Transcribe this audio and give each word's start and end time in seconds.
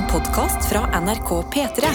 En 0.00 0.06
podkast 0.06 0.68
fra 0.68 1.00
NRK 1.00 1.28
P3. 1.52 1.88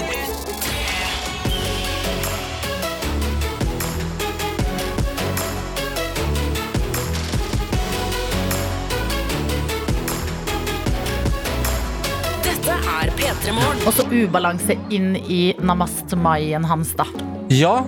Dette 12.44 12.70
er 12.70 13.10
P3 13.10 13.54
Morgen. 13.54 13.82
Og 13.88 13.94
så 13.94 14.06
ubalanse 14.12 14.78
inn 14.94 15.16
i 15.18 15.56
namastmaien 15.66 16.70
hans, 16.70 16.94
da. 16.94 17.10
Ja, 17.54 17.86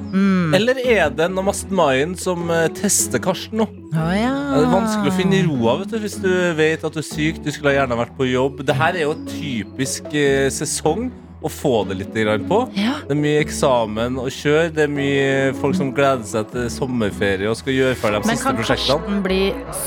eller 0.54 0.78
er 0.78 1.10
det 1.14 1.28
Namast 1.34 1.72
Mayen 1.74 2.14
som 2.20 2.50
eh, 2.54 2.68
tester 2.78 3.22
Karsten 3.24 3.58
nå? 3.62 3.66
Oh, 3.98 4.12
ja. 4.14 4.34
Det 4.54 4.60
er 4.62 4.74
vanskelig 4.74 5.12
å 5.12 5.16
finne 5.18 5.40
roa 5.48 5.78
vet 5.82 5.94
du, 5.94 5.98
hvis 6.04 6.18
du 6.22 6.30
vet 6.58 6.84
at 6.86 6.94
du 6.94 7.02
er 7.02 7.08
syk. 7.08 7.40
Du 7.42 7.50
skulle 7.54 7.74
gjerne 7.74 7.98
vært 7.98 8.14
på 8.18 8.28
jobb. 8.30 8.62
Det 8.68 8.76
her 8.78 8.98
er 8.98 9.08
jo 9.08 9.16
typisk 9.32 10.12
eh, 10.14 10.52
sesong 10.54 11.10
å 11.42 11.50
få 11.54 11.84
det 11.90 12.00
litt 12.00 12.14
på. 12.50 12.60
Ja. 12.78 12.98
Det 13.06 13.14
er 13.14 13.20
mye 13.20 13.42
eksamen 13.44 14.18
å 14.22 14.28
kjøre. 14.34 14.72
Det 14.74 14.86
er 14.88 14.94
mye 14.94 15.54
folk 15.62 15.78
som 15.78 15.92
gleder 15.96 16.26
seg 16.26 16.50
til 16.54 16.70
sommerferie 16.74 17.50
og 17.50 17.58
skal 17.60 17.78
gjøre 17.78 17.98
ferdig 17.98 18.22
de 18.24 18.32
Men 18.32 18.40
siste 18.40 18.54
kan. 18.54 18.64
Karsten 18.72 19.22
bli 19.26 19.42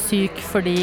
syk 0.07 0.43
fordi 0.51 0.79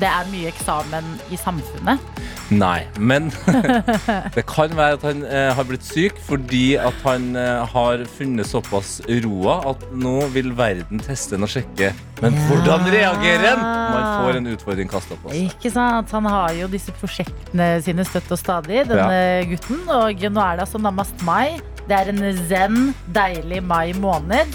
det 0.00 0.08
er 0.08 0.28
mye 0.32 0.50
eksamen 0.52 1.12
i 1.32 1.38
samfunnet? 1.40 2.16
Nei, 2.54 2.84
men 3.02 3.32
det 4.36 4.44
kan 4.46 4.70
være 4.78 4.94
at 5.00 5.04
han 5.08 5.22
eh, 5.26 5.48
har 5.56 5.66
blitt 5.66 5.82
syk 5.82 6.18
fordi 6.28 6.76
at 6.78 6.94
han 7.02 7.32
eh, 7.34 7.64
har 7.72 8.04
funnet 8.16 8.46
såpass 8.46 9.00
roa 9.24 9.56
at 9.72 9.82
nå 9.98 10.12
vil 10.34 10.52
verden 10.58 11.02
teste 11.02 11.34
den 11.34 11.46
og 11.48 11.50
sjekke. 11.50 11.90
Men 12.22 12.36
Ja. 12.38 12.44
hvordan 12.46 12.86
reagerer 12.92 13.48
han 13.56 13.64
man 13.66 14.06
får 14.22 14.38
en 14.38 14.46
utfordring 14.54 14.92
kasta 14.92 15.18
på 15.24 15.32
seg? 15.34 15.50
Ikke 15.50 15.72
sant? 15.74 16.14
Han 16.14 16.30
har 16.30 16.54
jo 16.60 16.68
disse 16.70 16.94
prosjektene 17.00 17.68
sine 17.82 18.06
støtt 18.06 18.30
og 18.30 18.38
stadig, 18.40 18.84
denne 18.92 19.18
gutten. 19.50 19.82
Og 19.90 20.22
nå 20.30 20.46
er 20.46 20.56
det 20.60 20.66
altså 20.68 20.78
Namast 20.82 21.26
Mai. 21.26 21.58
Det 21.86 21.94
er 21.98 22.08
en 22.14 22.22
zen, 22.48 22.78
deilig 23.14 23.60
mai 23.62 23.90
måned. 23.98 24.54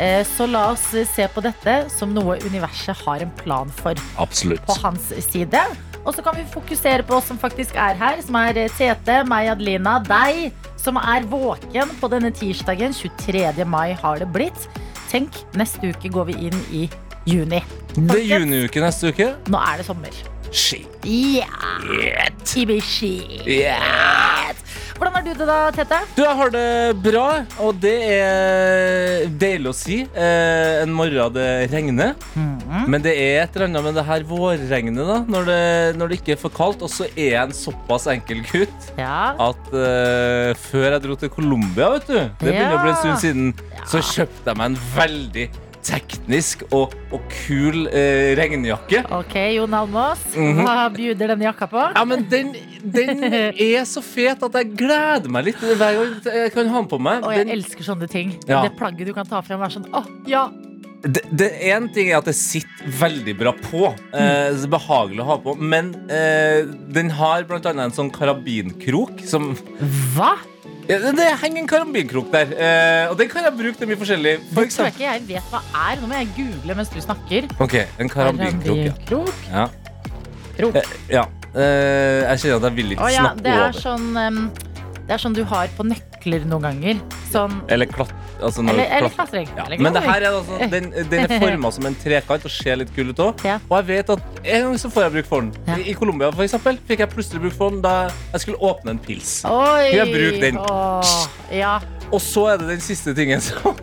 Eh, 0.00 0.22
Så 0.28 0.46
la 0.48 0.70
oss 0.74 0.84
se 0.92 1.26
på 1.32 1.42
dette 1.44 1.86
som 1.92 2.12
noe 2.16 2.36
universet 2.44 2.96
har 3.04 3.24
en 3.24 3.32
plan 3.40 3.68
for 3.80 3.96
Absolutt. 4.20 4.62
på 4.68 4.76
hans 4.84 5.10
side. 5.28 5.60
Og 6.04 6.14
så 6.16 6.24
kan 6.24 6.36
vi 6.38 6.46
fokusere 6.48 7.04
på 7.06 7.18
oss 7.18 7.28
som 7.28 7.38
faktisk 7.40 7.76
er 7.76 7.98
her, 8.00 8.20
som 8.24 8.38
er 8.40 8.62
Tete, 8.76 9.20
meg, 9.28 9.50
Adelina, 9.52 9.98
deg, 10.06 10.50
som 10.80 10.96
er 11.00 11.26
våken 11.28 11.92
på 12.00 12.10
denne 12.12 12.32
tirsdagen. 12.32 12.96
23. 12.96 13.66
mai 13.68 13.92
har 14.00 14.22
det 14.22 14.30
blitt. 14.32 14.68
Tenk, 15.10 15.42
neste 15.58 15.92
uke 15.92 16.12
går 16.12 16.30
vi 16.30 16.38
inn 16.48 16.60
i 16.72 16.86
juni. 17.28 17.60
Det 17.96 18.20
er 18.22 18.40
juniuke 18.40 18.82
neste 18.82 19.12
uke. 19.12 19.32
Nå 19.50 19.60
er 19.60 19.80
det 19.82 19.88
sommer. 19.88 20.22
Shit. 20.50 20.86
Ja! 21.06 21.46
Tibi-shit. 22.44 23.46
Hvordan 25.00 25.14
har 25.14 25.22
du 25.24 25.30
det 25.32 25.46
da, 25.48 25.58
Tete? 25.72 25.98
Du, 26.16 26.20
jeg 26.26 26.36
har 26.36 26.50
det 26.52 26.64
bra, 27.00 27.26
og 27.64 27.78
det 27.80 27.92
er 28.18 29.30
deilig 29.40 29.70
å 29.70 29.76
si. 29.76 30.00
Eh, 30.12 30.82
en 30.82 30.92
morgen 30.92 31.32
det 31.32 31.46
regner. 31.72 32.12
Men 32.90 33.00
det 33.04 33.14
er 33.16 33.44
et 33.46 33.56
eller 33.56 33.70
annet 33.70 33.86
med 33.86 33.96
det 33.96 34.04
her 34.10 34.26
vårregnet, 34.28 35.00
da. 35.08 35.16
Når 35.30 35.48
det, 35.48 35.60
når 36.02 36.12
det 36.12 36.18
ikke 36.20 36.34
er 36.36 36.42
for 36.42 36.52
kaldt. 36.52 36.84
Og 36.84 36.92
så 36.92 37.08
er 37.14 37.30
jeg 37.30 37.40
en 37.46 37.56
såpass 37.56 38.10
enkel 38.12 38.42
gutt 38.50 38.90
Ja. 39.00 39.32
at 39.40 39.72
eh, 39.72 40.52
før 40.68 40.90
jeg 40.90 41.04
dro 41.06 41.16
til 41.22 41.32
Colombia, 41.32 41.88
vet 41.96 42.10
du 42.10 42.16
Det 42.18 42.50
begynner 42.50 42.76
å 42.76 42.84
bli 42.84 42.92
en 42.92 43.00
stund 43.00 43.24
siden. 43.24 43.50
Så 43.88 44.02
kjøpte 44.04 44.50
jeg 44.52 44.60
meg 44.60 44.72
en 44.74 44.80
veldig 44.98 45.48
teknisk 45.86 46.64
og, 46.70 46.94
og 47.10 47.24
kul 47.32 47.86
eh, 47.88 48.32
regnjakke. 48.38 49.04
Ok, 49.16 49.36
Jon 49.56 49.74
Almås. 49.74 50.24
-hmm. 50.34 50.62
Hva 50.64 50.88
bjuder 50.94 51.34
denne 51.34 51.44
jakka 51.44 51.66
på? 51.66 51.84
Ja, 51.94 52.04
men 52.04 52.26
den, 52.30 52.54
den 52.82 53.24
er 53.70 53.84
så 53.84 54.02
fet 54.02 54.42
at 54.42 54.54
jeg 54.54 54.72
gleder 54.76 55.28
meg 55.28 55.44
litt 55.50 55.60
hver 55.60 55.94
gang 56.00 56.16
jeg 56.24 56.52
kan 56.52 56.68
ha 56.68 56.80
den 56.80 56.88
på 56.88 56.98
meg. 56.98 57.24
Og 57.24 57.32
jeg 57.32 57.46
Den, 57.46 57.54
elsker 57.58 57.84
sånne 57.84 58.08
ting. 58.08 58.36
Ja. 58.48 58.62
Det 58.62 58.76
plagget 58.76 59.06
du 59.06 59.12
kan 59.12 59.26
ta 59.26 59.40
frem, 59.40 59.60
er 59.62 59.68
sånn 59.68 59.88
Å, 59.92 60.04
ja! 60.26 60.48
det, 61.02 61.22
det 61.32 61.48
En 61.72 61.88
ting 61.92 62.10
er 62.10 62.20
at 62.20 62.28
det 62.28 62.36
sitter 62.36 62.92
veldig 63.00 63.34
bra 63.38 63.52
på. 63.56 63.90
Eh, 64.12 64.50
det 64.52 64.66
er 64.66 64.72
behagelig 64.72 65.24
å 65.24 65.28
ha 65.32 65.38
på. 65.42 65.56
Men 65.56 65.92
eh, 66.12 66.68
den 66.92 67.12
har 67.16 67.46
blant 67.48 67.68
annet 67.68 67.88
en 67.88 67.96
sånn 67.96 68.12
karabinkrok 68.14 69.22
som 69.28 69.52
Hva? 70.16 70.34
Ja, 70.90 70.98
det, 71.04 71.10
det 71.18 71.26
henger 71.42 71.62
en 71.62 71.68
karambinkrok 71.70 72.30
der. 72.34 72.54
Eh, 72.56 73.10
og 73.10 73.18
den 73.20 73.28
kan 73.30 73.46
jeg 73.46 73.54
bruke 73.58 73.78
til 73.78 73.90
mye 73.90 73.98
forskjellig. 74.00 74.32
For 74.50 74.60
tror 74.60 74.66
eksempel 74.68 74.96
ikke 74.96 75.06
jeg 75.06 75.26
vet 75.28 75.52
hva 75.52 75.60
er. 75.86 76.00
Nå 76.02 76.10
må 76.10 76.18
jeg 76.18 76.32
google 76.38 76.76
mens 76.80 76.90
du 76.92 76.98
snakker. 77.04 77.46
Ok, 77.62 77.76
en 78.02 78.10
karambinkrok 78.10 79.12
Ja. 79.12 79.22
Ja. 79.52 79.68
Krok. 80.58 80.80
Eh, 80.80 80.96
ja. 81.14 81.24
Eh, 81.54 82.20
jeg 82.26 82.42
kjenner 82.42 82.58
at 82.60 82.66
jeg 82.68 82.76
vil 82.76 82.92
ikke 82.94 83.06
Å 83.06 83.10
ja, 83.10 83.22
snakke 83.24 83.42
det 83.42 83.54
er 83.54 83.62
over. 83.64 83.78
sånn 83.82 84.10
um, 84.14 84.42
Det 85.08 85.14
er 85.16 85.22
sånn 85.22 85.34
du 85.34 85.40
har 85.50 85.70
på 85.74 85.86
nøkler 85.88 86.44
noen 86.46 86.66
ganger. 86.68 87.00
Sånn 87.32 87.56
Eller 87.70 87.90
klatt... 87.90 88.12
Altså 88.42 88.64
når 88.64 88.72
Eller, 88.78 88.96
eller 88.96 89.14
klatring. 89.14 89.48
Ja, 89.56 89.66
men 89.78 89.94
det 89.96 90.02
her 90.04 90.26
er 90.26 90.36
altså, 90.38 90.58
den, 90.72 90.90
den 91.10 91.24
er 91.26 91.34
forma 91.42 91.70
som 91.76 91.86
en 91.90 91.96
trekant 92.02 92.46
og 92.48 92.54
ser 92.54 92.80
litt 92.80 92.92
kul 92.96 93.12
ut 93.12 93.22
òg. 93.26 93.44
Ja. 93.46 93.58
Og 93.68 93.76
jeg 93.80 93.88
vet 93.90 94.12
at 94.16 94.40
en 94.40 94.66
gang 94.66 94.78
så 94.82 94.90
får 94.92 95.06
jeg 95.06 95.14
bruk 95.18 95.30
for 95.30 95.46
den. 95.46 95.52
Ja. 95.68 95.78
I, 95.78 95.88
I 95.92 95.96
Colombia 95.98 96.30
for 96.34 96.46
eksempel, 96.46 96.80
fikk 96.88 97.04
jeg 97.04 97.12
plutselig 97.14 97.42
bruk 97.46 97.56
for 97.58 97.74
den 97.74 97.82
da 97.84 97.94
jeg 98.34 98.44
skulle 98.46 98.60
åpne 98.70 98.96
en 98.96 99.02
pils. 99.02 99.40
Oi! 99.48 99.90
Jeg 99.94 100.12
bruker 100.12 100.44
den. 100.46 100.60
Åh, 100.60 101.16
ja. 101.54 101.74
Og 102.10 102.22
så 102.24 102.46
er 102.52 102.62
det 102.62 102.70
den 102.72 102.82
siste 102.82 103.14
tingen 103.14 103.42
som, 103.44 103.76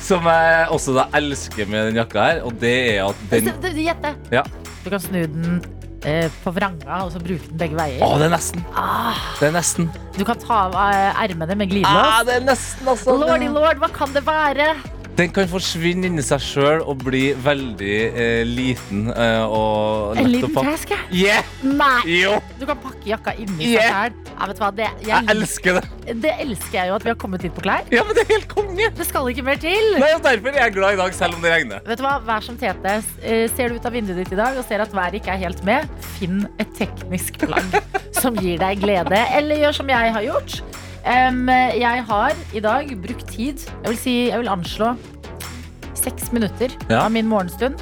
som 0.00 0.28
jeg 0.30 0.68
også 0.72 0.94
da 0.96 1.08
elsker 1.18 1.68
med 1.68 1.90
den 1.90 2.00
jakka 2.00 2.28
her, 2.30 2.44
og 2.48 2.56
det 2.62 2.76
er 2.96 3.02
at 3.08 3.26
den 3.32 3.52
Gjett 3.78 4.00
det. 4.02 4.14
Ja. 4.34 4.42
Du 4.84 4.88
kan 4.90 5.00
snu 5.00 5.20
den 5.22 5.60
eh, 6.06 6.28
på 6.44 6.52
vranga 6.54 7.00
og 7.04 7.12
så 7.14 7.22
bruke 7.22 7.48
den 7.48 7.58
begge 7.60 7.78
veier. 7.78 8.02
Å, 8.04 8.18
det 8.20 8.28
er 8.28 8.34
nesten. 8.36 8.64
Ah, 8.76 9.18
Det 9.40 9.48
er 9.48 9.56
nesten. 9.56 9.90
du 10.18 10.24
kan 10.28 10.38
ta 10.42 10.60
av 10.68 10.78
eh, 10.84 11.24
ermene 11.24 11.56
med 11.58 11.74
Ah, 11.88 12.22
det 12.26 12.38
er 12.40 12.46
nesten, 12.46 12.86
altså. 12.88 13.16
Lordy 13.18 13.48
lord, 13.48 13.78
hva 13.82 13.90
kan 13.94 14.14
det 14.14 14.24
være? 14.26 14.72
Den 15.18 15.32
kan 15.34 15.48
forsvinne 15.50 16.06
inni 16.06 16.22
seg 16.22 16.38
sjøl 16.44 16.82
og 16.86 17.00
bli 17.02 17.32
veldig 17.42 17.94
eh, 18.22 18.42
liten 18.46 19.08
eh, 19.10 19.40
og 19.50 20.14
En 20.20 20.28
å 20.28 20.30
liten 20.30 20.52
pakke. 20.54 20.70
taske? 20.76 20.98
Yeah! 21.10 21.42
Nei! 21.66 22.04
Jo! 22.20 22.36
Du 22.60 22.62
kan 22.68 22.78
pakke 22.84 23.02
jakka 23.10 23.34
inni 23.34 23.64
seg 23.66 23.72
Yeah. 23.80 23.88
selv. 24.12 24.30
Ja, 24.38 24.46
vet 24.46 24.60
du 24.60 24.62
hva? 24.62 24.68
Det, 24.78 24.86
Jeg 25.02 25.08
jeg, 25.10 25.26
elsker 25.34 25.78
det. 25.80 26.14
det 26.22 26.34
elsker 26.44 26.78
jeg 26.78 26.92
jo 26.92 26.94
at 27.00 27.06
vi 27.08 27.10
har 27.10 27.18
kommet 27.18 27.42
hit 27.42 27.56
på 27.58 27.64
klær. 27.66 27.82
Ja, 27.90 28.04
men 28.06 28.14
det 28.14 28.22
er 28.28 28.30
helt 28.36 28.46
konge. 28.52 28.90
Det 29.00 29.08
skal 29.10 29.26
ikke 29.34 29.42
mer 29.50 29.58
til. 29.66 29.90
Nei, 29.98 30.12
og 30.14 30.22
Derfor 30.28 30.54
er 30.54 30.60
jeg 30.62 30.76
glad 30.78 30.94
i 30.94 31.00
dag, 31.02 31.18
selv 31.18 31.34
om 31.34 31.42
det 31.42 31.50
regner. 31.56 31.82
Vet 31.90 31.98
du 31.98 32.06
hva, 32.06 32.14
Vær 32.30 32.46
som 32.46 32.56
Tete. 32.62 32.94
Eh, 33.26 33.48
Ser 33.58 33.74
du 33.74 33.80
ut 33.82 33.90
av 33.90 33.98
vinduet 33.98 34.22
ditt 34.22 34.32
i 34.36 34.38
dag 34.38 34.54
og 34.54 34.64
ser 34.70 34.86
at 34.86 34.94
været 34.94 35.18
ikke 35.18 35.34
er 35.34 35.42
helt 35.48 35.64
med, 35.66 35.90
finn 36.14 36.44
et 36.62 36.70
teknisk 36.78 37.42
plagg 37.42 37.74
som 38.22 38.38
gir 38.38 38.62
deg 38.62 38.78
glede. 38.86 39.18
Eller 39.34 39.64
gjør 39.66 39.80
som 39.82 39.90
jeg 39.90 40.14
har 40.14 40.22
gjort. 40.30 40.60
Em, 41.08 41.46
jeg 41.48 42.02
har 42.08 42.34
i 42.54 42.60
dag 42.60 42.90
brukt 43.00 43.26
tid, 43.32 43.62
jeg 43.84 43.88
vil, 43.94 43.96
si, 44.00 44.14
jeg 44.28 44.40
vil 44.42 44.50
anslå 44.52 44.90
seks 45.96 46.32
minutter 46.32 46.74
Ja. 46.90 47.04
av 47.06 47.12
min 47.14 47.26
morgenstund 47.30 47.80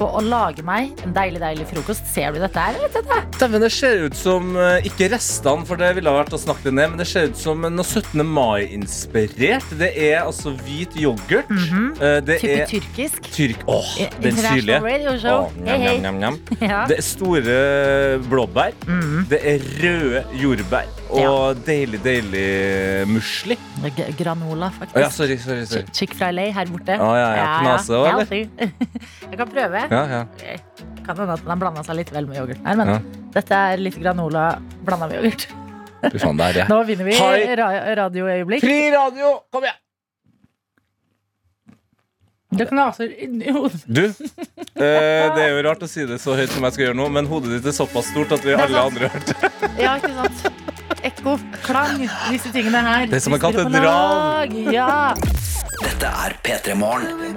på 0.00 0.08
å 0.16 0.20
lage 0.24 0.64
meg 0.64 0.96
en 1.04 1.12
deilig 1.16 1.40
deilig 1.42 1.66
frokost. 1.70 2.06
Ser 2.10 2.32
du 2.32 2.40
dette 2.40 2.56
her? 2.62 2.76
eller, 2.78 3.26
Dæven, 3.36 3.60
det 3.64 3.70
ser 3.74 4.06
ut 4.06 4.16
som 4.16 4.54
eh, 4.56 4.86
Ikke 4.88 5.10
restene, 5.12 5.66
for 5.68 5.80
det 5.80 5.90
ville 5.98 6.12
vært 6.14 6.32
å 6.36 6.40
snakke 6.40 6.68
det 6.70 6.74
ned, 6.78 6.92
men 6.94 7.02
det 7.02 7.06
ser 7.10 7.28
ut 7.30 7.38
som 7.40 7.60
noe 7.66 7.84
17. 7.86 8.22
mai-inspirert. 8.24 9.68
Det 9.80 9.90
er 10.08 10.22
altså 10.24 10.54
hvit 10.64 10.96
yoghurt. 11.00 11.50
Eh, 11.52 12.20
Det 12.24 12.38
Type 12.40 12.56
er 12.62 12.70
tyrkisk. 12.70 13.30
tyrk... 13.34 13.64
Åh, 13.68 13.92
den 14.24 14.40
syrlige. 14.40 14.80
Ja. 16.70 16.84
Det 16.88 16.98
er 16.98 17.04
store 17.04 17.54
blåbær. 18.28 18.74
Mhm. 18.86 19.26
Det 19.30 19.40
er 19.52 19.62
røde 19.82 20.24
jordbær. 20.40 20.88
Og 21.10 21.58
deilig, 21.66 21.98
deilig 22.04 23.08
musli. 23.10 23.56
Granola, 24.18 24.68
faktisk. 24.76 24.96
Oh, 24.96 25.02
ja, 25.02 25.08
sorry, 25.10 25.36
sorry. 25.42 25.64
sorry. 25.66 25.84
Chick-fil-A 25.96 26.50
her 26.54 26.70
borte. 26.70 26.94
Oh, 27.02 27.14
ja, 27.18 27.30
ja. 27.34 27.46
Knase 27.64 27.96
også, 27.98 28.36
eller? 28.36 28.70
Jeg 29.30 29.38
kan 29.40 29.50
prøve. 29.50 29.82
Ja, 29.90 30.02
ja. 30.06 30.20
Kan 31.04 31.18
hende 31.18 31.34
at 31.34 31.42
den 31.42 31.50
har 31.50 31.58
blanda 31.58 31.82
seg 31.86 31.98
litt 31.98 32.12
vel 32.14 32.28
med 32.30 32.38
yoghurten 32.38 32.66
her, 32.66 32.76
men 32.78 32.88
Ja. 32.94 32.98
dette 33.34 33.60
er 33.74 33.82
litt 33.82 33.98
granola 34.00 34.44
blanda 34.86 35.08
med 35.10 35.18
yoghurt. 35.20 35.46
Fy 36.12 36.18
faen, 36.22 36.38
der. 36.40 36.64
Nå 36.72 36.82
vinner 36.88 37.04
vi 37.04 37.18
ra 37.60 37.70
radioøyeblikk. 38.04 38.62
Fri 38.64 38.90
radio! 38.94 39.40
Kom 39.52 39.66
igjen! 39.66 39.78
Det 42.50 42.66
knaser 42.66 43.12
inni 43.22 43.52
hodet. 43.54 43.84
Du, 43.86 44.00
eh, 44.02 45.26
det 45.36 45.42
er 45.44 45.52
jo 45.52 45.60
rart 45.68 45.84
å 45.86 45.88
si 45.90 46.02
det 46.06 46.16
så 46.18 46.34
høyt 46.34 46.50
som 46.50 46.64
jeg 46.66 46.74
skal 46.74 46.84
gjøre 46.88 46.98
nå, 46.98 47.06
men 47.14 47.28
hodet 47.30 47.52
ditt 47.54 47.68
er 47.70 47.76
såpass 47.76 48.08
stort 48.10 48.32
at 48.34 48.42
vi 48.42 48.56
er 48.56 48.64
alle 48.64 48.80
andre 48.90 49.06
andre 49.06 49.10
hørte 49.12 49.36
det. 49.38 49.70
Ja, 49.78 49.92
ikke 50.00 50.10
sant? 50.16 50.42
Ekko, 51.06 51.36
klang, 51.62 52.02
disse 52.32 52.50
tingene 52.52 52.82
her. 52.82 53.06
Det 53.06 53.20
er 53.20 53.22
som 53.22 53.36
Vi 53.36 53.38
spiller 53.38 53.62
på 53.62 53.70
katedral. 53.70 54.74
Ja. 54.74 55.14
Dette 55.80 56.08
er 56.08 56.34
P3 56.44 56.74
Morgen. 56.78 57.36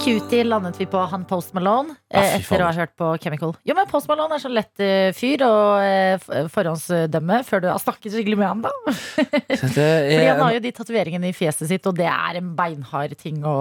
Cutie 0.00 0.44
landet 0.46 0.78
vi 0.80 0.86
på 0.88 1.00
han 1.10 1.24
Post 1.28 1.52
Malone 1.56 1.92
Ah, 2.14 2.22
eh, 2.22 2.36
fy 2.40 2.54
etter 2.54 2.62
å 2.64 2.68
ha 2.68 2.74
hørt 2.76 2.92
på 2.98 3.08
Chemical. 3.22 3.52
Jo, 3.68 3.74
men 3.76 3.88
Post 3.90 4.08
Malone 4.10 4.36
er 4.36 4.42
så 4.42 4.50
lett 4.52 4.80
eh, 4.82 5.10
fyr 5.16 5.42
å 5.46 5.50
eh, 5.82 6.14
f- 6.16 6.48
forhåndsdømme 6.54 7.40
før 7.46 7.64
du 7.64 7.68
har 7.70 7.82
snakket 7.82 8.14
skikkelig 8.14 8.38
med 8.40 8.48
han, 8.48 8.62
da. 8.64 8.72
Fordi 9.60 10.24
han 10.30 10.40
har 10.44 10.54
jo 10.56 10.62
de 10.64 10.72
tatoveringene 10.78 11.30
i 11.32 11.36
fjeset 11.36 11.68
sitt, 11.70 11.86
og 11.90 11.98
det 11.98 12.08
er 12.10 12.40
en 12.40 12.52
beinhard 12.58 13.16
ting 13.20 13.42
å, 13.44 13.56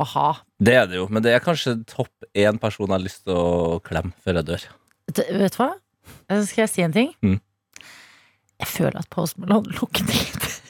å 0.00 0.06
ha. 0.14 0.28
Det 0.62 0.78
er 0.78 0.88
det 0.90 1.00
jo, 1.02 1.08
men 1.12 1.24
det 1.26 1.34
er 1.36 1.44
kanskje 1.44 1.76
topp 1.90 2.28
én 2.38 2.60
person 2.62 2.86
jeg 2.88 2.96
har 2.96 3.04
lyst 3.04 3.24
til 3.26 3.36
å 3.36 3.78
klemme 3.84 4.14
før 4.24 4.40
jeg 4.40 4.50
dør. 4.54 4.68
Vet 5.12 5.24
vet 5.42 5.58
du 5.58 5.62
hva? 5.64 5.70
Eh, 6.30 6.42
Skal 6.48 6.64
jeg 6.66 6.72
si 6.76 6.86
en 6.86 6.94
ting? 6.96 7.12
Mm. 7.26 7.38
Jeg 8.62 8.70
føler 8.78 9.02
at 9.02 9.10
Post 9.12 9.38
Malone 9.42 9.74
lukter 9.76 10.06
litt 10.08 10.61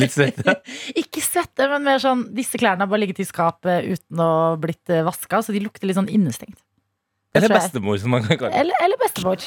Litt 0.00 0.14
svette. 0.14 0.56
Ikke 1.02 1.22
svette, 1.24 1.68
men 1.70 1.86
mer 1.86 2.02
sånn 2.02 2.26
Disse 2.36 2.60
klærne 2.60 2.86
har 2.86 2.90
bare 2.90 3.04
ligget 3.04 3.22
i 3.24 3.28
skapet 3.28 3.86
uten 3.86 4.24
å 4.24 4.32
blitt 4.60 4.92
vaska, 5.06 5.42
så 5.44 5.54
de 5.54 5.62
lukter 5.64 5.90
litt 5.90 5.98
sånn 5.98 6.10
innestengt. 6.10 6.58
Det 7.30 7.44
Eller 7.44 7.60
bestemor, 7.60 7.98
som 8.02 8.10
man 8.10 8.24
kan 8.26 8.38
kalle 8.40 8.50
det. 8.50 8.62
Eller, 8.64 8.74
eller 8.82 8.98
bestemor. 8.98 9.38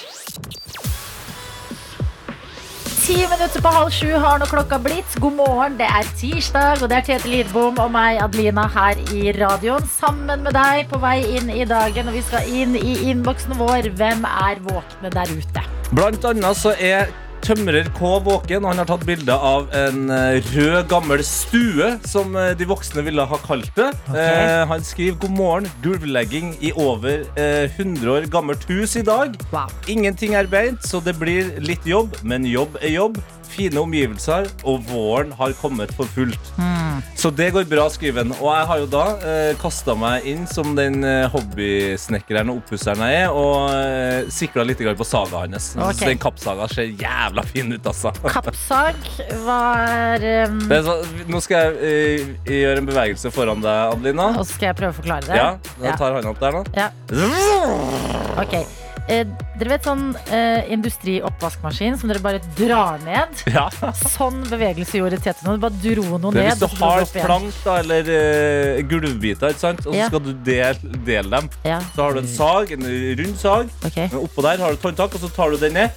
Ti 3.03 3.17
minutter 3.27 3.59
på 3.59 3.71
halv 3.75 3.89
sju 3.91 4.13
har 4.15 4.37
nå 4.39 4.45
klokka 4.47 4.77
blitt. 4.79 5.15
God 5.19 5.33
morgen, 5.35 5.73
det 5.75 5.89
er 5.91 6.07
tirsdag, 6.15 6.79
og 6.79 6.87
det 6.87 7.01
er 7.01 7.07
Tete 7.09 7.27
Lidbom 7.27 7.81
og 7.83 7.89
meg, 7.91 8.21
Adelina, 8.23 8.63
her 8.71 9.01
i 9.11 9.33
radioen. 9.35 9.83
Sammen 9.91 10.45
med 10.45 10.55
deg 10.55 10.87
på 10.87 11.01
vei 11.03 11.17
inn 11.35 11.51
i 11.51 11.65
dagen, 11.67 12.07
og 12.07 12.15
vi 12.15 12.21
skal 12.23 12.47
inn 12.47 12.77
i 12.79 12.93
innboksen 13.11 13.59
vår. 13.59 13.91
Hvem 13.99 14.23
er 14.29 14.63
våkne 14.63 15.11
der 15.11 15.35
ute? 15.35 15.65
Blant 15.91 16.23
annet 16.31 16.61
så 16.61 16.71
er 16.79 17.11
Tømrer 17.43 17.89
K 17.97 18.09
våken. 18.23 18.63
og 18.63 18.71
Han 18.71 18.79
har 18.79 18.87
tatt 18.87 19.03
bilde 19.07 19.35
av 19.35 19.67
en 19.75 20.07
eh, 20.13 20.39
rød, 20.53 20.85
gammel 20.91 21.23
stue, 21.27 21.89
som 22.07 22.37
eh, 22.39 22.53
de 22.55 22.67
voksne 22.69 23.03
ville 23.03 23.25
ha 23.27 23.39
kalt 23.43 23.67
det. 23.75 23.89
Eh, 24.15 24.63
han 24.69 24.85
skriver 24.87 25.17
'God 25.19 25.35
morgen, 25.35 25.69
gulvlegging 25.83 26.53
i 26.63 26.71
over 26.79 27.25
eh, 27.35 27.67
100 27.67 28.07
år 28.15 28.29
gammelt 28.31 28.63
hus 28.71 28.95
i 28.95 29.03
dag'. 29.03 29.35
Wow. 29.51 29.71
Ingenting 29.91 30.37
er 30.39 30.47
beint, 30.47 30.87
så 30.87 31.03
det 31.03 31.17
blir 31.19 31.51
litt 31.59 31.83
jobb, 31.85 32.15
men 32.23 32.47
jobb 32.47 32.79
er 32.81 32.95
jobb. 32.95 33.19
Fine 33.53 33.81
omgivelser, 33.83 34.49
og 34.65 34.85
våren 34.89 35.33
har 35.37 35.53
kommet 35.61 35.93
for 35.93 36.09
fullt. 36.15 36.53
Så 37.15 37.29
det 37.31 37.51
går 37.55 37.67
bra, 37.69 37.85
skriver 37.93 38.23
han. 38.23 38.33
Og 38.39 38.49
jeg 38.51 38.67
har 38.69 38.81
jo 38.81 38.87
da 38.91 39.03
eh, 39.23 39.51
kasta 39.61 39.95
meg 39.97 40.25
inn 40.27 40.43
som 40.49 40.73
den 40.77 41.03
eh, 41.07 41.27
hobbysnekkeren 41.31 42.51
og 42.51 42.61
oppusseren 42.63 43.03
jeg 43.05 43.23
er, 43.23 43.31
og 43.37 43.69
eh, 43.71 44.31
sikla 44.33 44.65
litt 44.67 44.81
på 44.83 45.07
saga 45.07 45.45
hans. 45.45 45.71
Okay. 45.77 45.99
Så 46.01 46.09
Den 46.11 46.21
kappsaga 46.21 46.67
ser 46.71 46.91
jævla 46.99 47.45
fin 47.47 47.71
ut, 47.71 47.89
altså. 47.93 48.11
Kappsag 48.35 48.99
var 49.45 50.27
um, 50.49 50.59
Det 50.67 50.79
er 50.81 50.87
så, 50.89 50.97
nå 51.29 51.43
skal 51.45 51.79
jeg 51.79 52.29
eh, 52.43 52.55
gjøre 52.59 52.83
en 52.83 52.89
bevegelse 52.89 53.33
foran 53.33 53.63
deg, 53.63 53.93
Adelina. 53.93 54.31
Og 54.35 54.43
så 54.47 54.57
skal 54.57 54.71
jeg 54.73 54.81
prøve 54.83 54.95
å 54.95 54.99
forklare 55.01 55.29
det. 55.29 55.39
Ja, 55.39 55.51
Da 55.79 55.97
tar 55.99 56.17
hånda 56.17 56.33
opp 56.33 56.41
der 56.43 56.59
nå. 56.59 56.65
Ja. 56.75 56.89
Ok. 58.43 58.82
Eh, 59.11 59.25
dere 59.59 59.67
vet 59.73 59.83
sånn 59.83 60.13
eh, 60.31 60.69
industrioppvaskmaskin 60.71 61.97
som 61.99 62.07
dere 62.07 62.21
bare 62.23 62.39
drar 62.55 63.01
ned? 63.03 63.33
Ja. 63.53 63.65
Sånn 63.93 64.39
bevegelse 64.47 65.01
gjorde 65.01 65.19
Tete 65.21 65.43
nå. 65.43 65.57
Du 65.57 65.63
bare 65.65 65.75
dro 65.83 66.05
noe 66.17 66.31
ned. 66.31 66.47
hvis 66.53 66.61
du 66.61 66.65
og 66.65 66.71
så 66.71 66.77
dro 66.79 66.87
har 66.87 67.01
det 67.01 67.07
opp 67.09 67.17
igjen. 67.17 67.27
plank 67.27 67.57
da, 67.65 67.75
eller 67.83 68.11
uh, 68.13 68.81
gulvbiter, 68.89 69.51
ikke 69.53 69.63
sant? 69.65 69.83
og 69.85 69.91
så 69.91 69.97
Ja. 69.99 70.07
skal 70.07 70.23
du 70.23 70.31
dele, 70.47 70.93
dele 71.05 71.29
dem. 71.35 71.49
Ja, 71.67 71.79
Så 71.95 72.05
har 72.07 72.13
du 72.15 72.19
en 72.23 72.31
sag, 72.31 72.71
en 72.77 72.87
rund 73.19 73.37
sag. 73.43 73.69
ok. 73.85 73.97
Men 74.07 74.19
oppå 74.23 74.45
der 74.47 74.63
har 74.63 74.71
du 74.71 74.79
et 74.79 74.87
håndtak, 74.87 75.15
og 75.19 75.21
så 75.25 75.29
tar 75.35 75.51
du 75.51 75.57
den 75.61 75.73
ned. 75.73 75.89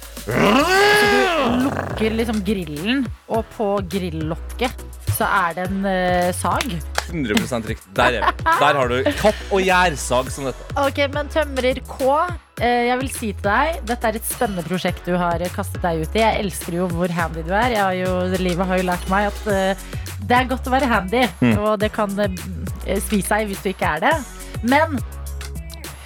Lukker 1.63 2.13
liksom 2.17 2.41
grillen, 2.45 3.05
og 3.31 3.45
på 3.55 3.69
grillokket 3.89 4.83
så 5.17 5.25
er 5.47 5.55
det 5.57 5.69
en 5.71 5.85
eh, 5.89 6.31
sag. 6.35 6.67
100 7.07 7.63
riktig. 7.71 7.87
Der 7.95 8.19
er 8.19 8.25
vi. 8.27 8.43
Der 8.59 8.75
har 8.81 8.91
du 8.91 8.97
kapp- 9.21 9.47
og 9.55 9.61
gjærsag 9.63 10.29
som 10.35 10.49
dette. 10.49 10.67
Ok, 10.75 10.99
men 11.13 11.29
tømrer 11.33 11.79
K, 11.87 12.11
jeg 12.65 12.97
vil 13.03 13.09
si 13.13 13.27
til 13.37 13.45
deg, 13.45 13.81
dette 13.85 14.09
er 14.09 14.17
et 14.17 14.25
spennende 14.25 14.63
prosjekt 14.65 15.05
du 15.05 15.13
har 15.19 15.41
eh, 15.43 15.51
kastet 15.53 15.83
deg 15.83 16.01
ut 16.01 16.15
i. 16.17 16.23
Jeg 16.23 16.45
elsker 16.45 16.79
jo 16.79 16.87
hvor 16.89 17.11
handy 17.13 17.43
du 17.45 17.51
er. 17.53 17.75
Jeg 17.75 17.83
har 17.83 17.97
jo, 17.99 18.15
livet 18.41 18.69
har 18.71 18.81
jo 18.81 18.87
lært 18.87 19.05
meg 19.13 19.29
at 19.29 19.51
eh, 19.53 19.85
det 20.27 20.39
er 20.39 20.49
godt 20.49 20.67
å 20.67 20.73
være 20.73 20.89
handy, 20.89 21.21
og 21.61 21.77
det 21.83 21.91
kan 21.95 22.11
eh, 22.23 22.97
svi 23.05 23.21
seg 23.25 23.51
hvis 23.51 23.61
du 23.61 23.69
ikke 23.71 23.91
er 23.97 24.07
det. 24.07 24.15
Men 24.65 24.97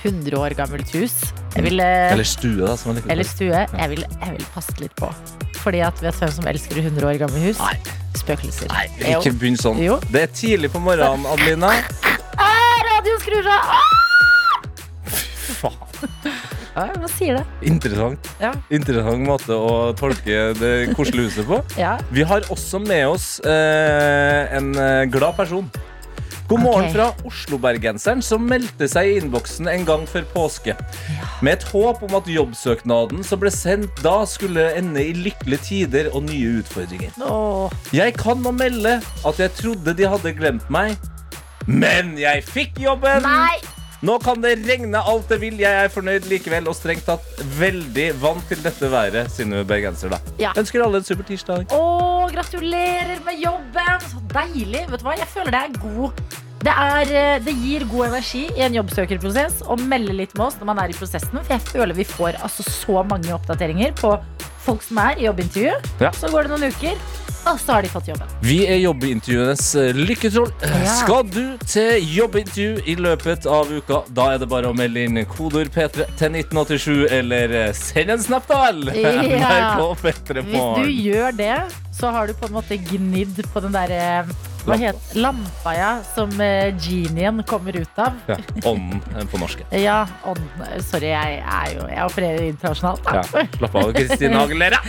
100 0.03 0.35
år 0.41 0.57
gammelt 0.57 0.91
hus, 0.97 1.15
jeg 1.55 1.65
vil, 1.69 1.79
eh, 1.79 2.11
Eller 2.11 2.27
stue, 2.27 2.59
da, 2.65 2.75
som 2.79 2.91
man 2.91 3.01
eller 3.11 3.27
stue, 3.27 3.63
jeg 3.63 3.89
vil, 3.93 4.03
jeg 4.03 4.35
vil 4.35 4.45
passe 4.53 4.75
litt 4.81 4.95
på. 4.99 5.09
Fordi 5.61 5.83
at 5.85 5.99
vet 6.01 6.15
du 6.17 6.23
hvem 6.25 6.35
som 6.35 6.51
elsker 6.51 6.83
100 6.83 7.07
år 7.07 7.19
gamle 7.21 7.47
hus? 7.47 7.61
Nei. 7.61 7.97
Spøkelser. 8.17 8.67
Nei, 8.73 8.85
ikke 9.15 9.31
begynn 9.39 9.57
sånn. 9.59 9.79
Jo. 9.81 10.01
Det 10.11 10.27
er 10.27 10.31
tidlig 10.35 10.73
på 10.73 10.83
morgenen, 10.83 11.25
Adelina. 11.31 11.73
Ah, 12.35 12.79
radioen 12.91 13.23
skrur 13.23 13.45
seg! 13.47 13.75
Ah! 13.79 14.10
Faen. 15.61 16.41
Ja, 16.71 17.07
sier 17.11 17.35
det? 17.35 17.45
Interessant. 17.67 18.31
Ja. 18.39 18.53
Interessant 18.71 19.25
måte 19.27 19.57
å 19.59 19.91
tolke 19.99 20.51
det 20.55 20.73
koselige 20.95 21.27
huset 21.27 21.47
på. 21.49 21.59
Ja. 21.79 21.97
Vi 22.15 22.23
har 22.27 22.47
også 22.53 22.79
med 22.79 23.09
oss 23.11 23.33
eh, 23.43 24.55
en 24.55 24.71
eh, 24.79 25.07
glad 25.11 25.35
person. 25.39 25.67
God 26.51 26.59
morgen 26.59 26.87
okay. 26.89 26.93
fra 26.95 27.27
Oslo-bergenseren 27.27 28.19
som 28.23 28.43
meldte 28.43 28.87
seg 28.91 29.07
i 29.07 29.13
innboksen 29.21 29.69
en 29.71 29.85
gang 29.87 30.01
før 30.09 30.25
påske. 30.33 30.75
Med 31.39 31.53
et 31.53 31.67
håp 31.71 32.01
om 32.03 32.17
at 32.19 32.27
jobbsøknaden 32.27 33.23
som 33.23 33.39
ble 33.39 33.51
sendt 33.55 34.01
da, 34.03 34.17
skulle 34.27 34.67
ende 34.75 34.99
i 34.99 35.13
lykkelige 35.15 35.63
tider 35.69 36.11
og 36.11 36.25
nye 36.27 36.57
utfordringer. 36.59 37.15
Åh, 37.23 37.71
Jeg 37.95 38.17
kan 38.19 38.43
nå 38.43 38.51
melde 38.55 38.97
at 38.99 39.39
jeg 39.39 39.55
trodde 39.59 39.95
de 39.95 40.11
hadde 40.11 40.35
glemt 40.35 40.67
meg, 40.71 40.99
men 41.67 42.17
jeg 42.19 42.43
fikk 42.47 42.83
jobben! 42.83 43.23
nei! 43.23 43.80
Nå 44.01 44.17
kan 44.23 44.41
det 44.41 44.55
regne 44.65 44.97
alt 44.97 45.29
det 45.29 45.37
vil. 45.43 45.59
Jeg 45.61 45.85
er 45.85 45.91
fornøyd 45.93 46.25
likevel 46.29 46.69
og 46.71 46.73
strengt 46.77 47.05
tatt 47.05 47.41
veldig 47.59 48.07
vant 48.21 48.45
til 48.49 48.61
dette 48.63 48.89
været, 48.89 49.29
sine 49.29 49.61
bergensere. 49.67 50.17
da. 50.17 50.35
Ja. 50.41 50.53
Ønsker 50.57 50.81
alle 50.81 51.03
en 51.03 51.05
super 51.05 51.27
tirsdag. 51.27 51.67
Å, 51.69 52.29
gratulerer 52.33 53.21
med 53.27 53.37
jobben! 53.43 54.07
Så 54.09 54.23
deilig. 54.33 54.87
Vet 54.89 55.03
du 55.03 55.05
hva? 55.05 55.17
Jeg 55.19 55.29
føler 55.29 55.53
det 55.53 55.61
er 55.67 55.77
god 55.83 56.39
det, 56.61 56.73
er, 56.77 57.11
eh, 57.17 57.39
det 57.41 57.53
gir 57.57 57.87
god 57.89 58.11
energi 58.11 58.43
i 58.53 58.61
en 58.61 58.75
jobbsøkerprosess 58.77 59.63
å 59.65 59.77
melde 59.81 60.13
litt 60.13 60.35
med 60.37 60.45
oss 60.45 60.59
når 60.59 60.69
man 60.69 60.81
er 60.83 60.93
i 60.93 60.97
prosessen. 60.97 61.39
For 61.41 61.55
jeg 61.55 61.63
føler 61.71 61.97
vi 61.97 62.05
får 62.05 62.37
altså 62.41 62.65
så 62.67 63.01
mange 63.09 63.33
oppdateringer 63.33 63.95
på 63.97 64.13
folk 64.61 64.85
som 64.85 64.99
er 65.01 65.17
i 65.17 65.25
jobbintervju. 65.25 65.73
Ja. 66.03 66.11
Så 66.13 66.29
går 66.29 66.45
det 66.45 66.53
noen 66.53 66.69
uker, 66.69 67.01
og 67.45 67.59
så 67.59 67.75
har 67.75 67.85
de 67.85 67.89
fått 67.91 68.09
jobben. 68.11 68.29
Vi 68.45 68.59
er 68.69 68.77
jobbintervjuenes 68.83 69.63
eh, 69.81 69.95
lykketroll. 69.97 70.51
Ja. 70.61 70.95
Skal 71.01 71.25
du 71.31 71.43
til 71.65 72.05
jobbintervju 72.15 72.83
i 72.85 72.95
løpet 73.01 73.47
av 73.49 73.71
uka, 73.71 74.03
da 74.13 74.27
er 74.33 74.43
det 74.43 74.49
bare 74.51 74.69
å 74.69 74.77
melde 74.77 75.05
inn 75.07 75.21
kodeord 75.31 75.71
P3 75.73 76.07
til 76.19 76.37
1987, 76.43 77.07
eller 77.19 77.55
eh, 77.63 77.73
send 77.77 78.13
en 78.13 78.21
snap, 78.21 78.47
da 78.49 78.61
vel! 78.67 78.91
Ja. 78.93 79.73
Hvis 80.01 80.69
du 80.83 80.89
gjør 80.91 81.35
det, 81.35 81.55
så 81.95 82.13
har 82.13 82.29
du 82.29 82.37
på 82.37 82.49
en 82.49 82.57
måte 82.59 82.77
gnidd 82.91 83.41
på 83.53 83.63
den 83.63 83.73
derre 83.75 84.23
hva 84.61 84.75
Lampa. 84.75 84.85
het 84.85 85.15
lampa, 85.17 85.73
ja, 85.73 85.89
som 86.15 86.33
eh, 86.41 86.73
genien 86.77 87.41
kommer 87.49 87.75
ut 87.81 87.99
av. 88.01 88.17
Ja, 88.29 88.37
ånden 88.69 89.01
eh, 89.17 89.25
på 89.31 89.39
norsk. 89.41 89.63
Ja, 89.73 90.05
ånden 90.27 90.81
Sorry, 90.85 91.09
jeg 91.11 91.39
er 91.41 91.71
jo 91.75 91.87
Jeg 91.89 92.05
opererer 92.05 92.43
internasjonalt, 92.47 93.01
da. 93.07 93.21
Ja. 93.21 93.45
Slapp 93.57 93.75
av, 93.81 93.91
Kristin 93.97 94.35
Hagelera. 94.37 94.81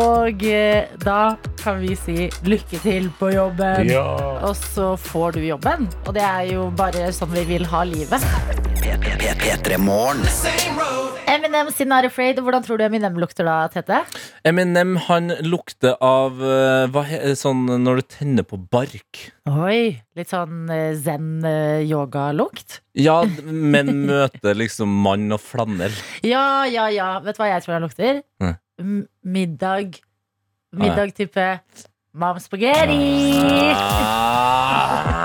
Og 0.00 0.44
eh, 0.48 0.90
da 1.04 1.20
kan 1.62 1.80
vi 1.82 1.94
si 1.98 2.28
lykke 2.44 2.82
til 2.84 3.08
på 3.18 3.30
jobben. 3.34 3.88
ja. 3.90 4.04
Og 4.44 4.56
så 4.58 4.94
får 5.00 5.38
du 5.38 5.44
jobben. 5.46 5.88
Og 6.06 6.14
det 6.16 6.24
er 6.26 6.50
jo 6.54 6.68
bare 6.76 7.10
sånn 7.14 7.32
vi 7.34 7.46
vil 7.54 7.66
ha 7.70 7.84
livet. 7.88 8.22
P3 8.84 9.78
Morgen. 9.78 10.22
Eminem 11.34 11.70
sin 11.74 11.88
Not 11.90 12.06
Afraid. 12.06 12.38
Hvordan 12.38 12.62
tror 12.62 12.78
du 12.78 12.84
Eminem 12.86 13.16
lukter 13.18 13.46
da, 13.48 13.56
Tete? 13.72 14.02
Eminem 14.46 14.94
han 15.08 15.32
lukter 15.42 15.96
av 16.04 16.38
eh, 16.38 16.84
hva 16.94 17.02
sånn 17.38 17.64
når 17.82 17.98
du 18.00 18.04
tenner 18.14 18.46
på 18.46 18.58
bark. 18.70 19.24
Oi, 19.50 19.96
litt 20.14 20.30
sånn 20.30 20.70
eh, 20.70 20.92
zen-yoga-lukt. 20.94 22.78
Ja, 22.94 23.16
men 23.42 24.04
møter 24.06 24.54
liksom 24.58 24.92
mann 25.06 25.26
og 25.34 25.42
flanell. 25.42 25.96
Ja, 26.22 26.62
ja, 26.70 26.86
ja. 26.94 27.08
Vet 27.24 27.40
du 27.40 27.42
hva 27.42 27.50
jeg 27.50 27.66
tror 27.66 27.78
han 27.78 27.88
lukter? 27.88 28.22
M 28.78 29.02
middag. 29.26 29.98
Middag 30.74 31.16
type 31.18 31.48
Mam 32.14 32.38
spagetti. 32.38 33.74
Ah, 33.74 35.23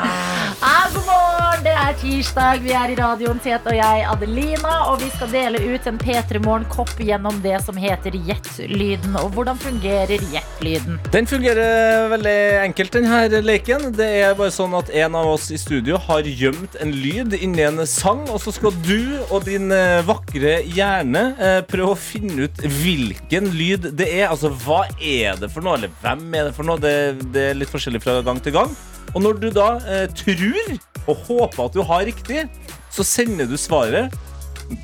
tirsdag. 2.10 2.63
Vi 2.63 2.72
er 2.74 2.92
i 2.92 2.96
radioen 2.98 3.39
Tete 3.44 3.70
og 3.70 3.78
jeg, 3.78 4.04
Adelina. 4.10 4.74
Og 4.89 5.04
vi 5.04 5.10
skal 5.13 5.30
dele 5.34 5.62
ut 5.62 5.88
en 5.89 6.00
P3 6.01 6.42
Morgen-kopp 6.42 6.96
gjennom 7.06 7.38
det 7.44 7.58
som 7.66 7.78
heter 7.80 8.16
Jet-lyden. 8.28 9.18
Og 9.22 9.34
hvordan 9.36 9.60
fungerer 9.62 10.24
Jet-lyden? 10.34 11.00
Den 11.13 11.30
fungerer 11.30 12.10
veldig 12.13 12.38
enkelt, 12.63 12.98
denne 12.98 13.44
leken. 13.46 13.89
Det 13.98 14.10
er 14.24 14.38
bare 14.39 14.54
sånn 14.54 14.74
at 14.80 14.89
en 15.04 15.18
av 15.20 15.30
oss 15.36 15.50
i 15.54 15.60
studio 15.62 16.00
har 16.10 16.25
gjemt 16.25 16.80
en 16.82 16.94
lyd 16.94 17.38
inni 17.38 17.66
en 17.68 17.84
sang, 17.89 18.25
og 18.34 18.42
så 18.44 18.54
skal 18.56 18.74
du 18.86 19.20
og 19.30 19.46
din 19.46 19.70
eh, 19.75 20.01
vakre 20.08 20.60
hjerne 20.66 21.24
eh, 21.38 21.60
prøve 21.70 21.94
å 21.94 22.00
finne 22.00 22.48
ut 22.48 22.63
hvilken 22.82 23.51
lyd 23.54 23.92
det 24.00 24.10
er. 24.10 24.30
Altså, 24.32 24.54
hva 24.66 24.86
er 24.98 25.38
det 25.39 25.51
for 25.54 25.66
noe, 25.66 25.78
eller 25.78 25.94
hvem 26.01 26.25
er 26.34 26.50
det 26.50 26.56
for 26.58 26.68
noe? 26.68 26.82
Det, 26.82 26.96
det 27.36 27.51
er 27.51 27.60
litt 27.60 27.72
forskjellig 27.72 28.01
fra 28.04 28.22
gang 28.25 28.42
til 28.44 28.58
gang. 28.58 28.74
Og 29.16 29.24
når 29.24 29.39
du 29.42 29.50
da 29.54 29.70
eh, 29.89 30.08
tror 30.16 30.80
og 31.10 31.24
håper 31.25 31.63
at 31.66 31.74
du 31.75 31.82
har 31.86 32.06
riktig, 32.06 32.46
så 32.94 33.06
sender 33.06 33.48
du 33.50 33.58
svaret 33.58 34.13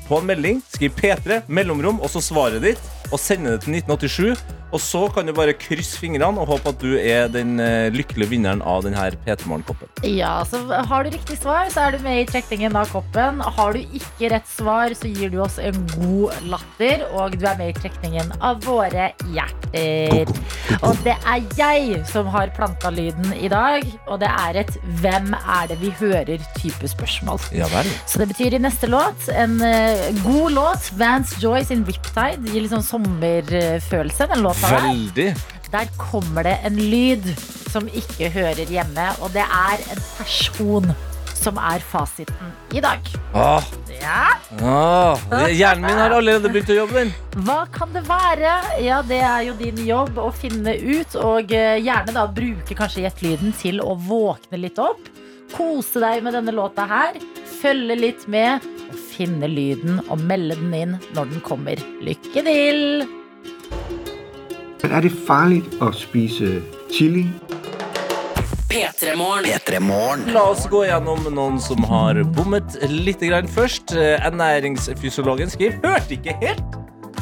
på 0.08 0.18
en 0.18 0.26
melding. 0.26 0.62
Skriv 0.74 0.94
P3, 0.98 1.44
mellomrom, 1.46 2.00
og 2.02 2.10
så 2.10 2.22
svaret 2.24 2.64
ditt. 2.64 2.82
Og 3.12 3.20
sender 3.22 3.56
det 3.56 3.66
til 3.66 3.78
1987. 3.78 4.42
Og 4.76 4.82
så 4.82 5.06
kan 5.08 5.24
du 5.24 5.32
bare 5.32 5.54
krysse 5.56 5.96
fingrene 5.96 6.42
og 6.42 6.50
håpe 6.50 6.72
at 6.74 6.82
du 6.82 6.98
er 7.00 7.30
den 7.32 7.56
eh, 7.62 7.88
lykkelige 7.94 8.34
vinneren 8.34 8.60
av 8.60 8.82
denne 8.84 9.06
P3 9.24 9.48
Morgen-koppen. 9.48 9.88
Ja, 10.04 10.42
så 10.44 10.60
Har 10.68 11.06
du 11.06 11.14
riktig 11.14 11.38
svar, 11.40 11.70
så 11.72 11.86
er 11.86 11.96
du 11.96 12.04
med 12.04 12.20
i 12.20 12.26
trekningen 12.28 12.76
av 12.76 12.90
koppen. 12.92 13.40
Har 13.40 13.72
du 13.72 13.80
ikke 13.96 14.34
rett 14.34 14.50
svar, 14.50 14.92
så 14.98 15.08
gir 15.08 15.32
du 15.32 15.38
oss 15.40 15.56
en 15.62 15.78
god 15.94 16.36
latter. 16.50 17.06
Og 17.16 17.38
du 17.38 17.46
er 17.48 17.56
med 17.56 17.72
i 17.72 17.78
trekningen 17.78 18.34
av 18.44 18.60
våre 18.66 19.08
hjerter. 19.32 20.34
Og 20.82 21.00
det 21.06 21.14
er 21.16 21.46
jeg 21.56 22.02
som 22.10 22.28
har 22.34 22.52
planta 22.56 22.92
lyden 22.92 23.32
i 23.38 23.48
dag. 23.48 23.86
Og 24.10 24.20
det 24.20 24.28
er 24.28 24.60
et 24.60 24.76
'Hvem 25.00 25.32
er 25.32 25.72
det 25.72 25.80
vi 25.80 25.94
hører?'-type 26.02 26.88
spørsmål. 26.92 27.40
Ja 27.52 27.70
vel. 27.72 27.88
Så 28.04 28.20
det 28.20 28.28
betyr 28.28 28.58
i 28.58 28.60
neste 28.60 28.86
låt 28.92 29.28
en 29.32 29.56
eh, 29.62 30.12
god 30.20 30.52
låt. 30.52 30.92
Vance 31.00 31.40
Joy 31.40 31.64
sin 31.64 31.84
Riptide 31.88 32.44
gir 32.52 32.60
litt 32.60 32.76
sånn 32.76 32.84
sommerfølelse. 32.84 34.28
Den 34.34 34.44
låta 34.44 34.65
Veldig. 34.70 35.28
Der 35.72 35.88
kommer 35.98 36.46
det 36.46 36.56
en 36.64 36.78
lyd 36.78 37.26
som 37.70 37.88
ikke 37.90 38.30
hører 38.32 38.64
hjemme, 38.70 39.08
og 39.20 39.32
det 39.34 39.44
er 39.44 39.82
en 39.92 40.02
person 40.16 40.86
som 41.36 41.58
er 41.60 41.82
fasiten 41.84 42.52
i 42.74 42.80
dag. 42.80 43.02
Åh, 43.36 43.66
Ja, 43.96 44.36
åh. 44.60 45.20
Hjernen 45.52 45.84
min 45.86 45.98
har 45.98 46.12
allerede 46.14 46.50
begynt 46.52 46.70
å 46.72 46.76
jobbe, 46.80 47.02
den. 47.02 47.12
Hva 47.46 47.62
kan 47.72 47.92
det 47.94 48.02
være? 48.08 48.54
Ja, 48.84 49.02
Det 49.02 49.20
er 49.24 49.42
jo 49.48 49.54
din 49.58 49.78
jobb 49.86 50.18
å 50.18 50.30
finne 50.34 50.74
ut, 50.76 51.16
og 51.16 51.52
eh, 51.52 51.78
gjerne 51.82 52.14
da 52.16 52.26
bruke 52.26 52.76
kanskje 52.76 53.04
Gjett-lyden 53.06 53.54
til 53.56 53.80
å 53.80 53.94
våkne 53.96 54.60
litt 54.60 54.78
opp. 54.78 55.00
Kose 55.54 56.00
deg 56.02 56.24
med 56.26 56.34
denne 56.34 56.52
låta 56.52 56.86
her, 56.90 57.16
følge 57.60 57.96
litt 57.98 58.26
med, 58.28 58.64
og 58.90 58.98
finne 59.14 59.48
lyden 59.50 60.00
og 60.08 60.18
melde 60.20 60.56
den 60.58 60.74
inn 60.74 60.98
når 61.16 61.30
den 61.32 61.44
kommer. 61.46 61.80
Lykke 62.04 62.42
til! 62.46 63.06
Men 64.82 64.92
er 64.92 65.00
det 65.06 65.12
farligt 65.26 65.76
at 65.82 65.94
spise 65.98 66.62
chili? 66.92 67.26
P3 68.70 69.16
Morgen. 69.16 69.44
P3 69.48 69.78
Morgen. 69.80 70.24
La 70.34 70.42
oss 70.52 70.66
gå 70.70 70.82
gjennom 70.84 71.22
noen 71.32 71.60
som 71.62 71.84
har 71.88 72.20
bommet 72.36 72.76
litt 72.90 73.22
grann 73.24 73.48
først. 73.48 73.94
Eh, 73.96 74.20
Ernæringsfysiologen 74.26 75.50
skriver 75.50 75.80
Hørte 75.84 76.18
ikke 76.18 76.36
helt, 76.42 76.80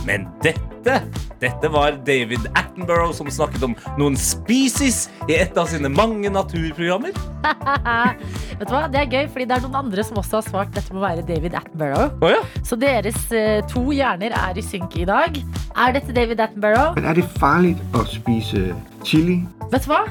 men 0.08 0.26
dette 0.42 0.73
dette 0.84 1.70
var 1.72 1.98
David 2.06 2.46
Attenborough 2.54 3.12
som 3.16 3.28
snakket 3.32 3.64
om 3.66 3.74
noen 4.00 4.16
species 4.18 5.08
i 5.28 5.36
et 5.36 5.56
av 5.60 5.68
sine 5.70 5.90
mange 5.92 6.30
naturprogrammer. 6.32 7.16
Vet 8.58 8.64
du 8.68 8.72
hva? 8.72 8.84
Det 8.92 9.02
er 9.02 9.10
gøy, 9.10 9.26
fordi 9.32 9.48
det 9.50 9.58
er 9.58 9.66
noen 9.66 9.80
andre 9.82 10.06
som 10.06 10.20
også 10.20 10.40
har 10.40 10.46
svart 10.48 10.72
dette 10.76 10.94
må 10.94 11.02
være 11.04 11.26
David 11.26 11.56
Attenborough. 11.58 12.14
Oh, 12.20 12.30
ja. 12.32 12.40
Så 12.66 12.78
deres 12.80 13.18
eh, 13.34 13.60
to 13.70 13.86
hjerner 13.94 14.34
er 14.36 14.60
i 14.60 14.64
synk 14.64 14.96
i 15.00 15.08
dag. 15.08 15.36
Er 15.74 15.96
dette 15.96 16.14
David 16.16 16.42
Attenborough? 16.44 16.94
Men 16.98 17.10
er 17.10 17.20
det 17.20 17.28
farlig 17.36 17.76
å 17.96 18.06
spise 18.08 18.70
chili? 19.04 19.42
Vet 19.72 19.86
du 19.86 19.92
hva? 19.92 20.04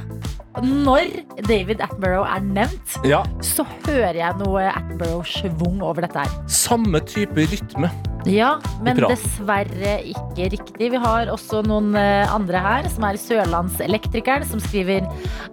Når 0.62 1.08
David 1.48 1.82
Attenborough 1.82 2.30
er 2.30 2.44
nevnt, 2.46 2.98
ja. 3.10 3.24
så 3.42 3.66
hører 3.88 4.20
jeg 4.20 4.38
noe 4.44 4.68
Attenborough-schwung 4.70 5.82
over 5.82 6.06
dette 6.06 6.28
her. 6.28 6.36
Samme 6.46 7.02
type 7.10 7.48
rytme. 7.50 7.90
Ja, 8.30 8.54
men 8.86 9.02
dessverre 9.02 9.98
ikke 10.08 10.52
riktig. 10.54 10.63
Vi 10.80 10.90
har 10.98 11.30
også 11.32 11.62
noen 11.68 11.94
eh, 12.00 12.28
andre 12.34 12.60
her, 12.64 12.88
som 12.90 13.06
er 13.08 13.20
Sørlandselektrikeren, 13.22 14.46
som 14.50 14.62
skriver 14.64 15.06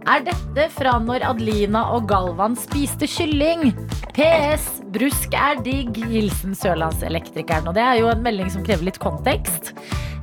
Er 0.09 0.25
dette 0.27 0.69
fra 0.75 0.97
når 1.03 1.25
Adelina 1.29 1.85
og 1.95 2.09
Galvan 2.11 2.57
spiste 2.59 3.09
kylling? 3.11 3.71
PS. 4.17 4.81
Brusk 4.91 5.35
er 5.39 5.61
digg. 5.65 5.97
Hilsen 6.11 6.57
Sørlandselektrikeren. 6.59 7.69
Og 7.71 7.77
det 7.77 7.85
er 7.85 8.01
jo 8.01 8.09
en 8.11 8.23
melding 8.25 8.51
som 8.53 8.65
krever 8.67 8.89
litt 8.89 8.99
kontekst. 9.03 9.73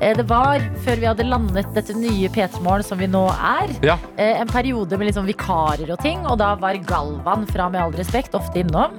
Eh, 0.01 0.13
Det 0.17 0.27
var 0.29 0.59
før 0.85 0.99
vi 1.01 1.07
hadde 1.09 1.25
landet 1.29 1.71
dette 1.73 1.95
nye 1.97 2.29
P3 2.29 2.61
Morgen 2.65 2.83
som 2.85 2.99
vi 2.99 3.07
nå 3.07 3.23
er, 3.33 3.71
Ja. 3.85 3.97
eh, 4.17 4.41
en 4.41 4.47
periode 4.47 4.97
med 4.97 5.13
sånn 5.15 5.25
vikarer 5.29 5.89
og 5.93 5.99
ting, 6.03 6.25
og 6.27 6.37
da 6.39 6.55
var 6.55 6.73
Galvan 6.85 7.47
fra 7.49 7.69
Med 7.69 7.81
all 7.81 7.91
respekt 7.93 8.33
ofte 8.35 8.59
innom. 8.65 8.91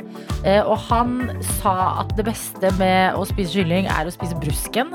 Og 0.45 0.78
han 0.88 1.33
sa 1.42 2.00
at 2.00 2.14
det 2.16 2.25
beste 2.25 2.71
med 2.78 3.14
å 3.18 3.25
spise 3.26 3.52
kylling 3.59 3.87
er 3.90 4.07
å 4.07 4.12
spise 4.14 4.38
brusken. 4.38 4.92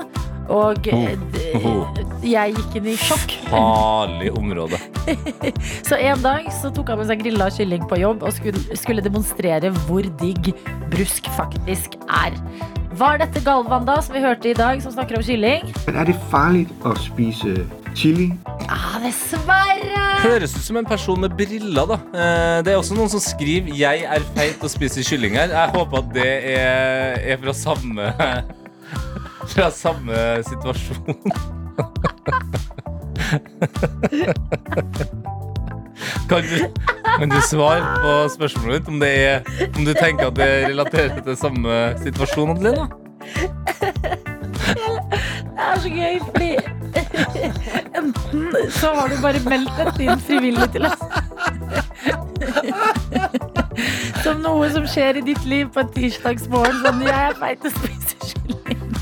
Og 0.52 0.86
eh, 0.92 1.14
d- 1.32 2.28
jeg 2.28 2.54
gikk 2.56 2.76
inn 2.80 2.86
i 2.92 2.96
sjokk. 3.00 3.32
Farlig 3.50 4.30
område. 4.36 4.78
Så 5.88 5.96
en 6.00 6.20
dag 6.24 6.46
så 6.52 6.70
tok 6.74 6.88
han 6.92 6.98
med 7.02 7.08
seg 7.10 7.20
grilla 7.24 7.50
kylling 7.52 7.84
på 7.90 7.98
jobb 8.00 8.22
og 8.24 8.32
skulle, 8.36 8.60
skulle 8.80 9.04
demonstrere 9.04 9.70
hvor 9.84 10.04
digg 10.20 10.52
brusk 10.92 11.28
faktisk 11.36 11.96
er. 12.08 12.36
Var 12.94 13.18
dette 13.18 13.40
Galvan 13.42 13.84
da, 13.88 13.96
som 14.04 14.14
vi 14.14 14.20
hørte 14.22 14.52
i 14.52 14.54
dag, 14.54 14.78
som 14.84 14.92
snakker 14.94 15.18
om 15.18 15.24
kylling? 15.26 15.64
Men 15.88 15.96
er 15.98 16.04
det 16.12 16.14
farlig 16.30 16.68
å 16.86 16.92
spise 17.02 17.64
chili? 17.98 18.28
Ah, 18.70 19.00
dessverre! 19.02 20.02
Høres 20.22 20.54
ut 20.56 20.62
som 20.64 20.78
en 20.78 20.86
person 20.88 21.18
med 21.20 21.34
briller, 21.36 21.88
da. 21.90 21.98
Eh, 22.14 22.58
Det 22.64 22.72
er 22.72 22.78
også 22.78 22.94
noen 22.96 23.10
som 23.10 23.20
skriver 23.20 23.74
'Jeg 23.74 24.04
er 24.06 24.20
feit 24.36 24.62
og 24.62 24.70
spiser 24.70 25.02
kylling' 25.02 25.34
her. 25.34 25.48
Jeg 25.50 25.74
håper 25.74 25.98
at 25.98 26.12
det 26.14 26.30
er, 26.54 27.18
er 27.34 27.36
fra 27.42 27.52
samme 27.52 28.12
Fra 29.48 29.70
samme 29.70 30.42
situasjon. 30.48 31.32
Kan 36.28 36.42
du, 36.42 36.56
kan 37.18 37.28
du 37.30 37.40
svare 37.48 37.80
på 38.00 38.28
spørsmålet 38.34 38.80
ditt 38.80 38.88
om, 38.88 39.00
det 39.00 39.10
er, 39.24 39.40
om 39.76 39.84
du 39.84 39.92
tenker 39.94 40.26
at 40.30 40.36
det 40.38 40.50
relaterer 40.68 41.20
til 41.24 41.36
samme 41.36 41.98
situasjon, 42.02 42.50
Adelina? 42.54 42.86
Det 45.54 45.62
er 45.64 45.78
så 45.80 45.88
gøy, 45.88 46.18
fordi 46.28 46.50
enten 47.98 48.42
så 48.70 48.94
har 48.96 49.06
du 49.12 49.16
bare 49.22 49.40
meldt 49.48 49.74
dette 49.78 50.00
inn 50.06 50.24
frivillig 50.28 50.68
til 50.74 50.82
oss. 50.88 51.00
Som 54.24 54.40
noe 54.44 54.70
som 54.72 54.84
skjer 54.88 55.20
i 55.20 55.26
ditt 55.26 55.44
liv 55.48 55.66
på 55.74 55.78
en 55.84 55.92
tirsdagsmorgen. 55.94 56.80
Sånn, 56.84 57.04
jeg 57.04 57.20
er 57.28 57.34
feit 57.40 57.60
og 57.64 57.72
spiser. 57.76 58.03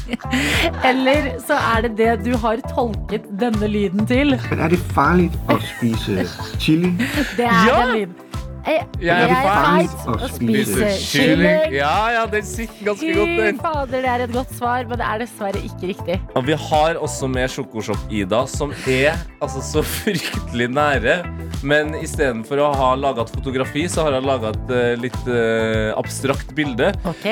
Eller 0.89 1.31
så 1.47 1.57
er 1.75 1.87
det 1.87 1.95
det 2.01 2.11
du 2.27 2.33
har 2.43 2.61
tolket 2.73 3.29
denne 3.41 3.69
lyden 3.71 4.07
til. 4.11 4.37
Men 4.51 4.67
er 4.67 4.75
det 4.75 4.83
farlig 4.97 5.31
å 5.53 5.59
spise 5.77 6.27
chili? 6.63 6.95
Det 7.39 7.47
er 7.47 7.65
Ja! 7.69 7.81
den 7.87 7.97
lyden. 8.01 8.19
Jeg, 8.63 8.85
Jeg 9.03 9.11
er 9.11 9.27
jeg 9.27 9.39
er 9.43 9.65
feit 9.67 10.05
og 10.07 10.21
spiser 10.37 10.93
kylling. 11.03 11.73
Ja, 11.75 11.95
ja, 12.15 12.21
den 12.31 12.45
sitter 12.47 12.85
ganske 12.93 13.09
godt, 13.17 13.33
Fy 13.33 13.41
den. 13.41 13.57
fader, 13.59 13.97
det 14.05 14.11
er 14.13 14.23
et 14.29 14.35
godt 14.37 14.53
svar, 14.55 14.85
men 14.87 15.01
det 15.01 15.09
er 15.09 15.19
dessverre 15.25 15.63
ikke 15.67 15.89
riktig. 15.91 16.19
Og 16.39 16.47
vi 16.47 16.55
har 16.69 17.01
også 17.03 17.27
med 17.33 17.51
Sjokosjokk-Ida, 17.51 18.45
som 18.53 18.71
er 18.87 19.19
altså, 19.43 19.65
så 19.67 19.83
fryktelig 19.83 20.71
nære. 20.77 21.17
Men 21.67 21.91
istedenfor 21.99 22.63
å 22.63 22.71
ha 22.79 22.93
laga 23.03 23.27
et 23.27 23.35
fotografi, 23.35 23.89
så 23.91 24.07
har 24.07 24.21
hun 24.21 24.31
laga 24.31 24.55
et 24.55 24.73
eh, 24.79 24.95
litt 25.09 25.21
uh, 25.27 25.91
abstrakt 25.99 26.55
bilde. 26.55 26.93
Ok? 27.03 27.27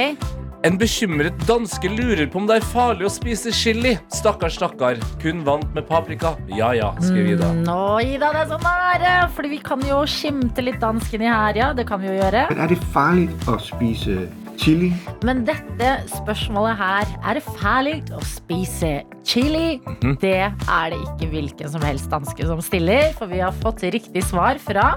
En 0.61 0.75
bekymret 0.77 1.39
danske 1.49 1.89
lurer 1.89 2.27
på 2.29 2.37
om 2.37 2.45
det 2.49 2.59
er 2.61 2.65
farlig 2.69 3.07
å 3.09 3.11
spise 3.13 3.49
chili. 3.57 3.95
Stakkar, 4.13 4.53
stakkar. 4.53 4.99
Kun 5.23 5.41
vant 5.47 5.71
med 5.73 5.87
paprika. 5.89 6.35
Ja 6.53 6.75
ja, 6.77 6.91
skriver 7.01 7.31
Ida. 7.33 7.49
Nå, 7.65 7.77
Ida, 8.05 8.29
det 8.35 8.43
er 8.43 8.51
så 8.51 8.59
nære! 8.61 9.15
Fordi 9.39 9.53
vi 9.55 9.61
kan 9.65 9.81
jo 9.89 10.03
skimte 10.05 10.65
litt 10.67 10.77
dansken 10.83 11.25
i 11.25 11.31
her, 11.31 11.57
ja. 11.57 11.71
Det 11.73 11.87
kan 11.89 12.03
vi 12.03 12.11
jo 12.11 12.19
gjøre. 12.19 12.45
Men 12.53 12.61
er 12.67 12.75
det 12.75 12.79
farlig 12.93 13.31
å 13.49 13.57
spise 13.65 14.19
chili? 14.61 14.91
Men 15.25 15.47
dette 15.49 15.95
spørsmålet 16.13 16.77
her 16.77 17.09
Er 17.25 17.39
det 17.39 17.45
farlig 17.57 17.97
å 18.13 18.21
spise 18.29 18.99
chili? 19.25 19.81
Det 20.21 20.37
er 20.45 20.93
det 20.93 21.01
ikke 21.07 21.31
hvilken 21.33 21.73
som 21.73 21.89
helst 21.89 22.13
danske 22.13 22.53
som 22.53 22.61
stiller, 22.61 23.15
for 23.17 23.33
vi 23.33 23.41
har 23.41 23.57
fått 23.65 23.81
riktig 23.97 24.29
svar 24.29 24.61
fra 24.61 24.91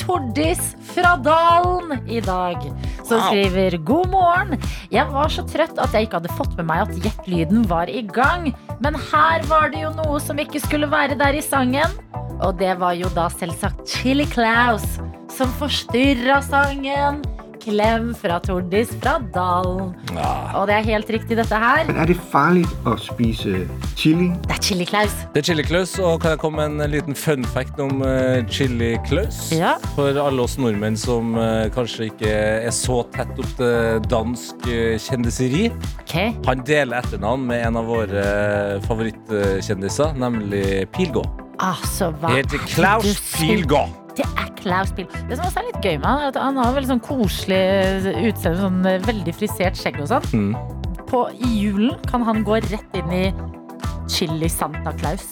Tordis 0.00 0.60
fra 0.94 1.16
Dalen 1.22 2.02
i 2.08 2.20
dag. 2.20 2.62
Som 3.04 3.18
Wow. 3.18 3.26
skriver 3.28 3.76
God 3.84 4.08
morgen. 4.12 4.58
Jeg 4.90 5.06
var 5.12 5.28
så 5.28 5.42
trøtt 5.48 5.78
at 5.78 5.92
jeg 5.92 6.06
ikke 6.08 6.20
hadde 6.20 6.36
fått 6.38 6.56
med 6.56 6.66
meg 6.66 6.82
at 6.86 6.96
Gjett-lyden 7.04 7.66
var 7.68 7.90
i 7.90 8.02
gang. 8.02 8.52
Men 8.80 8.94
her 8.94 9.42
var 9.50 9.68
det 9.70 9.82
jo 9.82 9.90
noe 9.96 10.20
som 10.20 10.38
ikke 10.38 10.60
skulle 10.60 10.90
være 10.90 11.18
der 11.18 11.34
i 11.38 11.42
sangen. 11.44 11.90
Og 12.42 12.56
det 12.58 12.78
var 12.80 12.92
jo 12.98 13.08
da 13.14 13.28
selvsagt 13.30 13.86
Chili 13.88 14.24
Claus 14.26 14.98
som 15.32 15.48
forstyrra 15.58 16.40
sangen. 16.42 17.22
Klem 17.62 18.10
fra 18.18 18.40
Tordis 18.42 18.90
fra 18.98 19.18
Dalen. 19.34 19.92
Ja. 20.16 20.30
Og 20.58 20.66
det 20.66 20.74
er 20.80 20.86
helt 20.88 21.10
riktig, 21.14 21.36
dette 21.38 21.58
her. 21.62 21.84
Men 21.86 22.00
er 22.02 22.10
det 22.10 22.16
farlig 22.32 22.64
å 22.88 22.96
spise 22.98 23.62
chili? 23.98 24.32
Det 24.48 24.56
er 24.56 24.62
Chili 24.66 24.86
Klaus. 24.88 25.14
Det 25.34 25.42
er 25.42 25.46
Chili 25.52 25.66
Klaus, 25.66 25.94
og 26.02 26.18
kan 26.24 26.34
jeg 26.34 26.42
komme 26.42 26.66
med 26.66 26.82
en 26.82 26.90
liten 26.90 27.18
fun 27.18 27.46
fact 27.54 27.78
om 27.82 28.02
uh, 28.02 28.42
Chili 28.50 28.96
Klaus? 29.06 29.44
Ja. 29.54 29.76
For 29.94 30.10
alle 30.10 30.42
oss 30.42 30.58
nordmenn 30.58 30.98
som 30.98 31.36
uh, 31.38 31.68
kanskje 31.74 32.10
ikke 32.10 32.34
er 32.66 32.74
så 32.74 33.02
tett 33.14 33.38
opp 33.38 33.54
til 33.60 34.02
dansk 34.10 34.66
uh, 34.66 34.98
kjendiseri. 35.06 35.68
Okay. 36.02 36.34
Han 36.48 36.66
deler 36.66 36.98
etternavn 36.98 37.46
med 37.46 37.62
en 37.62 37.78
av 37.78 37.86
våre 37.88 38.22
eh, 38.22 38.82
favorittkjendiser, 38.84 40.18
nemlig 40.20 40.84
Pilgå. 40.92 41.24
Altså, 41.62 42.10
hva 42.20 42.34
Heter 42.34 42.58
er 42.58 42.70
Klaus? 42.74 43.18
Pilgå. 43.38 43.86
Det 44.18 44.26
er 44.26 44.50
Klaus 44.60 44.92
Pilgå. 44.96 45.22
Det 45.28 45.38
som 45.38 45.46
også 45.48 45.62
er 45.62 45.68
litt 45.70 45.86
gøy 45.86 45.96
med 45.96 46.08
han, 46.08 46.20
er 46.20 46.32
at 46.32 46.40
han 46.40 46.60
har 46.60 46.74
veldig 46.76 46.90
sånn 46.92 47.04
koselig 47.04 47.62
utseende. 48.28 48.58
Sånn 48.60 48.82
eh, 48.88 49.00
veldig 49.06 49.34
frisert 49.38 49.78
skjegg 49.78 50.02
og 50.04 50.10
sånn. 50.12 50.28
Mm. 50.32 51.00
På, 51.08 51.24
I 51.32 51.50
julen 51.62 51.96
kan 52.10 52.24
han 52.28 52.44
gå 52.46 52.60
rett 52.68 52.98
inn 52.98 53.16
i 53.16 53.24
Chili 54.12 54.50
Santa 54.52 54.92
Claus. 55.00 55.30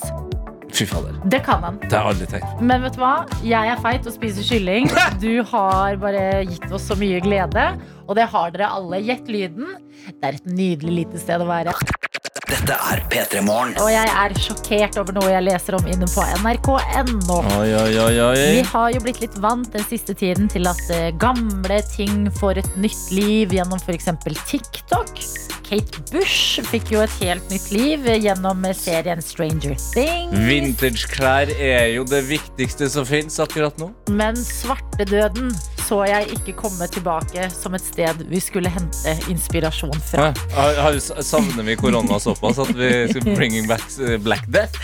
Fy 0.72 0.86
fader. 0.86 1.16
Det 1.28 1.42
kan 1.44 1.64
han. 1.66 1.78
Det 1.82 1.92
har 1.92 2.06
jeg 2.06 2.14
aldri 2.14 2.28
tenkt. 2.30 2.60
Men 2.64 2.84
vet 2.84 2.96
du 2.96 3.02
hva? 3.02 3.14
Jeg 3.44 3.72
er 3.72 3.80
feit 3.82 4.06
og 4.06 4.14
spiser 4.14 4.46
kylling. 4.46 4.88
Du 5.20 5.42
har 5.50 5.98
bare 6.00 6.44
gitt 6.48 6.70
oss 6.72 6.86
så 6.88 6.96
mye 7.00 7.20
glede. 7.24 7.66
Og 8.06 8.16
det 8.16 8.28
har 8.32 8.54
dere 8.54 8.70
alle. 8.78 9.02
Gjett 9.04 9.28
lyden. 9.28 9.74
Det 10.08 10.22
er 10.22 10.38
et 10.38 10.46
nydelig 10.48 11.02
lite 11.02 11.20
sted 11.20 11.42
å 11.42 11.48
være. 11.50 11.74
Dette 12.50 12.74
er 12.74 13.00
P3 13.06 13.44
Morgen. 13.46 13.76
Og 13.78 13.92
jeg 13.92 14.10
er 14.10 14.32
sjokkert 14.42 14.96
over 14.98 15.14
noe 15.14 15.28
jeg 15.30 15.44
leser 15.46 15.76
om 15.78 15.86
inne 15.86 16.08
på 16.10 16.24
nrk.no. 16.40 17.36
Vi 17.46 18.64
har 18.72 18.88
jo 18.90 19.02
blitt 19.04 19.20
litt 19.22 19.36
vant 19.42 19.70
den 19.70 19.86
siste 19.86 20.16
tiden 20.18 20.50
til 20.50 20.66
at 20.66 20.82
eh, 20.90 21.12
gamle 21.22 21.78
ting 21.92 22.26
får 22.40 22.64
et 22.64 22.72
nytt 22.82 23.14
liv 23.14 23.54
gjennom 23.54 23.78
f.eks. 23.78 24.10
TikTok. 24.50 25.22
Kate 25.70 26.02
Bush 26.10 26.58
fikk 26.66 26.90
jo 26.90 27.04
et 27.04 27.12
helt 27.20 27.52
nytt 27.54 27.68
liv 27.70 28.08
gjennom 28.18 28.66
serien 28.74 29.22
Stranger 29.22 29.76
Things. 29.92 30.34
Vintageklær 30.48 31.54
er 31.54 31.92
jo 31.94 32.02
det 32.10 32.24
viktigste 32.26 32.90
som 32.90 33.06
fins 33.06 33.38
akkurat 33.38 33.78
nå. 33.78 33.92
Men 34.10 34.34
svartedøden 34.34 35.54
så 35.90 36.04
jeg 36.06 36.28
ikke 36.36 36.54
komme 36.60 36.86
tilbake 36.92 37.48
som 37.50 37.74
et 37.74 37.82
sted 37.82 38.20
vi 38.30 38.38
skulle 38.42 38.70
hente 38.70 39.16
inspirasjon 39.32 39.96
fra. 40.06 40.28
Har, 40.54 40.98
savner 41.02 41.66
vi 41.66 41.74
korona 41.80 42.20
såpass 42.22 42.60
at 42.62 42.70
vi 42.78 42.90
skal 43.10 43.26
bringing 43.34 43.66
back 43.66 43.82
eh, 43.98 44.14
Black 44.22 44.46
Death? 44.54 44.78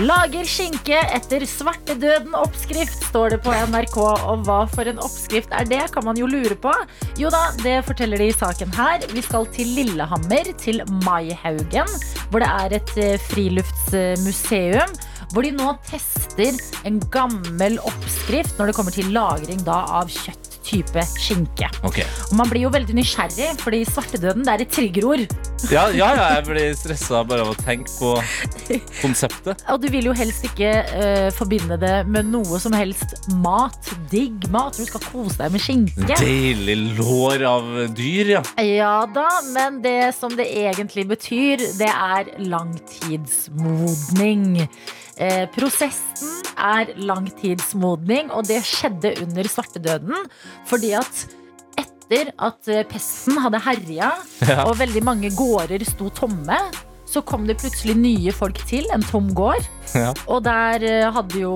Lager 0.00 0.44
skinke 0.48 0.98
etter 1.16 1.44
svartedøden-oppskrift, 1.48 3.04
står 3.08 3.34
det 3.34 3.38
på 3.44 3.52
NRK. 3.72 3.96
Og 4.00 4.46
hva 4.48 4.58
for 4.68 4.88
en 4.88 5.00
oppskrift 5.00 5.52
er 5.56 5.68
det, 5.68 5.82
kan 5.92 6.04
man 6.08 6.20
jo 6.20 6.28
lure 6.28 6.56
på. 6.60 6.72
Jo 7.20 7.32
da, 7.32 7.46
det 7.62 7.78
forteller 7.88 8.20
de 8.20 8.30
i 8.32 8.36
saken 8.36 8.72
her. 8.76 9.04
Vi 9.12 9.24
skal 9.24 9.48
til 9.56 9.72
Lillehammer, 9.76 10.52
til 10.60 10.82
Maihaugen, 11.04 11.92
hvor 12.30 12.44
det 12.44 12.50
er 12.64 12.78
et 12.80 12.96
eh, 13.00 13.28
friluftsmuseum. 13.28 14.96
Hvor 15.32 15.42
de 15.42 15.50
nå 15.56 15.72
tester 15.88 16.54
en 16.86 17.00
gammel 17.12 17.80
oppskrift 17.82 18.60
når 18.60 18.70
det 18.70 18.76
kommer 18.78 18.94
til 18.94 19.10
lagring 19.16 19.64
da, 19.66 19.80
av 19.98 20.12
kjøtt 20.12 20.45
type 20.66 21.02
skinke. 21.16 21.68
Okay. 21.86 22.04
Og 22.30 22.34
man 22.40 22.48
blir 22.50 22.62
jo 22.66 22.70
veldig 22.74 22.94
nysgjerrig, 22.98 23.48
fordi 23.62 23.78
svartedøden 23.88 24.42
det 24.46 24.52
er 24.52 24.60
et 24.64 24.72
triggerord. 24.74 25.24
Ja, 25.70 25.84
ja, 25.94 26.08
ja, 26.18 26.24
jeg 26.36 26.44
blir 26.50 26.66
stressa 26.78 27.16
bare 27.26 27.42
av 27.46 27.50
å 27.54 27.56
tenke 27.60 27.90
på 27.96 28.08
konseptet. 29.00 29.56
Og 29.72 29.76
du 29.82 29.88
vil 29.92 30.04
jo 30.10 30.14
helst 30.16 30.42
ikke 30.46 30.70
uh, 30.90 31.28
forbinde 31.36 31.76
det 31.80 31.96
med 32.10 32.24
noe 32.32 32.56
som 32.62 32.72
helst 32.76 33.08
mat. 33.42 33.82
Digg 34.10 34.36
mat. 34.54 34.74
Du 34.76 34.84
skal 34.88 35.02
kose 35.08 35.36
deg 35.40 35.48
med 35.54 35.60
skinke. 35.62 36.14
Deilig 36.20 36.78
lår 36.98 37.38
av 37.48 37.64
dyr, 37.96 38.26
ja. 38.36 38.42
Ja 38.62 39.06
da, 39.10 39.28
men 39.54 39.82
det 39.84 40.14
som 40.18 40.36
det 40.36 40.46
egentlig 40.56 41.04
betyr, 41.10 41.56
det 41.80 41.90
er 41.90 42.24
langtidsmodning. 42.42 44.68
Eh, 45.16 45.46
prosessen 45.54 46.42
er 46.60 46.90
langtidsmodning, 47.00 48.28
og 48.36 48.44
det 48.48 48.60
skjedde 48.68 49.14
under 49.24 49.48
svartedøden 49.48 50.26
fordi 50.68 50.90
at 50.98 51.22
etter 51.80 52.32
at 52.38 52.68
eh, 52.68 52.82
pesten 52.88 53.38
hadde 53.40 53.60
herja, 53.64 54.10
Ja. 54.46 54.64
og 54.68 54.76
veldig 54.78 55.02
mange 55.04 55.30
gårder 55.36 55.82
sto 55.88 56.10
tomme, 56.12 56.58
så 57.06 57.22
kom 57.24 57.46
det 57.48 57.56
plutselig 57.62 57.94
nye 57.96 58.32
folk 58.34 58.58
til, 58.68 58.84
en 58.92 59.02
tom 59.08 59.30
gård. 59.34 59.64
Ja. 59.94 60.12
Og 60.28 60.42
der 60.44 60.84
eh, 60.84 61.08
hadde 61.14 61.40
jo 61.40 61.54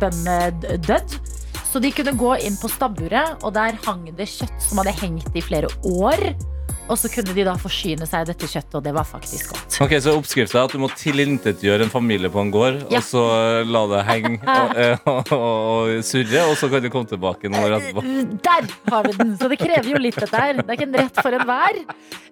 bøndene 0.00 0.78
dødd. 0.80 1.18
Så 1.72 1.80
de 1.80 1.88
kunne 1.92 2.12
gå 2.20 2.34
inn 2.44 2.56
på 2.60 2.68
stabburet, 2.68 3.38
og 3.42 3.54
der 3.56 3.78
hang 3.86 4.04
det 4.16 4.28
kjøtt 4.28 4.58
som 4.60 4.80
hadde 4.82 4.92
hengt 5.00 5.36
i 5.36 5.40
flere 5.44 5.68
år. 5.88 6.20
Og 6.90 6.98
så 6.98 7.08
kunne 7.08 7.32
de 7.32 7.44
da 7.46 7.52
forsyne 7.56 8.04
seg 8.10 8.26
dette 8.28 8.48
kjøttet, 8.50 8.74
og 8.74 8.82
det 8.84 8.92
var 8.92 9.06
faktisk 9.06 9.52
godt. 9.52 9.76
Ok, 9.84 9.92
Så 10.02 10.12
oppskrifta 10.18 10.58
er 10.58 10.66
at 10.66 10.72
du 10.74 10.80
må 10.82 10.88
tilintetgjøre 10.98 11.86
en 11.86 11.92
familie 11.92 12.28
på 12.28 12.40
en 12.42 12.50
gård, 12.52 12.80
Ja. 12.90 12.98
og 12.98 13.04
så 13.06 13.22
la 13.64 13.82
det 13.92 14.00
henge 14.08 14.40
og, 14.56 14.74
eh, 14.76 14.96
og, 15.06 15.30
og, 15.36 15.38
og 15.38 16.02
surre, 16.04 16.42
og 16.50 16.56
så 16.58 16.68
kan 16.72 16.82
du 16.84 16.90
komme 16.92 17.08
tilbake 17.08 17.48
noen 17.48 17.68
år 17.70 17.76
etterpå. 17.78 18.02
Der 18.44 18.66
har 18.92 19.06
vi 19.08 19.14
den! 19.20 19.32
Så 19.40 19.48
det 19.52 19.60
krever 19.62 19.88
jo 19.94 20.02
litt, 20.02 20.18
dette 20.20 20.42
her. 20.42 20.58
Det 20.58 20.66
er 20.68 20.76
ikke 20.80 20.88
en 20.90 20.98
rett 21.00 21.22
for 21.22 21.38
enhver. 21.38 21.80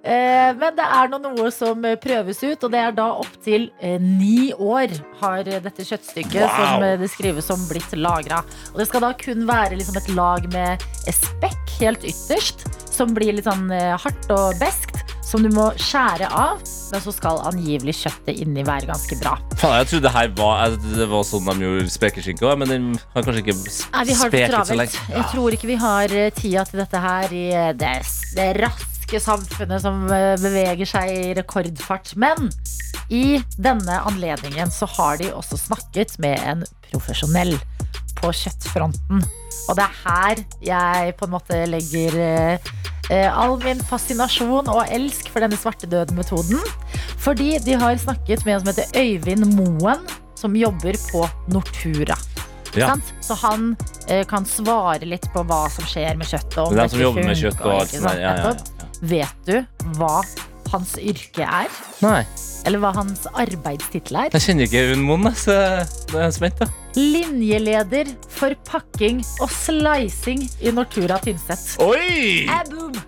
Eh, 0.00 0.50
Men 0.61 0.76
det 0.76 0.87
er 0.99 1.09
nå 1.14 1.23
noe 1.25 1.50
som 1.54 1.85
eh, 1.87 1.97
prøves 2.02 2.42
ut, 2.42 2.66
og 2.66 2.75
det 2.75 2.83
er 2.83 2.92
da 2.99 3.09
opptil 3.23 3.69
ni 4.02 4.50
år 4.57 4.92
har 5.23 5.47
eh, 5.47 5.61
dette 5.62 5.87
kjøttstykket 5.87 6.40
Wow. 6.42 6.59
som 6.59 6.85
eh, 6.90 6.97
det 7.00 7.09
skrives 7.14 7.47
som 7.49 7.62
blitt 7.71 7.95
lagra. 7.97 8.42
Og 8.75 8.82
det 8.82 8.89
skal 8.91 9.06
da 9.06 9.15
kun 9.15 9.47
være 9.49 9.78
liksom 9.78 9.97
et 10.02 10.10
lag 10.19 10.50
med 10.52 10.84
eh, 11.06 11.15
spekk 11.17 11.76
helt 11.80 12.04
ytterst, 12.04 12.67
som 13.00 13.15
blir 13.17 13.32
litt 13.36 13.49
sånn 13.49 13.71
eh, 13.73 13.95
hardt 13.97 14.28
og 14.34 14.60
beskt. 14.60 15.00
Som 15.30 15.45
du 15.47 15.50
må 15.54 15.69
skjære 15.78 16.26
av, 16.34 16.58
men 16.91 17.02
så 17.04 17.13
skal 17.15 17.39
angivelig 17.47 17.93
kjøttet 18.00 18.41
inni 18.43 18.65
være 18.67 18.89
ganske 18.89 19.15
bra. 19.21 19.36
Faen, 19.60 19.76
jeg 19.78 19.91
trodde 19.93 20.08
det 20.08 20.13
her 20.17 20.32
var, 20.41 20.75
det 20.82 21.06
var 21.13 21.23
sånn 21.28 21.47
de 21.47 21.69
gjorde 21.69 21.93
spekeskinke 21.95 22.49
òg, 22.49 22.56
men 22.58 22.73
den 22.73 22.89
har 23.15 23.23
kanskje 23.23 23.45
ikke 23.45 23.54
Nei, 23.54 24.02
vi 24.08 24.17
har 24.19 24.32
speket 24.32 24.73
så 24.73 24.78
lenge. 24.80 25.04
Jeg 25.15 25.28
tror 25.30 25.54
ikke 25.54 25.71
vi 25.71 25.78
har 25.84 26.17
eh, 26.17 26.32
tida 26.34 26.67
til 26.67 26.82
dette 26.82 27.04
her 27.04 27.36
i 27.36 27.45
eh, 27.54 27.71
det, 27.78 27.95
det 28.34 28.49
raske 28.58 29.23
samfunnet 29.23 29.84
som 29.84 30.02
beveger 30.10 30.91
seg 30.97 31.15
i 31.15 31.30
rekordfart. 31.39 32.17
Men 32.19 32.50
i 33.10 33.39
denne 33.54 34.02
anledningen 34.10 34.75
så 34.75 34.91
har 34.99 35.23
de 35.23 35.30
også 35.34 35.60
snakket 35.63 36.19
med 36.23 36.43
en 36.43 36.67
profesjonell 36.91 37.54
på 38.18 38.32
kjøttfronten. 38.34 39.23
Og 39.68 39.76
det 39.78 39.84
er 39.84 39.99
her 40.04 40.42
jeg 40.64 41.14
på 41.18 41.28
en 41.28 41.34
måte 41.34 41.58
legger 41.70 42.16
eh, 42.20 42.70
eh, 43.10 43.28
all 43.28 43.56
min 43.62 43.82
fascinasjon 43.90 44.70
og 44.73 44.82
elsk 44.90 45.30
for 45.30 45.44
denne 45.44 45.58
svartedød-metoden. 45.60 46.58
Fordi 47.20 47.58
de 47.64 47.78
har 47.78 48.00
snakket 48.00 48.44
med 48.46 48.56
en 48.56 48.64
som 48.64 48.73
heter 48.73 49.00
Øyvind 49.00 49.46
Moen, 49.54 50.04
som 50.38 50.56
jobber 50.56 50.96
på 51.10 51.26
Nortura. 51.52 52.16
Ja. 52.78 52.94
Så 53.20 53.34
han 53.34 53.73
eh, 54.08 54.23
kan 54.26 54.46
svare 54.46 55.06
litt 55.08 55.26
på 55.34 55.42
hva 55.46 55.64
som 55.75 55.86
skjer 55.90 56.18
med 56.18 56.30
kjøttet. 56.30 56.60
Om 56.62 56.76
Det 56.76 56.84
er 56.84 56.92
som 56.92 57.02
jobber 57.02 57.26
med 57.26 57.40
kjøtt 57.40 57.64
og 57.64 57.75
alt 57.80 57.96
sånt. 57.96 58.23
Ja, 58.23 58.36
ja, 58.36 58.52
ja. 58.54 58.86
Vet 59.00 59.49
du 59.49 59.56
hva 59.99 60.20
hans 60.70 60.94
yrke 61.00 61.46
er? 61.46 61.70
Nei, 62.04 62.23
Eller 62.68 62.80
hva 62.82 62.90
hans 62.94 63.25
arbeidstittel 63.32 64.18
er? 64.20 64.32
jeg 64.34 64.44
kjenner 64.44 64.66
ikke 64.68 64.82
Øyvind 64.84 65.04
Moen, 65.06 65.28
så 65.38 65.54
nå 66.12 66.18
er 66.20 66.26
jeg 66.26 66.34
spent. 66.36 66.60
Linjeleder 66.99 68.10
for 68.28 68.56
pakking 68.68 69.23
og 69.40 69.49
slicing 69.54 70.42
i 70.60 70.73
Nortura 70.75 71.16
Tynset. 71.25 71.76
Oi! 71.82 72.44
Aboom! 72.52 72.99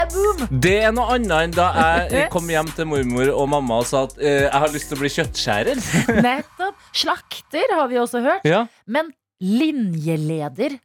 Aboom! 0.00 0.42
Det 0.62 0.74
er 0.88 0.92
noe 0.96 1.16
annet 1.16 1.36
enn 1.46 1.54
da 1.56 1.68
jeg 2.08 2.26
kom 2.34 2.50
hjem 2.50 2.70
til 2.76 2.88
mormor 2.90 3.30
og 3.34 3.48
mamma 3.54 3.80
og 3.82 3.88
sa 3.90 4.04
at 4.08 4.18
eh, 4.18 4.44
jeg 4.48 4.62
har 4.64 4.74
lyst 4.74 4.90
til 4.90 4.98
å 4.98 5.02
bli 5.04 5.12
kjøttskjærer. 5.16 5.80
Nettopp. 6.26 6.84
Slakter 7.04 7.76
har 7.78 7.88
vi 7.90 7.98
også 8.02 8.22
hørt. 8.26 8.46
Ja. 8.48 8.64
Men 8.90 9.12
linjeleder 9.42 10.78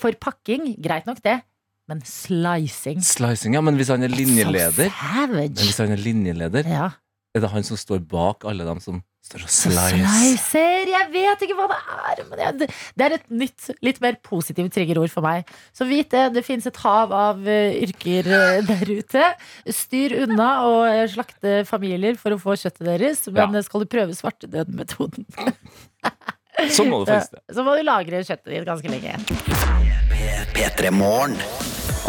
for 0.00 0.16
pakking, 0.20 0.74
greit 0.80 1.08
nok 1.08 1.20
det. 1.24 1.40
Men 1.90 2.00
slicing 2.06 3.00
Slicing, 3.02 3.56
ja, 3.56 3.60
men 3.66 3.74
hvis 3.74 3.88
han 3.90 4.04
er 4.06 4.12
linjeleder 4.14 4.92
So 4.94 5.24
men. 5.32 5.54
Hvis 5.58 5.80
han 5.82 5.90
er 5.96 5.98
linjeleder, 6.00 6.68
Ja. 6.70 6.90
Er 7.34 7.44
det 7.44 7.50
han 7.52 7.62
som 7.66 7.78
står 7.78 8.00
bak 8.10 8.44
alle 8.48 8.64
dem 8.66 8.80
som 8.82 9.02
står 9.22 9.44
og 9.44 9.50
slicer? 9.52 10.00
Slicer. 10.02 10.88
Jeg 10.90 11.10
vet 11.12 11.42
ikke 11.46 11.54
hva 11.58 11.66
det 11.70 11.76
er. 11.78 12.22
Men 12.30 12.38
jeg, 12.42 12.56
det- 12.58 12.70
det 12.98 13.04
er 13.06 13.14
et 13.18 13.28
nytt, 13.30 13.68
litt 13.86 14.00
mer 14.02 14.16
positivt 14.26 14.72
triggerord 14.74 15.12
for 15.12 15.22
meg. 15.22 15.46
Så 15.76 15.86
vit 15.86 16.10
det. 16.10 16.24
Det 16.34 16.42
fins 16.46 16.66
et 16.66 16.76
hav 16.82 17.12
av 17.14 17.46
eh, 17.46 17.76
yrker 17.84 18.26
eh, 18.26 18.62
der 18.66 18.90
ute. 18.90 19.28
Styr 19.70 20.16
unna 20.24 20.48
og 20.66 20.80
eh, 20.88 21.04
slakte 21.12 21.60
familier 21.68 22.18
for 22.18 22.34
å 22.34 22.40
få 22.42 22.56
kjøttet 22.58 22.86
deres. 22.88 23.22
Men 23.30 23.54
Ja. 23.54 23.62
skal 23.62 23.84
du 23.84 23.86
prøve 23.86 24.16
svartedød-metoden 24.18 25.26
Så 26.70 26.84
må 26.84 27.04
du 27.04 27.12
faktisk 27.12 27.38
så 27.54 27.62
må 27.64 27.76
du 27.78 27.84
lagre 27.86 28.24
kjøttet 28.26 28.50
ditt 28.52 28.66
ganske 28.66 28.90
lenge. 28.90 29.14
P3 30.56 30.90
Morgen. 30.92 31.38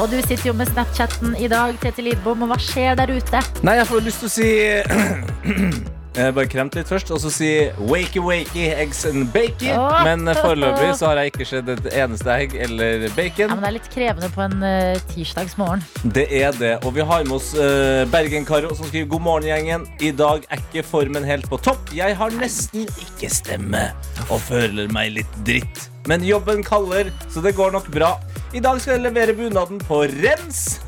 Og 0.02 0.10
du 0.10 0.18
sitter 0.26 0.48
jo 0.50 0.54
med 0.58 0.66
Snapchatten 0.72 1.36
i 1.38 1.46
dag, 1.52 1.76
Tete 1.78 2.02
Lidbom, 2.02 2.42
og 2.42 2.50
hva 2.50 2.58
skjer 2.58 2.96
der 2.98 3.12
ute? 3.14 3.42
Nei, 3.62 3.76
jeg 3.78 3.86
får 3.86 4.06
lyst 4.08 4.24
til 4.24 4.30
å 4.30 4.34
si 4.34 4.52
Jeg 6.12 6.34
Bare 6.36 6.50
kremt 6.50 6.74
litt 6.76 6.90
først, 6.90 7.12
og 7.14 7.22
så 7.24 7.30
si 7.32 7.50
wakey 7.88 8.20
wakey 8.20 8.66
eggs 8.74 9.06
and 9.08 9.30
bacon. 9.32 9.78
Oh. 9.78 10.02
Men 10.04 10.26
foreløpig 10.42 10.90
så 11.00 11.12
har 11.12 11.22
jeg 11.22 11.32
ikke 11.32 11.48
sett 11.48 11.70
et 11.72 11.88
eneste 11.94 12.34
egg 12.34 12.58
eller 12.66 13.06
bacon. 13.16 13.46
Ja, 13.46 13.54
men 13.54 13.62
Det 13.62 13.70
er 13.70 13.76
litt 13.78 13.88
krevende 13.94 14.32
på 14.34 14.44
en 14.44 14.58
uh, 14.66 14.98
tirsdagsmorgen. 15.14 15.86
Det 16.18 16.26
er 16.42 16.58
det. 16.58 16.74
Og 16.82 16.98
vi 16.98 17.06
har 17.14 17.24
med 17.30 17.38
oss 17.38 17.54
uh, 17.56 18.02
Bergen-Karo 18.12 18.74
som 18.76 18.90
skriver 18.90 19.08
God 19.14 19.26
morgen, 19.30 19.48
gjengen. 19.54 19.88
I 20.02 20.12
dag 20.12 20.44
er 20.50 20.66
ikke 20.66 20.84
formen 20.90 21.30
helt 21.30 21.48
på 21.48 21.62
topp. 21.62 21.94
Jeg 21.96 22.18
har 22.20 22.36
nesten 22.42 22.90
ikke 23.06 23.32
stemme 23.32 23.88
og 24.28 24.42
føler 24.50 24.92
meg 24.92 25.16
litt 25.22 25.40
dritt. 25.48 25.88
Men 26.10 26.26
jobben 26.26 26.66
kaller, 26.66 27.14
så 27.32 27.46
det 27.46 27.56
går 27.56 27.78
nok 27.78 27.88
bra. 27.94 28.16
I 28.52 28.60
dag 28.60 28.82
skal 28.84 28.98
jeg 28.98 29.06
levere 29.06 29.34
bunaden 29.36 29.80
på 29.88 30.02
rens. 30.12 30.82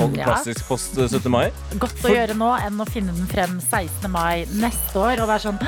Og 0.00 0.14
Ja. 0.16 0.36
post 0.68 0.96
eh, 0.96 1.08
17. 1.08 1.30
mai. 1.32 1.50
Godt 1.78 2.00
å 2.04 2.12
gjøre 2.12 2.36
nå 2.36 2.50
enn 2.64 2.80
å 2.80 2.86
finne 2.88 3.12
den 3.16 3.26
frem 3.28 3.58
16. 3.60 4.08
mai 4.12 4.44
neste 4.60 4.96
år 5.00 5.20
og 5.24 5.28
være 5.28 5.44
sånn 5.48 5.60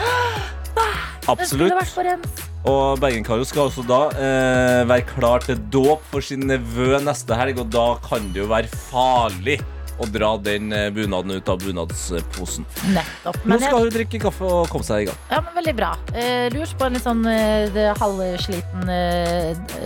Absolutt. 1.29 1.73
Og 2.65 3.01
Bergen-Karo 3.01 3.45
skal 3.45 3.69
også 3.69 3.85
da 3.89 4.01
eh, 4.17 4.85
være 4.89 5.05
klar 5.11 5.45
til 5.45 5.57
dåp 5.73 6.05
for 6.09 6.25
sin 6.25 6.47
nevø 6.49 6.97
neste 7.05 7.37
helg, 7.37 7.61
og 7.61 7.69
da 7.73 7.99
kan 8.05 8.31
det 8.33 8.41
jo 8.43 8.49
være 8.49 8.69
farlig 8.89 9.59
å 9.99 10.07
dra 10.11 10.31
den 10.43 10.73
eh, 10.75 10.89
bunaden 10.95 11.37
ut 11.39 11.51
av 11.51 11.63
bunadsposen. 11.63 12.67
Nettopp. 12.95 13.39
Nå 13.49 13.59
skal 13.63 13.87
hun 13.87 13.93
drikke 13.95 14.21
kaffe 14.23 14.47
og 14.47 14.71
komme 14.73 14.87
seg 14.87 15.05
i 15.05 15.09
gang. 15.11 15.19
ja, 15.33 15.41
men 15.45 15.57
veldig 15.59 15.75
bra. 15.79 15.91
Eh, 16.15 16.47
lurt 16.55 16.75
på 16.79 16.89
en 16.89 16.97
litt 16.97 17.07
sånn 17.07 17.25
eh, 17.31 17.79
halvsliten 17.99 18.93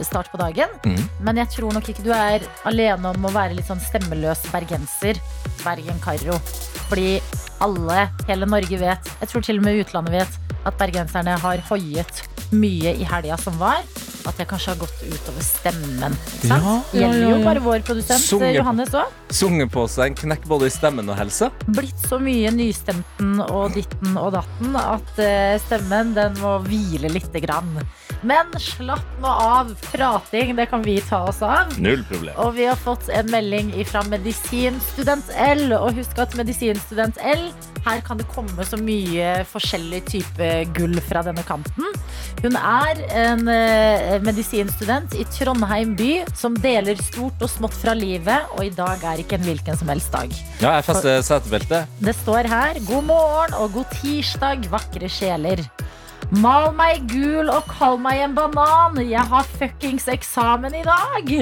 start 0.07 0.31
på 0.33 0.40
dagen. 0.40 0.72
Mm. 0.87 1.03
Men 1.25 1.42
jeg 1.42 1.53
tror 1.57 1.75
nok 1.77 1.88
ikke 1.92 2.05
du 2.05 2.12
er 2.16 2.44
alene 2.68 3.12
om 3.12 3.29
å 3.29 3.33
være 3.35 3.57
litt 3.57 3.68
sånn 3.70 3.83
stemmeløs 3.83 4.44
bergenser. 4.53 5.20
Bergen-Karro. 5.62 6.38
Fordi 6.90 7.20
alle, 7.62 8.07
hele 8.29 8.48
Norge 8.51 8.81
vet, 8.81 9.12
jeg 9.22 9.31
tror 9.31 9.44
til 9.46 9.61
og 9.61 9.66
med 9.66 9.83
utlandet 9.85 10.18
vet, 10.20 10.40
at 10.66 10.79
bergenserne 10.79 11.37
har 11.42 11.62
hoiet 11.70 12.22
mye 12.53 12.94
i 12.98 13.07
helga 13.09 13.38
som 13.40 13.57
var. 13.61 13.83
At 14.28 14.38
jeg 14.38 14.48
kanskje 14.50 14.74
har 14.74 14.80
gått 14.82 15.00
utover 15.02 15.44
stemmen. 15.46 16.14
Ikke 16.37 16.50
sant? 16.52 16.66
Ja, 16.66 16.74
ja, 16.94 17.08
Gjelder 17.08 17.32
jo 17.32 17.38
bare 17.46 17.62
vår 17.64 17.85
produsent 17.87 18.42
eh. 18.42 18.52
Johannes 18.56 18.94
òg. 18.94 19.16
Sunget 19.32 19.72
på 19.74 19.87
seg 19.90 20.12
en 20.12 20.18
knekk 20.22 20.46
både 20.50 20.68
i 20.70 20.74
stemmen 20.74 21.11
og 21.11 21.18
helsa. 21.18 21.50
Blitt 21.66 22.06
så 22.06 22.20
mye 22.22 22.52
nystemten 22.54 23.40
og 23.48 23.74
ditten 23.76 24.18
og 24.20 24.32
datten 24.37 24.78
at 24.78 25.22
eh, 25.22 25.56
stemmen 25.66 26.14
den 26.18 26.38
må 26.42 26.58
hvile 26.68 27.11
lite 27.12 27.42
grann. 27.42 27.74
Men 28.22 28.52
slapp 28.62 29.18
nå 29.22 29.28
av. 29.28 29.72
Prating, 29.92 30.54
det 30.56 30.68
kan 30.70 30.82
vi 30.82 30.96
ta 31.02 31.24
oss 31.28 31.42
av. 31.42 31.72
Null 31.82 32.04
problem. 32.06 32.35
Og 32.44 32.54
vi 32.56 32.66
har 32.68 32.78
fått 32.78 33.11
en 33.11 33.30
melding 33.32 33.72
fra 33.88 34.04
Medisinstudent 34.06 35.32
L. 35.35 35.72
Og 35.78 35.98
husk 35.98 36.20
at 36.22 36.37
Medisinstudent 36.38 37.18
L, 37.26 37.48
her 37.82 38.02
kan 38.06 38.20
det 38.20 38.28
komme 38.30 38.66
så 38.66 38.78
mye 38.78 39.42
forskjellig 39.50 40.04
type 40.11 40.50
gull 40.76 40.94
fra 41.02 41.24
denne 41.26 41.42
kanten. 41.46 41.90
Hun 42.42 42.58
er 42.58 43.00
en 43.24 43.48
eh, 43.50 44.16
medisinstudent 44.22 45.16
i 45.18 45.26
Trondheim 45.35 45.96
by 45.98 46.12
som 46.38 46.54
deler 46.62 46.98
stort 47.02 47.42
og 47.42 47.50
smått 47.50 47.74
fra 47.82 47.94
livet, 47.98 48.50
og 48.54 48.66
i 48.66 48.74
dag 48.74 49.02
er 49.12 49.22
ikke 49.22 49.38
en 49.40 49.46
hvilken 49.46 49.78
som 49.78 49.90
helst 49.90 50.14
dag. 50.14 50.30
Ja, 50.62 50.76
jeg 50.78 50.87
fester 50.87 51.22
setebeltet. 51.26 51.98
Det 52.02 52.14
står 52.22 52.50
her 52.50 52.78
God 52.87 53.11
morgen 53.11 53.58
og 53.58 53.74
god 53.80 53.98
tirsdag, 53.98 54.70
vakre 54.70 55.11
sjeler. 55.11 55.66
Mal 56.30 56.70
meg 56.76 57.06
gul 57.11 57.50
og 57.52 57.66
kall 57.70 57.98
meg 58.00 58.22
en 58.24 58.37
banan. 58.37 59.00
Jeg 59.02 59.24
har 59.32 59.48
fuckings 59.58 60.08
eksamen 60.12 60.74
i 60.78 60.85
dag. 60.87 61.32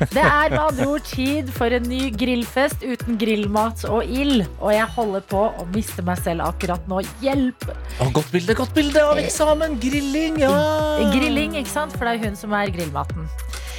Det 0.00 0.22
er 0.22 0.52
med 0.52 0.60
andre 0.62 0.86
ord 0.88 1.04
tid 1.04 1.50
for 1.52 1.72
en 1.76 1.84
ny 1.84 2.06
grillfest 2.16 2.84
uten 2.86 3.18
grillmat 3.20 3.84
og 3.88 4.06
ild. 4.08 4.46
Og 4.60 4.72
jeg 4.72 4.88
holder 4.96 5.26
på 5.28 5.42
å 5.50 5.66
miste 5.74 6.04
meg 6.06 6.22
selv 6.24 6.46
akkurat 6.46 6.86
nå. 6.88 7.02
Hjelp! 7.24 7.66
Å, 8.00 8.08
godt 8.16 8.32
bilde, 8.32 8.56
godt 8.56 8.72
bilde 8.76 9.04
av 9.04 9.20
eksamen! 9.20 9.76
Grilling, 9.82 10.40
ja! 10.40 10.54
Grilling, 11.12 11.58
ikke 11.60 11.74
sant? 11.74 11.96
For 11.96 12.08
det 12.08 12.16
er 12.16 12.30
hun 12.30 12.38
som 12.38 12.56
er 12.56 12.72
grillmaten. 12.72 13.28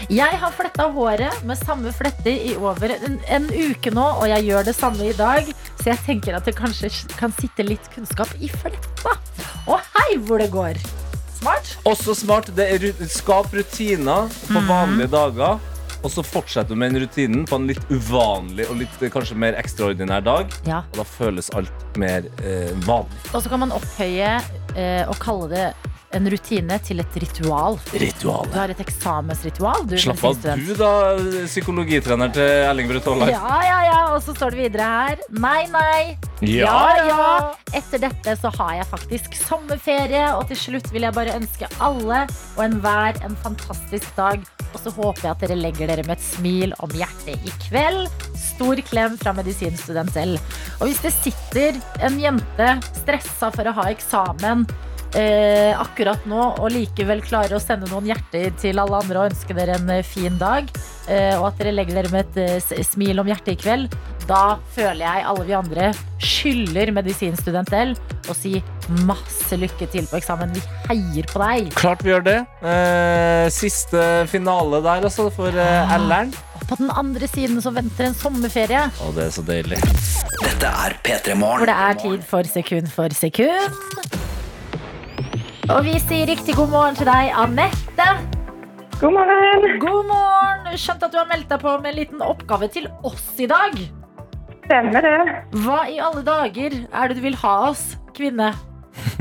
Jeg 0.09 0.37
har 0.41 0.53
fletta 0.57 0.87
håret 0.93 1.43
med 1.45 1.59
samme 1.59 1.91
flette 1.93 2.31
i 2.33 2.55
over 2.57 2.93
en, 2.95 3.19
en 3.29 3.49
uke 3.49 3.93
nå, 3.93 4.05
og 4.21 4.25
jeg 4.31 4.47
gjør 4.49 4.65
det 4.69 4.77
samme 4.77 5.09
i 5.09 5.17
dag. 5.17 5.49
Så 5.81 5.91
jeg 5.91 6.01
tenker 6.05 6.37
at 6.37 6.45
det 6.45 6.57
kanskje 6.57 6.89
kan 7.17 7.33
sitte 7.37 7.65
litt 7.65 7.89
kunnskap 7.93 8.29
i 8.41 8.49
fletta. 8.61 9.17
Og 9.69 9.79
hei 9.97 10.17
hvor 10.25 10.41
det 10.41 10.49
går! 10.53 10.79
Smart. 11.41 11.75
Også 11.89 12.13
smart. 12.15 12.51
Det 12.55 12.67
er 12.75 13.07
skap 13.09 13.53
rutiner 13.53 14.27
på 14.47 14.59
Mhm. 14.59 14.67
vanlige 14.69 15.09
dager. 15.11 15.59
Og 16.03 16.09
så 16.09 16.23
fortsetter 16.25 16.69
du 16.69 16.75
med 16.75 16.93
den 16.93 17.03
rutinen 17.03 17.45
på 17.45 17.55
en 17.55 17.67
litt 17.67 17.81
uvanlig 17.89 18.67
og 18.69 18.77
litt 18.79 19.11
kanskje 19.13 19.35
mer 19.37 19.53
ekstraordinær 19.53 20.23
dag. 20.25 20.47
Ja. 20.65 20.79
Og 20.93 20.97
da 20.97 21.03
føles 21.03 21.49
alt 21.53 21.97
mer 21.97 22.23
eh, 22.43 22.71
vanlig. 22.87 23.19
Og 23.35 23.41
så 23.43 23.49
kan 23.49 23.59
man 23.59 23.71
opphøye 23.71 24.41
eh, 24.75 25.05
og 25.07 25.15
kalle 25.21 25.49
det 25.49 25.67
en 26.17 26.27
rutine 26.31 26.77
til 26.85 27.01
et 27.03 27.17
ritual. 27.23 27.77
Ritual. 27.93 28.49
Du 28.51 28.57
har 28.59 28.73
et 28.73 28.83
eksamensritual. 28.83 29.85
Du, 29.89 29.95
Slapp 30.01 30.23
av 30.27 30.39
du, 30.41 30.73
da, 30.79 30.91
psykologitrener 31.47 32.33
til 32.35 32.51
Erling 32.67 32.91
Braut 32.91 33.07
Haaland. 33.09 33.33
Ja, 33.33 33.59
ja, 33.65 33.79
ja. 33.87 33.99
Og 34.15 34.21
så 34.25 34.35
står 34.35 34.55
det 34.55 34.65
videre 34.65 34.87
her. 34.91 35.21
Nei, 35.31 35.61
nei. 35.71 36.17
Ja, 36.43 36.77
ja. 37.07 37.27
Etter 37.77 38.01
dette 38.07 38.35
så 38.39 38.51
har 38.57 38.73
jeg 38.79 38.89
faktisk 38.91 39.37
sommerferie, 39.39 40.25
og 40.35 40.47
til 40.49 40.59
slutt 40.59 40.89
vil 40.91 41.05
jeg 41.07 41.15
bare 41.15 41.37
ønske 41.37 41.69
alle 41.83 42.25
og 42.57 42.65
enhver 42.65 43.21
en 43.25 43.37
fantastisk 43.43 44.11
dag. 44.17 44.43
Og 44.71 44.79
så 44.79 44.91
håper 44.95 45.25
jeg 45.25 45.31
at 45.33 45.41
dere 45.43 45.59
legger 45.59 45.91
dere 45.91 46.05
med 46.07 46.17
et 46.17 46.23
smil 46.23 46.75
om 46.83 46.91
hjertet 46.95 47.43
i 47.47 47.55
kveld. 47.67 48.07
Stor 48.39 48.79
klem 48.87 49.17
fra 49.19 49.33
medisinstudent 49.35 50.13
selv. 50.15 50.39
Og 50.79 50.89
hvis 50.89 51.01
det 51.03 51.13
sitter 51.17 51.81
en 52.03 52.19
jente 52.21 52.69
stressa 53.01 53.51
for 53.53 53.67
å 53.67 53.75
ha 53.81 53.89
eksamen 53.91 54.65
eh, 55.17 55.71
akkurat 55.79 56.23
nå, 56.29 56.41
og 56.61 56.71
likevel 56.73 57.21
klarer 57.25 57.57
å 57.57 57.61
sende 57.61 57.89
noen 57.91 58.07
hjerter 58.11 58.51
til 58.61 58.79
alle 58.81 59.01
andre 59.03 59.19
og 59.23 59.31
ønske 59.31 59.55
dere 59.57 59.75
en 59.79 59.89
eh, 59.97 60.03
fin 60.05 60.37
dag, 60.41 60.69
eh, 61.07 61.35
og 61.39 61.49
at 61.51 61.61
dere 61.61 61.73
legger 61.75 61.99
dere 62.01 62.11
med 62.13 62.37
et 62.37 62.61
eh, 62.77 62.83
smil 62.87 63.19
om 63.23 63.29
hjertet 63.31 63.55
i 63.55 63.59
kveld, 63.61 63.95
da 64.29 64.57
føler 64.75 65.01
jeg 65.03 65.25
alle 65.27 65.47
vi 65.47 65.55
andre 65.57 65.87
skylder 66.21 66.91
medisinstudent 66.95 67.71
L 67.75 67.95
å 68.29 68.35
si 68.37 68.53
masse 69.07 69.57
lykke 69.57 69.87
til 69.91 70.05
på 70.07 70.19
eksamen. 70.19 70.53
Vi 70.55 70.61
heier 70.91 71.27
på 71.31 71.41
deg. 71.41 71.71
Klart 71.75 72.05
vi 72.05 72.13
gjør 72.13 72.23
det. 72.27 72.37
Eh, 72.61 73.47
siste 73.51 74.05
finale 74.31 74.79
der, 74.85 75.03
altså, 75.09 75.27
for 75.33 75.49
eh, 75.51 75.95
L-eren. 75.97 76.31
på 76.69 76.77
den 76.79 76.91
andre 76.95 77.27
siden 77.27 77.59
så 77.65 77.73
venter 77.75 78.07
en 78.07 78.15
sommerferie, 78.15 78.85
Og 79.03 79.15
det 79.17 79.25
er 79.27 79.33
så 79.35 79.43
deilig. 79.43 79.81
Dette 80.41 80.69
er 80.85 80.95
P3 81.03 81.33
hvor 81.33 81.41
Morgen. 81.41 81.67
det 81.67 81.75
er 81.89 81.99
tid 82.05 82.23
for 82.29 82.47
sekund 82.47 82.87
for 82.93 83.09
sekund. 83.17 84.21
Og 85.69 85.83
vi 85.85 85.93
sier 86.01 86.25
riktig 86.25 86.55
god 86.57 86.71
morgen 86.71 86.95
til 86.97 87.05
deg, 87.05 87.29
Anette. 87.37 88.07
God 88.97 89.13
morgen. 89.13 89.67
God 89.83 90.07
morgen! 90.09 90.71
Skjønt 90.73 91.03
at 91.05 91.13
du 91.13 91.19
har 91.19 91.27
meldt 91.29 91.51
deg 91.51 91.61
på 91.61 91.73
med 91.83 91.91
en 91.91 91.97
liten 91.99 92.23
oppgave 92.25 92.69
til 92.73 92.87
oss 93.05 93.27
i 93.37 93.45
dag. 93.49 93.77
Stemmer 94.65 95.05
det. 95.05 95.35
Hva 95.61 95.83
i 95.91 95.99
alle 96.01 96.23
dager 96.25 96.73
er 96.81 97.11
det 97.11 97.19
du 97.19 97.21
vil 97.27 97.37
ha 97.43 97.55
oss, 97.69 97.91
kvinne? 98.17 98.51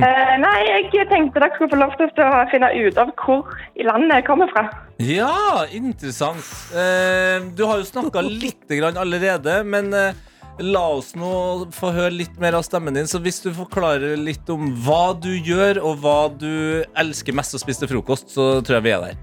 Eh, 0.01 0.33
nei, 0.41 0.57
jeg 0.65 1.07
tenkte 1.11 1.41
dere 1.43 1.53
skulle 1.55 1.71
få 1.75 1.79
lov 1.79 1.93
til 1.99 2.09
å 2.25 2.29
finne 2.51 2.71
ut 2.73 2.97
av 2.99 3.11
hvor 3.21 3.51
i 3.77 3.85
landet 3.85 4.15
jeg 4.17 4.25
kommer 4.27 4.49
fra. 4.51 4.63
Ja, 5.05 5.67
interessant. 5.77 6.47
Eh, 6.73 7.45
du 7.57 7.63
har 7.69 7.83
jo 7.83 7.87
snakka 7.89 8.23
litt 8.25 8.65
grann 8.73 8.97
allerede, 9.01 9.59
men 9.69 9.93
eh, 9.97 10.17
la 10.59 10.83
oss 10.97 11.15
nå 11.17 11.33
få 11.75 11.93
høre 11.95 12.13
litt 12.19 12.37
mer 12.43 12.57
av 12.59 12.65
stemmen 12.67 12.97
din. 12.97 13.09
Så 13.09 13.21
hvis 13.23 13.41
du 13.45 13.51
forklarer 13.57 14.19
litt 14.21 14.49
om 14.53 14.73
hva 14.85 15.15
du 15.17 15.31
gjør, 15.33 15.81
og 15.85 16.03
hva 16.05 16.21
du 16.33 16.85
elsker 17.01 17.37
mest 17.37 17.57
å 17.57 17.63
spise 17.63 17.85
til 17.85 17.95
frokost, 17.95 18.33
så 18.35 18.59
tror 18.61 18.81
jeg 18.81 18.87
vi 18.89 18.95
er 18.97 19.07
der. 19.09 19.21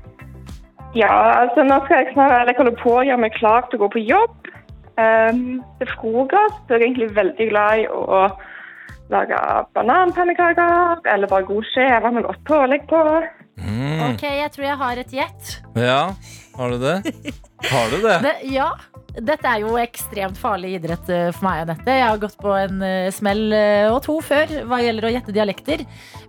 Ja, 0.97 1.13
altså 1.43 1.65
nå 1.67 1.77
skal 1.85 2.01
jeg 2.01 2.13
snart 2.15 2.33
eller 2.39 2.53
jeg 2.53 2.61
holder 2.61 2.77
på 2.79 2.93
å 2.95 3.05
gjøre 3.05 3.21
meg 3.21 3.35
klar 3.37 3.67
til 3.67 3.77
å 3.77 3.85
gå 3.85 3.93
på 3.97 4.05
jobb. 4.07 4.51
Um, 4.97 5.59
til 5.77 5.89
frokost 5.93 6.71
er 6.71 6.81
jeg 6.81 6.89
egentlig 6.89 7.11
veldig 7.13 7.49
glad 7.51 7.83
i 7.83 7.89
å 7.93 8.21
lage 9.13 9.37
bananpannekaker, 9.77 11.03
eller 11.13 11.29
bare 11.31 11.47
god 11.47 11.67
skjeve 11.69 12.11
med 12.15 12.25
godt 12.27 12.41
pålegg 12.47 12.87
på. 12.89 13.03
Mm. 13.61 14.01
Ok, 14.09 14.25
jeg 14.25 14.51
tror 14.53 14.67
jeg 14.67 14.79
har 14.81 15.01
et 15.03 15.13
gjett. 15.19 15.53
Ja, 15.77 16.01
har 16.57 16.73
du 16.73 16.77
det? 16.81 16.95
Har 17.69 17.91
du 17.93 17.99
det? 18.01 18.17
Det, 18.27 18.33
ja, 18.51 18.71
dette 19.17 19.49
er 19.49 19.63
jo 19.63 19.77
ekstremt 19.81 20.37
farlig 20.37 20.75
idrett 20.77 21.09
eh, 21.13 21.29
for 21.33 21.47
meg, 21.47 21.63
Anette. 21.65 21.93
Jeg 21.93 22.05
har 22.05 22.19
gått 22.21 22.37
på 22.41 22.51
en 22.53 22.83
eh, 22.85 23.09
smell 23.13 23.43
eh, 23.55 23.87
og 23.89 24.01
to 24.05 24.17
før 24.25 24.51
hva 24.69 24.79
gjelder 24.83 25.07
å 25.07 25.13
gjette 25.15 25.35
dialekter. 25.35 25.83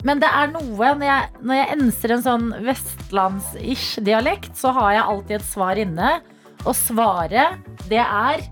Men 0.09 0.23
det 0.23 0.31
er 0.31 0.53
noe 0.55 0.93
når 0.97 1.07
jeg, 1.09 1.31
når 1.43 1.61
jeg 1.61 1.79
enser 1.79 2.15
en 2.15 2.25
sånn 2.25 2.49
vestlands-ish 2.65 4.01
dialekt, 4.07 4.55
så 4.57 4.73
har 4.77 4.95
jeg 4.97 5.07
alltid 5.13 5.39
et 5.41 5.49
svar 5.49 5.81
inne. 5.81 6.15
Og 6.65 6.75
svaret, 6.77 7.61
det 7.91 8.03
er 8.03 8.45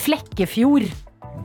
Flekkefjord. 0.00 0.88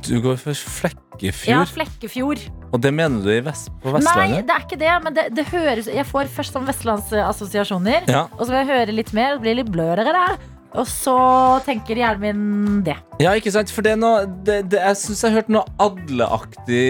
Du 0.05 0.15
går 0.23 0.39
for 0.39 0.55
Flekkefjord? 0.55 1.51
Ja, 1.51 1.65
Flekkefjord, 1.67 2.45
Flekkefjord. 2.45 2.64
Og 2.75 2.81
det 2.83 2.91
mener 2.91 3.23
du 3.23 3.29
i 3.31 3.39
vest, 3.45 3.69
på 3.79 3.93
Nei, 4.03 4.41
det 4.43 4.51
er 4.51 4.65
ikke 4.65 4.79
det, 4.81 4.91
men 5.05 5.15
det, 5.15 5.23
det 5.37 5.45
høres 5.47 5.87
Jeg 5.87 6.03
får 6.09 6.27
først 6.33 6.57
sånn 6.57 6.67
vestlandsassosiasjoner. 6.67 8.09
Ja. 8.11 8.25
Og 8.35 8.43
så 8.43 8.51
vil 8.51 8.59
jeg 8.61 8.71
høre 8.73 8.95
litt 8.97 9.13
mer, 9.15 9.33
og 9.33 9.39
det 9.39 9.45
blir 9.45 9.57
litt 9.61 9.71
blørere 9.71 10.11
der. 10.11 10.35
Og 10.75 10.87
så 10.91 11.15
tenker 11.63 11.95
hjernen 12.01 12.35
min 12.35 12.81
det. 12.83 12.97
Ja, 13.23 13.31
ikke 13.39 13.53
sant? 13.53 13.71
For 13.71 13.85
det 13.85 13.93
er 13.95 13.99
noe 14.01 14.25
det, 14.27 14.57
det, 14.73 14.81
Jeg 14.83 14.99
syns 14.99 15.21
jeg 15.23 15.35
hørte 15.37 15.53
noe 15.55 15.63
Adle-aktig 15.79 16.81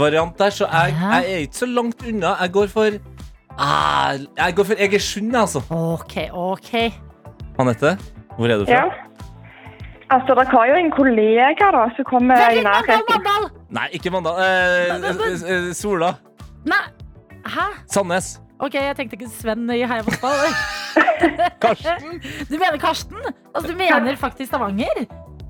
variant 0.00 0.38
der, 0.40 0.54
så 0.56 0.68
jeg, 0.70 0.94
Ja. 0.96 1.18
jeg 1.18 1.34
er 1.34 1.44
ikke 1.44 1.60
så 1.60 1.68
langt 1.68 2.06
unna. 2.08 2.36
Jeg 2.40 2.54
går 2.56 2.72
for 2.72 2.96
ah, 3.58 4.16
Jeg 4.16 4.56
går 4.56 4.70
for 4.70 4.86
Egersund, 4.86 5.36
altså. 5.36 5.62
Ok, 5.68 6.16
ok. 6.32 6.72
Anette, 7.58 7.98
hvor 8.38 8.48
er 8.48 8.62
du 8.62 8.64
fra? 8.64 8.80
Ja. 8.86 9.07
Altså, 10.08 10.32
dere 10.34 10.48
har 10.48 10.68
jo 10.70 10.76
en 10.80 10.90
kollega 10.94 11.68
da, 11.74 11.82
som 11.96 12.06
kommer 12.08 12.40
i 12.56 12.62
nærheten. 12.64 13.48
Nei, 13.76 13.86
ikke 13.98 14.12
Mandal. 14.14 14.38
Eh, 14.40 14.94
eh, 14.96 15.42
eh, 15.52 15.70
Sola. 15.76 16.14
Nei, 16.68 16.84
hæ? 17.44 17.66
Sandnes. 17.92 18.38
Ok, 18.58 18.74
jeg 18.74 18.96
tenkte 18.98 19.18
ikke 19.18 19.28
Sven 19.30 19.68
i 19.70 19.82
Heia 19.86 20.02
Fotball. 20.02 20.48
Karsten. 21.62 22.18
Du 22.48 22.56
mener 22.56 22.78
Karsten? 22.82 23.20
Altså, 23.52 23.68
du 23.70 23.76
mener 23.78 24.16
faktisk 24.18 24.48
Stavanger? 24.50 25.04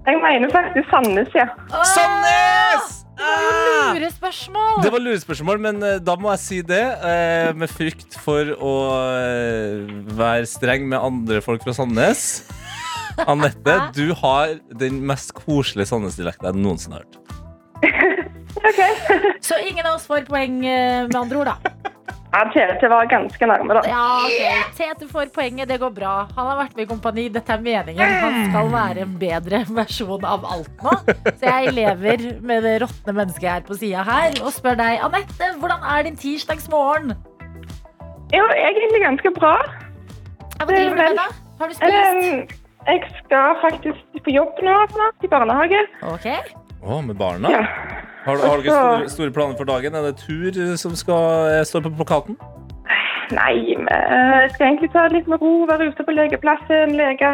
Jeg 0.09 0.21
mener 0.25 0.51
faktisk 0.53 0.91
Sandnes, 0.91 1.31
ja. 1.37 1.47
Sandnes! 1.95 2.95
Det 3.19 3.27
var 3.27 3.47
jo 3.47 3.95
Lurespørsmål! 3.99 4.77
Det 4.85 4.91
var 4.95 5.03
lurespørsmål, 5.03 5.59
men 5.65 5.81
eh, 5.83 5.97
da 6.07 6.15
må 6.21 6.31
jeg 6.35 6.43
si 6.43 6.59
det. 6.63 6.83
eh, 7.11 7.49
med 7.59 7.71
frykt 7.73 8.15
for 8.23 8.53
å 8.63 8.75
være 10.19 10.47
streng 10.47 10.87
med 10.91 10.99
andre 11.03 11.41
folk 11.45 11.65
fra 11.67 11.75
Sandnes. 11.75 12.23
Anette, 13.27 13.77
du 13.97 14.13
har 14.21 14.59
den 14.81 15.01
mest 15.09 15.35
koselige 15.37 15.89
Sandnes-dialekten 15.91 16.51
jeg 16.51 16.63
noensinne 16.63 17.01
har 17.01 17.07
hørt. 17.07 17.19
Så 19.49 19.59
ingen 19.65 19.87
av 19.87 19.97
oss 19.97 20.07
får 20.09 20.27
poeng, 20.29 20.61
eh, 20.67 21.07
med 21.09 21.17
andre 21.17 21.41
ord, 21.43 21.53
da. 21.53 21.95
Ja, 22.29 22.43
Tete 22.53 22.89
var 22.93 23.07
ganske 23.09 23.47
nærme, 23.49 23.79
da. 23.79 23.83
Ja, 23.89 24.03
ok. 24.27 24.75
Tete 24.77 25.09
får 25.09 25.31
poenget, 25.33 25.69
det 25.71 25.79
går 25.81 25.95
bra. 25.97 26.13
Han 26.37 26.51
har 26.51 26.59
vært 26.61 26.77
med 26.77 26.85
i 26.85 26.89
Kompani, 26.91 27.25
dette 27.33 27.55
er 27.55 27.63
meningen. 27.65 28.13
Han 28.21 28.37
skal 28.51 28.69
være 28.75 29.07
en 29.07 29.15
bedre 29.21 29.63
versjon 29.79 30.27
av 30.29 30.45
alt 30.45 30.85
nå. 30.85 30.93
Så 31.31 31.49
jeg 31.49 31.73
lever 31.73 32.27
med 32.45 32.69
det 32.69 32.77
råtne 32.85 33.17
mennesket 33.17 33.49
her 33.49 33.65
på 33.67 33.79
sida 33.81 34.05
her 34.05 34.37
og 34.45 34.53
spør 34.53 34.77
deg, 34.83 35.01
Anette, 35.09 35.51
hvordan 35.63 35.89
er 35.97 36.05
din 36.05 36.21
tirsdagsmorgen? 36.21 37.17
Jo, 38.35 38.45
egentlig 38.53 39.01
ganske 39.07 39.33
bra. 39.39 39.57
Ja, 40.59 40.67
Hva 40.67 40.69
driver 40.69 40.91
du 40.91 41.01
med, 41.01 41.17
da? 41.17 41.29
Har 41.59 41.71
du 41.71 41.79
spist? 41.79 42.53
Um, 42.53 42.68
jeg 42.87 43.03
skal 43.19 43.59
faktisk 43.63 44.23
på 44.25 44.35
jobb 44.35 44.61
nå 44.65 44.77
snart, 44.95 45.25
i 45.25 45.31
barnehage. 45.33 45.81
Ok. 46.13 46.29
Å, 46.83 47.01
med 47.03 47.19
barna? 47.19 47.51
Ja. 47.53 47.65
Har, 48.29 48.41
har 48.45 48.61
dere 48.63 48.75
store, 48.75 49.11
store 49.13 49.35
planer 49.35 49.57
for 49.59 49.69
dagen? 49.69 49.95
Er 49.97 50.11
det 50.11 50.19
tur 50.21 50.77
som 50.81 50.95
skal 50.99 51.65
stå 51.67 51.83
på 51.87 51.95
plakaten? 51.97 52.39
Nei, 53.35 53.75
jeg 53.75 54.51
skal 54.55 54.71
egentlig 54.71 54.89
ta 54.95 55.05
det 55.09 55.19
litt 55.19 55.27
med 55.29 55.43
ro, 55.43 55.67
være 55.69 55.91
ute 55.91 56.05
på 56.05 56.15
legeplassen, 56.17 56.95
leke. 56.97 57.33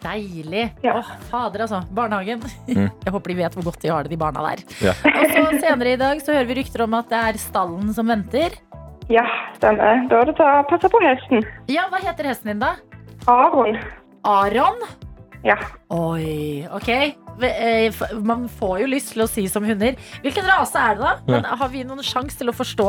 Deilig. 0.00 0.70
Ja. 0.80 0.94
Åh, 0.96 1.08
fader, 1.28 1.66
altså. 1.66 1.82
Barnehagen. 1.92 2.40
Mm. 2.68 2.88
Jeg 3.04 3.12
håper 3.12 3.32
de 3.32 3.36
vet 3.42 3.56
hvor 3.58 3.66
godt 3.68 3.82
de 3.82 3.90
har 3.92 4.06
det, 4.06 4.14
de 4.14 4.20
barna 4.20 4.44
der. 4.46 4.62
Ja. 4.80 4.94
Og 5.10 5.26
så 5.28 5.60
senere 5.60 5.92
i 5.92 6.00
dag 6.00 6.22
så 6.24 6.32
hører 6.32 6.48
vi 6.48 6.56
rykter 6.62 6.86
om 6.86 6.96
at 6.96 7.10
det 7.12 7.20
er 7.20 7.40
stallen 7.42 7.92
som 7.92 8.08
venter. 8.08 8.56
Ja, 9.12 9.26
stemmer. 9.58 10.06
Da 10.08 10.22
er 10.22 10.30
det 10.30 10.36
å 10.40 10.50
passe 10.70 10.88
på 10.88 11.02
hesten. 11.04 11.44
Ja, 11.68 11.84
hva 11.92 12.00
heter 12.00 12.30
hesten 12.30 12.54
din, 12.54 12.62
da? 12.64 12.78
Aron. 13.28 13.76
Aron? 14.24 14.80
Ja. 15.44 15.56
Oi, 15.88 16.66
ok. 16.76 16.88
Eh, 17.40 17.92
Man 18.20 18.48
får 18.60 18.82
jo 18.82 18.88
lyst 18.92 19.14
til 19.14 19.22
å 19.24 19.28
si 19.30 19.46
som 19.48 19.64
hunder. 19.64 19.96
Hvilken 20.24 20.44
rase 20.44 20.76
er 20.78 20.98
det, 20.98 21.06
da? 21.06 21.14
Men 21.30 21.44
har 21.62 21.70
vi 21.72 21.84
noen 21.88 22.02
sjanse 22.04 22.36
til 22.40 22.52
å 22.52 22.56
forstå 22.56 22.88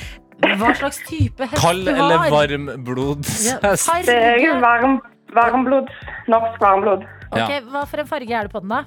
hva 0.60 0.70
slags 0.78 1.02
type 1.04 1.44
hest 1.44 1.60
Kald 1.60 1.84
du 1.84 1.92
har? 1.92 2.00
eller 2.00 2.32
varmblodshest? 2.32 3.60
Ja, 3.60 3.98
Det 4.08 4.54
varm, 4.64 5.00
varmblod. 5.36 5.92
Norsk 6.32 6.60
varmblod. 6.64 7.04
Ok, 7.30 7.52
Hva 7.70 7.84
for 7.86 8.00
en 8.02 8.08
farge 8.08 8.32
er 8.40 8.48
det 8.48 8.54
på 8.54 8.64
den, 8.64 8.72
da? 8.72 8.84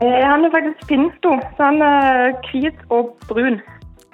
Eh, 0.00 0.20
Han 0.28 0.44
er 0.44 0.52
faktisk 0.52 0.84
pinto, 0.92 1.32
så 1.56 1.70
han 1.70 1.80
er 1.82 2.36
hvit 2.50 2.84
og 2.92 3.16
brun. 3.28 3.56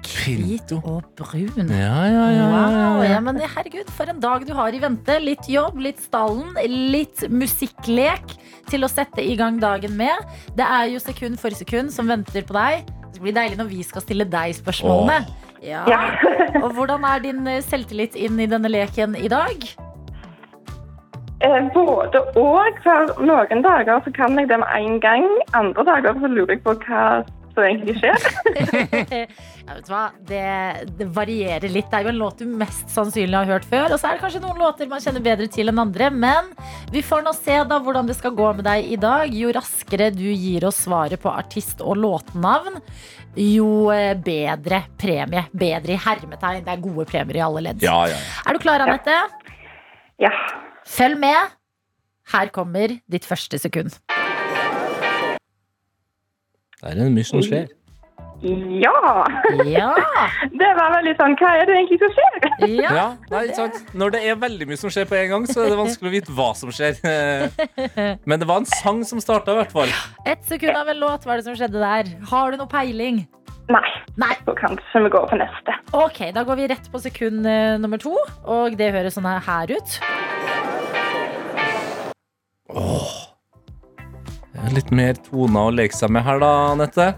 Hvit 0.05 0.73
og 0.77 1.07
brun. 1.17 1.71
Ja, 1.73 2.03
ja, 2.05 2.27
ja. 2.31 2.33
ja, 2.37 2.91
Wow, 2.97 3.03
ja. 3.05 3.21
men 3.25 3.39
herregud, 3.41 3.89
for 3.97 4.11
en 4.11 4.21
dag 4.21 4.45
du 4.47 4.53
har 4.55 4.75
i 4.77 4.81
vente. 4.83 5.17
Litt 5.23 5.49
jobb, 5.51 5.81
litt 5.83 6.03
stallen, 6.05 6.53
litt 6.93 7.25
musikklek 7.33 8.37
til 8.71 8.85
å 8.85 8.91
sette 8.91 9.25
i 9.25 9.37
gang 9.39 9.59
dagen 9.63 9.97
med. 9.97 10.37
Det 10.59 10.67
er 10.67 10.93
jo 10.93 11.01
sekund 11.03 11.41
for 11.41 11.55
sekund 11.57 11.95
som 11.95 12.11
venter 12.11 12.45
på 12.47 12.57
deg. 12.57 12.87
Det 13.15 13.23
blir 13.25 13.35
deilig 13.37 13.59
når 13.59 13.73
vi 13.73 13.83
skal 13.87 14.05
stille 14.05 14.29
deg 14.29 14.55
spørsmålene. 14.59 15.25
Ja. 15.65 15.83
Ja. 15.89 16.03
Og 16.65 16.71
hvordan 16.77 17.05
er 17.09 17.23
din 17.25 17.47
eh, 17.49 17.63
selvtillit 17.65 18.15
inn 18.21 18.39
i 18.39 18.49
denne 18.51 18.69
leken 18.71 19.17
i 19.17 19.31
dag? 19.33 19.65
Eh, 21.41 21.63
Både 21.75 22.21
og. 22.37 22.79
For 22.85 23.25
noen 23.25 23.65
dager 23.65 24.05
så 24.05 24.13
kan 24.17 24.37
jeg 24.39 24.49
det 24.53 24.61
med 24.61 24.69
en 24.77 25.01
gang. 25.01 25.27
Andre 25.57 25.85
dager 25.89 26.21
så 26.21 26.31
lurer 26.33 26.55
jeg 26.57 26.63
på 26.65 26.77
hva 26.87 27.03
som 27.57 27.65
egentlig 27.65 27.97
skjer. 27.99 28.27
ja, 29.67 29.75
vet 29.75 29.87
du 29.87 29.91
hva? 29.91 30.03
Det, 30.29 30.43
det 30.99 31.09
varierer 31.17 31.73
litt. 31.73 31.89
Det 31.91 31.99
er 31.99 32.07
jo 32.07 32.13
en 32.13 32.21
låt 32.21 32.43
du 32.43 32.47
mest 32.61 32.93
sannsynlig 32.93 33.39
har 33.39 33.51
hørt 33.57 33.69
før. 33.69 33.95
Og 33.95 34.01
så 34.01 34.11
er 34.11 34.17
det 34.17 34.25
kanskje 34.25 34.43
noen 34.45 34.61
låter 34.61 34.91
man 34.91 35.03
kjenner 35.03 35.25
bedre 35.25 35.49
til 35.53 35.73
enn 35.73 35.83
andre. 35.83 36.11
Men 36.13 36.53
vi 36.93 37.03
får 37.07 37.25
nå 37.27 37.35
se 37.37 37.59
da 37.71 37.81
hvordan 37.83 38.11
det 38.11 38.19
skal 38.19 38.37
gå 38.37 38.53
med 38.59 38.69
deg 38.69 38.93
i 38.93 39.01
dag. 39.01 39.33
Jo 39.35 39.53
raskere 39.57 40.11
du 40.15 40.27
gir 40.29 40.69
oss 40.69 40.85
svaret 40.87 41.23
på 41.23 41.33
artist 41.33 41.83
og 41.85 41.99
låtnavn, 42.03 42.81
jo 43.41 43.89
eh, 43.95 44.13
bedre 44.17 44.85
premie. 45.01 45.47
Bedre 45.53 45.97
i 45.97 46.01
hermetegn. 46.07 46.65
Det 46.67 46.77
er 46.77 46.85
gode 46.85 47.09
premier 47.09 47.41
i 47.41 47.45
alle 47.49 47.67
ledd. 47.71 47.85
ja, 47.85 47.99
ja, 48.11 48.17
ja. 48.17 48.41
Er 48.47 48.57
du 48.57 48.63
klar, 48.63 48.85
Anette? 48.85 49.19
Ja. 50.23 50.33
Følg 50.87 51.19
med. 51.21 51.57
Her 52.33 52.51
kommer 52.55 52.99
ditt 53.07 53.27
første 53.29 53.59
sekund. 53.63 53.99
Det 56.83 56.93
er 56.93 57.11
mye 57.11 57.25
som 57.25 57.43
skjer. 57.45 57.67
Ja! 58.45 59.25
Ja. 59.65 59.93
Det 60.61 60.69
var 60.77 60.91
veldig 60.93 61.15
sånn 61.17 61.37
Hva 61.41 61.53
er 61.57 61.69
det 61.69 61.77
egentlig 61.79 61.99
som 62.03 62.11
skjer? 62.13 62.35
ja. 62.83 62.91
Ja, 62.93 63.07
nei, 63.33 63.45
sant? 63.57 63.79
Når 63.97 64.13
det 64.13 64.21
er 64.29 64.37
veldig 64.41 64.69
mye 64.69 64.81
som 64.81 64.93
skjer 64.93 65.09
på 65.09 65.17
en 65.17 65.31
gang, 65.33 65.47
så 65.49 65.65
er 65.65 65.73
det 65.73 65.79
vanskelig 65.81 66.11
å 66.11 66.15
vite 66.15 66.35
hva 66.37 66.51
som 66.59 66.73
skjer. 66.75 67.01
Men 68.29 68.43
det 68.43 68.49
var 68.49 68.61
en 68.61 68.69
sang 68.69 69.01
som 69.09 69.23
starta, 69.25 69.55
i 69.55 69.61
hvert 69.63 69.73
fall. 69.73 69.95
Ett 70.29 70.45
sekund 70.49 70.77
av 70.77 70.93
en 70.93 71.01
låt, 71.01 71.25
hva 71.25 71.37
er 71.37 71.41
det 71.41 71.49
som 71.49 71.57
skjedde 71.57 71.81
der? 71.81 72.13
Har 72.31 72.53
du 72.53 72.61
noe 72.61 72.71
peiling? 72.71 73.25
Nei. 73.73 73.87
Nei. 74.21 74.35
Så 74.45 74.55
kanskje 74.59 75.03
vi 75.07 75.13
går 75.17 75.27
på 75.33 75.41
neste. 75.41 75.79
Ok, 75.97 76.21
da 76.37 76.45
går 76.47 76.61
vi 76.61 76.69
rett 76.75 76.91
på 76.93 77.01
sekund 77.03 77.49
eh, 77.51 77.79
nummer 77.81 78.01
to, 78.03 78.15
og 78.45 78.77
det 78.79 78.93
høres 78.95 79.17
sånn 79.17 79.27
her 79.27 79.73
ut. 79.73 79.97
Litt 84.75 84.91
mer 84.91 85.15
toner 85.29 85.69
å 85.69 85.75
leke 85.75 85.95
seg 85.95 86.11
med 86.13 86.25
her, 86.27 86.41
da, 86.43 86.53
Anette. 86.73 87.11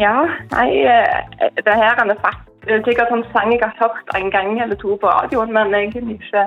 Ja, 0.00 0.14
nei 0.54 0.68
eh, 0.88 1.50
Det 1.60 1.76
her 1.76 2.00
er 2.02 2.16
fast. 2.22 2.46
Det 2.64 2.74
er 2.76 2.82
sikkert 2.84 3.12
en 3.14 3.22
sang 3.32 3.52
jeg 3.54 3.62
har 3.62 3.76
hørt 3.78 4.10
en 4.16 4.28
gang 4.32 4.58
eller 4.60 4.76
to 4.80 4.96
på 5.00 5.08
radioen, 5.08 5.52
men 5.54 5.72
egentlig 5.76 6.18
ikke. 6.18 6.44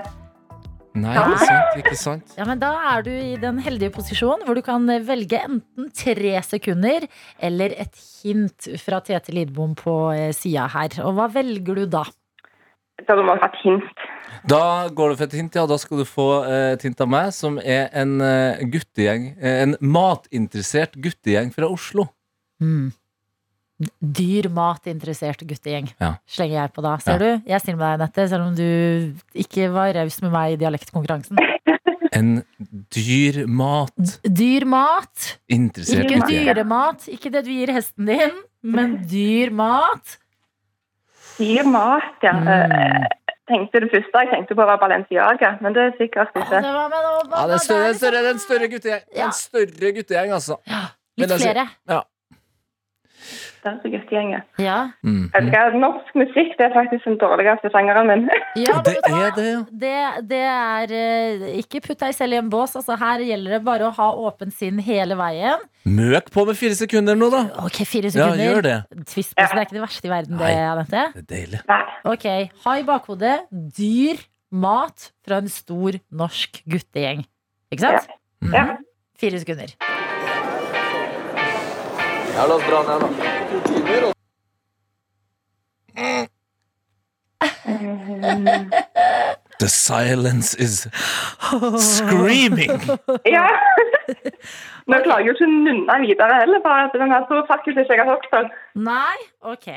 Nei, 0.93 1.13
ikke 1.17 1.37
sant? 1.41 1.77
Ikke 1.81 1.97
sant? 1.97 2.33
Ja, 2.37 2.45
men 2.45 2.59
Da 2.61 2.69
er 2.91 3.05
du 3.05 3.09
i 3.09 3.33
den 3.41 3.57
heldige 3.65 3.95
posisjonen 3.95 4.45
hvor 4.45 4.57
du 4.57 4.61
kan 4.65 4.85
velge 5.07 5.39
enten 5.41 5.89
tre 5.89 6.35
sekunder 6.45 7.07
eller 7.41 7.73
et 7.81 7.97
hint 8.21 8.69
fra 8.81 9.01
Tete 9.05 9.33
Lidbom 9.33 9.73
på 9.79 9.95
eh, 10.13 10.29
sida 10.37 10.67
her. 10.75 10.99
Og 11.07 11.17
hva 11.17 11.29
velger 11.33 11.81
du 11.81 11.87
da? 11.97 12.03
Da 13.07 13.15
må 13.17 13.23
man 13.25 13.39
ha 13.41 13.47
et 13.49 13.57
hint. 13.63 14.03
Da 14.47 14.87
går 14.93 15.09
du 15.13 15.15
for 15.19 15.25
et 15.25 15.33
hint, 15.37 15.55
ja. 15.57 15.65
Da 15.67 15.77
skal 15.81 15.97
du 16.03 16.05
få 16.07 16.27
eh, 16.45 16.73
et 16.75 16.83
hint 16.85 17.01
av 17.03 17.09
meg, 17.09 17.31
som 17.35 17.57
er 17.59 17.89
en 17.99 18.19
eh, 18.21 18.61
guttegjeng. 18.69 19.31
eh, 19.41 19.63
En 19.65 19.75
matinteressert 19.81 20.95
guttegjeng 21.01 21.49
fra 21.55 21.67
Oslo. 21.71 22.05
Mm. 22.61 22.91
Dyr 23.99 24.47
matinteressert 24.53 25.41
guttegjeng, 25.49 25.89
Ja. 25.99 26.13
slenger 26.29 26.61
jeg 26.61 26.73
på 26.75 26.83
da. 26.85 26.93
Ser 27.03 27.17
du? 27.19 27.41
Jeg 27.49 27.59
stiller 27.63 27.79
med 27.81 27.99
deg, 27.99 28.05
Nette, 28.05 28.27
selv 28.29 28.45
om 28.47 28.55
du 28.55 29.15
ikke 29.43 29.71
var 29.73 29.91
raus 29.97 30.21
med 30.21 30.31
meg 30.31 30.53
i 30.53 30.61
dialektkonkurransen. 30.63 31.37
En 32.13 32.43
dyr 32.93 33.47
mat 33.49 34.19
Dyr 34.21 34.67
mat. 34.69 35.31
interessert 35.49 36.05
Ikke 36.05 36.27
dyremat. 36.29 37.07
Ikke 37.09 37.31
det 37.33 37.41
du 37.47 37.49
gir 37.49 37.71
hesten 37.73 38.05
din, 38.05 38.35
men 38.61 38.99
dyr 39.09 39.49
mat. 39.49 40.19
Dyr 41.39 41.65
mat, 41.65 42.15
ja. 42.23 42.33
Mm. 42.33 43.05
tenkte 43.49 43.81
det 43.83 43.89
første 43.91 44.21
jeg 44.23 44.29
tenkte 44.31 44.55
på 44.55 44.65
var 44.69 44.77
Balenciaga, 44.79 45.57
men 45.61 45.75
det 45.75 45.81
er 45.83 45.93
sikkert 45.99 46.31
ikke. 46.37 46.61
det 46.63 46.73
var 46.77 46.93
Ja, 46.93 47.47
det 47.47 47.57
er 47.57 47.63
større, 47.65 47.83
det 47.83 47.89
er 47.89 47.99
større, 47.99 48.23
er 48.23 48.29
en 48.31 48.39
større 48.39 48.67
guttegjeng. 48.71 49.03
Ja. 49.15 49.25
En 49.25 49.37
større 49.37 49.93
guttegjeng, 49.97 50.31
altså. 50.39 50.59
Litt 50.63 51.27
Men 51.27 51.31
altså- 51.31 51.51
flere. 51.51 52.03
Større 53.63 53.89
guttegjenger. 53.93 54.41
Ja. 54.59 54.91
Mm. 55.07 55.29
-hmm. 55.33 55.77
Norsk 55.79 56.15
musikk 56.19 56.57
det 56.59 56.65
er 56.65 56.73
faktisk 56.73 57.05
den 57.07 57.17
dårligste 57.17 57.69
sjangeren 57.71 58.07
min. 58.07 58.29
ja 58.67 58.81
Det 58.85 58.97
er 59.07 59.31
det, 59.37 59.45
ja. 59.47 59.59
Det, 59.83 60.27
det 60.29 60.41
er 60.43 60.91
eh, 60.91 61.57
Ikke 61.61 61.79
putt 61.79 61.99
deg 61.99 62.15
selv 62.15 62.33
i 62.33 62.41
en 62.41 62.49
bås. 62.49 62.75
Altså, 62.75 62.97
her 62.99 63.23
gjelder 63.23 63.57
det 63.57 63.61
bare 63.63 63.87
å 63.87 63.93
ha 63.95 64.09
åpent 64.27 64.53
sinn 64.53 64.79
hele 64.79 65.15
veien. 65.15 65.63
Møk 65.85 66.29
på 66.31 66.45
med 66.45 66.59
fire 66.59 66.75
sekunder 66.75 67.15
nå, 67.15 67.29
da. 67.31 67.43
Ok, 67.63 67.85
fire 67.87 68.11
Ja, 68.15 68.29
gjør 68.35 68.61
det. 68.61 68.77
Tvistpose, 69.07 69.55
det 69.55 69.59
er 69.59 69.65
ikke 69.65 69.79
det 69.79 69.85
verste 69.87 70.07
i 70.07 70.11
verden, 70.11 70.37
det, 70.37 70.53
Anette. 70.55 71.07
Det 71.15 71.23
er 71.23 71.29
deilig. 71.35 71.63
Nei. 71.67 71.81
Ok, 72.03 72.27
Ha 72.65 72.77
i 72.79 72.83
bakhodet 72.87 73.35
dyr 73.51 74.19
mat 74.51 75.11
fra 75.25 75.39
en 75.41 75.49
stor 75.49 75.99
norsk 76.11 76.63
guttegjeng. 76.67 77.25
Ikke 77.71 77.87
sant? 77.87 78.07
Ja. 78.51 78.63
Mhm. 78.63 78.77
Fire 79.19 79.39
sekunder. 79.39 79.75
Ja, 82.33 82.45
la 82.49 82.55
oss 82.55 82.65
dra 82.65 82.81
ned, 82.87 82.99
da. 83.03 83.32
The 89.59 89.69
silence 89.69 90.55
is 90.55 90.87
screaming. 91.77 92.71
ja. 93.25 93.47
Nå 94.89 94.99
klarer 95.05 95.23
jeg 95.23 95.29
jo 95.29 95.35
ikke 95.37 95.47
å 95.47 95.53
nunne 95.53 95.95
videre 96.03 96.39
heller, 96.41 96.59
for 96.65 96.99
den 96.99 97.13
så 97.29 97.39
faktisk 97.47 97.79
ikke 97.79 97.95
jeg 97.95 98.01
har 98.01 98.09
hørt 98.09 98.25
før. 98.33 98.49
Nei? 98.75 99.15
Ok. 99.53 99.69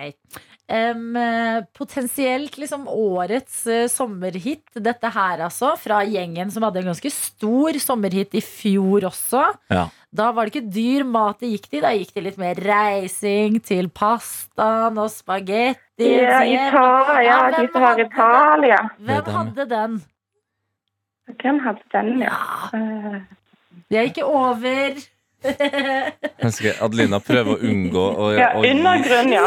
Eh, 0.67 1.63
potensielt 1.79 2.57
liksom 2.59 2.89
årets 2.91 3.61
uh, 3.71 3.85
sommerhit, 3.87 4.65
dette 4.75 5.11
her 5.15 5.45
altså, 5.47 5.77
fra 5.79 6.01
gjengen 6.03 6.51
som 6.51 6.67
hadde 6.67 6.81
en 6.83 6.91
ganske 6.91 7.13
stor 7.15 7.79
sommerhit 7.79 8.35
i 8.35 8.43
fjor 8.43 9.07
også. 9.07 9.45
Ja. 9.71 9.85
Da 10.11 10.33
var 10.35 10.47
det 10.47 10.57
ikke 10.57 10.75
dyr 10.75 11.05
mat 11.07 11.39
det 11.39 11.53
gikk 11.53 11.69
til, 11.71 11.85
da 11.85 11.93
gikk 11.95 12.11
det 12.17 12.25
litt 12.25 12.41
mer 12.41 12.59
reising 12.59 13.61
til 13.63 13.93
pastaen 13.95 14.99
og 14.99 15.11
spagetti. 15.15 16.11
Ja, 16.17 16.43
Italia, 16.43 17.23
ja, 17.29 17.41
de 17.55 17.67
som 17.71 17.87
har 17.87 18.03
Italia. 18.03 18.83
Hvem 19.07 19.33
hadde 19.39 19.71
den? 19.71 19.99
Hvem 21.37 21.61
hadde 21.63 21.91
den, 21.95 22.15
ja? 22.27 22.41
Eh, 22.75 23.21
Det 23.87 23.99
er 24.01 24.09
ikke 24.11 24.27
over. 24.27 24.99
Jeg 25.47 26.75
Adelina 26.83 27.21
prøver 27.23 27.55
å 27.55 27.57
unngå 27.71 28.05
å, 28.07 28.29
ja, 28.37 28.49
å 28.59 28.63
undergrunn, 28.67 29.33
ja. 29.35 29.45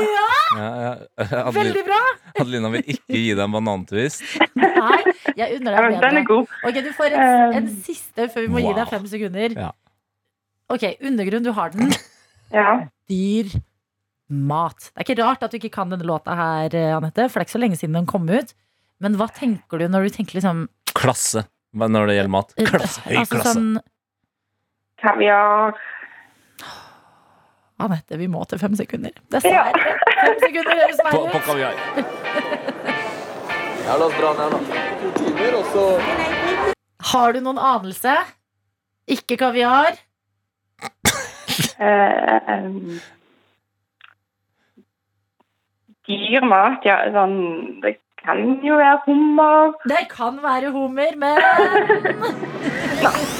ja, 0.55 0.69
ja. 0.83 0.93
Adelina, 1.19 1.53
Veldig 1.59 1.83
bra! 1.87 1.99
Adelina 2.39 2.71
vil 2.75 2.93
ikke 2.95 3.19
gi 3.21 3.33
deg 3.33 3.43
en 3.45 3.55
banantvist. 3.55 4.23
Nei, 4.59 4.99
jeg 5.37 5.59
unner 5.59 5.75
deg 5.75 5.87
bedre. 5.87 6.01
den 6.05 6.21
er 6.21 6.27
god. 6.29 6.55
Ok, 6.63 6.81
Du 6.85 6.91
får 6.97 7.13
en, 7.13 7.27
Um, 7.29 7.55
en 7.59 7.67
siste 7.85 8.29
før 8.31 8.45
vi 8.45 8.51
må 8.53 8.63
gi 8.63 8.73
deg 8.77 8.91
fem 8.91 9.05
sekunder. 9.11 9.57
Ja. 9.67 9.71
Ok, 10.69 10.85
Undergrunn, 11.01 11.45
du 11.45 11.51
har 11.57 11.73
den. 11.73 11.91
Ja. 12.53 12.79
Dyr 13.09 13.51
mat. 14.29 14.91
Det 14.93 15.01
er 15.01 15.07
ikke 15.07 15.19
rart 15.21 15.43
at 15.45 15.53
du 15.53 15.57
ikke 15.59 15.73
kan 15.73 15.91
denne 15.91 16.05
låta 16.07 16.35
her, 16.37 16.73
eh, 16.77 16.95
Anette, 16.95 17.27
for 17.29 17.39
det 17.39 17.43
er 17.43 17.47
ikke 17.49 17.57
så 17.57 17.61
lenge 17.61 17.79
siden 17.79 17.97
den 17.97 18.09
kom 18.09 18.29
ut. 18.29 18.53
Men 19.01 19.15
hva 19.19 19.29
tenker 19.33 19.81
du 19.81 19.87
når 19.89 20.07
du 20.09 20.15
tenker 20.19 20.39
liksom 20.39 20.67
Klasse 20.97 21.45
når 21.77 22.09
det 22.09 22.15
gjelder 22.17 22.33
mat. 22.33 22.53
Klasse, 22.57 23.01
høy 23.05 23.17
altså 23.21 23.37
klasse. 23.37 23.53
sånn 23.53 23.71
Kaviar. 25.01 25.73
Anette, 27.79 28.17
vi 28.19 28.27
må 28.27 28.41
til 28.51 28.59
fem 28.59 28.73
sekunder. 28.75 29.13
Dessverre. 29.31 29.71
Fem 30.19 30.35
sekunder, 30.41 30.75
høres 30.81 30.99
verre 31.05 31.13
ut. 31.13 31.15
På, 31.15 31.21
på 31.31 31.39
kaviar. 31.47 31.73
Ja, 33.85 33.93
la 33.95 34.05
oss 34.09 34.17
dra 34.19 34.29
ned, 34.35 34.49
da. 34.51 34.59
To 34.99 35.07
timer, 35.15 35.51
og 35.61 35.65
så 35.71 35.83
Har 37.13 37.27
du 37.33 37.39
noen 37.45 37.57
anelse? 37.57 38.13
Ikke 39.09 39.37
kaviar. 39.39 39.91
Eh, 41.79 42.39
um, 42.51 42.99
dyr 46.05 46.43
mat, 46.51 46.83
ja. 46.83 47.07
Sånn, 47.15 47.79
det 47.85 47.93
kan 48.19 48.59
jo 48.67 48.75
være 48.83 48.99
hummer. 49.07 49.71
Det 49.87 50.03
kan 50.11 50.43
være 50.43 50.75
hummer, 50.75 51.15
men 51.15 51.39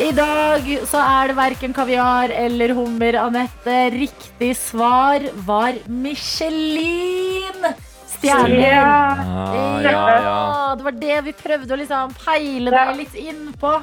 I 0.00 0.10
dag 0.16 0.64
så 0.88 1.00
er 1.02 1.28
det 1.30 1.36
verken 1.36 1.74
kaviar 1.76 2.32
eller 2.32 2.72
hummer, 2.76 3.18
Anette. 3.20 3.74
Riktig 3.92 4.54
svar 4.56 5.26
var 5.46 5.76
Michelin. 5.92 7.66
Stjerner. 8.14 8.64
Ja. 8.64 8.86
ah, 9.20 9.82
Ja, 9.84 9.92
ja, 9.92 10.16
ja. 10.24 10.74
Det 10.76 10.86
var 10.88 10.96
det 11.04 11.20
vi 11.28 11.34
prøvde 11.36 11.76
å 11.76 11.80
liksom 11.80 12.14
peile 12.24 12.72
Ja. 12.72 12.84
deg 12.90 12.96
litt 13.04 13.14
inn 13.14 13.52
på. 13.60 13.74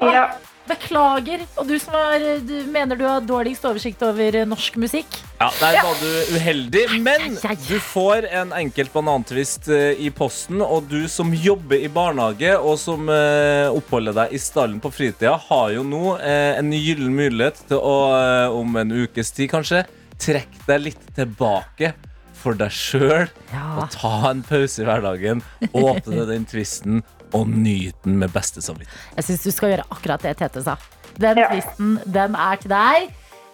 ja. 0.00 0.28
Beklager. 0.66 1.44
Og 1.56 1.68
du 1.68 1.76
som 1.82 1.94
har, 1.96 2.22
du 2.46 2.54
mener 2.72 2.98
du 2.98 3.04
har 3.06 3.24
dårligst 3.24 3.64
oversikt 3.68 4.02
over 4.06 4.40
norsk 4.48 4.78
musikk? 4.82 5.18
Ja, 5.38 5.50
Der 5.60 5.78
var 5.84 5.98
du 6.00 6.36
uheldig, 6.36 6.84
men 7.04 7.36
du 7.68 7.76
får 7.82 8.26
en 8.30 8.54
enkelt 8.56 8.92
banantvist 8.94 9.68
eh, 9.68 9.98
i 10.00 10.10
posten. 10.10 10.62
Og 10.64 10.88
du 10.90 11.06
som 11.12 11.34
jobber 11.34 11.82
i 11.82 11.90
barnehage 11.92 12.54
og 12.56 12.78
som 12.80 13.10
eh, 13.12 13.68
oppholder 13.68 14.16
deg 14.22 14.34
i 14.36 14.40
stallen 14.40 14.80
på 14.82 14.92
fritida, 14.94 15.36
har 15.48 15.74
jo 15.76 15.84
nå 15.86 16.16
eh, 16.18 16.56
en 16.56 16.72
gyllen 16.72 17.14
mulighet 17.16 17.62
til 17.68 17.80
å, 17.80 17.96
om 18.56 18.80
en 18.80 18.96
ukes 19.04 19.32
tid 19.36 19.52
kanskje, 19.52 19.84
trekke 20.22 20.64
deg 20.66 20.86
litt 20.88 21.08
tilbake 21.16 21.92
for 22.36 22.56
deg 22.58 22.72
sjøl. 22.72 23.26
Og 23.76 23.90
ta 23.92 24.14
en 24.30 24.42
pause 24.46 24.82
i 24.82 24.86
hverdagen, 24.86 25.42
åpne 25.72 26.26
den 26.28 26.48
tvisten 26.48 27.04
og 27.34 27.48
nyte 27.48 27.96
den 28.04 28.18
med 28.22 28.32
beste 28.34 28.62
samvittighet. 28.62 29.14
Jeg 29.16 29.24
syns 29.24 29.42
du 29.44 29.50
skal 29.50 29.72
gjøre 29.74 29.86
akkurat 29.90 30.22
det 30.22 30.36
Tete 30.38 30.62
sa. 30.62 30.76
Den 31.18 31.38
Ja. 31.38 31.48
tvisten, 31.50 31.96
den 32.12 32.34
er 32.36 32.56
til 32.60 32.70
deg. 32.70 33.08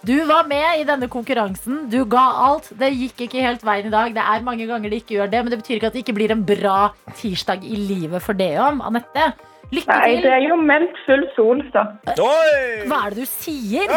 Du 0.05 0.25
var 0.27 0.43
med 0.43 0.81
i 0.81 0.83
denne 0.83 1.07
konkurransen. 1.07 1.89
Du 1.89 2.03
ga 2.03 2.23
alt. 2.49 2.67
Det 2.77 2.89
gikk 2.91 3.21
ikke 3.29 3.39
helt 3.41 3.61
veien 3.63 3.87
i 3.87 3.89
dag. 3.89 4.13
Det 4.13 4.19
er 4.21 4.41
mange 4.43 4.67
ganger 4.67 4.89
det 4.91 4.99
ikke 5.03 5.15
gjør 5.15 5.31
det, 5.31 5.43
men 5.45 5.49
det 5.53 5.59
betyr 5.63 5.75
ikke 5.79 5.87
at 5.87 5.93
det 5.93 6.03
ikke 6.03 6.15
blir 6.17 6.31
en 6.35 6.43
bra 6.43 6.91
tirsdag 7.15 7.63
i 7.63 7.75
livet 7.79 8.21
for 8.21 8.33
det 8.33 8.51
om. 8.59 8.81
Anette, 8.81 9.29
lykke 9.71 9.87
Nei, 9.87 10.17
det 10.21 10.33
er 10.33 10.43
jo 10.49 10.57
meldt 10.59 10.99
full 11.05 11.23
sol, 11.37 11.63
så. 11.71 11.85
Oi! 12.19 12.83
Hva 12.91 13.05
er 13.07 13.15
det 13.15 13.23
du 13.23 13.25
sier? 13.31 13.87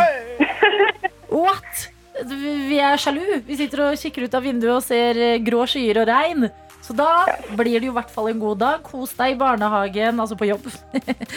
What? 1.30 1.88
Vi 2.24 2.78
er 2.80 2.96
sjalu. 2.96 3.42
Vi 3.44 3.56
sitter 3.58 3.82
og 3.90 3.98
kikker 4.00 4.24
ut 4.24 4.34
av 4.38 4.46
vinduet 4.46 4.76
og 4.78 4.84
ser 4.86 5.18
eh, 5.20 5.38
grå 5.44 5.66
skyer 5.68 5.98
og 6.00 6.08
regn. 6.08 6.46
Så 6.86 6.94
da 6.94 7.26
blir 7.58 7.80
det 7.80 7.88
jo 7.88 7.92
i 7.92 7.96
hvert 7.96 8.12
fall 8.14 8.28
en 8.30 8.38
god 8.42 8.60
dag. 8.62 8.82
Kos 8.86 9.14
deg 9.18 9.34
i 9.34 9.38
barnehagen, 9.40 10.20
altså 10.22 10.38
på 10.38 10.46
jobb. 10.52 10.68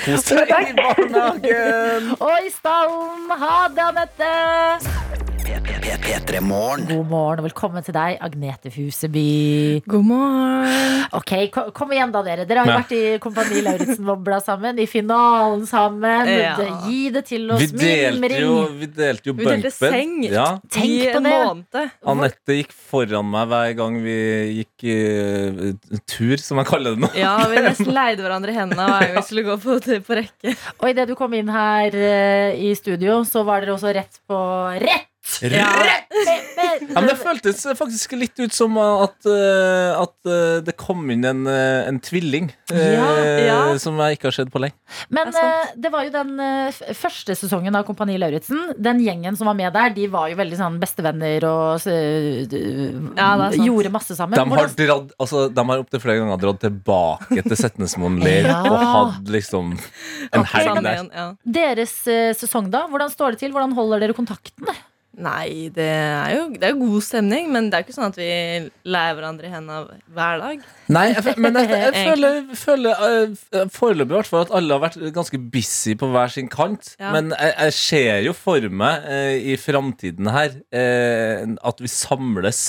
Kos 0.06 0.30
deg 0.30 0.54
i 0.70 0.76
barnehagen! 0.78 2.12
Og 2.22 2.46
i 2.46 2.52
stallen. 2.54 3.30
Ha 3.42 3.56
det, 3.74 3.88
Anette! 3.90 4.34
P3 5.50 6.40
God 6.40 7.08
morgen 7.10 7.40
og 7.40 7.44
velkommen 7.48 7.84
til 7.86 7.94
deg, 7.96 8.18
Agnete 8.22 8.70
Huseby. 8.74 9.82
God 9.90 10.06
morgen. 10.06 11.04
Ok, 11.18 11.32
ko- 11.54 11.72
Kom 11.76 11.92
igjen, 11.96 12.12
da, 12.14 12.22
dere. 12.26 12.46
Dere 12.46 12.60
har 12.64 12.68
jo 12.70 12.72
Ja. 12.72 12.78
vært 12.84 12.94
i 12.94 13.18
Kompani 13.24 13.62
Lauritzen-bobla 13.66 14.40
sammen. 14.46 14.78
I 14.80 14.86
finalen 14.86 15.66
sammen. 15.66 16.28
Ja. 16.30 16.54
Gi 16.86 17.10
det 17.10 17.26
til 17.26 17.48
Vi 17.48 17.54
oss. 17.54 17.72
delte 17.72 18.40
jo, 18.40 18.54
Mimring. 18.60 18.80
vi 18.80 18.86
delte 18.88 19.26
jo 19.26 19.34
Vi 19.34 19.46
delte 19.46 19.72
seng. 19.74 20.24
Ja. 20.30 20.60
Tenk 20.70 20.86
I 20.86 21.10
på 21.14 21.18
en 21.18 21.24
det. 21.24 21.34
måned. 21.34 21.92
Anette 22.06 22.52
gikk 22.60 22.72
foran 22.72 23.26
meg 23.32 23.48
hver 23.50 23.76
gang 23.76 24.00
vi 24.04 24.18
gikk 24.62 24.78
eh, 24.86 25.39
tur, 26.10 26.36
som 26.42 26.62
jeg 26.62 26.70
kaller 26.70 26.96
det 26.96 27.04
nå. 27.06 27.12
Ja, 27.18 27.36
vi 27.52 27.62
nesten 27.68 27.92
leide 27.96 28.26
hverandre 28.26 28.54
i 28.54 28.58
hendene 28.58 28.88
hver 28.90 29.06
gang 29.08 29.20
vi 29.20 29.26
skulle 29.28 29.46
gå 29.50 29.60
på, 29.66 29.78
på 30.08 30.20
rekke. 30.22 30.56
Og 30.80 30.90
idet 30.92 31.08
du 31.10 31.16
kom 31.20 31.36
inn 31.38 31.52
her 31.54 31.96
eh, 31.96 32.60
i 32.70 32.74
studio, 32.78 33.22
så 33.28 33.46
var 33.48 33.66
dere 33.66 33.78
også 33.78 33.96
rett 33.98 34.22
på 34.30 34.42
Rett! 34.86 35.09
Ja. 35.42 35.68
Ja, 36.90 37.02
men 37.02 37.08
Det 37.10 37.16
føltes 37.20 37.62
faktisk 37.78 38.14
litt 38.18 38.40
ut 38.40 38.54
som 38.56 38.76
at, 38.82 39.18
eh, 39.30 39.92
at 40.00 40.28
eh, 40.28 40.60
det 40.66 40.74
kom 40.80 41.04
inn 41.14 41.24
en, 41.28 41.42
eh, 41.48 41.88
en 41.88 42.00
tvilling 42.04 42.50
Ja, 42.72 43.10
ja. 43.46 43.78
som 43.80 43.98
jeg 44.00 44.18
ikke 44.18 44.30
har 44.30 44.36
sett 44.36 44.52
på 44.52 44.60
lenge. 44.64 44.76
Men 45.10 45.32
Det 45.36 45.44
det 45.86 45.92
var 45.94 46.04
jo 46.08 46.12
den 46.14 46.32
første 46.98 47.36
sesongen 47.38 47.76
av 47.76 47.86
Kompani 47.88 48.18
Lauritzen. 48.20 48.74
Den 48.80 49.00
gjengen 49.04 49.38
som 49.38 49.48
var 49.48 49.56
med 49.60 49.74
der, 49.74 49.90
de 49.96 50.08
var 50.12 50.30
jo 50.32 50.36
veldig 50.40 50.58
sånn 50.60 50.80
bestevenner 50.82 51.46
og 51.48 51.80
gjorde 53.56 53.92
masse 53.94 54.16
sammen. 54.18 54.36
De 54.40 54.56
har, 54.56 54.68
dratt, 54.82 55.14
altså, 55.20 55.46
de 55.54 55.66
har 55.72 55.84
opptil 55.84 56.04
flere 56.04 56.20
ganger 56.24 56.42
dratt 56.44 56.62
tilbake 56.66 57.44
til 57.48 57.58
Setnesmoen 57.60 58.20
leir 58.26 58.48
Ja. 58.50 58.60
og 58.66 58.84
hatt 58.94 59.30
liksom 59.32 59.76
en 60.34 60.46
helg 60.54 60.84
der. 60.84 61.04
ja. 61.14 61.28
Deres 61.46 61.96
sesong, 62.40 62.70
da? 62.74 62.88
Hvordan 62.92 63.12
står 63.14 63.36
det 63.36 63.44
til? 63.46 63.52
Hvordan 63.56 63.74
holder 63.78 64.00
dere 64.04 64.14
kontakten? 64.18 64.68
Nei, 65.20 65.68
det 65.76 65.86
er 65.86 66.34
jo 66.38 66.44
det 66.54 66.68
er 66.70 66.78
god 66.80 67.04
stemning, 67.04 67.50
men 67.52 67.68
det 67.68 67.76
er 67.76 67.84
jo 67.84 67.90
ikke 67.90 67.98
sånn 67.98 68.14
at 68.14 68.20
vi 68.20 68.30
leier 68.88 69.18
hverandre 69.18 69.50
i 69.50 69.52
hendene 69.52 70.00
hver 70.16 70.44
dag. 70.44 70.66
Nei, 70.96 71.06
jeg, 71.12 71.36
men 71.44 71.60
jeg, 71.60 71.70
jeg 71.74 71.96
føler, 72.10 72.38
føler 72.62 73.04
eh, 73.10 73.64
foreløpig 73.76 74.16
i 74.16 74.18
hvert 74.18 74.32
fall 74.32 74.46
at 74.48 74.54
alle 74.60 74.78
har 74.78 74.84
vært 74.86 75.00
ganske 75.16 75.42
busy 75.52 75.98
på 76.00 76.12
hver 76.14 76.32
sin 76.34 76.48
kant. 76.52 76.94
Ja. 77.02 77.12
Men 77.16 77.34
jeg, 77.36 77.56
jeg 77.58 77.78
ser 77.80 78.22
jo 78.30 78.36
for 78.38 78.70
meg 78.82 79.10
eh, 79.12 79.36
i 79.54 79.58
framtiden 79.60 80.32
her 80.32 80.56
eh, 80.72 81.44
at 81.44 81.84
vi 81.84 81.92
samles. 81.92 82.62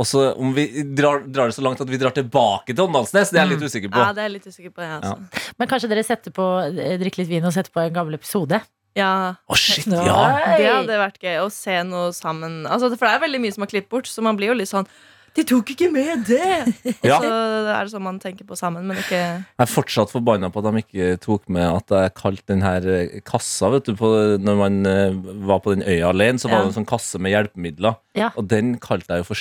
Og 0.00 0.08
så 0.08 0.28
om 0.40 0.54
vi 0.56 0.66
drar, 0.96 1.26
drar 1.28 1.50
det 1.50 1.56
så 1.58 1.64
langt 1.64 1.82
at 1.82 1.90
vi 1.90 2.00
drar 2.00 2.14
tilbake 2.16 2.72
til 2.72 2.86
Åndalsnes, 2.86 3.30
det 3.30 3.40
er 3.40 3.44
jeg 3.44 3.56
litt 3.56 3.66
usikker 3.66 3.90
på. 3.92 4.00
Ja, 4.00 4.14
det 4.16 4.22
er 4.22 4.30
jeg 4.30 4.36
litt 4.38 4.46
usikker 4.48 4.72
på, 4.72 4.86
jeg, 4.86 5.00
altså. 5.02 5.50
Men 5.60 5.70
kanskje 5.70 5.90
dere 5.92 6.06
setter 6.06 6.34
på, 6.34 6.46
eh, 6.70 6.94
drikker 7.02 7.22
litt 7.22 7.34
vin 7.34 7.50
og 7.50 7.54
setter 7.54 7.74
på 7.74 7.82
en 7.84 7.98
gammel 7.98 8.16
episode? 8.16 8.62
Ja, 8.98 9.12
Å, 9.48 9.56
shit, 9.56 9.86
ja! 9.88 10.18
det 10.58 10.68
hadde 10.68 10.98
vært 11.00 11.22
gøy 11.22 11.38
å 11.40 11.48
se 11.52 11.78
noe 11.88 12.10
sammen. 12.16 12.62
Altså, 12.68 12.92
for 12.92 13.08
det 13.08 13.14
er 13.16 13.24
veldig 13.24 13.40
mye 13.40 13.54
som 13.54 13.64
har 13.64 13.72
klippet 13.72 13.92
bort, 13.92 14.10
så 14.10 14.24
man 14.24 14.36
blir 14.36 14.52
jo 14.52 14.58
litt 14.60 14.70
sånn 14.72 14.88
De 15.32 15.46
tok 15.48 15.70
ikke 15.72 15.86
med 15.88 16.26
det! 16.28 16.74
ja. 17.08 17.16
Så 17.16 17.24
det 17.24 17.72
er 17.72 17.86
det 17.88 17.92
sånn 17.94 18.04
man 18.04 18.18
tenker 18.20 18.44
på 18.44 18.56
sammen, 18.58 18.84
men 18.84 18.98
ikke 19.00 19.16
Jeg 19.16 19.64
er 19.64 19.70
fortsatt 19.70 20.12
forbanna 20.12 20.50
på 20.52 20.60
at 20.60 20.68
de 20.68 20.82
ikke 20.82 21.06
tok 21.24 21.48
med 21.56 21.64
at 21.70 21.94
jeg 21.96 22.12
kalte 22.18 22.44
den 22.52 22.60
her 22.60 22.84
eh, 22.84 23.14
kassa 23.24 23.70
vet 23.72 23.88
du, 23.88 23.94
på, 23.96 24.10
Når 24.44 24.60
man 24.60 24.76
eh, 24.90 25.16
var 25.48 25.62
på 25.64 25.72
den 25.72 25.86
øya 25.88 26.10
alene, 26.12 26.36
så 26.36 26.50
var 26.52 26.58
Ja. 26.58 26.66
det 26.66 26.74
en 26.74 26.76
sånn 26.82 26.90
kasse 26.92 27.16
med 27.22 27.32
hjelpemidler. 27.32 27.96
Ja. 28.18 28.28
Og 28.36 28.44
den 28.52 28.74
kalte 28.76 29.16
jeg 29.16 29.24
jo 29.24 29.30
for 29.30 29.40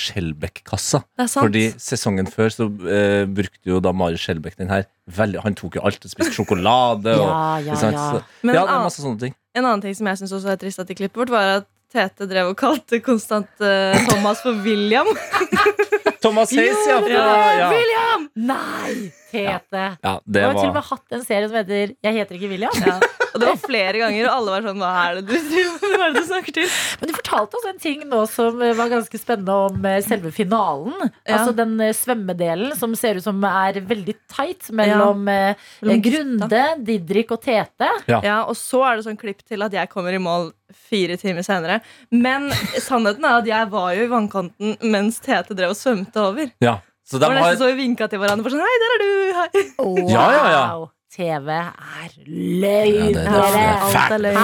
er 1.28 1.28
sant. 1.28 1.44
Fordi 1.44 1.66
sesongen 1.76 2.32
før 2.32 2.56
så 2.56 2.70
eh, 2.88 3.28
brukte 3.28 3.74
jo 3.76 3.84
da 3.84 3.92
Mari 3.92 4.16
Skjelbekk 4.16 4.62
den 4.64 4.72
her 4.72 4.88
veldig 5.12 5.44
Han 5.44 5.60
tok 5.60 5.76
jo 5.76 5.84
alt. 5.84 6.08
Spiste 6.08 6.32
sjokolade 6.40 7.18
og 7.20 7.28
Ja, 7.28 7.60
ja, 7.68 7.76
ja. 7.76 7.76
Så, 7.76 8.24
ja, 8.48 8.64
det 8.64 8.64
er 8.64 8.86
masse 8.88 9.04
sånne 9.04 9.20
ting. 9.28 9.36
En 9.56 9.66
annen 9.66 9.82
ting 9.84 9.96
som 9.98 10.08
jeg 10.08 10.18
syns 10.22 10.32
også 10.38 10.54
er 10.54 10.60
trist 10.62 10.80
at 10.80 10.88
de 10.88 10.96
klippet 10.96 11.20
bort, 11.20 11.32
var 11.34 11.56
at 11.58 11.68
Tete 11.92 12.28
drev 12.30 12.54
og 12.54 12.60
kalte 12.60 13.02
konstant 13.04 13.50
uh, 13.60 13.98
Thomas 14.08 14.40
for 14.44 14.56
William. 14.64 15.08
Thomas 16.24 16.54
Hayes, 16.54 16.78
ja. 16.88 17.00
Ja, 17.10 17.26
ja. 17.58 17.72
William! 17.74 18.30
Nei! 18.36 19.10
Tete. 19.32 19.84
ja 20.04 20.12
det 20.28 20.42
har 20.44 20.58
til 20.58 20.68
og 20.68 20.76
med 20.76 20.84
hatt 20.84 21.14
en 21.16 21.22
serie 21.24 21.48
som 21.48 21.56
heter 21.56 21.94
Jeg 22.04 22.16
heter 22.18 22.36
ikke 22.36 22.50
William. 22.52 22.74
Ja. 22.84 22.98
Og 23.32 23.40
det 23.40 23.48
var 23.48 23.60
flere 23.64 24.02
ganger, 24.02 24.26
og 24.28 24.34
alle 24.34 24.54
var 24.54 24.66
sånn 24.68 24.82
Hva 24.82 24.90
er 25.06 25.20
det 25.22 25.40
du? 25.48 25.60
Hva 25.86 26.02
er 26.04 26.12
det 26.12 26.20
du 26.20 26.28
snakker 26.28 26.56
til? 26.58 26.74
Men 27.00 27.12
du 27.12 27.16
fortalte 27.16 27.60
oss 27.60 27.68
en 27.72 27.80
ting 27.80 28.04
nå 28.12 28.20
som 28.28 28.60
eh, 28.60 28.74
var 28.76 28.92
ganske 28.92 29.22
spennende 29.22 29.56
om 29.70 29.88
eh, 29.88 30.02
selve 30.04 30.34
finalen. 30.36 30.98
Ja. 31.24 31.38
Altså 31.38 31.56
den 31.56 31.78
svømmedelen 31.96 32.76
som 32.80 32.96
ser 33.00 33.20
ut 33.20 33.26
som 33.26 33.40
er 33.48 33.80
veldig 33.88 34.18
tight 34.32 34.68
mellom 34.76 35.24
Mellom 35.24 36.04
Grunde, 36.04 36.62
Didrik 36.84 37.32
og 37.34 37.42
Tete. 37.46 37.88
Ja, 38.12 38.42
og 38.44 38.58
så 38.60 38.84
er 38.90 39.00
det 39.00 39.08
sånn 39.08 39.20
klipp 39.20 39.46
til 39.48 39.64
at 39.64 39.80
jeg 39.80 39.92
kommer 39.92 40.16
i 40.16 40.22
mål 40.22 40.52
fire 40.76 41.18
timer 41.22 41.46
senere. 41.46 41.80
Men 42.12 42.50
sannheten 42.80 43.26
er 43.28 43.42
at 43.42 43.50
jeg 43.50 43.70
var 43.74 43.92
jo 43.98 44.06
i 44.06 44.12
vannkanten 44.12 44.78
mens 44.94 45.20
Tete 45.24 45.58
drev 45.58 45.76
og 45.76 45.80
svømte 45.80 46.24
over. 46.24 46.52
Ja. 46.64 46.80
Så 47.06 47.18
de 47.18 47.26
Det 47.26 47.30
var 47.30 47.38
har 47.42 47.52
nesten 47.52 47.64
så 47.66 47.72
vi 47.74 47.82
vinka 47.82 48.08
til 48.08 48.22
hverandre. 48.22 48.46
For 48.46 48.54
sånn, 48.56 48.64
Hei, 48.64 48.80
der 48.84 48.94
er 48.96 49.02
du! 49.04 49.14
Hei. 49.42 49.64
Wow. 49.82 50.02
Ja, 50.10 50.26
ja, 50.32 50.44
ja. 50.56 50.64
TV 51.12 51.50
er 51.52 52.12
løgn, 52.24 53.18
Ja, 53.18 53.40
er. 53.52 53.82
Alt 53.84 54.14
er 54.16 54.22
løgn. 54.24 54.38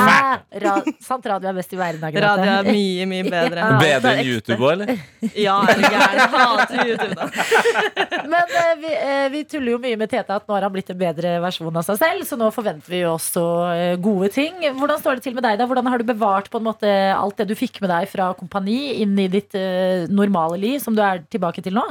Ra 0.65 0.73
sant 0.99 1.27
radio 1.31 1.47
er 1.53 1.55
best 1.55 1.71
i 1.71 1.77
verden, 1.79 2.01
Agnete. 2.03 2.23
Radio 2.25 2.51
er 2.57 2.67
mye, 2.67 3.05
mye 3.07 3.23
bedre. 3.37 3.61
Ja. 3.63 3.77
bedre 3.79 4.11
enn. 4.17 4.27
YouTube 4.27 4.57
òg, 4.67 4.73
eller? 4.73 4.91
Ja, 5.47 5.53
er 5.63 5.79
du 5.79 5.85
gæren? 5.87 6.33
Hater 6.33 6.81
YouTube, 6.89 7.15
da. 7.15 7.29
Men 8.33 8.51
eh, 8.59 8.73
vi, 8.81 8.91
eh, 8.97 9.29
vi 9.31 9.45
tuller 9.47 9.77
jo 9.77 9.79
mye 9.85 9.99
med 10.01 10.11
Tete 10.11 10.35
at 10.41 10.43
nå 10.49 10.57
har 10.57 10.67
han 10.67 10.75
blitt 10.75 10.91
en 10.91 10.99
bedre 10.99 11.37
versjon 11.45 11.71
av 11.79 11.87
seg 11.87 12.01
selv, 12.03 12.27
så 12.27 12.39
nå 12.41 12.51
forventer 12.55 12.91
vi 12.91 13.01
jo 13.05 13.13
også 13.15 13.45
eh, 13.71 13.95
gode 14.03 14.33
ting. 14.35 14.59
Hvordan 14.75 14.99
står 14.99 15.21
det 15.21 15.27
til 15.29 15.37
med 15.39 15.47
deg, 15.47 15.61
da? 15.63 15.69
Hvordan 15.71 15.87
har 15.87 16.03
du 16.03 16.07
bevart 16.11 16.51
på 16.51 16.59
en 16.59 16.67
måte 16.67 16.91
alt 17.15 17.39
det 17.39 17.47
du 17.47 17.55
fikk 17.55 17.79
med 17.85 17.93
deg 17.95 18.11
fra 18.11 18.33
kompani 18.35 18.79
inn 19.05 19.15
i 19.23 19.29
ditt 19.31 19.55
eh, 19.55 20.03
normale 20.11 20.59
liv, 20.59 20.81
som 20.83 20.95
du 20.97 21.01
er 21.07 21.23
tilbake 21.31 21.63
til 21.63 21.79
nå? 21.79 21.87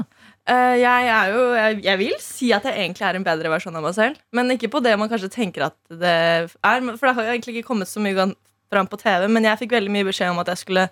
Eh, 0.47 0.77
jeg 0.79 1.09
er 1.11 1.33
jo 1.35 1.41
jeg, 1.57 1.79
jeg 1.83 1.99
vil 1.99 2.19
si 2.23 2.53
at 2.55 2.67
jeg 2.69 2.79
egentlig 2.79 3.07
er 3.09 3.17
en 3.19 3.27
bedre 3.27 3.51
versjon 3.51 3.79
av 3.79 3.83
meg 3.83 3.97
selv. 3.97 4.21
Men 4.37 4.53
ikke 4.55 4.71
på 4.71 4.83
det 4.85 4.95
man 5.01 5.11
kanskje 5.11 5.33
tenker 5.33 5.69
at 5.71 5.79
det 5.91 6.13
er. 6.13 6.51
For 6.53 7.09
det 7.09 7.17
har 7.17 7.27
jo 7.27 7.35
egentlig 7.35 7.57
ikke 7.57 7.73
kommet 7.73 7.91
så 7.91 8.03
mye 8.03 8.31
fram 8.71 8.91
på 8.91 9.01
TV. 9.01 9.27
Men 9.33 9.49
jeg 9.49 9.65
fikk 9.65 9.75
veldig 9.75 9.95
mye 9.95 10.07
beskjed 10.07 10.31
om 10.35 10.43
at 10.43 10.53
jeg 10.55 10.63
skulle 10.63 10.87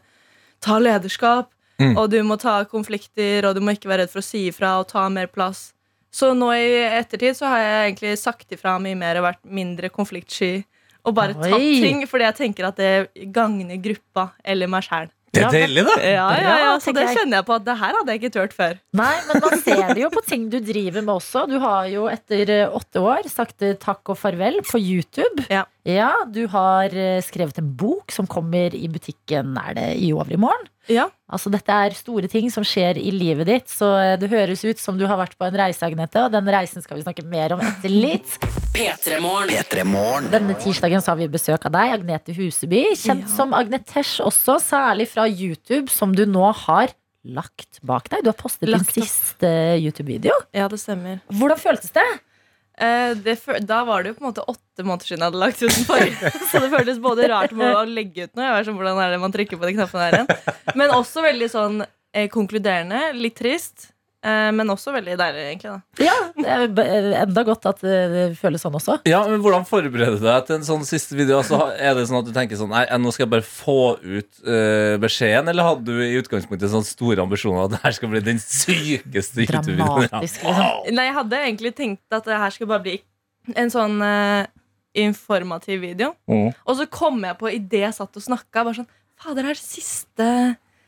ta 0.64 0.80
lederskap. 0.82 1.52
Mm. 1.82 1.96
Og 1.98 2.10
du 2.10 2.20
må 2.26 2.36
ta 2.38 2.60
konflikter, 2.70 3.46
og 3.48 3.56
du 3.56 3.62
må 3.64 3.74
ikke 3.74 3.90
være 3.90 4.04
redd 4.04 4.12
for 4.12 4.22
å 4.22 4.26
si 4.26 4.44
ifra 4.50 4.76
og 4.78 4.88
ta 4.92 5.08
mer 5.10 5.26
plass. 5.30 5.72
Så 6.14 6.30
nå 6.38 6.52
i 6.54 6.68
ettertid 6.86 7.34
så 7.34 7.50
har 7.50 7.62
jeg 7.62 7.88
egentlig 7.88 8.12
sagt 8.20 8.54
ifra 8.54 8.76
mye 8.82 8.98
mer 8.98 9.18
og 9.18 9.26
vært 9.26 9.42
mindre 9.42 9.90
konfliktsky. 9.90 10.62
Og 11.04 11.16
bare 11.16 11.34
tatt 11.36 11.60
ting 11.82 12.04
fordi 12.08 12.28
jeg 12.28 12.38
tenker 12.38 12.68
at 12.70 12.78
det 12.78 13.26
gagner 13.34 13.80
gruppa 13.82 14.30
eller 14.46 14.70
meg 14.70 14.86
sjæl. 14.86 15.10
Det 15.34 15.42
er 15.44 15.54
deilig, 15.54 15.84
da. 15.88 15.96
Ja, 16.00 16.26
ja, 16.38 16.54
ja, 16.64 16.72
så 16.82 16.94
det 16.96 17.06
kjenner 17.10 17.40
jeg 17.40 17.46
på 17.48 17.56
at 17.56 17.66
det 17.66 17.76
her 17.80 17.98
hadde 17.98 18.14
jeg 18.14 18.22
ikke 18.22 18.32
turt 18.36 18.56
før. 18.56 18.78
Nei, 18.96 19.12
men 19.28 19.42
man 19.44 19.62
ser 19.66 19.84
det 19.92 20.02
jo 20.04 20.10
på 20.14 20.24
ting 20.26 20.48
du 20.52 20.58
driver 20.64 21.04
med 21.04 21.14
også. 21.16 21.44
Du 21.50 21.58
har 21.62 21.88
jo 21.92 22.06
etter 22.10 22.54
eh, 22.54 22.76
åtte 22.80 23.02
år 23.02 23.28
sagt 23.30 23.64
eh, 23.66 23.76
takk 23.80 24.14
og 24.14 24.20
farvel 24.20 24.60
på 24.68 24.80
YouTube. 24.80 25.46
Ja. 25.52 25.64
Du 25.84 26.46
har 26.48 26.94
eh, 26.96 27.20
skrevet 27.20 27.58
en 27.60 27.66
bok 27.76 28.10
som 28.14 28.26
kommer 28.26 28.72
i 28.74 28.86
butikken 28.88 29.52
er 29.60 29.74
det 29.76 29.88
i 30.00 30.12
overmorgen. 30.16 30.70
Ja. 30.88 31.06
Altså, 31.32 31.48
dette 31.52 31.72
er 31.72 31.94
store 31.96 32.28
ting 32.28 32.50
som 32.52 32.64
skjer 32.64 32.96
i 33.00 33.10
livet 33.12 33.46
ditt, 33.48 33.68
så 33.72 33.90
eh, 34.00 34.14
det 34.20 34.30
høres 34.32 34.64
ut 34.64 34.80
som 34.80 34.96
du 35.00 35.04
har 35.08 35.16
vært 35.20 35.36
på 35.40 35.44
en 35.48 35.56
reise, 35.60 35.84
Agnete, 35.84 36.24
og 36.24 36.32
den 36.32 36.48
reisen 36.52 36.84
skal 36.84 36.96
vi 36.98 37.04
snakke 37.04 37.24
mer 37.28 37.52
om 37.56 37.60
etter 37.64 37.92
litt. 37.92 38.34
P3 38.74 39.20
Morgen. 39.20 40.28
Denne 40.32 40.56
tirsdagen 40.60 41.04
så 41.04 41.12
har 41.12 41.20
vi 41.20 41.28
besøk 41.32 41.64
av 41.68 41.72
deg, 41.76 41.94
Agnete 42.00 42.34
Huseby, 42.36 42.86
kjent 42.96 43.28
Ja. 43.28 43.32
som 43.36 43.52
Agnetesh 43.56 44.20
også, 44.24 44.58
særlig 44.64 45.08
fra 45.12 45.28
YouTube, 45.28 45.88
som 45.92 46.12
du 46.16 46.24
nå 46.26 46.48
har 46.64 46.92
lagt 47.24 47.80
bak 47.84 48.08
deg. 48.12 48.24
Du 48.24 48.28
har 48.32 48.36
postet 48.36 48.68
Lagt 48.68 48.92
din 48.92 49.04
opp. 49.04 49.08
siste 49.08 49.48
YouTube-video. 49.80 50.32
Ja, 50.52 50.68
det 50.68 50.80
stemmer. 50.80 51.20
Hvordan 51.32 51.60
føltes 51.60 51.92
det? 51.96 52.04
Eh, 52.74 53.14
det, 53.22 53.36
da 53.68 53.84
var 53.86 54.02
det 54.02 54.12
jo 54.12 54.16
på 54.18 54.24
en 54.24 54.30
måte 54.32 54.44
åtte 54.50 54.82
måneder 54.82 55.06
siden 55.06 55.22
jeg 55.22 55.30
hadde 55.30 55.42
lagt 55.42 55.62
ut 55.62 55.70
den 55.70 55.86
forrige. 55.88 56.32
Så 56.50 56.62
det 56.64 56.70
føltes 56.72 57.00
både 57.02 57.28
rart 57.30 57.54
med 57.54 57.70
å 57.70 57.84
legge 57.86 58.26
ut 58.26 58.34
noe. 58.34 58.48
Jeg 58.48 58.56
var 58.56 58.68
sånn, 58.68 58.78
hvordan 58.80 59.02
er 59.04 59.14
det 59.14 59.20
man 59.22 59.34
trykker 59.34 59.60
på 59.60 59.68
de 59.68 59.76
knappene 59.76 60.08
her 60.08 60.18
igjen? 60.18 60.54
Men 60.74 60.94
også 60.96 61.22
veldig 61.24 61.50
sånn 61.52 61.82
eh, 61.84 62.26
konkluderende. 62.32 63.12
Litt 63.18 63.38
trist. 63.38 63.90
Eh, 64.24 64.50
men 64.56 64.72
også 64.72 64.92
veldig 64.94 65.18
deilig, 65.20 65.42
egentlig. 65.50 65.70
da 65.74 66.04
Ja, 66.06 66.14
det 66.32 66.84
er 66.88 67.08
enda 67.20 67.42
godt 67.44 67.66
at 67.68 67.82
eh, 67.84 68.06
det 68.08 68.22
føles 68.40 68.62
sånn 68.64 68.76
også. 68.78 68.96
Ja, 69.08 69.20
men 69.28 69.42
Hvordan 69.44 69.66
forbereder 69.68 70.16
du 70.16 70.24
deg 70.24 70.46
til 70.48 70.56
en 70.56 70.64
sånn 70.64 70.86
siste 70.88 71.16
video? 71.18 71.42
Altså, 71.42 71.58
er 71.76 71.92
det 71.98 72.06
sånn 72.08 72.22
at 72.22 72.30
du 72.30 72.32
tenker 72.32 72.56
sånn 72.56 72.72
Nei, 72.72 72.86
nå 73.00 73.12
skal 73.12 73.26
jeg 73.26 73.34
bare 73.34 73.44
få 73.44 73.78
ut 74.00 74.40
uh, 74.48 74.96
beskjeden? 75.02 75.50
Eller 75.52 75.68
hadde 75.68 75.84
du 75.92 76.00
i 76.00 76.16
utgangspunktet 76.22 76.72
sånne 76.72 76.88
store 76.88 77.20
ambisjoner 77.26 77.66
at 77.66 77.76
det 77.76 77.82
her 77.84 77.96
skal 77.98 78.12
bli 78.14 78.24
den 78.24 78.40
sykeste 78.40 79.44
YouTube-videoen? 79.44 80.08
Ja. 80.08 80.24
Liksom. 80.24 80.96
Nei, 80.96 81.08
jeg 81.10 81.16
hadde 81.20 81.44
egentlig 81.44 81.74
tenkt 81.76 82.16
at 82.16 82.24
det 82.30 82.40
her 82.40 82.56
skulle 82.56 82.72
bare 82.72 82.86
bli 82.86 82.98
en 83.60 83.72
sånn 83.72 84.00
uh, 84.00 84.48
informativ 84.96 85.84
video. 85.84 86.14
Mm. 86.30 86.48
Og 86.64 86.80
så 86.80 86.88
kom 86.88 87.20
jeg 87.28 87.36
på 87.40 87.52
idet 87.52 87.84
jeg 87.90 87.96
satt 88.00 88.16
og 88.16 88.24
snakka, 88.24 88.64
bare 88.64 88.78
sånn 88.80 88.92
Fader, 89.20 89.44
det 89.44 89.52
er 89.52 89.58
det 89.60 89.62
siste 89.62 90.26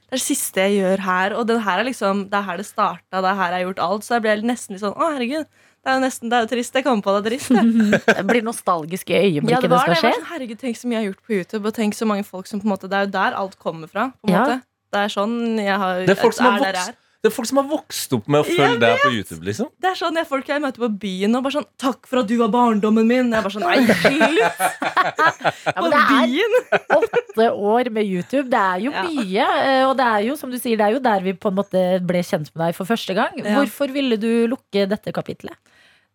Det 0.06 0.14
er 0.14 0.20
det 0.20 0.22
siste 0.22 0.60
jeg 0.62 0.76
gjør 0.80 1.00
her. 1.02 1.32
Og 1.34 1.46
det 1.48 1.56
her 1.66 1.80
er 1.82 1.84
liksom, 1.88 2.28
det 2.30 2.38
er 2.38 2.44
her 2.46 2.56
det 2.60 2.66
starta, 2.66 3.20
det 3.22 3.30
er 3.30 3.34
her 3.40 3.50
jeg 3.50 3.58
har 3.58 3.64
gjort 3.72 3.80
alt. 3.88 4.04
Så 4.06 4.14
jeg 4.14 4.22
ble 4.22 4.34
nesten 4.46 4.76
litt 4.76 4.82
sånn 4.84 4.94
Å, 4.94 5.08
herregud. 5.16 5.46
Det 5.86 5.90
er 5.92 5.96
jo 5.98 6.02
nesten, 6.02 6.30
det 6.30 6.36
er 6.38 6.44
jo 6.46 6.50
trist. 6.50 6.74
Jeg 6.78 6.84
kommer 6.86 7.02
på 7.02 7.12
det 7.16 7.18
er 7.22 7.30
trist. 7.30 7.50
Jeg. 7.50 8.00
Det 8.20 8.24
blir 8.26 8.42
nostalgiske 8.46 9.10
Ja, 9.14 9.22
øyeblikk 9.26 9.60
det 9.60 9.62
det 9.66 9.70
var 9.70 9.86
det. 9.86 9.96
skal 9.96 10.02
skje. 10.02 10.12
var 10.12 10.16
sånn, 10.20 10.28
herregud, 10.32 10.58
Tenk 10.62 10.76
så 10.78 10.86
mye 10.90 10.96
jeg 10.96 11.02
har 11.02 11.08
gjort 11.12 11.26
på 11.26 11.34
YouTube, 11.36 11.64
og 11.66 11.74
tenk 11.74 11.94
så 11.98 12.06
mange 12.10 12.24
folk 12.26 12.46
som 12.50 12.62
på 12.62 12.66
en 12.66 12.72
måte 12.74 12.88
Det 12.90 12.96
er 12.98 13.06
jo 13.06 13.12
der 13.18 13.36
alt 13.42 13.58
kommer 13.58 13.90
fra. 13.90 14.08
på 14.22 14.30
en 14.30 14.34
Ja. 14.34 14.44
måte 14.46 14.56
Det 14.94 15.02
er 15.02 15.08
sånn 15.14 15.36
jeg 15.58 15.78
har 15.78 16.00
Det 16.06 16.14
er 16.16 16.22
folk 16.22 16.34
som 16.38 16.46
har 16.46 16.60
vokst. 16.62 16.94
Det 17.26 17.32
er 17.32 17.36
folk 17.36 17.48
som 17.50 17.58
har 17.60 17.66
vokst 17.70 18.14
opp 18.16 18.28
med 18.30 18.40
å 18.40 18.46
følge 18.46 18.78
deg 18.82 19.02
på 19.02 19.10
YouTube. 19.16 19.42
liksom 19.50 19.68
Det 19.82 19.90
er 19.90 19.98
sånn 19.98 20.16
jeg, 20.20 20.28
folk 20.30 20.48
jeg 20.48 20.62
møter 20.62 20.84
på 20.86 20.90
byen 21.02 21.34
og 21.36 21.42
bare 21.46 21.56
sånn 21.58 21.66
'Takk 21.76 22.06
for 22.06 22.22
at 22.22 22.30
du 22.30 22.36
var 22.40 22.48
barndommen 22.54 23.06
min.' 23.10 23.32
Jeg 23.34 23.42
bare 23.42 23.54
sånn 23.56 23.66
Nei, 23.66 23.82
slutt! 23.82 24.96
På 25.76 25.90
ja, 25.90 26.02
byen! 26.10 26.56
åtte 26.96 27.48
år 27.52 27.90
med 27.92 28.06
YouTube. 28.06 28.48
Det 28.50 28.62
er 28.62 28.78
jo 28.86 28.90
Ja. 28.94 29.02
mye. 29.02 29.46
eh, 29.66 29.84
Og 29.88 29.96
det 29.98 30.06
er 30.06 30.20
jo, 30.30 30.36
som 30.36 30.50
du 30.50 30.58
sier, 30.58 30.76
det 30.78 30.86
er 30.86 30.92
jo 30.96 31.00
der 31.02 31.20
vi 31.20 31.32
på 31.34 31.48
en 31.50 31.56
måte 31.58 31.82
ble 32.06 32.22
kjent 32.22 32.50
med 32.54 32.66
deg 32.68 32.74
for 32.74 32.84
første 32.86 33.14
gang. 33.14 33.36
Ja. 33.42 33.58
Hvorfor 33.60 33.92
ville 33.92 34.16
du 34.16 34.46
lukke 34.48 34.86
dette 34.88 35.12
kapitlet? 35.12 35.54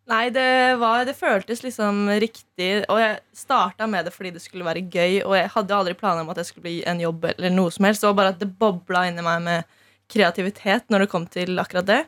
Nei, 0.10 0.30
det, 0.34 0.78
var, 0.80 1.06
det 1.06 1.16
føltes 1.16 1.62
liksom 1.64 2.10
riktig. 2.20 2.84
Og 2.90 2.98
jeg 3.00 3.20
starta 3.38 3.88
med 3.88 4.06
det 4.06 4.14
fordi 4.14 4.32
det 4.34 4.42
skulle 4.42 4.66
være 4.66 4.82
gøy. 4.90 5.22
Og 5.24 5.36
jeg 5.38 5.50
hadde 5.54 5.72
aldri 5.78 5.94
planer 5.94 6.22
om 6.26 6.30
at 6.34 6.38
det 6.42 6.46
skulle 6.48 6.64
bli 6.66 6.84
en 6.86 7.00
jobb 7.00 7.26
eller 7.38 7.50
noe 7.54 7.72
som 7.72 7.86
helst. 7.86 8.02
Det 8.02 8.10
var 8.10 8.18
bare 8.18 8.34
at 8.34 8.40
det 8.42 8.50
bobla 8.60 9.06
inni 9.08 9.22
meg 9.24 9.42
med 9.46 9.64
kreativitet 10.12 10.88
når 10.92 11.06
det 11.06 11.12
kom 11.14 11.26
til 11.32 11.60
akkurat 11.62 11.88
det. 11.88 12.02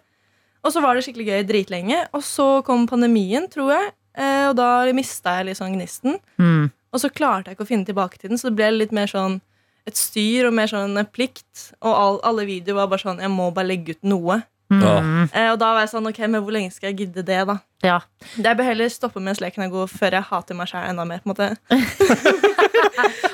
Og 0.64 0.72
så 0.72 0.84
var 0.84 0.96
det 0.96 1.04
skikkelig 1.06 1.28
gøy 1.28 1.42
dritlenge. 1.50 2.00
Og 2.16 2.24
så 2.24 2.48
kom 2.68 2.86
pandemien, 2.88 3.50
tror 3.52 3.74
jeg. 3.74 3.92
eh, 4.16 4.48
Og 4.50 4.56
da 4.56 4.86
mista 4.96 5.38
jeg 5.40 5.50
litt 5.50 5.60
sånn 5.60 5.76
gnisten. 5.76 6.20
Mm. 6.40 6.70
Og 6.94 7.02
så 7.02 7.10
klarte 7.10 7.50
jeg 7.50 7.58
ikke 7.58 7.66
å 7.66 7.72
finne 7.72 7.86
tilbake 7.90 8.20
til 8.22 8.30
den, 8.30 8.38
så 8.38 8.50
det 8.52 8.56
ble 8.60 8.70
litt 8.72 8.94
mer 8.96 9.10
sånn 9.10 9.40
et 9.90 9.98
styr 10.00 10.46
og 10.48 10.54
mer 10.56 10.70
sånn 10.72 10.96
plikt. 11.12 11.74
Og 11.82 11.92
all, 11.92 12.20
alle 12.24 12.46
videoer 12.48 12.84
var 12.84 12.92
bare 12.94 13.04
sånn 13.04 13.20
Jeg 13.20 13.32
må 13.34 13.50
bare 13.52 13.68
legge 13.74 13.98
ut 13.98 14.04
noe. 14.08 14.44
Mm. 14.82 15.30
Eh, 15.34 15.52
og 15.52 15.60
da 15.62 15.70
var 15.76 15.84
jeg 15.86 15.92
sånn 15.94 16.08
Ok, 16.10 16.20
men 16.28 16.42
hvor 16.42 16.52
lenge 16.56 16.72
skal 16.74 16.90
jeg 16.92 16.98
gidde 17.04 17.24
det, 17.28 17.40
da? 17.48 17.58
Ja. 17.84 18.00
Jeg 18.38 18.58
bør 18.58 18.64
heller 18.72 18.90
stoppe 18.90 19.20
mens 19.22 19.42
leken 19.44 19.64
er 19.66 19.70
god, 19.74 19.90
før 19.92 20.12
jeg 20.18 20.24
hater 20.30 20.56
meg 20.56 20.68
sjæl 20.72 20.90
enda 20.90 21.06
mer. 21.06 21.20
på 21.24 21.30
en 21.30 21.34
måte 21.36 21.50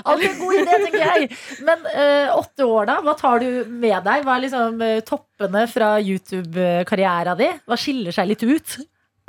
Alltid 0.09 0.29
en 0.29 0.39
god 0.39 0.53
idé, 0.55 0.77
tenker 0.85 1.03
jeg. 1.03 1.27
Men 1.67 1.83
eh, 1.91 2.29
åtte 2.37 2.65
år, 2.65 2.85
da. 2.89 2.95
Hva 3.05 3.13
tar 3.19 3.41
du 3.43 3.49
med 3.69 3.99
deg? 4.05 4.23
Hva 4.25 4.37
er 4.37 4.43
liksom 4.45 4.79
eh, 4.85 4.99
toppene 5.05 5.65
fra 5.69 5.89
YouTube-karriera 6.01 7.35
di? 7.39 7.49
Hva 7.67 7.77
skiller 7.79 8.15
seg 8.15 8.31
litt 8.31 8.45
ut? 8.47 8.77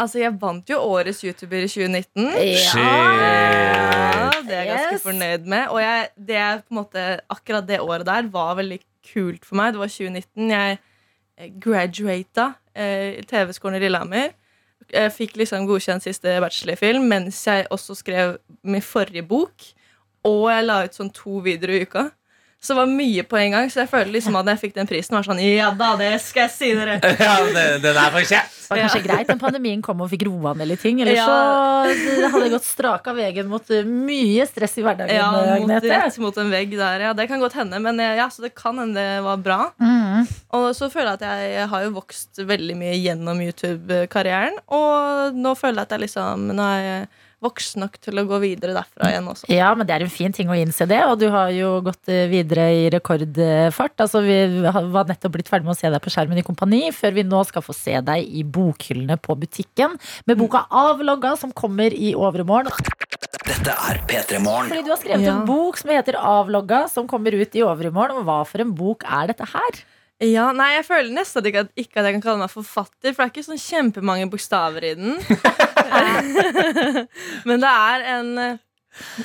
Altså, 0.00 0.22
Jeg 0.22 0.32
vant 0.40 0.70
jo 0.70 0.78
Årets 0.94 1.20
YouTuber 1.26 1.66
i 1.66 1.68
2019. 1.68 2.30
Shit. 2.56 2.78
Ja, 2.80 4.30
det 4.46 4.54
er 4.54 4.62
jeg 4.62 4.70
ganske 4.70 4.94
Yes. 4.96 5.02
fornøyd 5.04 5.44
med. 5.50 5.66
Og 5.74 5.82
jeg, 5.82 6.08
det 6.16 6.40
på 6.64 6.72
en 6.72 6.78
måte, 6.80 7.04
akkurat 7.30 7.66
det 7.68 7.80
året 7.84 8.06
der 8.08 8.30
var 8.32 8.54
veldig 8.62 8.80
kult 9.12 9.44
for 9.44 9.58
meg. 9.60 9.74
Det 9.74 9.82
var 9.82 9.92
2019. 9.92 10.48
Jeg 10.54 10.78
graduata 11.48 12.52
eh, 12.74 13.20
TV-skolen 13.28 13.78
i 13.78 13.84
Lillehammer. 13.84 14.32
Jeg 14.90 15.12
fikk 15.14 15.36
liksom 15.38 15.68
godkjent 15.68 16.04
siste 16.04 16.32
bachelorfilm 16.42 17.04
mens 17.10 17.38
jeg 17.46 17.68
også 17.70 17.94
skrev 17.98 18.38
min 18.66 18.82
forrige 18.82 19.22
bok. 19.26 19.68
Og 20.26 20.50
jeg 20.50 20.66
la 20.66 20.82
ut 20.84 20.96
sånn 20.96 21.12
to 21.16 21.40
videoer 21.44 21.78
i 21.78 21.84
uka. 21.88 22.10
Så 22.60 22.74
det 22.74 22.82
var 22.82 22.90
mye 22.92 23.22
på 23.24 23.38
en 23.40 23.54
gang. 23.56 23.70
Så 23.72 23.80
jeg 23.80 23.88
føler 23.88 24.10
liksom 24.12 24.34
at 24.36 24.44
når 24.44 24.58
jeg 24.58 24.60
fikk 24.66 24.74
den 24.76 24.88
prisen, 24.90 25.16
var 25.16 25.24
sånn 25.24 25.38
Ja 25.40 25.70
da, 25.72 25.94
det 25.96 26.10
skal 26.20 26.42
jeg 26.44 26.52
si 26.52 26.72
dere. 26.76 26.98
Ja, 27.26 27.36
det, 27.48 27.62
den 27.84 27.96
er 27.96 28.12
fortjent! 28.12 28.56
Det 28.70 28.76
var 28.76 28.82
kanskje 28.84 29.00
greit 29.02 29.30
men 29.32 29.40
pandemien 29.40 29.80
kom 29.82 30.02
og 30.04 30.10
fikk 30.12 30.26
roa 30.28 30.52
ned 30.54 30.68
litt 30.70 30.82
ting. 30.84 31.00
Eller 31.02 31.16
Ja. 31.16 31.24
så 31.26 32.20
det 32.20 32.28
hadde 32.30 32.50
gått 32.52 32.66
straka 32.68 33.14
veien 33.16 33.48
mot 33.50 33.72
mye 33.88 34.44
stress 34.46 34.76
i 34.78 34.84
hverdagen. 34.84 35.10
Ja, 35.16 35.30
mot, 35.64 35.88
rett 35.90 36.18
mot 36.22 36.36
en 36.38 36.52
vegg 36.52 36.76
der. 36.78 37.06
Ja, 37.08 37.14
det 37.16 37.26
kan 37.32 37.42
godt 37.42 37.56
hende. 37.58 37.80
Men 37.82 37.98
ja, 37.98 38.28
så 38.30 38.44
det 38.44 38.52
kan 38.54 38.78
hende 38.78 39.00
det 39.00 39.24
var 39.24 39.40
bra. 39.42 39.58
Mm. 39.80 40.28
Og 40.60 40.68
så 40.76 40.90
føler 40.92 41.16
jeg 41.16 41.24
at 41.24 41.50
jeg 41.56 41.66
har 41.72 41.88
jo 41.88 41.96
vokst 41.96 42.44
veldig 42.46 42.76
mye 42.78 42.94
gjennom 43.00 43.40
YouTube-karrieren. 43.48 44.60
Og 44.70 45.34
nå 45.40 45.56
føler 45.58 45.80
jeg 45.82 45.88
at 45.88 45.96
jeg 45.96 46.04
liksom 46.06 46.46
Nå 46.54 46.68
er 46.76 46.84
jeg 46.86 47.08
voksen 47.40 47.80
nok 47.84 47.96
til 48.04 48.20
å 48.20 48.24
gå 48.28 48.38
videre 48.42 48.74
derfra 48.76 49.08
igjen 49.10 49.28
også. 49.32 49.48
Ja, 49.52 49.70
men 49.74 49.88
det 49.88 49.94
er 49.96 50.04
en 50.04 50.12
fin 50.12 50.32
ting 50.36 50.50
å 50.52 50.56
innse 50.58 50.86
det, 50.90 50.98
og 51.08 51.18
du 51.22 51.26
har 51.32 51.48
jo 51.56 51.70
gått 51.86 52.10
eh, 52.12 52.26
videre 52.30 52.66
i 52.76 52.86
rekordfart. 52.92 53.96
Altså, 54.04 54.20
vi 54.26 54.36
var 54.64 55.08
nettopp 55.08 55.34
blitt 55.38 55.48
ferdig 55.50 55.68
med 55.68 55.74
å 55.76 55.80
se 55.80 55.90
deg 55.92 56.02
på 56.04 56.12
skjermen 56.12 56.40
i 56.40 56.44
Kompani, 56.46 56.82
før 56.96 57.16
vi 57.16 57.24
nå 57.26 57.40
skal 57.48 57.64
få 57.64 57.76
se 57.76 57.96
deg 58.04 58.26
i 58.28 58.44
bokhyllene 58.44 59.16
på 59.20 59.36
butikken 59.40 59.96
med 60.28 60.40
boka 60.40 60.66
Avlogga, 60.70 61.34
som 61.40 61.52
kommer 61.56 61.94
i 61.96 62.12
overmorgen. 62.16 62.72
Dette 63.50 63.72
er 63.72 63.98
P3 64.06 64.38
Morgen. 64.44 64.68
Fordi 64.70 64.84
du 64.86 64.92
har 64.92 65.00
skrevet 65.00 65.24
Ja. 65.26 65.38
en 65.40 65.46
bok 65.48 65.76
som 65.80 65.90
heter 65.90 66.16
Avlogga, 66.20 66.84
som 66.92 67.08
kommer 67.08 67.34
ut 67.34 67.56
i 67.56 67.64
overmorgen. 67.64 68.22
Hva 68.24 68.42
for 68.46 68.60
en 68.62 68.74
bok 68.76 69.02
er 69.08 69.32
dette 69.32 69.48
her? 69.48 69.80
Ja, 70.20 70.50
nei, 70.52 70.74
Jeg 70.76 70.84
føler 70.84 71.14
nesten 71.16 71.46
ikke, 71.48 71.62
at 71.64 71.70
ikke 71.80 72.00
at 72.02 72.06
jeg 72.10 72.14
kan 72.18 72.24
kalle 72.26 72.42
meg 72.42 72.50
forfatter, 72.52 73.14
for 73.14 73.22
det 73.22 73.26
er 73.26 73.30
ikke 73.32 73.46
sånn 73.46 73.62
kjempemange 73.62 74.26
bokstaver 74.32 74.84
i 74.84 74.90
den. 74.98 75.14
Men 77.48 77.62
det 77.62 77.70
er 77.70 78.04
en 78.16 78.28
eh, 78.38 78.58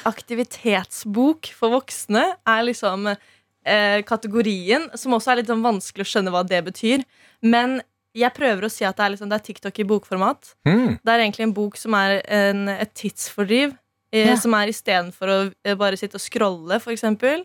aktivitetsbok 0.08 1.50
for 1.58 1.74
voksne. 1.76 2.24
Er 2.48 2.64
liksom 2.68 3.10
eh, 3.12 4.00
kategorien, 4.08 4.88
som 4.98 5.16
også 5.18 5.34
er 5.34 5.38
litt 5.42 5.52
sånn 5.52 5.66
vanskelig 5.66 6.06
å 6.06 6.12
skjønne 6.14 6.34
hva 6.36 6.44
det 6.48 6.62
betyr. 6.70 7.04
Men 7.46 7.82
Jeg 8.16 8.32
prøver 8.32 8.64
å 8.64 8.70
si 8.72 8.86
at 8.88 8.96
det 8.96 9.04
er, 9.04 9.12
liksom, 9.12 9.28
det 9.28 9.36
er 9.36 9.44
TikTok 9.44 9.80
i 9.84 9.86
bokformat. 9.90 10.54
Mm. 10.64 10.94
Det 11.04 11.12
er 11.12 11.20
egentlig 11.26 11.44
en 11.50 11.54
bok 11.58 11.74
som 11.76 11.92
er 12.00 12.22
en, 12.32 12.62
et 12.72 12.94
tidsfordriv. 12.96 13.74
eh, 14.16 14.30
Ja. 14.30 14.38
Som 14.40 14.56
er 14.56 14.72
istedenfor 14.72 15.28
å 15.34 15.36
eh, 15.66 15.76
bare 15.76 16.00
sitte 16.00 16.16
og 16.16 16.24
scrolle, 16.24 16.78
for 16.80 16.96
Perfekt 16.96 17.44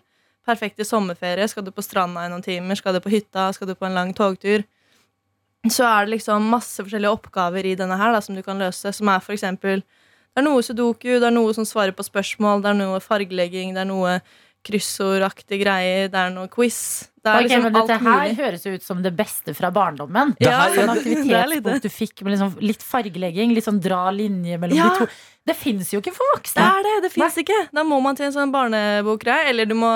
i 0.49 0.84
sommerferie. 0.84 1.49
Skal 1.49 1.64
du 1.64 1.70
på 1.70 1.82
stranda 1.82 2.24
i 2.26 2.30
noen 2.30 2.43
timer, 2.43 2.74
skal 2.74 2.95
du 2.95 3.01
på 3.01 3.11
hytta, 3.11 3.53
skal 3.53 3.68
du 3.68 3.74
på 3.74 3.86
en 3.86 3.95
lang 3.95 4.14
togtur. 4.14 4.64
Så 5.68 5.84
er 5.84 6.07
det 6.07 6.16
liksom 6.16 6.49
masse 6.49 6.80
forskjellige 6.80 7.12
oppgaver 7.12 7.66
i 7.66 7.76
denne 7.76 7.97
her 7.97 8.12
da, 8.12 8.20
som 8.20 8.34
du 8.34 8.43
kan 8.43 8.59
løse. 8.59 8.93
Som 8.93 9.09
er 9.09 9.20
eksempel 9.20 9.82
Det 10.30 10.38
er 10.38 10.47
noe 10.47 10.62
sudoku, 10.62 11.18
det 11.18 11.26
er 11.26 11.34
noe 11.34 11.53
som 11.53 11.64
svarer 11.66 11.91
på 11.91 12.07
spørsmål, 12.07 12.62
det 12.62 12.70
er 12.70 12.76
noe 12.78 13.01
fargelegging, 13.03 13.74
det 13.74 13.80
er 13.82 13.88
noe 13.88 14.20
kryssordaktige 14.62 15.64
greier, 15.64 16.07
det 16.09 16.14
er 16.14 16.30
noe 16.30 16.47
quiz. 16.49 17.10
Det 17.21 17.33
er 17.33 17.43
liksom 17.45 17.66
dette 17.75 17.97
her 18.01 18.35
høres 18.39 18.62
ut 18.66 18.83
som 18.83 19.03
det 19.05 19.12
beste 19.16 19.53
fra 19.57 19.71
barndommen. 19.71 20.35
Ja, 20.41 20.68
Sånn 20.73 20.89
er 20.89 20.89
litt 20.89 20.95
aktivitetsbok 20.97 21.83
du 21.85 21.89
fikk 21.93 22.23
med 22.25 22.33
liksom 22.37 22.55
litt 22.64 22.83
fargelegging, 22.83 23.53
litt 23.55 23.66
sånn 23.66 23.81
dra 23.81 24.07
linje 24.11 24.57
mellom 24.59 24.77
Ja. 24.77 24.89
de 24.95 25.05
to. 25.05 25.11
Det 25.47 25.57
fins 25.57 25.91
jo 25.93 26.01
ikke 26.01 26.14
for 26.16 26.25
voksne. 26.37 26.61
Det 26.61 26.64
er 26.64 26.83
det, 26.87 26.95
det 27.03 27.12
fins 27.12 27.37
ikke. 27.43 27.59
Da 27.73 27.85
må 27.85 28.01
man 28.03 28.16
til 28.16 28.27
en 28.27 28.33
sånn 28.33 28.53
barnebokgreie, 28.53 29.49
eller 29.53 29.66
du 29.66 29.75
må 29.75 29.93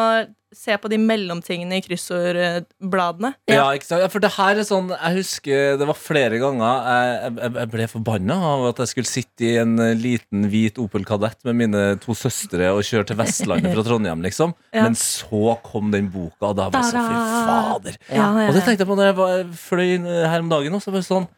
se 0.57 0.77
på 0.81 0.91
de 0.93 0.99
mellomtingene 1.01 1.79
i 1.79 1.85
kryssordbladene. 1.85 3.33
Ja, 3.51 3.67
ikke 3.77 3.89
sant? 3.89 4.05
Ja, 4.05 4.09
for 4.13 4.23
det 4.25 4.31
her 4.37 4.61
er 4.61 4.67
sånn 4.67 4.91
Jeg 4.93 5.19
husker 5.19 5.79
det 5.81 5.89
var 5.89 5.99
flere 5.99 6.39
ganger 6.43 6.89
jeg, 6.89 7.33
jeg, 7.39 7.53
jeg 7.59 7.71
ble 7.75 7.89
forbanna 7.91 8.37
av 8.53 8.67
at 8.71 8.83
jeg 8.83 8.93
skulle 8.93 9.11
sitte 9.11 9.47
i 9.49 9.53
en 9.63 9.75
liten 10.01 10.49
hvit 10.53 10.79
Opel 10.83 11.07
Kadett 11.09 11.41
med 11.49 11.59
mine 11.63 11.85
to 12.03 12.17
søstre 12.19 12.71
og 12.75 12.83
kjøre 12.87 13.09
til 13.11 13.19
Vestlandet 13.21 13.75
fra 13.75 13.85
Trondheim, 13.87 14.23
liksom. 14.25 14.55
Ja. 14.75 14.87
Men 14.87 14.97
så 14.99 15.57
kom 15.65 15.91
den 15.95 16.11
boka, 16.13 16.51
og 16.53 16.59
da 16.59 16.69
var 16.73 16.85
jeg 16.85 16.95
så 16.95 17.05
fy 17.05 17.23
fader. 17.49 17.99
Ja, 18.13 18.29
Og 18.49 18.57
det 18.57 18.65
tenkte 18.67 18.85
jeg 18.85 18.91
på 18.91 18.99
når 18.99 19.11
jeg 19.11 19.19
var, 19.21 19.47
fløy 19.65 19.89
her 20.05 20.45
om 20.45 20.53
dagen 20.53 20.77
også. 20.79 20.93
Var 20.95 21.03
det 21.03 21.09
sånn, 21.09 21.29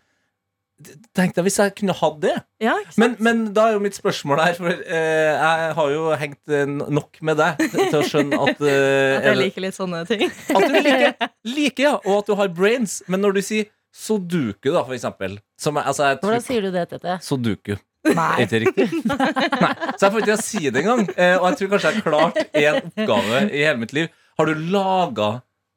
tenkte 1.16 1.40
deg 1.40 1.46
Hvis 1.46 1.58
jeg 1.60 1.72
kunne 1.78 1.94
hatt 1.96 2.18
det 2.20 2.34
Ja, 2.62 2.74
men, 3.00 3.16
men 3.24 3.42
da 3.56 3.68
er 3.68 3.76
jo 3.76 3.82
mitt 3.84 3.96
spørsmål 3.96 4.42
her, 4.42 4.58
for 4.58 4.72
eh, 4.72 5.32
jeg 5.32 5.70
har 5.78 5.92
jo 5.94 6.02
hengt 6.20 6.52
eh, 6.52 6.66
nok 6.68 7.20
med 7.24 7.40
deg 7.40 7.62
til 7.72 7.96
å 7.98 8.04
skjønne 8.04 8.40
at 8.44 8.60
eh, 8.68 9.16
At 9.16 9.28
jeg 9.30 9.40
liker 9.40 9.64
litt 9.66 9.78
sånne 9.78 10.02
ting. 10.08 10.26
at 10.28 10.66
du 10.68 10.76
liker, 10.76 11.30
liker, 11.56 11.82
ja, 11.86 11.94
og 12.04 12.20
at 12.20 12.30
du 12.30 12.36
har 12.38 12.52
brains. 12.52 12.98
Men 13.08 13.24
når 13.24 13.38
du 13.38 13.42
sier 13.46 13.70
Soduku, 13.96 14.68
da, 14.68 14.82
for 14.84 14.92
eksempel 14.92 15.38
som 15.56 15.78
jeg, 15.78 15.88
altså, 15.88 16.10
jeg 16.10 16.18
tror, 16.20 16.28
Hvordan 16.34 16.44
sier 16.44 16.66
du 16.66 16.74
det, 16.74 16.82
Tete? 16.90 17.14
Soduku. 17.24 17.76
Nei. 18.06 18.26
Er 18.36 18.42
ikke 18.44 18.52
det 18.52 18.60
riktig? 18.66 18.88
Nei. 19.64 19.70
Så 19.96 20.04
jeg 20.04 20.12
får 20.12 20.20
ikke 20.20 20.28
til 20.28 20.34
å 20.36 20.44
si 20.44 20.60
det 20.68 20.82
engang. 20.82 21.06
Eh, 21.16 21.36
og 21.38 21.46
jeg 21.48 21.58
tror 21.62 21.70
kanskje 21.72 21.88
jeg 21.94 21.96
har 21.96 22.04
klart 22.10 22.42
én 22.52 22.76
oppgave 22.82 23.40
i 23.48 23.64
hele 23.64 23.80
mitt 23.80 23.96
liv. 23.96 24.12
Har 24.36 24.52
du 24.52 24.68
laga 24.76 25.30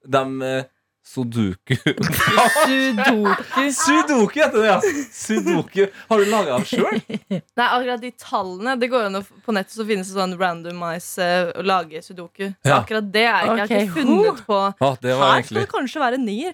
dem 0.04 0.36
Soduku 1.10 1.74
Sudoku. 2.66 3.72
Sudoku 3.74 4.39
heter 4.39 4.57
det, 4.62 4.68
ja! 4.68 4.82
Sudoku. 5.12 5.88
Har 6.10 6.20
du 6.22 6.26
laga 6.30 6.57
den 6.60 6.66
sjøl? 6.70 6.99
Nei, 7.32 7.66
akkurat 7.66 8.01
de 8.03 8.12
tallene 8.22 8.76
Det 8.80 8.89
går 8.91 9.07
an 9.07 9.18
På 9.45 9.55
nettet 9.55 9.74
så 9.78 9.86
finnes 9.89 10.10
det 10.12 10.18
sånn 10.20 10.36
randomize 10.39 11.24
eh, 11.26 11.49
å 11.57 11.66
lage 11.66 12.03
sudoku. 12.05 12.51
Så 12.62 12.70
Ja. 12.70 12.78
akkurat 12.84 13.10
det 13.14 13.26
er 13.26 13.49
ikke, 13.49 13.57
jeg 13.57 13.66
har 13.66 13.88
ikke 13.88 13.97
funnet 13.97 14.43
på 14.45 14.60
Ah, 14.86 14.95
det 15.01 15.16
var 15.18 15.34
Her 15.34 15.43
skal 15.43 15.57
egentlig 15.57 15.66
det 15.66 15.74
kanskje 15.74 16.03
være 16.05 16.22
nier. 16.22 16.53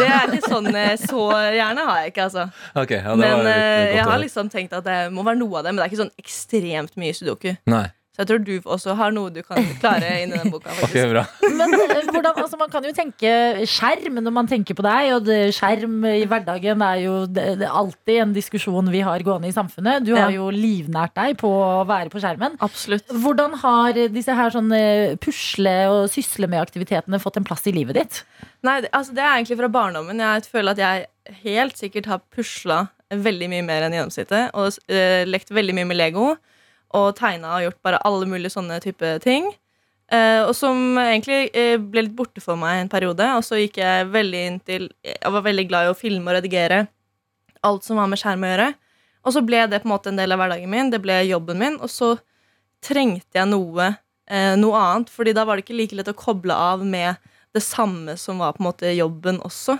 Det 0.00 0.08
er 0.08 0.26
ikke 0.32 0.48
sånn 0.54 0.72
eh, 0.74 0.96
Så 1.04 1.28
gjerne 1.60 1.86
har 1.90 2.02
jeg 2.04 2.14
ikke, 2.14 2.28
altså. 2.30 2.48
Okay, 2.74 3.00
ja, 3.04 3.14
det 3.14 3.20
Men 3.26 3.46
eh, 3.52 3.94
jeg 3.98 4.08
har 4.08 4.18
liksom 4.24 4.50
tenkt 4.52 4.76
at 4.80 4.86
det 4.88 4.98
må 5.12 5.24
være 5.26 5.40
noe 5.44 5.60
av 5.60 5.66
det, 5.68 5.74
men 5.74 5.82
det 5.82 5.88
er 5.88 5.92
ikke 5.92 6.04
sånn 6.06 6.14
ekstremt 6.24 6.96
mye 7.00 7.16
sudoku. 7.20 7.52
Nei. 7.70 7.86
Så 8.20 8.26
jeg 8.26 8.28
tror 8.28 8.40
du 8.44 8.68
også 8.76 8.94
har 8.98 9.12
noe 9.16 9.30
du 9.32 9.38
kan 9.40 9.64
klare 9.80 10.08
inni 10.20 10.36
den 10.36 10.50
boka. 10.52 10.68
Okay, 10.84 11.06
bra. 11.08 11.22
Men 11.56 11.72
eh, 11.72 12.02
hvordan, 12.10 12.36
altså, 12.42 12.58
man 12.60 12.68
kan 12.72 12.84
jo 12.84 12.90
tenke 12.92 13.30
skjerm 13.70 14.18
når 14.20 14.34
man 14.34 14.48
tenker 14.50 14.76
på 14.76 14.84
deg, 14.84 15.12
og 15.14 15.24
det, 15.24 15.38
skjerm 15.56 16.02
i 16.04 16.26
hverdagen 16.28 16.84
er 16.84 16.98
jo 17.06 17.14
det, 17.30 17.46
det 17.62 17.64
er 17.68 17.78
alltid 17.80 18.20
en 18.26 18.34
diskusjon 18.36 18.90
vi 18.92 19.00
har 19.06 19.24
gående 19.24 19.48
i 19.48 19.54
samfunnet. 19.56 20.04
Du 20.04 20.12
har 20.18 20.28
Ja. 20.28 20.36
jo 20.36 20.50
livnært 20.52 21.14
deg 21.16 21.38
på 21.40 21.48
å 21.48 21.86
være 21.88 22.12
på 22.12 22.20
skjermen. 22.20 22.58
Absolutt. 22.60 23.08
Hvordan 23.24 23.56
har 23.64 23.96
disse 24.12 24.36
her 24.36 24.52
sånne 24.52 24.82
pusle- 25.24 25.88
og 25.88 26.02
sysle 26.12 26.50
med 26.50 26.60
aktivitetene 26.60 27.22
fått 27.22 27.40
en 27.40 27.48
plass 27.48 27.64
i 27.70 27.72
livet 27.72 27.96
ditt? 28.02 28.20
Nei, 28.66 28.82
det, 28.84 28.92
altså 28.92 29.16
det 29.16 29.24
er 29.24 29.38
egentlig 29.38 29.56
fra 29.62 29.72
barndommen. 29.72 30.20
Jeg 30.20 30.44
føler 30.52 30.76
at 30.76 30.84
jeg 30.84 31.40
helt 31.46 31.80
sikkert 31.80 32.10
har 32.12 32.20
pusla 32.34 32.82
veldig 33.10 33.48
mye 33.50 33.64
mer 33.66 33.86
enn 33.88 33.96
gjennomsnittet. 33.96 34.52
Og 34.54 34.76
uh, 34.92 35.22
lekt 35.26 35.50
veldig 35.54 35.74
mye 35.80 35.88
med 35.88 35.98
Lego. 35.98 36.28
Og 36.96 37.12
tegna 37.18 37.56
og 37.56 37.66
gjort 37.68 37.82
bare 37.86 38.00
alle 38.08 38.26
mulige 38.26 38.54
sånne 38.54 38.80
type 38.82 39.12
ting. 39.22 39.50
Eh, 40.10 40.42
og 40.42 40.56
som 40.58 40.98
egentlig 40.98 41.52
eh, 41.54 41.76
ble 41.78 42.02
litt 42.08 42.16
borte 42.18 42.42
for 42.42 42.58
meg 42.58 42.80
en 42.80 42.90
periode. 42.90 43.26
Og 43.38 43.44
så 43.46 43.60
gikk 43.60 43.78
jeg 43.82 44.08
veldig 44.10 44.40
inn 44.48 44.58
til 44.66 44.88
Jeg 45.06 45.34
var 45.36 45.44
veldig 45.46 45.66
glad 45.70 45.86
i 45.86 45.92
å 45.92 45.98
filme 45.98 46.32
og 46.32 46.40
redigere 46.40 46.86
alt 47.66 47.84
som 47.84 48.00
var 48.00 48.08
med 48.10 48.18
skjerm 48.18 48.42
å 48.42 48.50
gjøre. 48.50 48.68
Og 49.20 49.34
så 49.36 49.42
ble 49.44 49.66
det 49.68 49.82
på 49.82 49.88
en 49.88 49.92
måte 49.94 50.10
en 50.10 50.18
del 50.18 50.32
av 50.32 50.40
hverdagen 50.40 50.70
min. 50.72 50.90
Det 50.90 51.02
ble 51.04 51.20
jobben 51.28 51.60
min. 51.60 51.76
Og 51.84 51.92
så 51.92 52.14
trengte 52.82 53.36
jeg 53.38 53.50
noe, 53.52 53.92
eh, 54.26 54.54
noe 54.56 54.80
annet, 54.80 55.10
Fordi 55.12 55.34
da 55.36 55.44
var 55.44 55.56
det 55.56 55.66
ikke 55.66 55.76
like 55.78 55.96
lett 55.96 56.08
å 56.08 56.16
koble 56.16 56.56
av 56.56 56.84
med 56.84 57.16
det 57.52 57.62
samme 57.62 58.16
som 58.18 58.38
var 58.38 58.54
på 58.54 58.62
en 58.62 58.68
måte 58.70 58.90
jobben 58.96 59.40
også. 59.42 59.78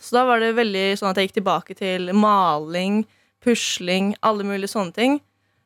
Så 0.00 0.12
da 0.16 0.24
var 0.24 0.40
det 0.40 0.54
veldig 0.56 0.96
sånn 0.96 1.10
at 1.10 1.16
jeg 1.20 1.28
gikk 1.28 1.44
tilbake 1.44 1.76
til 1.76 2.12
maling, 2.16 3.04
pusling, 3.44 4.14
alle 4.22 4.44
mulige 4.48 4.72
sånne 4.72 4.94
ting. 4.96 5.20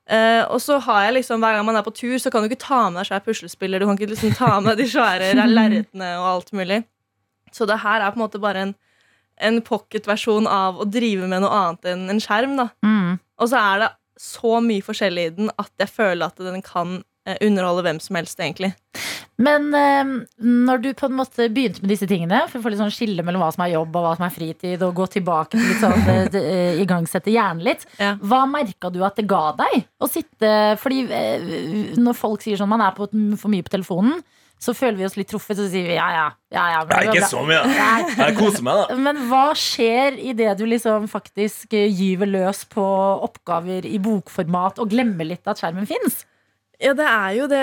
Eh, 0.06 0.44
og 0.54 0.60
så 0.62 0.78
har 0.78 1.00
jeg 1.08 1.16
liksom, 1.16 1.40
Hver 1.42 1.56
gang 1.56 1.64
man 1.66 1.76
er 1.76 1.82
på 1.82 1.90
tur, 1.90 2.14
så 2.22 2.30
kan 2.30 2.42
du 2.42 2.46
ikke 2.46 2.62
ta 2.62 2.84
med 2.90 3.00
deg 3.00 3.08
svær 3.08 3.24
puslespiller. 3.26 3.82
Du 3.82 3.88
kan 3.88 3.98
ikke 3.98 4.12
liksom 4.12 4.34
ta 4.38 4.52
med 4.62 4.78
de 4.78 4.86
svære 4.90 5.32
lerretene 5.58 6.12
og 6.20 6.28
alt 6.30 6.52
mulig. 6.54 6.84
Så 7.52 7.66
det 7.66 7.80
her 7.82 8.00
er 8.04 8.12
på 8.14 8.20
en 8.20 8.26
måte 8.26 8.42
bare 8.42 8.62
en, 8.68 8.74
en 9.42 9.60
pocket-versjon 9.64 10.46
av 10.50 10.78
å 10.78 10.86
drive 10.86 11.26
med 11.26 11.42
noe 11.42 11.50
annet 11.62 11.90
enn 11.92 12.06
en 12.12 12.22
skjerm. 12.22 12.56
da 12.60 12.70
Mm. 12.86 13.18
Og 13.36 13.50
så 13.50 13.58
er 13.60 13.82
det 13.82 13.90
så 14.16 14.60
mye 14.64 14.84
forskjellig 14.84 15.24
i 15.26 15.32
den 15.36 15.50
at 15.60 15.72
jeg 15.78 15.92
føler 15.92 16.30
at 16.30 16.38
den 16.40 16.62
kan 16.64 17.02
underholde 17.42 17.82
hvem 17.86 18.00
som 18.02 18.18
helst, 18.18 18.38
egentlig. 18.40 18.72
Men 19.36 19.66
eh, 19.76 20.12
når 20.40 20.80
du 20.80 20.88
på 20.96 21.10
en 21.10 21.16
måte 21.18 21.48
begynte 21.52 21.82
med 21.82 21.90
disse 21.92 22.08
tingene, 22.08 22.38
for 22.48 22.58
å 22.60 22.64
få 22.64 22.72
litt 22.72 22.80
sånn 22.80 22.92
skille 22.94 23.24
mellom 23.26 23.42
hva 23.44 23.50
som 23.52 23.66
er 23.66 23.74
jobb 23.74 23.98
og 23.98 24.06
hva 24.06 24.14
som 24.16 24.24
er 24.24 24.32
fritid, 24.32 24.84
og 24.86 24.94
gå 24.96 25.08
tilbake 25.18 25.52
til 25.52 25.66
litt 25.66 25.82
sånn 25.82 26.08
eh, 26.08 26.38
eh, 26.40 26.80
igangsette 26.84 27.34
hjernen 27.34 27.66
litt, 27.66 27.84
Ja. 28.00 28.14
hva 28.20 28.44
merka 28.48 28.88
du 28.92 29.02
at 29.04 29.16
det 29.18 29.26
ga 29.28 29.50
deg? 29.56 29.84
Å 30.00 30.08
sitte 30.10 30.48
Fordi 30.80 31.02
eh, 31.12 31.44
når 31.98 32.16
folk 32.16 32.44
sier 32.44 32.58
sånn 32.60 32.70
man 32.70 32.84
er 32.84 32.96
på, 32.96 33.08
for 33.40 33.52
mye 33.52 33.64
på 33.66 33.72
telefonen, 33.72 34.20
så 34.62 34.72
føler 34.72 34.96
vi 34.96 35.04
oss 35.04 35.16
litt 35.18 35.28
truffet, 35.28 35.58
så 35.58 35.66
sier 35.68 35.84
vi 35.90 35.96
ja, 35.98 36.06
ja. 36.14 36.26
ja, 36.54 36.64
ja 36.72 36.78
men 36.80 36.92
det 36.92 37.00
er 37.02 37.10
ikke 37.12 37.28
så 37.28 37.42
mye, 37.44 37.58
da. 37.60 37.96
Jeg 38.22 38.36
koser 38.38 38.64
meg, 38.64 38.78
da. 38.80 38.96
Men 39.04 39.20
hva 39.28 39.42
skjer 39.58 40.16
idet 40.32 40.54
du 40.60 40.64
liksom 40.68 41.08
faktisk 41.12 41.76
eh, 41.76 41.90
gyver 41.92 42.30
løs 42.30 42.64
på 42.72 42.86
oppgaver 43.26 43.84
i 43.88 44.00
bokformat 44.02 44.80
og 44.80 44.92
glemmer 44.94 45.28
litt 45.28 45.44
at 45.50 45.60
skjermen 45.60 45.88
fins? 45.88 46.22
Ja, 46.82 46.92
det 46.92 47.06
er 47.08 47.30
jo 47.38 47.46
det 47.48 47.60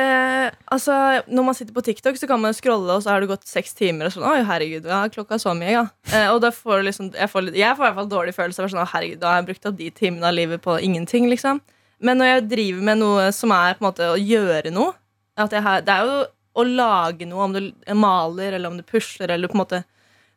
Altså, 0.73 0.93
Når 1.29 1.45
man 1.45 1.53
sitter 1.57 1.73
på 1.75 1.83
TikTok, 1.85 2.17
så 2.17 2.27
kan 2.27 2.41
man 2.41 2.55
scrolle, 2.57 2.95
og 2.95 3.03
så 3.03 3.11
har 3.13 3.21
det 3.21 3.29
gått 3.29 3.45
seks 3.47 3.75
timer. 3.77 4.09
Og 4.09 4.15
sånn, 4.15 4.25
oi, 4.25 4.41
herregud, 4.47 4.87
ja, 4.89 5.03
klokka 5.13 5.37
så 5.41 5.53
mye, 5.57 5.75
ja. 5.75 5.83
Eh, 6.09 6.29
og 6.33 6.41
da 6.41 6.49
får 6.53 6.81
du 6.81 6.87
liksom 6.89 7.11
Jeg 7.13 7.29
får, 7.29 7.51
jeg 7.53 7.77
får 7.77 7.85
i 7.85 7.87
hvert 7.89 7.99
fall 8.01 8.09
dårlig 8.09 8.33
følelse 8.35 8.69
sånn, 8.73 8.89
herregud, 8.89 9.21
da 9.21 9.33
har 9.33 9.41
jeg 9.41 9.49
brukt 9.51 9.69
opp 9.69 9.77
de 9.77 9.89
timene 9.93 10.29
av 10.29 10.37
livet 10.37 10.63
på 10.65 10.79
ingenting, 10.81 11.29
liksom. 11.29 11.61
Men 12.03 12.19
når 12.19 12.31
jeg 12.31 12.47
driver 12.55 12.87
med 12.89 13.01
noe 13.03 13.29
som 13.31 13.53
er 13.55 13.77
på 13.77 13.83
en 13.83 13.89
måte 13.91 14.09
å 14.11 14.19
gjøre 14.19 14.73
noe 14.73 14.95
at 15.37 15.53
jeg 15.53 15.63
har, 15.65 15.81
Det 15.81 15.93
er 15.93 16.09
jo 16.09 16.17
å 16.53 16.63
lage 16.69 17.25
noe, 17.25 17.45
om 17.47 17.53
du 17.53 17.93
maler, 17.97 18.53
eller 18.53 18.69
om 18.69 18.77
du 18.77 18.83
pusler, 18.85 19.31
eller 19.33 19.49
på 19.49 19.57
en 19.57 19.63
måte 19.63 19.83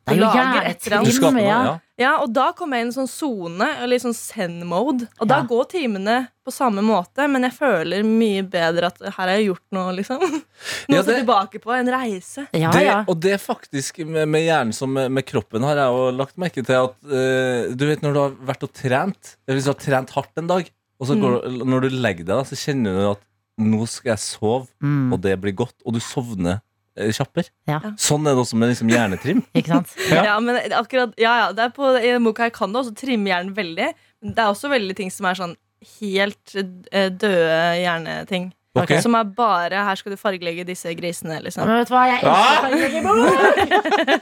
Det 0.07 0.15
er 0.15 0.21
jo 0.23 1.31
noe, 1.33 1.43
ja. 1.43 1.59
ja. 1.67 1.75
Ja, 1.97 2.11
og 2.21 2.29
da 2.37 2.51
kommer 2.55 2.77
jeg 2.77 2.85
inn 2.85 2.91
i 2.91 2.93
en 2.93 2.95
sånn 2.95 3.09
sone, 3.09 3.67
eller 3.81 3.97
i 3.97 4.03
sånn 4.03 4.15
send-mode. 4.15 5.07
Og 5.17 5.29
da 5.31 5.39
Ja. 5.41 5.47
går 5.49 5.65
timene 5.73 6.17
på 6.45 6.53
samme 6.53 6.85
måte, 6.85 7.25
men 7.33 7.43
jeg 7.43 7.55
føler 7.57 8.05
mye 8.07 8.45
bedre 8.47 8.91
at 8.93 9.01
her 9.01 9.17
har 9.17 9.33
jeg 9.33 9.47
gjort 9.49 9.65
noe, 9.73 9.95
liksom. 9.97 10.21
Noe 10.91 10.99
Ja, 10.99 11.01
å 11.01 11.07
se 11.09 11.17
tilbake 11.17 11.59
på. 11.65 11.73
En 11.75 11.89
reise. 11.91 12.47
Ja, 12.53 12.71
det, 12.71 12.85
ja. 12.85 12.99
Og 13.09 13.19
det 13.25 13.41
faktisk 13.43 13.99
med, 14.05 14.29
med 14.29 14.45
hjernen 14.45 14.77
som 14.77 14.93
med, 14.93 15.11
med 15.11 15.27
kroppen 15.27 15.65
har 15.67 15.81
jeg 15.81 15.97
jo 15.97 16.05
lagt 16.21 16.37
merke 16.37 16.63
til 16.63 16.85
at 16.85 16.95
uh, 17.09 17.73
Du 17.75 17.87
vet 17.89 18.05
når 18.05 18.13
du 18.13 18.21
har 18.21 18.37
vært 18.53 18.67
og 18.69 18.73
trent 18.77 19.33
Eller 19.47 19.59
hvis 19.59 19.67
du 19.67 19.73
har 19.73 19.81
trent 19.81 20.13
hardt 20.15 20.39
en 20.39 20.53
dag, 20.53 20.69
og 21.01 21.09
så 21.09 21.17
går, 21.19 21.41
mm. 21.49 21.65
når 21.67 21.89
du 21.89 21.97
legger 21.97 22.25
deg, 22.29 22.37
da, 22.37 22.45
så 22.47 22.57
kjenner 22.61 22.95
du 23.01 23.03
at 23.15 23.25
nå 23.57 23.87
skal 23.89 24.13
jeg 24.15 24.21
sove, 24.21 24.69
Mm, 24.85 25.15
og 25.17 25.21
det 25.25 25.33
blir 25.41 25.57
godt, 25.57 25.79
og 25.89 25.97
du 25.97 26.01
sovner 26.05 26.61
eh, 26.97 27.13
kjappere. 27.15 27.53
Ja. 27.71 27.81
Sånn 28.01 28.27
er 28.27 28.37
det 28.37 28.43
også 28.45 28.59
med 28.61 28.73
liksom 28.73 28.91
hjernetrim. 28.93 29.45
ikke 29.59 29.75
sant? 29.77 29.95
Ja. 30.11 30.25
Ja, 30.33 30.37
men 30.43 30.59
akkurat, 30.77 31.15
ja, 31.21 31.37
ja, 31.45 31.47
det 31.57 31.69
er 31.69 31.77
på, 31.77 31.93
I 32.01 32.15
den 32.17 32.27
boka 32.27 32.47
her 32.47 32.55
kan 32.55 32.73
du 32.73 32.81
også 32.83 32.95
trimme 32.97 33.31
hjernen 33.33 33.55
veldig. 33.57 33.93
Men 34.25 34.37
det 34.37 34.45
er 34.45 34.53
også 34.53 34.73
veldig 34.73 34.97
ting 34.99 35.13
som 35.15 35.29
er 35.31 35.39
sånn 35.39 35.57
helt 35.99 36.57
eh, 36.57 37.11
døde 37.13 37.59
hjerneting. 37.83 38.51
Ok. 38.83 38.93
Som 39.03 39.15
er 39.19 39.25
bare 39.37 39.83
Her 39.87 39.99
skal 40.01 40.13
du 40.13 40.19
fargelegge 40.21 40.65
disse 40.69 40.93
grisene, 40.99 41.39
liksom. 41.45 41.67
Men 41.69 41.81
vet 41.83 41.89
du 41.91 41.95
hva, 41.95 42.03
jeg 42.11 42.19
elsker 42.21 42.33
Ah! 42.33 42.61
fargeleggebok! 42.67 43.17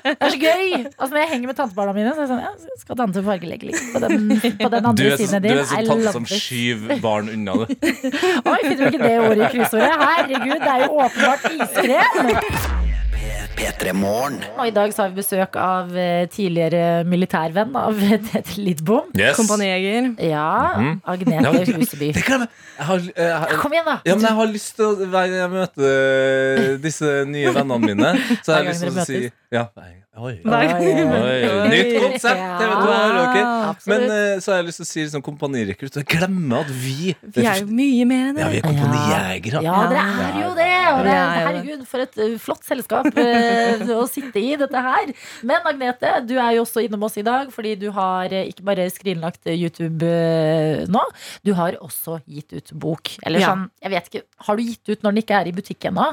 Det 0.04 0.14
er 0.14 0.34
så 0.34 0.40
gøy! 0.40 0.68
Altså 0.84 1.10
Når 1.14 1.20
jeg 1.22 1.30
henger 1.34 1.46
med 1.50 1.56
tantebarna 1.58 1.92
mine, 1.96 2.12
så 2.14 2.22
er 2.22 2.26
det 2.26 2.30
sånn 2.34 2.44
ja, 2.44 2.52
Skal 2.84 3.00
tante 3.00 3.24
fargelegge 3.26 3.70
litt 3.70 3.82
på 3.94 4.02
den, 4.04 4.28
på 4.60 4.70
den 4.76 4.84
Du 4.84 4.90
andre 4.92 5.10
er, 5.10 5.16
så, 5.18 5.40
din. 5.40 5.50
du 5.50 5.58
er 5.58 5.68
sånn 5.70 5.84
I 5.84 5.90
tante 5.90 6.14
som 6.18 6.28
skyv 6.28 6.40
skyver 6.44 7.02
barn 7.04 7.28
unna, 7.34 7.58
du. 7.64 7.66
Oi, 7.74 8.58
finner 8.64 8.80
du 8.84 8.88
ikke 8.90 9.02
det 9.04 9.14
ordet 9.20 9.42
i 9.42 9.52
kryssordet? 9.56 9.92
Herregud, 10.04 10.58
det 10.62 10.72
er 10.76 10.86
jo 10.86 11.04
åpenbart 11.04 11.50
iskrem! 11.58 12.83
P3 13.54 13.92
Morgen. 13.96 14.40
Og 14.58 14.66
i 14.68 14.72
dag 14.74 14.92
så 14.94 15.04
har 15.04 15.12
vi 15.12 15.20
besøk 15.20 15.56
av 15.60 15.92
eh, 15.96 16.24
tidligere 16.32 17.04
militærvenn 17.08 17.74
av 17.78 17.98
Tete 18.30 18.56
Lidbom. 18.60 19.10
Yes. 19.18 19.36
Kompanijeger. 19.38 20.10
Ja, 20.26 20.46
Mhm. 20.74 21.00
Agnete 21.06 21.76
Huseby. 21.78 22.10
Jeg 22.14 22.24
jeg 22.24 22.86
har, 22.88 23.02
jeg 23.16 23.38
har, 23.38 23.56
Kom 23.62 23.72
igjen, 23.72 23.86
da! 23.86 23.98
ja, 24.04 24.14
men 24.14 24.24
jeg 24.26 24.36
har 24.40 24.46
lyst 24.50 24.74
til 24.76 24.84
å 24.88 24.94
Hver 25.06 25.28
gang 25.30 25.36
jeg 25.38 25.50
møter 25.54 26.78
disse 26.82 27.12
nye 27.30 27.52
vennene 27.54 27.78
mine, 27.94 28.10
så 28.42 28.52
jeg 28.52 28.56
har 28.56 28.64
jeg 28.64 28.72
lyst 28.72 28.82
til 28.82 28.98
å 28.98 29.06
si 29.06 29.20
ja, 29.54 29.68
hver- 30.14 30.22
Oi. 30.24 30.34
Oi, 30.44 31.68
nytt 31.72 31.88
konsept! 31.98 32.42
TV 32.60 32.70
2 32.70 32.90
har 32.94 33.14
dere. 33.16 33.44
Men 33.90 34.04
eh, 34.14 34.34
så 34.38 34.52
har 34.52 34.60
jeg 34.60 34.66
lyst 34.68 34.78
til 34.78 34.86
å 34.86 34.88
si 34.88 35.00
liksom, 35.02 35.22
kompanirekrutt. 35.26 35.96
Jeg 35.98 36.06
glemmer 36.12 36.60
at 36.62 36.70
vi 36.70 37.14
Vi 37.34 37.42
er 37.50 37.62
jo 37.64 37.66
mye 37.66 38.04
mer 38.06 38.28
enn 38.30 38.36
det. 38.38 38.44
Ja, 38.44 38.50
vi 38.52 38.60
er 38.60 38.66
kompanijegere. 38.68 39.62
Ja, 39.66 39.78
dere 39.90 40.04
er 40.28 40.38
jo 40.38 40.52
det! 40.58 40.68
Og 40.94 41.00
det 41.08 41.14
er, 41.14 41.24
er 41.24 41.46
herregud, 41.48 41.82
for 41.90 42.04
et 42.04 42.18
eh, 42.22 42.36
flott 42.44 42.62
selskap 42.68 43.08
eh, 43.18 43.82
å 43.98 44.04
sitte 44.10 44.38
i, 44.38 44.52
dette 44.60 44.84
her. 44.86 45.10
Men 45.50 45.66
Agnete, 45.72 46.12
du 46.28 46.36
er 46.38 46.52
jo 46.60 46.62
også 46.66 46.84
innom 46.86 47.02
oss 47.08 47.18
i 47.18 47.24
dag 47.26 47.50
fordi 47.54 47.74
du 47.80 47.88
har 47.96 48.30
ikke 48.44 48.66
bare 48.70 48.86
skrinlagt 48.94 49.50
YouTube 49.50 50.12
nå, 50.94 51.02
du 51.46 51.52
har 51.58 51.76
også 51.82 52.20
gitt 52.30 52.54
ut 52.54 52.70
bok. 52.84 53.16
Eller 53.26 53.42
sånn, 53.42 53.66
jeg 53.82 53.92
vet 53.96 54.08
ikke, 54.12 54.24
har 54.46 54.56
du 54.60 54.62
gitt 54.68 54.94
ut 54.94 55.02
når 55.02 55.10
den 55.16 55.22
ikke 55.24 55.40
er 55.42 55.50
i 55.50 55.56
butikk 55.56 55.90
ennå? 55.90 56.06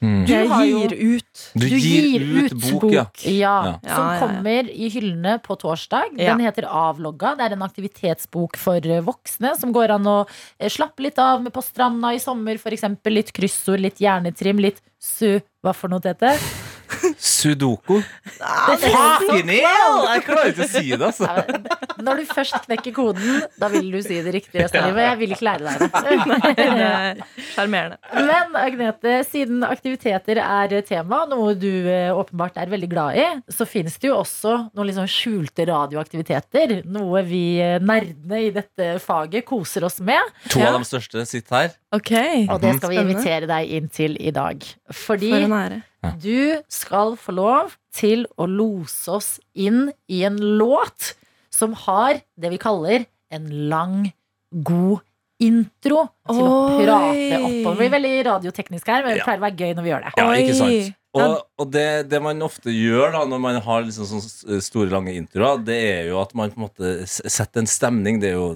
Mm. 0.00 0.20
Du 0.28 0.32
gir 0.32 0.92
ut. 0.94 1.40
Du, 1.58 1.66
gir, 1.66 2.22
ut 2.22 2.52
bok, 2.54 2.84
ja. 2.92 3.06
Ja, 3.24 3.56
Ja. 3.66 3.72
Som 3.82 4.04
Ja, 4.04 4.14
ja. 4.14 4.20
kommer 4.20 4.70
i 4.70 4.88
hyllene 4.94 5.38
på 5.42 5.56
torsdag. 5.58 6.14
Ja. 6.16 6.32
Den 6.36 6.44
heter 6.46 6.68
Avlogga. 6.70 7.34
Det 7.36 7.48
er 7.48 7.56
en 7.56 7.62
aktivitetsbok 7.66 8.56
for 8.56 8.78
eh, 8.86 9.02
voksne 9.02 9.56
som 9.58 9.72
går 9.74 9.96
an 9.96 10.06
å 10.06 10.18
eh, 10.58 10.70
slappe 10.70 11.02
litt 11.02 11.18
av 11.18 11.42
med 11.42 11.52
på 11.52 11.62
stranda 11.66 12.14
i 12.14 12.22
sommer. 12.22 12.54
F.eks. 12.62 12.86
litt 13.10 13.32
kryssord, 13.34 13.80
litt 13.80 13.98
hjernetrim, 13.98 14.58
litt 14.62 14.80
su... 15.02 15.40
Hva 15.58 15.72
for 15.74 15.90
noe, 15.90 15.98
Tete? 15.98 16.36
Sudoku. 17.18 18.00
Fucking 18.38 19.50
hell! 19.52 19.98
Jeg 20.08 20.24
klarer 20.26 20.52
ikke 20.52 20.66
å 20.66 20.70
si 20.70 20.84
det, 20.92 21.00
altså. 21.04 21.28
Når 22.02 22.20
du 22.22 22.28
først 22.30 22.58
knekker 22.64 22.94
koden, 22.96 23.42
da 23.58 23.70
vil 23.72 23.90
du 23.92 23.98
si 24.04 24.20
det 24.24 24.32
riktig 24.34 24.62
resten 24.62 24.82
av 24.82 24.90
livet. 24.90 25.04
Jeg 25.08 25.20
vil 25.22 25.34
ikke 25.36 25.48
lære 25.48 25.66
deg 25.66 25.82
det. 25.82 25.88
Det 26.58 26.64
er 26.64 27.20
Sjarmerende. 27.52 27.98
Men 28.28 28.56
Agnete, 28.58 29.14
siden 29.28 29.64
aktiviteter 29.66 30.40
er 30.42 30.74
tema, 30.86 31.22
noe 31.30 31.54
du 31.58 31.70
eh, 31.90 32.10
åpenbart 32.14 32.58
er 32.60 32.70
veldig 32.72 32.90
glad 32.90 33.18
i, 33.18 33.26
så 33.52 33.66
finnes 33.68 33.98
det 34.00 34.10
jo 34.10 34.18
også 34.20 34.54
noen 34.76 34.94
sånn 34.96 35.10
skjulte 35.10 35.66
radioaktiviteter. 35.68 36.78
Noe 36.88 37.22
vi 37.26 37.42
eh, 37.62 37.78
nerdene 37.82 38.42
i 38.46 38.52
dette 38.54 38.94
faget 39.02 39.46
koser 39.48 39.86
oss 39.88 40.00
med. 40.04 40.34
To 40.54 40.62
av 40.64 40.78
de 40.78 40.88
største 40.88 41.26
sitter 41.28 41.58
her. 41.58 41.76
Ok. 41.94 42.12
Og 42.52 42.58
det 42.60 42.74
skal 42.76 42.92
vi 42.92 43.00
invitere 43.00 43.48
deg 43.48 43.70
inn 43.78 43.88
til 43.92 44.16
i 44.20 44.32
dag. 44.34 44.64
Fordi 44.92 45.32
For 45.32 46.16
du 46.20 46.60
skal 46.70 47.16
få 47.18 47.34
lov 47.34 47.76
til 47.96 48.26
å 48.38 48.46
lose 48.46 49.08
oss 49.10 49.30
inn 49.56 49.88
i 50.06 50.22
en 50.28 50.36
låt 50.60 51.14
som 51.54 51.74
har 51.86 52.20
det 52.38 52.52
vi 52.52 52.60
kaller 52.60 53.08
en 53.34 53.48
lang, 53.70 54.12
god 54.52 55.02
intro 55.42 56.04
til 56.28 56.40
å 56.42 56.52
Oi. 56.52 56.84
prate 56.84 57.40
oppover. 57.40 57.72
Det 57.72 57.78
blir 57.80 57.92
veldig 57.94 58.14
radioteknisk 58.28 58.88
her, 58.90 59.04
men 59.04 59.16
det 59.16 59.26
pleier 59.26 59.40
å 59.40 59.46
være 59.46 59.58
gøy 59.58 59.74
når 59.76 59.86
vi 59.86 59.92
gjør 59.92 60.06
det. 60.06 60.12
Ja, 60.18 60.28
ikke 60.42 60.56
sant? 60.58 60.97
Og, 61.16 61.38
og 61.58 61.70
det, 61.72 61.84
det 62.12 62.18
man 62.22 62.42
ofte 62.44 62.68
gjør 62.70 63.14
da 63.14 63.22
når 63.26 63.40
man 63.40 63.56
har 63.64 63.80
liksom 63.86 64.06
sånne 64.10 64.58
store, 64.62 64.90
lange 64.92 65.14
introer, 65.16 65.62
det 65.64 65.78
er 65.88 66.10
jo 66.10 66.18
at 66.20 66.34
man 66.36 66.52
på 66.52 66.60
en 66.60 66.66
måte 66.66 66.90
setter 67.08 67.62
en 67.64 67.70
stemning. 67.70 68.20
Det 68.20 68.28
er 68.28 68.36
jo 68.36 68.50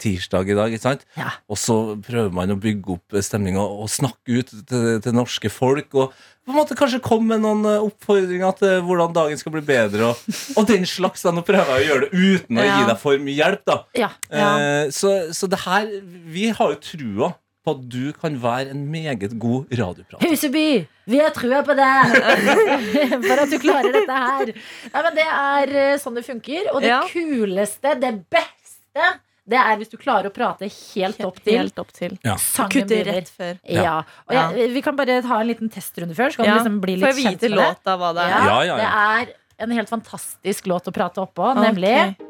tirsdag 0.00 0.48
i 0.52 0.56
dag, 0.56 0.72
ikke 0.76 0.84
sant? 0.86 1.02
Ja. 1.18 1.32
Og 1.50 1.58
så 1.60 1.76
prøver 2.06 2.30
man 2.38 2.54
å 2.54 2.58
bygge 2.62 2.94
opp 2.94 3.18
stemninga 3.26 3.64
og 3.66 3.90
snakke 3.90 4.38
ut 4.40 4.54
til, 4.70 4.86
til 5.04 5.16
norske 5.18 5.50
folk. 5.52 5.90
Og 5.98 6.14
på 6.48 6.54
en 6.54 6.56
måte 6.60 6.78
kanskje 6.78 7.02
komme 7.04 7.34
med 7.34 7.42
noen 7.44 7.66
eh, 7.68 7.82
oppfordringer 7.90 8.54
til 8.62 8.78
hvordan 8.86 9.12
dagen 9.18 9.36
skal 9.42 9.52
bli 9.58 9.64
bedre. 9.68 10.12
Og, 10.14 10.38
og 10.62 10.70
den 10.70 10.86
slags. 10.88 11.26
da, 11.26 11.34
Nå 11.34 11.42
prøver 11.44 11.74
jeg 11.74 11.82
å 11.82 11.90
gjøre 11.90 12.06
det 12.06 12.22
uten 12.38 12.62
å 12.62 12.64
Ja. 12.64 12.78
gi 12.78 12.86
deg 12.92 13.02
for 13.02 13.26
mye 13.26 13.36
hjelp. 13.42 13.66
da 13.68 13.76
Ja. 13.98 14.08
Eh, 14.30 14.86
så, 14.94 15.16
så 15.36 15.50
det 15.50 15.60
her 15.66 15.90
Vi 16.30 16.48
har 16.56 16.72
jo 16.72 16.80
trua 16.80 17.34
på 17.68 17.76
at 17.76 17.84
du 17.92 18.08
kan 18.16 18.40
være 18.42 18.72
en 18.74 18.82
meget 18.90 19.36
god 19.38 19.70
radioprater. 19.78 20.24
Huseby, 20.26 20.66
vi 21.08 21.20
har 21.22 21.30
trua 21.36 21.60
på 21.68 21.76
deg 21.78 22.16
for 23.28 23.44
at 23.44 23.52
du 23.52 23.58
klarer 23.62 23.92
dette 23.94 24.18
her. 24.24 24.52
Nei, 24.92 25.02
men 25.06 25.16
det 25.20 25.28
er 25.28 25.72
eh, 25.84 25.96
sånn 26.02 26.16
det 26.18 26.24
funker. 26.26 26.72
Og 26.74 26.80
det 26.84 26.90
Ja. 26.94 27.00
kuleste, 27.12 27.94
det 28.02 28.12
beste, 28.32 29.08
det 29.48 29.56
er 29.60 29.78
hvis 29.80 29.88
du 29.92 29.96
klarer 29.96 30.28
å 30.28 30.34
prate 30.34 30.66
helt 30.68 31.20
opp 31.24 31.38
til 31.40 31.56
Helt 31.56 31.78
opp 31.80 31.92
til. 31.96 32.18
Ja. 32.26 32.34
Kutte 32.68 32.98
rett 33.08 33.30
før. 33.32 33.54
Ja. 33.64 33.94
Og 34.28 34.34
jeg, 34.36 34.70
vi 34.74 34.82
kan 34.84 34.96
bare 34.98 35.20
ta 35.24 35.38
en 35.40 35.48
liten 35.48 35.70
testrunde 35.72 36.16
før, 36.18 36.34
så 36.34 36.42
kan 36.42 36.50
Ja. 36.50 36.56
du 36.58 36.58
liksom 36.64 36.80
bli 36.84 36.98
Får 37.00 37.06
litt 37.06 37.16
jeg 37.16 37.24
kjent 37.24 37.40
vite 37.40 37.52
det. 37.54 37.60
låta 37.62 37.96
hva 38.00 38.10
det 38.18 38.26
er? 38.26 38.34
Ja, 38.34 38.42
Ja, 38.44 38.58
ja, 38.62 38.76
ja. 38.76 39.24
Det 39.24 39.28
er 39.64 39.64
en 39.68 39.72
helt 39.78 39.88
fantastisk 39.88 40.66
låt 40.68 40.84
å 40.90 40.92
prate 40.92 41.24
oppå, 41.24 41.54
nemlig 41.56 41.94
Ok. 42.10 42.26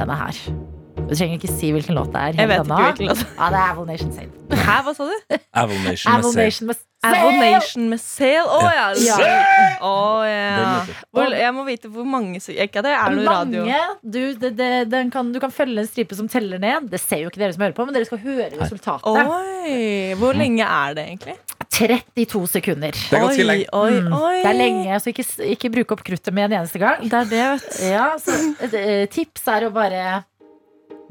denne 0.00 0.16
her. 0.24 0.73
Du 0.94 1.12
trenger 1.12 1.36
ikke 1.36 1.50
si 1.52 1.70
hvilken 1.74 1.96
låt 1.98 2.12
det 2.14 2.20
er. 2.22 2.36
Jeg 2.38 2.48
vet 2.48 2.64
ikke 2.64 2.80
hvilken 2.80 3.08
låt. 3.10 3.22
Ja, 3.36 3.48
det 3.52 3.60
er 3.60 3.70
Avil 3.74 3.86
Nation 3.90 4.12
Sale. 4.14 4.30
Hæ, 4.64 4.76
hva 4.86 4.92
sa 4.96 5.06
du? 5.10 5.38
Avil 5.60 5.80
Nation 5.84 6.12
med 6.14 6.24
Avil 6.24 6.24
Aval 6.24 6.36
Nation 6.38 6.68
med 6.70 6.82
Avil 7.04 7.40
Nation 7.52 7.88
med 7.90 8.00
Sail? 8.00 8.46
Å 8.48 8.60
ja. 8.64 8.84
Ja. 9.04 9.16
Ja. 9.20 10.68
Vet 10.78 10.88
du. 10.88 10.92
Hvor, 11.14 11.34
jeg 11.36 11.54
må 11.56 11.64
vite 11.66 11.90
hvor 11.92 12.06
mange 12.08 12.40
som 12.40 12.54
Ikke 12.56 12.80
at 12.80 12.86
det 12.86 12.94
er 12.96 13.16
noe 13.18 13.26
radio. 13.28 13.64
Mange, 13.66 13.80
du, 14.00 14.20
det, 14.40 14.52
det, 14.56 14.70
den 14.92 15.10
kan, 15.12 15.32
du 15.34 15.40
kan 15.42 15.52
følge 15.52 15.82
en 15.84 15.90
stripe 15.90 16.16
som 16.16 16.30
teller 16.32 16.62
ned. 16.62 16.88
Det 16.92 17.00
ser 17.02 17.24
jo 17.24 17.32
ikke 17.32 17.42
dere 17.42 17.56
som 17.56 17.66
hører 17.66 17.76
på, 17.76 17.84
men 17.88 17.96
dere 17.98 18.08
skal 18.08 18.22
høre 18.24 18.48
resultatet. 18.56 19.34
Oi, 19.34 20.14
Hvor 20.20 20.38
lenge 20.38 20.64
er 20.64 20.96
det 20.96 21.06
egentlig? 21.10 21.36
32 21.74 22.46
sekunder. 22.54 22.94
Det 22.94 23.16
er 23.18 23.24
ganske 23.24 23.42
oi, 23.42 23.48
lenge. 23.50 23.66
Oi, 23.74 23.94
Mm. 24.04 24.12
oi. 24.14 24.36
Det 24.44 24.50
er 24.50 24.58
lenge, 24.58 25.00
så 25.02 25.10
ikke, 25.10 25.24
ikke 25.56 25.70
bruk 25.74 25.92
opp 25.96 26.04
kruttet 26.06 26.34
med 26.34 26.46
en 26.52 26.60
eneste 26.60 26.78
gang. 26.78 27.02
Det 27.02 27.18
er 27.20 27.30
det, 27.30 27.42
vet 27.50 27.66
du. 27.80 27.82
Ja, 27.90 28.06
så 28.20 28.36
eh, 28.78 29.06
tips 29.10 29.48
er 29.50 29.66
å 29.68 29.72
bare 29.74 30.22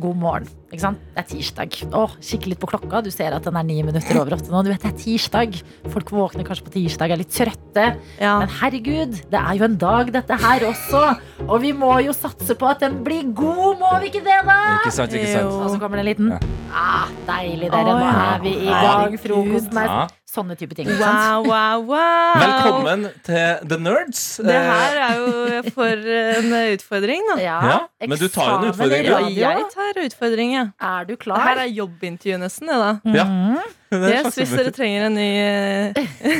God 0.01 0.17
morgen. 0.17 0.47
Ikke 0.73 0.81
sant? 0.81 1.01
Det 1.13 1.21
er 1.21 1.27
tirsdag. 1.29 1.75
Åh, 1.93 2.13
Kikke 2.25 2.49
litt 2.49 2.59
på 2.59 2.67
klokka. 2.71 3.03
Du 3.05 3.11
ser 3.13 3.35
at 3.37 3.45
den 3.45 3.55
er 3.59 3.65
ni 3.67 3.75
minutter 3.85 4.17
over 4.17 4.33
åtte 4.37 4.49
nå. 4.49 4.63
Du 4.65 4.71
vet 4.71 4.81
det 4.81 4.89
er 4.89 4.97
tirsdag. 4.97 5.59
Folk 5.93 6.09
våkner 6.15 6.47
kanskje 6.47 6.65
på 6.65 6.73
tirsdag, 6.73 7.13
er 7.13 7.21
litt 7.21 7.29
trøtte. 7.35 7.85
Ja. 8.17 8.39
Men 8.41 8.49
herregud, 8.57 9.19
det 9.29 9.39
er 9.43 9.59
jo 9.59 9.67
en 9.69 9.77
dag, 9.77 10.09
dette 10.15 10.39
her 10.41 10.65
også. 10.71 11.03
Og 11.45 11.55
vi 11.61 11.75
må 11.77 11.91
jo 12.07 12.15
satse 12.17 12.57
på 12.57 12.71
at 12.71 12.81
den 12.81 13.03
blir 13.05 13.29
god, 13.37 13.77
må 13.83 13.93
vi 14.01 14.09
ikke 14.09 14.23
det, 14.25 14.39
da? 14.49 14.57
Ikke 14.79 14.95
sant, 14.97 15.13
ikke 15.13 15.29
sant? 15.35 15.53
Og 15.61 15.69
så 15.75 15.79
kommer 15.83 16.01
det 16.01 16.07
en 16.07 16.11
liten 16.11 16.33
Ja. 16.33 16.41
ah, 16.73 17.07
Deilig, 17.29 17.69
dere. 17.69 17.93
Nå 17.93 18.09
er 18.09 18.43
vi 18.47 18.55
i 18.65 18.73
gang. 18.73 19.17
Frokosten 19.21 19.77
er. 19.85 19.93
Sånne 20.33 20.55
type 20.57 20.73
ting. 20.73 20.87
Wow, 20.97 21.43
wow, 21.45 21.83
wow. 21.85 22.39
Velkommen 22.41 23.03
til 23.27 23.67
The 23.69 23.77
Nerds. 23.77 24.21
Det 24.41 24.55
her 24.65 24.95
er 25.05 25.19
jo 25.19 25.59
for 25.75 26.07
en 26.09 26.55
utfordring, 26.73 27.27
da. 27.29 27.35
Ja, 27.43 27.57
Ja, 27.69 27.75
men 28.09 28.17
du 28.17 28.25
tar 28.33 28.47
jo 28.49 28.55
en 28.63 28.71
utfordring, 28.71 29.05
du. 29.05 29.11
Ja, 29.37 29.51
jeg 29.59 29.67
tar 29.75 29.99
utfordring, 30.07 30.55
ja. 30.55 30.63
Er 30.81 31.05
du 31.05 31.13
klar? 31.21 31.37
her 31.45 31.61
er 31.67 31.69
jobbintervju 31.69 32.39
nesten, 32.41 32.71
det, 32.71 32.79
da. 32.81 33.13
Ja. 33.19 33.25
Mhm. 33.29 33.59
Det 33.93 33.99
er 34.09 34.23
Yes, 34.25 34.37
hvis 34.39 34.49
dere 34.57 34.71
trenger 34.73 35.03
en 35.05 35.13
ny, 35.13 35.27
eh, 35.37 35.93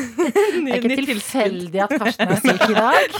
ny 0.63 0.71
Det 0.71 0.73
er 0.73 0.79
ikke 0.81 1.05
tilfeldig 1.11 1.83
at 1.85 1.91
Karsten 2.01 2.31
er 2.33 2.41
syk 2.41 2.63
i 2.65 2.73
dag. 2.73 3.13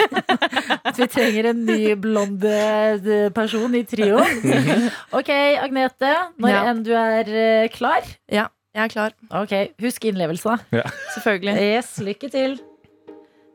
At 0.90 0.98
vi 0.98 1.06
trenger 1.14 1.52
en 1.52 1.62
ny 1.68 1.94
blond 2.02 2.42
eh, 2.50 3.30
person 3.36 3.78
i 3.78 3.84
trioen. 3.86 4.90
Ok, 5.14 5.30
Agnete. 5.62 6.16
Når 6.42 6.50
Ja. 6.56 6.64
enn 6.72 6.82
du 6.82 6.92
er 6.98 7.30
eh, 7.30 7.68
klar. 7.78 8.02
Ja, 8.34 8.48
jeg 8.74 8.84
er 8.84 8.90
klar. 8.90 9.14
Ok, 9.30 9.52
Husk 9.82 10.06
innlevelse, 10.10 10.50
da. 10.50 10.82
Selvfølgelig. 11.14 11.54
Yes, 11.62 11.92
lykke 12.02 12.30
til. 12.34 12.56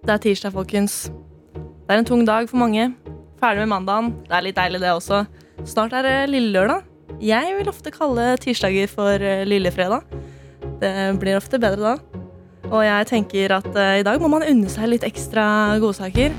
Det 0.06 0.14
er 0.14 0.20
tirsdag, 0.22 0.52
folkens. 0.54 1.08
Det 1.54 1.90
er 1.94 2.02
en 2.02 2.06
tung 2.06 2.22
dag 2.26 2.46
for 2.50 2.60
mange. 2.60 2.92
Ferdig 3.40 3.64
med 3.64 3.72
mandagen. 3.72 4.12
Det 4.28 4.36
er 4.36 4.44
litt 4.46 4.58
deilig, 4.58 4.80
det 4.82 4.92
også. 4.94 5.24
Snart 5.66 5.96
er 5.98 6.06
det 6.06 6.16
lille 6.30 6.52
lørdag. 6.54 6.86
Jeg 7.24 7.56
vil 7.58 7.70
ofte 7.70 7.90
kalle 7.90 8.36
tirsdager 8.38 8.90
for 8.90 9.18
eh, 9.18 9.42
lillefredag. 9.48 10.06
Det 10.78 10.92
blir 11.18 11.38
ofte 11.38 11.58
bedre 11.58 11.96
da. 11.96 12.24
Og 12.68 12.82
jeg 12.84 13.08
tenker 13.10 13.56
at 13.58 13.68
eh, 13.74 14.00
i 14.02 14.06
dag 14.06 14.20
må 14.22 14.30
man 14.30 14.46
unne 14.46 14.70
seg 14.70 14.92
litt 14.92 15.06
ekstra 15.08 15.78
godsaker. 15.82 16.36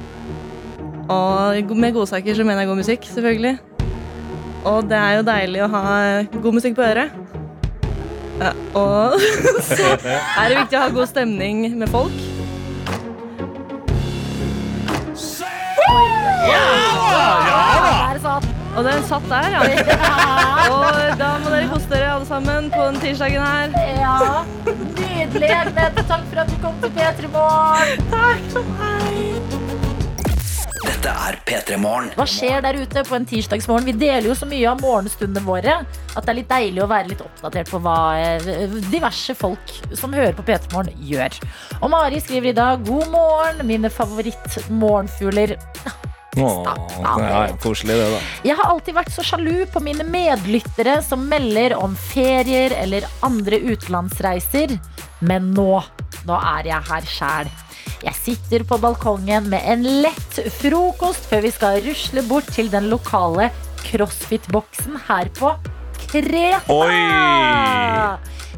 Og 1.10 1.74
med 1.76 1.98
godsaker 1.98 2.38
så 2.38 2.46
mener 2.46 2.64
jeg 2.64 2.72
god 2.72 2.80
musikk, 2.84 3.10
selvfølgelig. 3.12 3.58
Og 4.70 4.88
det 4.88 5.00
er 5.00 5.18
jo 5.18 5.28
deilig 5.28 5.66
å 5.66 5.72
ha 5.74 5.84
god 6.32 6.56
musikk 6.60 6.78
på 6.80 6.86
øret. 6.86 7.29
Ja, 8.40 8.52
og 8.74 9.20
så 9.68 9.88
er 10.00 10.50
det 10.50 10.60
viktig 10.62 10.78
å 10.80 10.84
ha 10.86 10.92
god 10.96 11.10
stemning 11.12 11.66
med 11.80 11.92
folk. 11.92 12.16
Der 18.10 18.20
satt. 18.24 18.48
Og 18.78 18.84
den 18.86 19.04
satt 19.04 19.26
der, 19.30 19.50
ja. 19.52 19.62
Og 20.72 21.20
da 21.20 21.30
må 21.44 21.52
dere 21.52 21.68
kose 21.72 21.90
dere 21.92 22.12
alle 22.14 22.28
sammen 22.30 22.70
på 22.72 22.86
den 22.86 23.00
tirsdagen 23.04 23.44
her. 23.44 23.74
Ja, 24.00 24.44
Nydelig. 25.00 25.50
Takk 26.08 26.24
for 26.30 26.44
at 26.46 26.54
du 26.54 26.60
kom 26.64 26.80
til 26.84 26.94
P3 26.96 27.34
Morgen. 27.34 28.08
Takk. 28.14 28.62
Hei. 28.80 29.69
Dette 31.00 31.12
er 31.16 31.36
P3 31.48 31.78
Morgen. 31.80 32.10
Hva 32.20 32.26
skjer 32.28 32.60
der 32.60 32.76
ute 32.76 33.06
på 33.08 33.16
en 33.16 33.24
tirsdagsmorgen? 33.24 33.86
Vi 33.88 33.94
deler 34.02 34.26
jo 34.28 34.34
så 34.36 34.44
mye 34.50 34.66
av 34.68 34.82
morgenstundene 34.84 35.40
våre 35.46 35.78
at 35.80 36.26
det 36.26 36.34
er 36.34 36.38
litt 36.42 36.50
deilig 36.50 36.82
å 36.84 36.88
være 36.92 37.12
litt 37.14 37.22
oppdatert 37.24 37.72
på 37.72 37.80
hva 37.86 37.94
eh, 38.20 38.74
diverse 38.92 39.32
folk 39.40 39.72
som 39.96 40.12
hører 40.12 40.36
på 40.36 40.44
P3 40.44 40.74
Morgen, 40.74 40.98
gjør. 41.08 41.38
Og 41.80 41.94
Mari 41.94 42.20
skriver 42.20 42.52
i 42.52 42.58
dag 42.58 42.84
God 42.84 43.08
morgen, 43.14 43.64
mine 43.70 43.88
favorittmorgenfugler. 43.96 45.56
Ja, 46.36 47.48
koselig 47.64 47.96
det, 47.96 48.12
da. 48.18 48.20
Jeg 48.52 48.60
har 48.60 48.74
alltid 48.74 49.00
vært 49.00 49.16
så 49.16 49.24
sjalu 49.24 49.64
på 49.72 49.80
mine 49.88 50.04
medlyttere 50.04 51.00
som 51.08 51.24
melder 51.32 51.78
om 51.80 51.96
ferier 51.96 52.76
eller 52.76 53.08
andre 53.24 53.64
utenlandsreiser. 53.72 54.76
Men 55.24 55.54
nå, 55.56 55.72
nå 56.28 56.44
er 56.58 56.74
jeg 56.74 56.92
her 56.92 57.12
sjæl. 57.16 57.56
Jeg 58.00 58.16
sitter 58.16 58.64
på 58.64 58.78
balkongen 58.80 59.50
med 59.52 59.66
en 59.68 59.82
lett 60.06 60.38
frokost 60.56 61.26
før 61.28 61.44
vi 61.44 61.50
skal 61.52 61.82
rusle 61.84 62.24
bort 62.30 62.48
til 62.56 62.70
den 62.72 62.88
lokale 62.92 63.50
crossfit-boksen 63.84 64.96
her 65.10 65.28
på 65.36 65.52
Kreta. 66.10 66.62
Oi! 66.72 66.96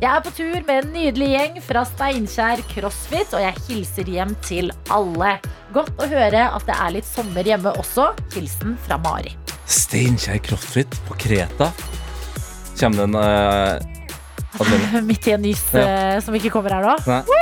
Jeg 0.02 0.10
er 0.10 0.22
på 0.26 0.34
tur 0.38 0.60
med 0.68 0.76
en 0.76 0.92
nydelig 0.94 1.30
gjeng 1.32 1.58
fra 1.66 1.82
Steinkjer 1.90 2.62
CrossFit, 2.70 3.34
og 3.38 3.42
jeg 3.42 3.64
hilser 3.68 4.12
hjem 4.14 4.36
til 4.46 4.70
alle. 4.94 5.34
Godt 5.74 5.98
å 5.98 6.10
høre 6.12 6.46
at 6.54 6.68
det 6.70 6.78
er 6.78 6.94
litt 7.00 7.10
sommer 7.10 7.46
hjemme 7.46 7.74
også. 7.82 8.12
Hilsen 8.36 8.78
fra 8.86 9.00
Mari. 9.02 9.34
Steinkjer 9.66 10.38
Crossfit 10.46 10.98
på 11.10 11.18
Kreta. 11.22 11.72
Kommer 12.78 13.08
den 13.08 13.18
uh, 13.18 15.02
Midt 15.10 15.30
i 15.30 15.36
en 15.36 15.44
nys 15.46 15.66
eh, 15.78 16.18
som 16.22 16.38
ikke 16.38 16.54
kommer 16.54 16.78
her 16.78 16.86
nå. 16.86 16.96
Nei. 17.10 17.42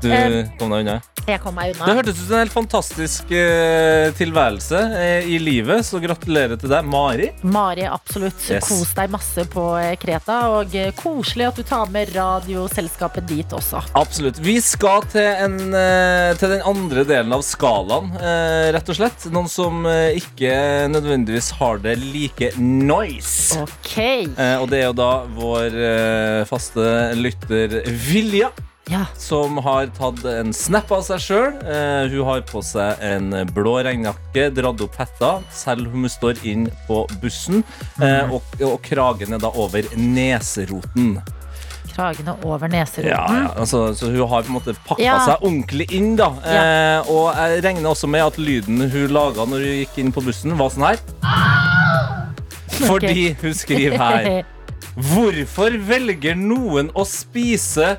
Du 0.00 0.10
kom 0.58 0.72
deg 0.72 0.86
unna. 0.86 1.00
Jeg 1.28 1.40
kom 1.44 1.54
meg 1.54 1.74
Det 1.76 1.94
hørtes 1.94 2.16
ut 2.16 2.24
som 2.24 2.36
en 2.36 2.42
helt 2.42 2.54
fantastisk 2.54 3.32
eh, 3.36 4.08
tilværelse 4.18 4.78
eh, 4.98 5.28
i 5.30 5.38
livet, 5.42 5.84
så 5.86 6.00
gratulerer 6.02 6.58
til 6.58 6.72
deg, 6.72 6.86
Mari. 6.90 7.28
Mari, 7.46 7.84
absolutt. 7.86 8.38
Yes. 8.50 8.66
Kos 8.66 8.94
deg 8.96 9.12
masse 9.12 9.44
på 9.52 9.64
eh, 9.78 9.92
Kreta, 10.00 10.38
og 10.56 10.74
eh, 10.74 10.90
koselig 10.98 11.50
at 11.50 11.60
du 11.60 11.66
tar 11.66 11.90
med 11.92 12.10
radioselskapet 12.16 13.28
dit 13.30 13.54
også. 13.56 13.82
Absolutt. 14.00 14.40
Vi 14.42 14.56
skal 14.64 15.04
til, 15.12 15.28
en, 15.44 15.58
eh, 15.76 16.32
til 16.40 16.54
den 16.56 16.64
andre 16.66 17.04
delen 17.08 17.36
av 17.36 17.44
skalaen, 17.46 18.10
eh, 18.18 18.70
rett 18.74 18.90
og 18.90 18.98
slett. 18.98 19.28
Noen 19.34 19.50
som 19.52 19.84
eh, 19.90 20.16
ikke 20.18 20.88
nødvendigvis 20.90 21.52
har 21.60 21.82
det 21.84 21.98
like 22.00 22.52
nice. 22.58 23.60
Ok. 23.60 23.94
Eh, 24.00 24.56
og 24.56 24.66
det 24.72 24.82
er 24.82 24.88
jo 24.88 24.98
da 24.98 25.12
vår 25.36 25.78
eh, 25.92 26.42
faste 26.50 26.90
lytter 27.20 27.80
Vilja. 28.08 28.50
Ja. 28.90 29.04
Som 29.16 29.56
har 29.62 29.86
tatt 29.94 30.24
en 30.26 30.52
snap 30.56 30.90
av 30.92 31.04
seg 31.06 31.20
sjøl. 31.22 31.52
hun 32.10 32.24
har 32.26 32.40
på 32.48 32.62
seg 32.66 32.98
en 33.06 33.30
blå 33.54 33.76
regnjakke, 33.86 34.48
dratt 34.56 34.80
opp 34.82 34.96
hetta, 34.98 35.32
selv 35.54 35.86
om 35.92 36.02
hun 36.08 36.10
står 36.10 36.40
inn 36.50 36.66
på 36.88 37.04
bussen. 37.22 37.62
Eh, 38.02 38.32
og, 38.34 38.42
og 38.66 38.80
kragen 38.82 39.36
er 39.36 39.38
da 39.44 39.52
over 39.54 39.86
neseroten. 39.96 41.20
Kragene 41.90 42.34
over 42.46 42.66
Ja, 42.70 42.80
neseroten. 42.80 43.10
ja, 43.10 43.52
altså, 43.58 43.80
så 43.98 44.10
hun 44.10 44.28
har 44.30 44.42
på 44.46 44.50
en 44.52 44.58
måte 44.58 44.74
pakka 44.86 45.02
Ja. 45.02 45.16
seg 45.26 45.42
ordentlig 45.42 45.86
inn, 45.94 46.12
da. 46.18 46.28
Eh, 46.46 47.10
og 47.10 47.34
jeg 47.36 47.62
regner 47.64 47.90
også 47.90 48.08
med 48.10 48.22
at 48.26 48.38
lyden 48.38 48.84
hun 48.90 49.10
laga 49.14 49.46
når 49.46 49.64
hun 49.66 49.78
gikk 49.84 49.98
inn 50.02 50.12
på 50.14 50.22
bussen, 50.26 50.54
var 50.58 50.70
sånn 50.70 50.86
her. 50.86 50.98
Fordi 52.86 53.34
hun 53.42 53.54
skriver 53.54 53.98
her 53.98 54.30
Hvorfor 55.10 55.76
velger 55.86 56.34
noen 56.36 56.90
å 56.98 57.04
spise 57.06 57.94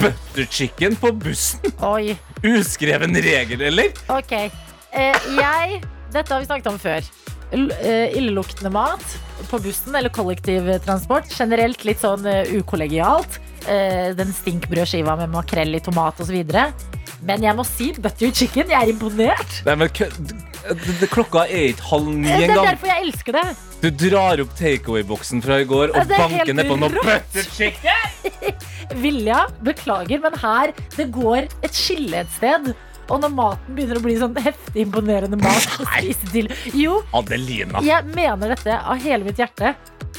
butter 0.00 0.48
chicken 0.50 0.96
på 0.98 1.12
bussen? 1.12 1.72
Oi. 1.84 2.16
Uskreven 2.46 3.16
regel, 3.22 3.62
eller? 3.70 3.94
Ok. 4.12 4.34
Eh, 4.38 5.24
jeg 5.38 5.80
Dette 6.12 6.32
har 6.32 6.40
vi 6.40 6.48
snakket 6.48 6.70
om 6.70 6.78
før. 6.80 7.08
L 7.52 7.68
eh, 7.80 8.16
illeluktende 8.16 8.70
mat 8.72 9.04
på 9.48 9.60
bussen 9.64 9.96
eller 9.96 10.12
kollektivtransport. 10.12 11.30
Generelt 11.32 11.84
litt 11.88 12.00
sånn 12.02 12.26
uh, 12.28 12.42
ukollegialt. 12.58 13.38
Eh, 13.68 14.14
den 14.16 14.32
stinkbrødskiva 14.32 15.16
med 15.20 15.32
makrell 15.32 15.76
i 15.76 15.82
tomat 15.84 16.20
osv. 16.24 16.38
Men 17.26 17.44
jeg 17.44 17.56
må 17.58 17.64
si 17.66 17.90
butter 17.96 18.32
chicken. 18.32 18.70
Jeg 18.72 18.78
er 18.78 18.92
imponert. 18.92 19.60
Nei, 19.66 19.76
men 19.82 19.92
Klokka 21.08 21.46
er 21.46 21.72
ikke 21.72 21.88
halv 21.90 22.08
ni 22.12 22.28
engang. 22.28 22.52
Det 22.52 22.58
er 22.58 22.70
derfor 22.72 22.92
jeg 22.92 23.08
elsker 23.08 23.38
det. 23.38 23.46
Du 23.78 23.90
drar 23.94 24.40
opp 24.42 24.54
takeaway-boksen 24.58 25.42
fra 25.44 25.60
i 25.62 25.66
går 25.68 25.92
og 25.92 25.98
er 26.00 26.08
banker 26.10 26.50
nedpå 26.50 26.56
ned 26.58 26.70
på 26.70 26.78
noe 26.82 27.02
butter 27.06 27.50
chicken. 27.54 28.54
Vilja, 29.04 29.44
beklager, 29.62 30.18
men 30.24 30.34
her 30.42 30.72
det 30.96 31.06
går 31.14 31.46
et 31.62 31.76
skille 31.78 32.24
et 32.24 32.32
sted. 32.34 32.72
Og 33.08 33.22
når 33.22 33.30
maten 33.32 33.76
begynner 33.76 34.00
å 34.00 34.04
bli 34.04 34.16
sånn 34.20 34.34
heftig 34.42 34.82
imponerende 34.82 35.38
mat 35.40 35.78
å 35.78 35.86
spise 35.86 36.32
til 36.32 36.50
Jo, 36.76 36.98
Adelina. 37.16 37.80
jeg 37.86 38.10
mener 38.12 38.52
dette 38.56 38.80
av 38.82 38.98
hele 39.04 39.28
mitt 39.28 39.38
hjerte. 39.40 39.76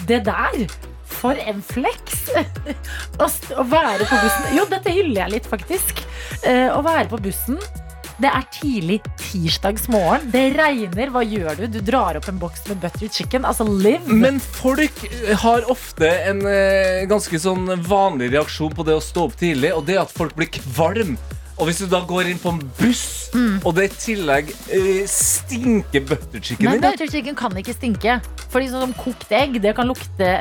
Det 0.08 0.24
der 0.26 0.64
For 1.10 1.36
en 1.52 1.60
flex! 1.66 2.30
å, 3.24 3.28
å 3.28 3.68
være 3.68 4.08
på 4.08 4.18
bussen 4.24 4.56
Jo, 4.56 4.64
dette 4.72 4.94
hyller 4.94 5.26
jeg 5.26 5.36
litt, 5.36 5.52
faktisk. 5.52 6.04
Uh, 6.46 6.72
å 6.78 6.82
være 6.86 7.10
på 7.12 7.20
bussen. 7.28 7.60
Det 8.20 8.28
er 8.28 8.46
tidlig 8.52 8.98
tirsdagsmorgen. 9.22 10.26
Det 10.34 10.44
regner. 10.58 11.12
Hva 11.14 11.22
gjør 11.24 11.62
du? 11.62 11.66
Du 11.72 11.80
drar 11.88 12.18
opp 12.20 12.28
en 12.28 12.40
boks 12.42 12.66
med 12.68 12.82
butter 12.84 13.08
chicken. 13.16 13.46
Altså, 13.48 13.64
live! 13.64 14.04
Men 14.12 14.40
folk 14.44 15.06
har 15.44 15.68
ofte 15.72 16.10
en 16.28 16.44
eh, 16.44 17.06
ganske 17.10 17.40
sånn 17.40 17.70
vanlig 17.88 18.32
reaksjon 18.36 18.76
på 18.76 18.84
det 18.88 18.98
å 19.00 19.04
stå 19.04 19.30
opp 19.30 19.38
tidlig, 19.40 19.72
og 19.76 19.86
det 19.88 19.96
er 19.96 20.04
at 20.04 20.12
folk 20.16 20.36
blir 20.36 20.52
kvalm. 20.52 21.16
Og 21.60 21.68
hvis 21.68 21.82
du 21.84 21.90
da 21.92 22.00
går 22.08 22.30
inn 22.32 22.40
på 22.44 22.54
en 22.56 22.62
buss, 22.80 23.08
Mm. 23.30 23.60
og 23.62 23.76
det 23.78 23.84
i 23.86 23.90
tillegg 24.02 24.48
eh, 24.74 25.04
stinker 25.06 26.02
butter 26.10 26.42
chicken 26.42 26.66
Men 26.66 26.80
butter 26.82 27.06
chicken 27.12 27.36
kan 27.38 27.54
ikke 27.62 27.76
stinke. 27.76 28.16
Fordi 28.50 28.72
sånn 28.72 28.88
som 28.88 28.96
kokt 28.98 29.30
egg, 29.38 29.60
det 29.62 29.76
kan 29.78 29.86
lukte 29.86 30.32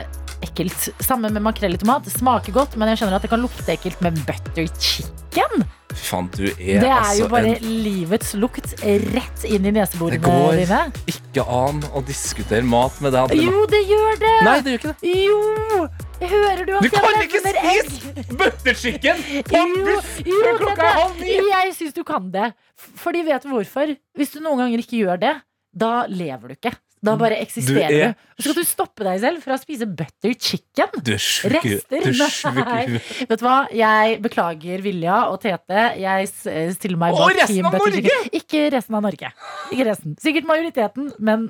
ekkelt. 0.45 0.89
Samme 1.05 1.30
med 1.32 1.43
makrell 1.45 1.74
i 1.74 1.80
tomat. 1.80 2.07
Smaker 2.12 2.55
godt, 2.55 2.76
men 2.78 2.93
jeg 2.93 3.03
skjønner 3.03 3.18
at 3.18 3.26
det 3.26 3.32
kan 3.32 3.43
lukte 3.43 3.74
ekkelt 3.74 4.01
med 4.05 4.18
butter 4.28 4.68
chicken. 4.78 5.66
Fan, 5.99 6.28
du 6.36 6.45
er, 6.47 6.78
Det 6.82 6.89
er 6.89 6.93
altså 6.95 7.22
jo 7.24 7.28
bare 7.32 7.55
en 7.57 7.68
livets 7.82 8.34
lukt 8.39 8.74
rett 8.84 9.45
inn 9.49 9.66
i 9.66 9.72
Det 9.72 10.20
går 10.22 10.59
dine. 10.61 10.80
ikke 11.11 11.43
an 11.43 11.80
å 11.97 12.03
diskutere 12.07 12.62
mat 12.62 13.01
med 13.01 13.16
deg. 13.16 13.34
Jo, 13.41 13.64
det 13.66 13.80
gjør 13.89 14.20
det! 14.20 14.34
Nei, 14.45 14.61
det 14.61 14.74
gjør 14.74 14.78
ikke 14.82 14.95
det. 15.01 15.14
Jo! 15.24 15.89
Hører 16.18 16.64
du 16.66 16.72
at 16.76 16.82
Du 16.82 16.91
kan 16.91 17.20
ikke 17.22 17.41
spise 17.41 18.36
butter 18.36 18.74
chicken 18.74 19.20
på 19.49 19.59
en 19.59 19.74
buss 19.86 20.09
før 20.26 20.59
klokka 20.62 20.86
er 20.89 20.97
halv 21.01 21.20
ni! 21.22 21.36
Jeg 21.49 21.74
syns 21.78 21.95
du 21.97 22.03
kan 22.07 22.30
det. 22.34 22.53
For 22.78 23.09
Fordi 23.09 23.24
vet 23.26 23.47
hvorfor? 23.49 23.95
Hvis 24.18 24.34
du 24.34 24.41
noen 24.45 24.61
ganger 24.64 24.82
ikke 24.84 25.01
gjør 25.01 25.22
det, 25.22 25.34
da 25.72 25.93
lever 26.11 26.53
du 26.53 26.59
ikke. 26.59 26.74
Da 27.05 27.14
bare 27.20 27.36
eksisterer 27.42 27.88
Du 27.88 27.99
er- 28.09 28.14
Så 28.38 28.42
skal 28.49 28.55
du 28.55 28.66
stoppe 28.68 29.05
deg 29.07 29.20
selv 29.20 29.42
fra 29.42 29.55
å 29.55 29.61
spise 29.61 29.86
butter 29.86 30.34
chicken. 30.34 30.88
Du 31.03 31.12
er 31.12 31.18
sjuk 31.22 31.53
Rester? 31.53 32.03
du 32.05 32.09
er 32.09 32.64
Nei. 32.64 33.01
Vet 33.28 33.38
du 33.38 33.44
hva? 33.44 33.57
Jeg 33.74 34.20
beklager 34.22 34.82
Vilja 34.82 35.18
og 35.32 35.40
Tete. 35.42 35.84
Jeg 35.99 36.28
eh, 36.46 36.72
stiller 36.74 36.99
meg 36.99 37.14
bak 37.18 37.46
Team 37.46 37.66
Butter 37.70 37.78
Norge! 37.78 38.03
Chicken. 38.03 38.40
Ikke 38.40 38.64
resten 38.76 38.94
av 38.94 39.03
Norge. 39.03 39.32
Ikke 39.72 39.88
resten. 39.90 40.16
Sikkert 40.22 40.46
majoriteten, 40.46 41.12
men 41.18 41.49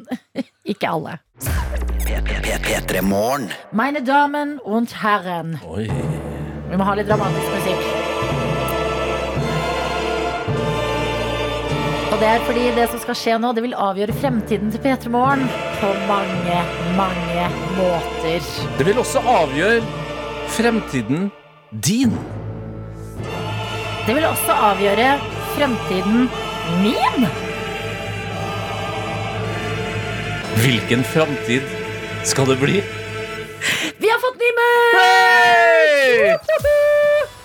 ikke 0.64 0.88
alle. 0.88 1.18
P3 2.68 3.02
Morgen. 3.02 3.50
Meine 3.72 4.02
Damen 4.02 4.58
und 4.60 5.02
Herren. 5.02 5.58
Oi. 5.68 5.88
Vi 6.68 6.76
må 6.76 6.84
ha 6.84 6.94
litt 6.98 7.08
dramatisk 7.08 7.52
musikk. 7.56 8.07
Og 12.18 12.22
det 12.24 12.30
er 12.34 12.40
fordi 12.42 12.62
det 12.74 12.84
som 12.90 12.98
skal 12.98 13.14
skje 13.14 13.34
nå, 13.38 13.52
det 13.54 13.62
vil 13.62 13.74
avgjøre 13.78 14.14
fremtiden 14.18 14.72
til 14.74 14.80
P3 14.82 15.10
Morgen 15.14 15.44
på 15.78 15.90
mange, 16.08 16.56
mange 16.96 17.44
måter. 17.76 18.48
Det 18.74 18.86
vil 18.88 18.98
også 18.98 19.22
avgjøre 19.22 19.84
fremtiden 20.56 21.28
din. 21.86 22.16
Det 24.08 24.18
vil 24.18 24.26
også 24.32 24.58
avgjøre 24.72 25.12
fremtiden 25.54 26.26
min. 26.82 27.30
Hvilken 30.66 31.06
framtid 31.14 31.70
skal 32.26 32.50
det 32.50 32.58
bli? 32.66 32.82
Vi 34.02 34.10
har 34.10 34.18
fått 34.26 34.42
ny 34.42 34.54
merch! 34.58 36.50
Hey! 36.66 37.37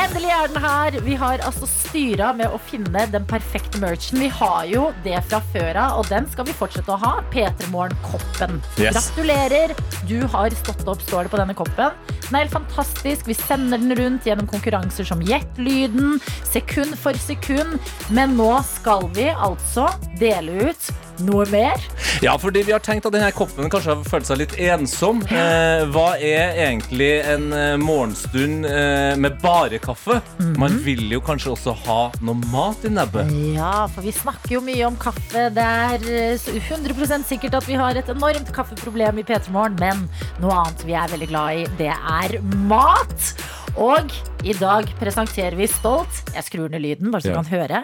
Endelig 0.00 0.30
er 0.30 0.48
den 0.50 0.62
her. 0.62 0.96
Vi 1.04 1.14
har 1.18 1.42
altså 1.46 1.66
styra 1.68 2.30
med 2.36 2.52
å 2.52 2.58
finne 2.70 3.02
den 3.10 3.26
perfekte 3.28 3.80
merchen. 3.82 4.20
Vi 4.22 4.28
har 4.32 4.68
jo 4.70 4.86
det 5.04 5.18
fra 5.28 5.40
før 5.52 5.78
av, 5.82 5.98
og 6.00 6.10
den 6.10 6.28
skal 6.30 6.46
vi 6.48 6.54
fortsette 6.56 6.94
å 6.94 6.98
ha. 7.02 7.12
P3morgen-koppen. 7.34 8.60
Yes. 8.78 8.94
Gratulerer. 8.94 9.74
Du 10.08 10.20
har 10.30 10.54
stått 10.62 10.86
opp, 10.88 11.02
står 11.06 11.26
det 11.26 11.34
på 11.34 11.40
denne 11.42 11.56
koppen. 11.58 11.98
Den 12.28 12.38
er 12.38 12.46
helt 12.46 12.54
fantastisk. 12.54 13.26
Vi 13.26 13.36
sender 13.38 13.82
den 13.82 13.96
rundt 13.98 14.28
gjennom 14.28 14.48
konkurranser 14.50 15.08
som 15.08 15.22
Gjett 15.30 15.58
lyden, 15.60 16.16
sekund 16.48 16.96
for 16.98 17.18
sekund. 17.20 17.76
Men 18.10 18.38
nå 18.38 18.52
skal 18.66 19.10
vi 19.14 19.28
altså 19.30 19.90
dele 20.18 20.70
ut 20.70 20.90
noe 21.26 21.44
mer. 21.52 21.80
Ja, 22.24 22.34
fordi 22.40 22.62
vi 22.66 22.72
har 22.74 22.82
tenkt 22.84 23.06
at 23.08 23.12
denne 23.14 23.30
koppen 23.32 23.70
kanskje 23.72 23.94
har 23.94 24.04
følt 24.08 24.26
seg 24.28 24.40
litt 24.42 24.54
ensom. 24.60 25.22
Eh, 25.30 25.84
hva 25.94 26.14
er 26.18 26.56
egentlig 26.66 27.10
en 27.24 27.46
eh, 27.56 27.76
morgenstund 27.80 28.66
eh, 28.68 29.14
med 29.20 29.38
bare 29.42 29.78
kaffe? 29.82 30.20
Mhm. 30.38 30.56
Man 30.60 30.78
vil 30.84 31.06
jo 31.14 31.20
kanskje 31.24 31.52
også 31.54 31.74
ha 31.86 32.00
noe 32.20 32.34
mat 32.52 32.84
i 32.84 32.92
nebbet. 32.92 33.30
Ja, 33.56 33.86
for 33.92 34.02
vi 34.06 34.12
snakker 34.12 34.56
jo 34.58 34.60
mye 34.66 34.84
om 34.88 34.96
kaffe. 35.00 35.46
Det 35.56 35.64
er 35.64 36.08
eh, 36.34 36.50
100% 36.70 37.28
sikkert 37.30 37.54
at 37.60 37.68
vi 37.68 37.78
har 37.80 37.96
et 38.00 38.08
enormt 38.12 38.52
kaffeproblem 38.56 39.22
i 39.22 39.26
P3 39.28 39.50
Morgen, 39.54 39.78
men 39.80 40.06
noe 40.42 40.56
annet 40.64 40.84
vi 40.88 40.96
er 40.98 41.08
veldig 41.12 41.30
glad 41.32 41.62
i, 41.62 41.64
det 41.80 41.92
er 41.94 42.36
mat. 42.68 43.32
Og 43.80 44.10
i 44.44 44.52
dag 44.58 44.88
presenterer 44.98 45.54
vi 45.54 45.68
stolt 45.70 46.24
Jeg 46.34 46.42
skrur 46.48 46.68
ned 46.72 46.82
lyden, 46.82 47.10
bare 47.12 47.22
så 47.22 47.28
du 47.30 47.34
Ja. 47.36 47.42
kan 47.42 47.50
høre. 47.52 47.82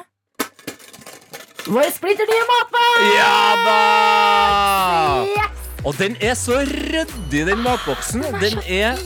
Vår 1.67 1.91
splitter 1.91 2.29
nye 2.31 2.45
matboks! 2.47 3.07
Ja 3.17 3.39
da! 3.67 3.79
Yes! 5.27 5.57
Og 5.87 5.95
den 5.99 6.17
er 6.21 6.35
så 6.35 6.61
ryddig, 6.67 7.47
den 7.47 7.61
matboksen. 7.63 8.25
Den 8.41 8.59
er 8.67 8.99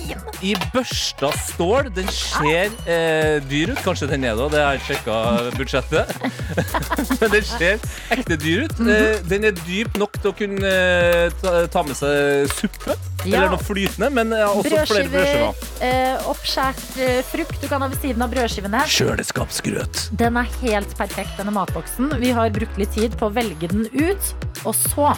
i 0.43 0.55
børsta 0.73 1.29
stål. 1.49 1.91
Den 1.97 2.09
ser 2.09 2.73
eh, 2.89 3.37
dyr 3.51 3.75
ut. 3.75 3.83
Kanskje 3.85 4.09
den 4.09 4.25
er 4.25 4.37
det, 4.37 4.45
òg, 4.47 4.55
det 4.55 4.63
har 4.65 4.79
jeg 4.79 4.87
sjekka 4.89 5.17
budsjettet. 5.59 6.15
Men 7.21 7.35
den 7.35 7.45
ser 7.45 7.85
ekte 8.17 8.41
dyr 8.41 8.65
ut. 8.65 8.79
Mhm. 8.81 8.93
Eh, 8.97 9.21
den 9.29 9.49
er 9.51 9.57
dyp 9.61 10.01
nok 10.01 10.17
til 10.23 10.33
å 10.33 10.37
kunne 10.41 10.73
eh, 10.73 11.37
ta, 11.43 11.67
ta 11.69 11.85
med 11.85 12.01
seg 12.01 12.49
suppe. 12.57 12.97
Ja. 13.29 13.43
Eller 13.43 13.51
noe 13.53 13.61
flytende, 13.63 14.09
men 14.17 14.33
også 14.33 14.63
også 14.63 14.87
flere 14.89 15.09
Brødskiver, 15.13 15.51
brødskiver. 15.51 15.89
eh, 15.89 16.29
oppskjært 16.31 16.85
eh, 17.05 17.19
frukt 17.29 17.61
du 17.61 17.67
kan 17.69 17.83
ha 17.85 17.89
ved 17.93 18.01
siden 18.01 18.25
av 18.25 18.31
brødskivene. 18.33 18.81
Kjøleskapsgrøt. 18.89 20.03
Den 20.21 20.39
er 20.41 20.49
helt 20.63 20.95
perfekt, 20.99 21.37
denne 21.39 21.53
matboksen. 21.55 22.15
Vi 22.23 22.33
har 22.37 22.51
brukt 22.55 22.81
litt 22.81 22.93
tid 22.97 23.17
på 23.21 23.29
å 23.29 23.35
velge 23.37 23.69
den 23.71 23.87
ut. 23.93 24.33
Og 24.65 24.75
så 24.77 25.11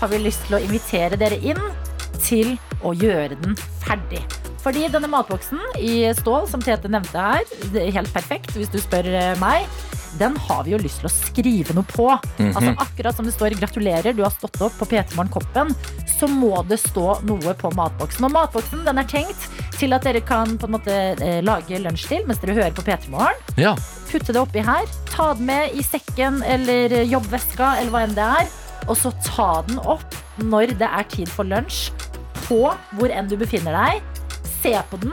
har 0.00 0.08
vi 0.12 0.18
lyst 0.24 0.46
til 0.48 0.56
å 0.56 0.62
invitere 0.64 1.16
dere 1.20 1.36
inn 1.44 1.60
til 2.24 2.56
å 2.84 2.94
gjøre 2.96 3.36
den 3.44 3.56
ferdig. 3.84 4.22
Fordi 4.60 4.86
denne 4.92 5.08
matboksen 5.08 5.60
i 5.80 6.02
stål, 6.18 6.44
som 6.50 6.60
Tete 6.64 6.88
nevnte 6.92 7.16
her, 7.16 7.44
det 7.72 7.86
er 7.86 7.94
helt 7.96 8.12
perfekt 8.12 8.52
hvis 8.56 8.68
du 8.72 8.76
spør 8.80 9.08
eh, 9.08 9.32
meg. 9.40 9.64
Den 10.18 10.36
har 10.36 10.64
vi 10.66 10.72
jo 10.74 10.78
lyst 10.82 11.00
til 11.00 11.08
å 11.08 11.12
skrive 11.12 11.74
noe 11.76 11.86
på. 11.86 12.08
Altså 12.40 12.72
Akkurat 12.82 13.16
som 13.16 13.24
det 13.26 13.34
står 13.34 13.54
'gratulerer, 13.58 14.16
du 14.16 14.22
har 14.22 14.30
stått 14.30 14.60
opp 14.60 14.72
på 14.78 14.86
P3 14.90 15.14
Morgen-koppen', 15.16 15.74
så 16.18 16.26
må 16.28 16.62
det 16.68 16.80
stå 16.80 17.20
noe 17.24 17.54
på 17.54 17.70
matboksen. 17.74 18.24
Og 18.24 18.32
matboksen 18.32 18.84
den 18.84 18.98
er 18.98 19.04
tenkt 19.08 19.46
til 19.78 19.92
at 19.92 20.02
dere 20.04 20.20
kan 20.20 20.58
på 20.58 20.66
en 20.66 20.72
måte 20.76 20.92
eh, 21.22 21.40
lage 21.42 21.78
lunsj 21.80 22.08
til 22.08 22.26
mens 22.26 22.38
dere 22.42 22.54
hører 22.58 22.74
på 22.76 22.82
P3 22.82 23.08
Morgen 23.10 23.36
Ja. 23.56 23.74
putte 24.10 24.32
det 24.34 24.40
oppi 24.42 24.60
her, 24.60 24.84
ta 25.06 25.32
den 25.34 25.46
med 25.46 25.70
i 25.74 25.82
sekken 25.82 26.42
eller 26.42 27.04
jobbveska 27.06 27.78
eller 27.80 27.90
hva 27.90 28.02
enn 28.04 28.14
det 28.14 28.26
er, 28.26 28.46
og 28.88 28.96
så 28.96 29.12
ta 29.24 29.62
den 29.68 29.78
opp 29.78 30.14
når 30.42 30.74
det 30.80 30.88
er 30.88 31.04
tid 31.08 31.28
for 31.28 31.44
lunsj, 31.44 31.90
på 32.48 32.72
hvor 32.98 33.10
enn 33.14 33.28
du 33.28 33.36
befinner 33.36 33.72
deg. 33.72 34.02
Se 34.62 34.74
på 34.90 34.98
den, 35.00 35.12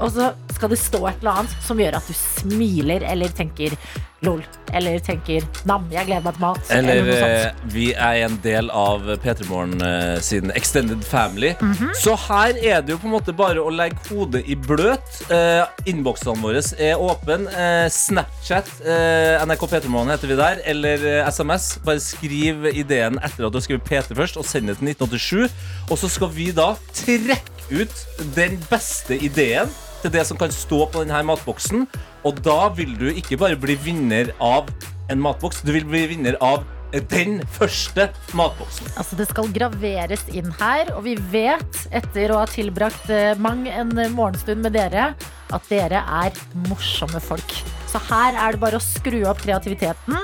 og 0.00 0.10
så 0.12 0.32
skal 0.62 0.70
det 0.76 0.78
stå 0.78 1.02
et 1.10 1.20
eller 1.24 1.42
annet 1.42 1.54
som 1.66 1.80
gjør 1.82 1.96
at 1.98 2.06
du 2.06 2.14
smiler 2.14 3.02
eller 3.10 3.32
tenker 3.34 3.74
lol, 4.22 4.44
eller 4.70 5.00
tenker 5.02 5.42
nam, 5.66 5.88
jeg 5.90 6.06
gleder 6.06 6.22
meg 6.22 6.36
til 6.36 6.42
mat. 6.44 6.68
Eller 6.70 7.08
sånt. 7.08 7.32
eh, 7.32 7.64
vi 7.74 7.86
er 7.90 8.18
en 8.28 8.36
del 8.44 8.70
av 8.70 9.08
P3 9.24 9.48
Morgen 9.48 9.82
eh, 9.82 10.20
sin 10.22 10.52
extended 10.54 11.02
family. 11.02 11.50
Mhm. 11.58 11.90
Så 11.98 12.14
her 12.28 12.54
er 12.62 12.84
det 12.86 12.94
jo 12.94 13.00
på 13.02 13.10
en 13.10 13.16
måte 13.16 13.34
bare 13.34 13.58
å 13.58 13.72
legge 13.74 13.98
hodet 14.12 14.44
i 14.46 14.54
bløt. 14.54 15.18
Eh, 15.26 15.66
Innboksene 15.90 16.38
våre 16.38 16.62
er 16.78 17.02
åpne. 17.02 17.50
Eh, 17.50 17.88
Snapchat, 17.90 18.70
eh, 18.86 19.42
NRK 19.42 19.66
P3 19.74 19.90
Morgen 19.90 20.14
heter 20.14 20.30
vi 20.30 20.38
der. 20.38 20.62
Eller 20.70 21.02
eh, 21.16 21.26
SMS. 21.26 21.72
Bare 21.82 21.98
skriv 21.98 22.70
ideen 22.70 23.18
etter 23.18 23.48
at 23.48 23.50
du 23.50 23.58
har 23.58 23.66
skrevet 23.66 23.90
PT 23.90 24.14
først, 24.14 24.38
og 24.38 24.46
send 24.46 24.70
det 24.70 24.78
til 24.78 24.94
1987. 24.94 25.50
Og 25.90 25.98
så 25.98 26.06
skal 26.20 26.30
vi 26.38 26.52
da 26.54 26.76
trekke 26.94 27.82
ut 27.82 28.04
den 28.38 28.62
beste 28.70 29.18
ideen 29.18 29.66
til 30.02 30.12
det 30.14 30.26
som 30.28 30.38
kan 30.40 30.52
stå 30.54 30.84
på 30.92 31.04
denne 31.04 31.22
matboksen. 31.30 31.86
Og 32.26 32.42
da 32.44 32.68
vil 32.76 32.94
du 32.98 33.08
ikke 33.12 33.38
bare 33.40 33.58
bli 33.58 33.78
vinner 33.80 34.32
av 34.42 34.70
en 35.10 35.22
matboks, 35.22 35.62
du 35.66 35.72
vil 35.74 35.86
bli 35.88 36.06
vinner 36.14 36.38
av 36.42 36.64
den 36.92 37.40
første 37.48 38.08
matboksen. 38.36 38.90
Altså 39.00 39.16
Det 39.16 39.28
skal 39.30 39.52
graveres 39.54 40.24
inn 40.36 40.50
her, 40.60 40.92
og 40.96 41.06
vi 41.06 41.16
vet 41.32 41.84
etter 41.94 42.32
å 42.32 42.42
ha 42.42 42.48
tilbrakt 42.50 43.08
eh, 43.12 43.32
mang 43.40 43.64
en 43.70 43.94
morgenstund 44.12 44.64
med 44.64 44.76
dere, 44.76 45.12
at 45.52 45.68
dere 45.72 46.02
er 46.22 46.36
morsomme 46.68 47.20
folk. 47.22 47.56
Så 47.88 48.00
her 48.08 48.36
er 48.36 48.54
det 48.54 48.62
bare 48.62 48.80
å 48.80 48.84
skru 48.84 49.22
opp 49.28 49.42
kreativiteten. 49.44 50.20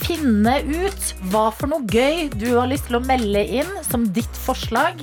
Finne 0.00 0.58
ut 0.66 1.14
hva 1.30 1.48
for 1.54 1.70
noe 1.70 1.86
gøy 1.90 2.28
du 2.34 2.52
har 2.56 2.70
lyst 2.70 2.88
til 2.90 2.98
å 2.98 3.04
melde 3.04 3.42
inn 3.60 3.70
som 3.86 4.08
ditt 4.14 4.42
forslag. 4.46 5.02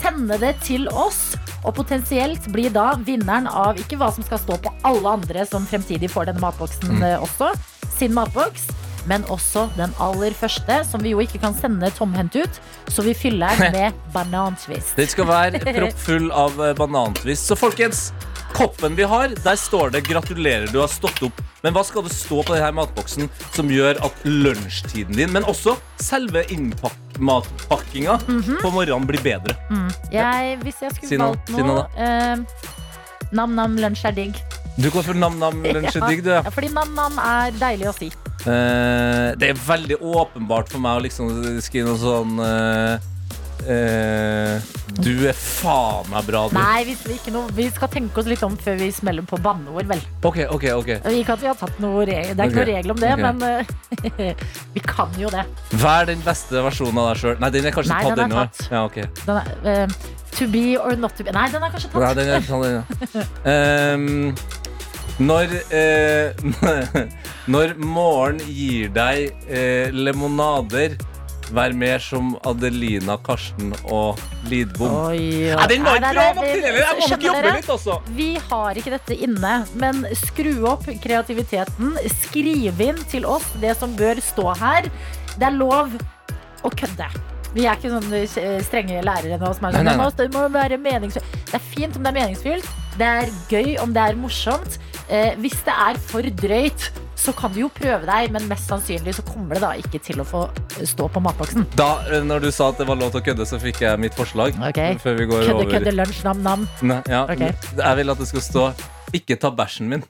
Sende 0.00 0.38
det 0.40 0.54
til 0.64 0.88
oss, 0.88 1.34
og 1.64 1.74
potensielt 1.76 2.46
blir 2.54 2.72
da 2.74 2.92
vinneren 3.04 3.48
av 3.50 3.80
ikke 3.80 3.98
hva 4.00 4.10
som 4.14 4.24
skal 4.26 4.40
stå 4.42 4.58
på 4.64 4.72
alle 4.88 5.16
andre 5.18 5.46
som 5.48 5.66
fremtidig 5.68 6.10
får 6.12 6.30
denne 6.30 6.44
matboksen 6.44 7.00
mm. 7.00 7.08
også, 7.26 7.52
sin 7.98 8.14
matboks, 8.16 8.70
men 9.08 9.24
også 9.32 9.66
den 9.76 9.92
aller 10.02 10.34
første, 10.36 10.80
som 10.88 11.02
vi 11.04 11.14
jo 11.14 11.20
ikke 11.24 11.40
kan 11.42 11.56
sende 11.56 11.90
tomhendt 11.96 12.36
ut, 12.36 12.60
så 12.88 13.04
vi 13.06 13.14
fyller 13.16 13.56
den 13.60 13.74
med 13.78 14.00
banantvist. 14.14 14.96
Den 14.98 15.10
skal 15.10 15.28
være 15.30 15.62
proppfull 15.78 16.30
av 16.32 16.60
eh, 16.64 16.74
banantvist. 16.78 17.48
Så 17.50 17.58
folkens, 17.58 18.10
koppen 18.54 18.96
vi 18.98 19.02
har, 19.08 19.28
der 19.44 19.56
står 19.56 19.90
det 19.94 20.02
'gratulerer, 20.08 20.66
du 20.72 20.78
har 20.80 20.88
stått 20.88 21.20
opp'. 21.26 21.40
Men 21.62 21.74
hva 21.76 21.82
skal 21.84 22.02
det 22.06 22.12
stå 22.16 22.42
på 22.46 22.54
denne 22.56 22.72
matboksen 22.72 23.28
som 23.54 23.68
gjør 23.68 23.98
at 24.04 24.12
lunsjtiden 24.24 25.16
din, 25.16 25.32
men 25.32 25.44
også 25.44 25.76
selve 26.00 26.42
innpakkinga 26.52 28.14
på 28.62 28.70
morgenen 28.72 29.06
blir 29.06 29.20
bedre? 29.24 29.56
Jeg, 30.12 30.58
hvis 30.62 30.80
jeg 30.82 30.94
skulle 30.96 31.08
Si 31.08 31.16
noe, 31.20 31.34
valgt 31.36 31.50
noe 31.50 31.66
noe 31.66 31.84
eh, 31.96 32.36
Nam-nam, 33.32 33.76
lunsj 33.78 34.06
er 34.08 34.12
digg. 34.16 34.34
Du 34.80 34.88
går 34.90 35.04
for 35.06 35.14
nam-nam-lunsj 35.14 35.96
er 36.00 36.06
digg, 36.08 36.24
du. 36.24 36.30
Ja, 36.32 36.40
Ja. 36.42 36.50
fordi 36.50 36.72
nam-nam 36.74 37.18
er 37.22 37.52
deilig 37.60 37.86
å 37.90 37.94
si. 37.94 38.08
Eh, 38.48 39.34
det 39.38 39.50
er 39.52 39.60
veldig 39.66 40.00
åpenbart 40.00 40.68
for 40.72 40.80
meg 40.82 40.98
å 40.98 41.04
liksom 41.04 41.60
skrive 41.62 41.92
noe 41.92 42.00
sånn 42.00 42.40
eh, 42.40 42.98
eh, 43.68 44.60
Du 45.00 45.12
er 45.28 45.36
faen 45.36 46.08
meg 46.12 46.26
bra, 46.28 46.42
du. 46.50 46.54
Nei, 46.56 46.84
vi, 46.88 46.94
skal 46.98 47.14
ikke 47.16 47.32
noe, 47.34 47.50
vi 47.56 47.66
skal 47.72 47.90
tenke 47.92 48.20
oss 48.22 48.28
litt 48.30 48.42
om 48.46 48.56
før 48.60 48.78
vi 48.80 48.90
smeller 48.94 49.26
på 49.28 49.38
banneord, 49.42 49.86
vel. 49.90 50.02
Ok, 50.26 50.38
ok, 50.50 50.66
ok 50.78 50.90
Ikke 51.14 51.36
at 51.36 51.42
vi 51.44 51.50
har 51.50 51.58
tatt 51.60 51.80
noe 51.82 52.04
regel, 52.08 52.34
Det 52.36 52.44
er 52.44 52.50
ikke 52.52 52.60
noe 52.60 52.68
regel 52.72 52.94
om 52.94 53.00
det, 53.02 53.12
ok. 53.14 53.20
men 53.26 53.42
eh, 53.48 54.46
vi 54.76 54.84
kan 54.86 55.12
jo 55.20 55.32
det. 55.34 55.44
Vær 55.82 56.08
den 56.10 56.22
beste 56.26 56.62
versjonen 56.66 57.02
av 57.02 57.10
deg 57.12 57.22
sjøl. 57.24 57.36
Nei, 57.42 57.50
den 57.58 57.68
er 57.70 57.76
kanskje 57.76 57.94
Nei, 57.96 58.02
tatt 58.08 58.16
den 58.16 58.24
er 58.24 58.30
ennå. 58.30 58.46
tatt. 58.46 58.72
Ja, 58.72 58.84
ok. 58.86 58.98
Den 59.26 59.36
er, 59.42 59.52
eh, 59.74 59.88
to 60.38 60.46
be 60.48 60.64
or 60.80 60.96
not 60.96 61.16
to 61.18 61.24
be 61.26 61.32
Nei, 61.36 61.48
den 61.52 61.62
er 61.62 61.74
kanskje 61.74 61.90
Nei, 61.92 62.00
tatt. 62.06 62.16
den 62.16 62.28
er 62.28 62.40
tatt 62.48 62.64
ennå. 62.70 63.26
Ehm, 63.54 64.34
når 65.20 65.50
eh, 65.76 66.32
Når 67.52 67.72
morgen 67.82 68.38
gir 68.46 68.88
deg 68.94 69.34
eh, 69.50 69.90
lemonader, 69.92 70.94
vær 71.54 71.72
mer 71.76 71.98
som 72.02 72.32
Adelina, 72.46 73.16
Karsten 73.26 73.72
og 73.90 74.18
Lidbom. 74.50 74.92
Oi, 75.10 75.48
Ja, 75.50 75.66
den 75.70 75.82
var 75.84 75.96
ikke 75.98 76.12
bra 76.14 76.26
nei, 76.34 76.46
heller! 76.50 76.78
Jeg 76.80 76.98
må 77.00 77.08
nok 77.10 77.26
jobbe 77.26 77.42
dere? 77.42 77.54
litt, 77.56 77.70
også. 77.74 77.96
Vi 78.16 78.28
har 78.50 78.74
ikke 78.80 78.90
dette 78.96 79.16
inne, 79.26 79.54
men 79.74 80.04
skru 80.14 80.52
opp 80.70 80.86
kreativiteten. 81.02 81.96
Skriv 82.22 82.80
inn 82.86 83.02
til 83.10 83.26
oss 83.26 83.46
det 83.60 83.76
som 83.80 83.94
bør 83.98 84.20
stå 84.24 84.54
her. 84.60 84.88
Det 85.36 85.46
er 85.50 85.56
lov 85.58 85.92
å 86.62 86.70
kødde. 86.76 87.08
Vi 87.54 87.64
er 87.66 87.74
ikke 87.74 87.90
sånne 87.90 88.62
strenge 88.62 89.00
lærere 89.02 89.38
nå 89.40 89.48
som 89.56 89.64
er 89.66 89.72
sånn 89.74 89.84
Nei, 89.84 89.96
nei, 89.96 89.96
nei. 89.96 90.10
«Det 90.14 90.30
må- 90.30 90.30
Det 90.30 90.32
må 90.34 90.48
være 90.54 90.78
meningsfylt. 90.78 91.32
Det 91.50 91.54
er 91.58 91.64
fint 91.74 91.96
om 91.96 92.02
det 92.04 92.10
er 92.14 92.18
meningsfylt. 92.20 92.68
Det 92.98 93.06
er 93.06 93.26
gøy 93.50 93.78
om 93.82 93.92
det 93.92 94.02
er 94.10 94.14
morsomt. 94.14 94.78
Eh, 95.08 95.34
hvis 95.42 95.58
det 95.66 95.74
er 95.74 95.98
for 95.98 96.22
drøyt, 96.22 96.90
så 97.20 97.34
kan 97.36 97.52
du 97.52 97.60
jo 97.64 97.68
prøve 97.72 98.06
deg, 98.08 98.30
men 98.32 98.46
mest 98.48 98.70
sannsynlig 98.70 99.14
så 99.18 99.24
kommer 99.26 99.58
det 99.58 99.64
da 99.64 99.72
ikke 99.80 100.00
til 100.02 100.22
å 100.22 100.26
få 100.26 100.44
stå 100.88 101.08
på 101.12 101.22
matboksen. 101.24 101.66
Da 101.78 101.90
eh, 102.08 102.22
når 102.24 102.46
du 102.46 102.50
sa 102.54 102.70
at 102.72 102.80
det 102.80 102.86
var 102.88 103.00
lov 103.00 103.12
til 103.14 103.20
å 103.20 103.26
kødde, 103.30 103.48
så 103.48 103.60
fikk 103.60 103.82
jeg 103.84 104.00
mitt 104.00 104.16
forslag. 104.16 104.56
Ok. 104.70 104.80
Før 105.02 105.18
vi 105.18 105.28
går 105.28 105.44
Kødde, 105.44 105.58
over 105.58 105.74
kødde, 105.74 105.92
lunsj, 105.98 106.22
nam-nam. 106.28 106.64
Nei, 106.80 107.02
ja. 107.10 107.26
okay. 107.28 107.52
Jeg 107.76 108.00
vil 108.00 108.14
at 108.14 108.24
det 108.24 108.30
skal 108.32 108.46
stå 108.46 108.64
'ikke 109.12 109.36
ta 109.42 109.50
bæsjen 109.50 109.90
min'. 109.90 110.06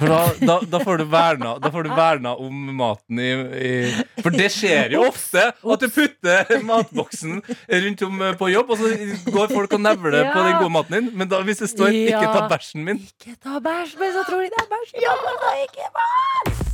For 0.00 0.10
da, 0.10 0.20
da, 0.40 0.54
da, 0.66 0.80
får 0.82 0.98
du 0.98 1.04
verna, 1.06 1.52
da 1.62 1.70
får 1.70 1.86
du 1.86 1.90
verna 1.94 2.32
om 2.34 2.62
maten 2.76 3.20
i, 3.22 3.28
i 3.30 4.22
For 4.24 4.34
det 4.34 4.48
skjer 4.50 4.96
jo 4.96 5.04
ofte 5.06 5.44
at 5.54 5.84
du 5.84 5.86
putter 5.86 6.50
matboksen 6.66 7.38
rundt 7.84 8.02
om 8.02 8.24
eh, 8.26 8.34
på 8.40 8.50
jobb, 8.50 8.74
og 8.74 8.82
så 8.82 8.90
går 9.30 9.54
folk 9.54 9.78
og 9.78 9.84
nevler 9.84 10.32
på 10.34 10.42
den 10.48 10.58
gode 10.58 10.74
maten 10.74 10.98
din. 10.98 11.12
Men 11.14 11.30
da, 11.30 11.44
hvis 11.46 11.62
det 11.62 11.70
står 11.70 11.94
'ikke 11.94 12.26
ta 12.26 12.48
bæsjen 12.50 12.82
min' 12.88 13.04
Ikke 13.06 13.36
ta 13.38 13.62
bæsj, 13.62 13.94
men 14.00 14.12
så 14.18 14.26
tror 14.26 14.42
de 14.42 14.50
det 14.50 14.62
er 14.64 14.70
bæsj. 14.74 14.96
Ja, 15.04 15.14
men 15.22 15.42
da 15.44 15.54
ikke 15.62 15.84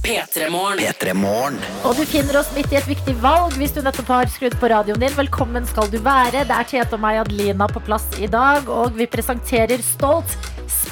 P3morgen. 0.01 0.81
P3 0.81 1.13
Morgen. 1.15 1.59
Og 1.85 1.93
du 1.97 2.07
finner 2.09 2.41
oss 2.41 2.49
midt 2.57 2.73
i 2.73 2.79
et 2.81 2.89
viktig 2.89 3.15
valg 3.21 3.53
hvis 3.61 3.75
du 3.77 3.83
nettopp 3.85 4.09
har 4.15 4.33
skrudd 4.33 4.57
på 4.57 4.71
radioen 4.73 5.03
din. 5.03 5.13
Velkommen 5.13 5.69
skal 5.69 5.93
du 5.93 5.99
være. 6.01 6.47
Det 6.49 6.57
er 6.57 6.71
Tete 6.73 6.97
og 6.97 7.05
meg, 7.05 7.21
Adelina, 7.21 7.69
på 7.69 7.85
plass 7.85 8.09
i 8.17 8.31
dag, 8.31 8.65
og 8.65 8.97
vi 8.97 9.07
presenterer 9.13 9.85
stolt 9.85 10.39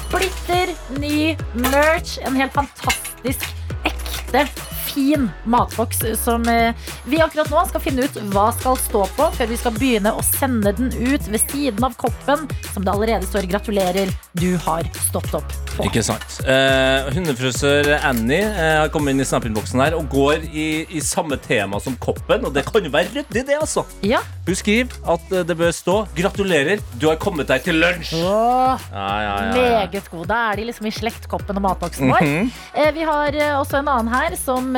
splitter 0.09 0.73
ny 0.97 1.37
merch. 1.53 2.17
En 2.25 2.35
helt 2.35 2.53
fantastisk, 2.53 3.45
ekte, 3.85 4.45
fin 4.89 5.27
matboks 5.49 6.01
som 6.19 6.45
eh, 6.49 6.73
vi 7.09 7.19
akkurat 7.21 7.49
nå 7.53 7.63
skal 7.69 7.83
finne 7.83 8.05
ut 8.07 8.19
hva 8.33 8.49
skal 8.57 8.77
stå 8.79 9.03
på, 9.17 9.27
før 9.37 9.49
vi 9.51 9.57
skal 9.59 9.75
begynne 9.77 10.13
å 10.17 10.23
sende 10.25 10.73
den 10.77 10.89
ut 10.97 11.27
ved 11.29 11.41
siden 11.51 11.83
av 11.85 11.95
koppen, 11.99 12.47
som 12.73 12.85
det 12.85 12.91
allerede 12.93 13.27
står 13.29 13.47
'gratulerer, 13.49 14.09
du 14.39 14.57
har 14.65 14.83
stått 15.09 15.31
opp' 15.37 15.53
på. 15.75 15.85
Ikke 15.87 16.03
sant. 16.03 16.39
Eh, 16.45 17.09
hundefrisør 17.15 17.91
Annie 18.03 18.43
eh, 18.43 18.79
har 18.81 18.89
kommet 18.93 19.13
inn 19.15 19.21
i 19.23 19.27
Snap-innboksen 19.27 19.79
her 19.83 19.95
og 19.97 20.09
går 20.11 20.47
i, 20.51 20.67
i 20.89 20.99
samme 21.03 21.37
tema 21.39 21.79
som 21.79 21.95
koppen. 22.01 22.45
Og 22.45 22.53
det 22.55 22.65
kan 22.67 22.83
jo 22.83 22.91
være 22.93 23.13
ryddig, 23.15 23.45
det, 23.47 23.57
altså. 23.59 23.85
Ja. 24.05 24.19
Hun 24.47 24.55
skriver 24.57 24.97
at 25.13 25.31
eh, 25.31 25.45
det 25.47 25.57
bør 25.59 25.71
stå 25.75 25.97
'Gratulerer, 26.15 26.79
du 26.99 27.07
har 27.09 27.15
kommet 27.21 27.47
deg 27.47 27.63
til 27.63 27.79
lunsj'. 27.81 28.15
Åh, 28.19 28.79
Ja, 28.91 29.07
ja, 29.23 29.35
meget 29.53 30.09
god. 30.11 30.25
Da 30.29 30.39
er 30.51 30.55
de 30.59 30.65
liksom 30.69 30.85
i 30.89 30.91
slektkoppen 30.93 31.55
og 31.57 31.63
matboksen 31.63 32.09
vår. 32.11 32.21
Mhm. 32.25 32.51
Eh, 32.75 32.91
Vi 32.93 33.03
har 33.05 33.27
eh, 33.35 33.55
også 33.59 33.79
en 33.79 33.87
annen 33.87 34.07
her 34.13 34.35
som 34.35 34.75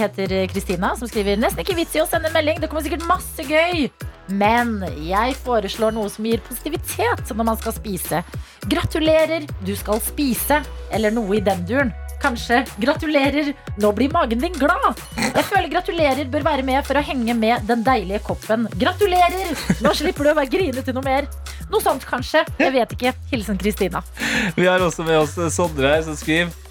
heter 0.00 0.34
Kristina, 0.52 0.94
som 0.98 1.08
skriver 1.10 1.38
nesten 1.40 1.64
ikke 1.64 1.76
vits 1.78 1.96
i 1.96 2.02
å 2.02 2.08
sende 2.08 2.32
melding. 2.34 2.60
Det 2.62 2.70
kommer 2.70 2.84
sikkert 2.84 3.06
masse 3.08 3.44
gøy. 3.46 3.88
Men 4.32 4.78
jeg 5.04 5.34
foreslår 5.44 5.92
noe 5.92 6.08
som 6.12 6.24
gir 6.24 6.40
positivitet 6.46 7.34
når 7.34 7.48
man 7.50 7.60
skal 7.60 7.76
spise. 7.76 8.22
Gratulerer, 8.70 9.44
du 9.66 9.74
skal 9.76 10.00
spise. 10.04 10.62
Eller 10.94 11.12
noe 11.14 11.36
i 11.38 11.44
den 11.44 11.66
duren. 11.68 11.92
Kanskje 12.24 12.62
gratulerer, 12.80 13.50
nå 13.82 13.90
blir 13.92 14.12
magen 14.14 14.40
din 14.40 14.54
glad. 14.56 15.00
Jeg 15.18 15.44
føler 15.44 15.68
gratulerer 15.74 16.30
bør 16.32 16.46
være 16.46 16.64
med 16.64 16.80
for 16.86 16.96
å 16.96 17.04
henge 17.04 17.36
med 17.36 17.66
den 17.68 17.84
deilige 17.84 18.22
koppen. 18.24 18.64
Gratulerer, 18.80 19.52
nå 19.84 19.92
slipper 19.92 20.24
du 20.24 20.32
å 20.32 20.38
være 20.38 20.52
grinete 20.54 20.96
noe 20.96 21.04
mer. 21.04 21.28
Noe 21.68 21.84
sånt 21.84 22.08
kanskje. 22.08 22.46
Jeg 22.60 22.72
vet 22.72 22.96
ikke. 22.96 23.12
Hilsen 23.32 23.60
Kristina. 23.60 24.00
Vi 24.56 24.68
har 24.68 24.80
også 24.80 25.04
med 25.04 25.20
oss 25.20 25.36
Sondre 25.52 25.96
her 25.96 26.06
som 26.06 26.16
skriver 26.16 26.63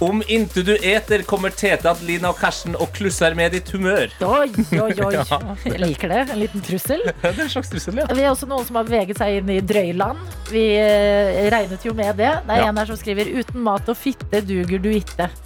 om 0.00 0.22
inntil 0.30 0.64
du 0.64 0.74
eter, 0.76 1.22
kommer 1.26 1.50
Tete, 1.50 1.90
Lina 2.06 2.28
og 2.30 2.38
Karsten 2.38 2.76
og 2.78 2.92
klusser 2.94 3.34
med 3.38 3.52
ditt 3.56 3.70
humør. 3.74 4.06
Oi, 4.22 4.48
oi, 4.78 4.92
oi. 5.08 5.14
Jeg 5.72 5.80
liker 5.82 6.08
det. 6.12 6.20
En 6.34 6.38
liten 6.42 6.62
trussel. 6.62 7.02
Det 7.22 7.32
er 7.34 7.40
en 7.46 7.50
slags 7.50 7.70
trussel, 7.72 7.98
ja. 7.98 8.06
Vi 8.14 8.22
er 8.22 8.30
også 8.30 8.46
noen 8.50 8.66
som 8.68 8.78
har 8.78 8.86
beveget 8.88 9.18
seg 9.18 9.40
inn 9.40 9.50
i 9.56 9.60
drøyland. 9.60 10.18
Vi 10.52 10.64
eh, 10.78 11.48
regnet 11.52 11.82
jo 11.86 11.92
med 11.98 12.14
det. 12.20 12.30
Det 12.46 12.54
er 12.54 12.62
Ja. 12.62 12.68
en 12.70 12.78
her 12.78 12.86
som 12.92 12.96
skriver 13.00 13.24
'uten 13.26 13.60
mat 13.66 13.88
og 13.88 13.96
fitte 13.98 14.40
duger 14.40 14.78
du 14.78 14.90
ikke'. 14.94 15.28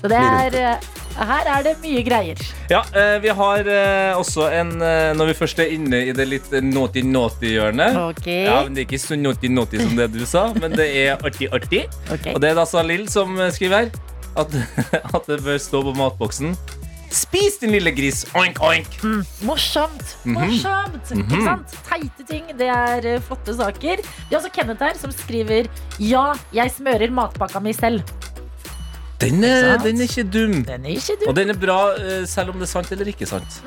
Så 0.00 0.08
det 0.08 0.18
er 0.18 0.54
eh, 0.60 0.76
Her 1.16 1.48
er 1.58 1.64
det 1.66 1.74
mye 1.82 2.02
greier. 2.06 2.40
Ja, 2.70 2.82
eh, 2.96 3.16
vi 3.22 3.32
har 3.36 3.68
eh, 3.68 4.12
også 4.16 4.48
en 4.54 4.74
eh, 4.80 5.12
Når 5.16 5.32
vi 5.32 5.34
først 5.36 5.60
er 5.62 5.72
inne 5.74 6.02
i 6.08 6.14
det 6.16 6.26
litt 6.28 6.48
naughty-naughty-hjørnet 6.52 7.98
okay. 8.00 8.44
ja, 8.46 8.62
men 8.64 8.76
Det 8.76 8.84
er 8.84 8.88
ikke 8.88 9.02
så 9.02 9.18
naughty-naughty 9.20 9.82
som 9.82 9.96
det 9.98 10.08
du 10.14 10.22
sa, 10.28 10.46
men 10.62 10.76
det 10.76 10.88
er 11.04 11.16
artig-artig. 11.20 11.84
Okay. 12.08 12.34
Og 12.34 12.40
det 12.42 12.52
er 12.52 12.58
da 12.58 12.66
Salil 12.68 13.08
som 13.12 13.36
skriver 13.52 13.84
her 13.84 13.92
at, 14.40 14.54
at 15.16 15.28
det 15.28 15.42
bør 15.44 15.60
stå 15.60 15.82
på 15.84 15.96
matboksen 15.98 16.56
Spis 17.12 17.58
din 17.60 17.74
lille 17.74 17.90
gris, 17.92 18.22
oink, 18.40 18.56
oink. 18.64 18.94
Morsomt. 19.44 20.14
Mhm. 20.24 20.38
Morsomt. 20.38 21.10
Ikke 21.12 21.40
sant? 21.44 21.74
Teite 21.84 22.24
ting. 22.24 22.46
Det 22.56 22.70
er 22.72 23.20
flotte 23.26 23.52
saker. 23.58 24.00
Vi 24.00 24.32
har 24.32 24.40
også 24.40 24.52
Kenneth 24.54 24.80
her 24.80 24.96
som 24.96 25.12
skriver 25.12 25.68
'Ja, 26.00 26.32
jeg 26.56 26.72
smører 26.72 27.12
matpakka 27.12 27.60
mi 27.60 27.76
selv'. 27.76 28.00
Den 29.22 29.44
er, 29.46 29.76
den 29.82 30.00
er 30.02 30.08
ikke 30.10 30.26
dum. 30.34 30.58
Den 30.66 30.84
er 30.86 30.96
ikke 30.98 31.16
dum. 31.22 31.28
Og 31.32 31.36
den 31.38 31.54
er 31.54 31.60
bra 31.66 31.80
eh, 31.96 32.24
selv 32.26 32.50
om 32.54 32.58
det 32.62 32.68
er 32.68 32.74
sant 32.76 32.92
eller 32.94 33.12
ikke 33.14 33.28
sant. 33.30 33.60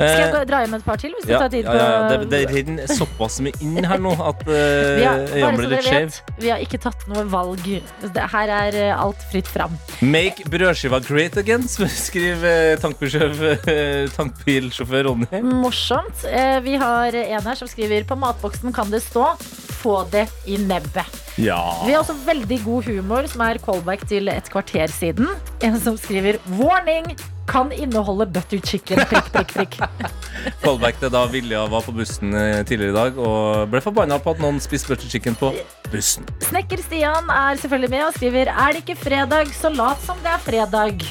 Skal 0.00 0.16
jeg 0.16 0.28
Eh, 0.30 0.30
gå- 0.32 0.46
dra 0.48 0.58
hjem 0.64 0.74
et 0.78 0.84
par 0.86 0.96
til? 0.96 1.10
Hvis 1.12 1.26
du 1.28 1.32
ja, 1.34 1.38
tar 1.42 1.50
tid 1.52 1.66
ja, 1.66 1.72
på 1.72 1.76
ja, 1.76 2.04
det, 2.22 2.28
det 2.32 2.38
renner 2.48 2.86
såpass 2.88 3.34
mye 3.44 3.52
inn 3.60 3.84
her 3.84 3.98
nå 4.00 4.14
at 4.16 4.46
uh, 4.48 4.54
Vi 4.96 5.04
har, 5.04 5.18
bare 5.20 5.34
øynene 5.36 5.50
så 5.50 5.58
blir 5.58 5.68
litt 5.68 5.74
dere 5.74 5.82
skjeve. 5.84 6.06
vet, 6.06 6.30
vi 6.40 6.48
har 6.54 6.62
ikke 6.64 6.80
tatt 6.80 7.02
noe 7.10 7.24
valg. 7.28 7.66
Det, 8.14 8.24
her 8.32 8.52
er 8.62 8.78
eh, 8.80 8.94
alt 9.04 9.26
fritt 9.28 9.50
fram. 9.52 9.74
Make 10.00 10.46
brødskiva 10.48 11.02
great 11.04 11.36
again, 11.36 11.68
skriver 12.08 12.48
eh, 12.48 13.68
eh, 13.74 14.08
tankbilsjåfør 14.16 15.04
Ronny. 15.10 15.28
Morsomt. 15.50 16.24
Eh, 16.32 16.62
Vi 16.64 16.78
har 16.80 17.20
en 17.20 17.50
her 17.52 17.60
som 17.60 17.68
skriver 17.68 18.08
på 18.08 18.16
matboksen 18.24 18.72
kan 18.72 18.88
det 18.96 19.02
stå 19.04 19.34
'få 19.80 20.04
det 20.12 20.28
i 20.46 20.56
nebbet'. 20.56 21.18
Ja. 21.40 21.60
Vi 21.86 21.92
har 21.92 22.02
også 22.02 22.16
veldig 22.26 22.60
god 22.64 22.84
humor, 22.84 23.26
som 23.26 23.40
er 23.40 23.58
callback 23.64 24.06
til 24.08 24.28
et 24.28 24.50
kvarter 24.52 24.86
siden. 24.92 25.28
En 25.62 25.80
som 25.80 25.96
skriver 25.96 26.38
'warning'. 26.46 27.16
Kan 27.50 27.72
inneholde 27.72 28.26
butter 28.30 28.60
chicken. 28.62 29.00
Prikk, 29.10 29.32
prikk, 29.32 29.54
prikk. 29.54 29.78
Callback 30.62 31.00
til 31.00 31.10
da 31.10 31.24
Vilja 31.26 31.64
var 31.66 31.82
på 31.82 31.90
bussen 31.92 32.30
eh, 32.34 32.60
tidligere 32.62 32.92
i 32.92 32.94
dag 32.94 33.18
og 33.18 33.66
ble 33.72 33.80
forbanna 33.82 34.20
på 34.22 34.36
at 34.36 34.38
noen 34.38 34.60
spiste 34.62 34.92
butter 34.92 35.10
chicken 35.10 35.34
på 35.34 35.50
bussen. 35.90 36.28
Snekker 36.46 36.78
Stian 36.84 37.26
er 37.26 37.58
selvfølgelig 37.58 37.90
med 37.90 38.04
og 38.06 38.14
skriver 38.14 38.52
'er 38.54 38.72
det 38.72 38.84
ikke 38.84 39.00
fredag, 39.02 39.50
så 39.50 39.68
lat 39.74 39.98
som 40.06 40.16
det 40.22 40.30
er 40.30 40.40
fredag'. 40.46 41.02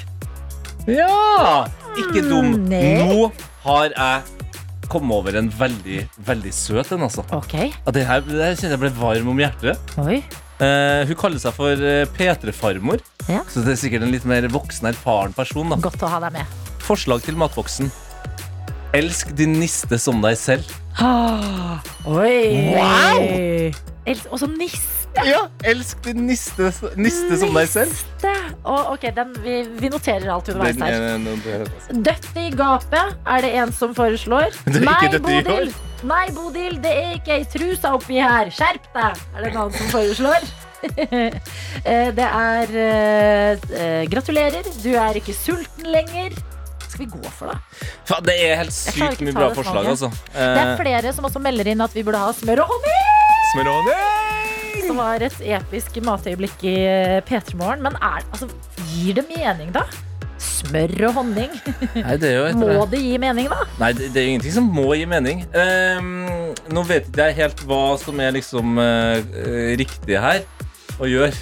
Ja! 0.88 1.68
Ikke 1.98 2.24
dum. 2.30 2.56
Mm. 2.56 2.72
Nå 2.72 3.32
har 3.66 3.90
jeg 3.92 4.39
kommet 4.92 5.16
over 5.16 5.38
en 5.40 5.50
veldig, 5.54 6.04
veldig 6.28 6.52
søt 6.56 6.92
en, 6.96 7.06
altså. 7.08 7.24
Ok. 7.36 7.56
Ja, 7.70 7.94
det 7.96 8.06
her, 8.10 8.22
det 8.28 8.40
her 8.42 8.56
kjenner 8.60 8.76
jeg 8.78 8.84
ble 8.88 8.92
varm 9.00 9.32
om 9.34 9.42
hjertet. 9.42 9.96
Oi. 10.02 10.20
Eh, 10.60 11.06
hun 11.08 11.16
kaller 11.22 11.40
seg 11.40 11.56
for 11.56 11.72
eh, 11.80 12.04
P3-farmor, 12.18 13.00
Ja. 13.30 13.44
så 13.48 13.64
det 13.64 13.78
er 13.78 13.80
sikkert 13.80 14.04
en 14.04 14.12
litt 14.12 14.26
mer 14.28 14.48
voksen, 14.52 14.90
erfaren 14.92 15.32
person. 15.38 15.70
da 15.72 15.78
Godt 15.80 16.04
å 16.04 16.10
ha 16.12 16.20
deg 16.26 16.36
med. 16.42 16.60
Forslag 16.84 17.24
til 17.24 17.38
matvoksen. 17.40 17.92
Elsk 18.98 19.36
din 19.38 19.54
niste 19.62 20.00
som 20.02 20.20
deg 20.24 20.36
selv. 20.42 20.66
Oi. 22.10 22.74
Wow! 22.76 23.76
Og 24.34 24.40
som 24.42 24.56
niste. 24.58 24.99
Ja, 25.26 25.42
elsk 25.68 26.04
din 26.06 26.26
niste, 26.30 26.70
niste 26.96 27.38
som 27.42 27.54
deg 27.58 27.68
selv. 27.72 27.92
Niste. 27.92 28.34
Oh, 28.64 28.92
ok, 28.94 29.08
den, 29.16 29.34
vi, 29.44 29.56
vi 29.82 29.90
noterer 29.92 30.30
alt 30.32 30.50
underveis 30.54 30.78
her. 30.80 30.94
er- 30.94 31.64
er- 31.64 32.02
Døtte 32.06 32.40
i 32.46 32.50
gapet 32.56 33.16
er 33.26 33.42
det 33.46 33.52
en 33.64 33.74
som 33.74 33.96
foreslår. 33.98 34.54
Det 34.66 34.84
er 34.84 34.88
ikke 34.88 35.20
Nei, 35.20 35.42
Bodil! 35.44 35.74
Nei, 36.08 36.26
Bodil, 36.36 36.78
det 36.84 36.94
er 36.96 37.14
ikke 37.18 37.34
ei 37.40 37.44
trusa 37.52 37.96
oppi 37.98 38.22
her. 38.22 38.52
Skjerp 38.54 38.86
deg! 38.96 39.20
Er 39.36 39.44
det 39.44 39.52
en 39.52 39.62
annen 39.66 39.78
som 39.80 39.94
foreslår. 39.98 40.50
Eh, 41.90 42.10
det 42.16 42.24
er 42.24 42.70
uh, 42.72 43.66
eh, 43.76 44.06
Gratulerer, 44.12 44.64
du 44.84 44.94
er 44.96 45.18
ikke 45.20 45.34
sulten 45.36 45.90
lenger. 45.92 46.32
Skal 46.88 47.02
vi 47.04 47.08
gå 47.12 47.32
for, 47.36 47.52
da? 47.52 47.58
Faen, 48.08 48.24
det 48.28 48.36
er 48.46 48.56
helt 48.62 48.72
sykt 48.76 49.20
mye 49.28 49.36
bra 49.36 49.50
forslag, 49.56 49.90
altså. 49.92 50.08
Det 50.32 50.40
er 50.48 50.72
Eh, 50.72 50.78
flere 50.80 51.12
som 51.16 51.28
også 51.28 51.42
melder 51.44 51.68
inn 51.74 51.84
at 51.84 51.92
vi 51.96 52.04
burde 52.08 52.24
ha 52.24 52.32
smør 52.36 52.64
og 52.64 52.72
honning! 52.72 53.12
Smeroni! 53.52 53.98
Som 54.90 54.98
var 54.98 55.22
et 55.22 55.36
episk 55.46 56.00
matøyeblikk 56.02 56.64
i 56.66 56.78
eh, 56.90 57.20
P3 57.22 57.54
Morgen. 57.60 57.84
Men 57.86 57.98
er, 58.02 58.24
altså, 58.34 58.48
gir 58.90 59.20
det 59.20 59.28
mening, 59.30 59.70
da? 59.76 59.84
Smør 60.42 60.94
og 61.12 61.20
honning. 61.20 61.52
Nei, 62.08 62.16
det 62.18 62.32
jo 62.34 62.48
Må 62.58 62.88
det. 62.90 63.02
gi 63.04 63.20
mening, 63.22 63.52
da? 63.52 63.68
Nei, 63.78 63.92
det, 63.94 64.08
det 64.16 64.24
er 64.24 64.32
ingenting 64.32 64.56
som 64.56 64.72
må 64.74 64.88
gi 64.98 65.06
mening. 65.10 65.44
Um, 65.54 66.56
nå 66.74 66.84
vet 66.90 67.06
ikke 67.06 67.28
jeg 67.30 67.38
helt 67.44 67.62
hva 67.70 67.84
som 68.02 68.24
er 68.24 68.34
liksom 68.40 68.82
eh, 68.82 69.76
riktig 69.78 70.18
her 70.18 70.42
å 70.98 71.12
gjøre. 71.12 71.38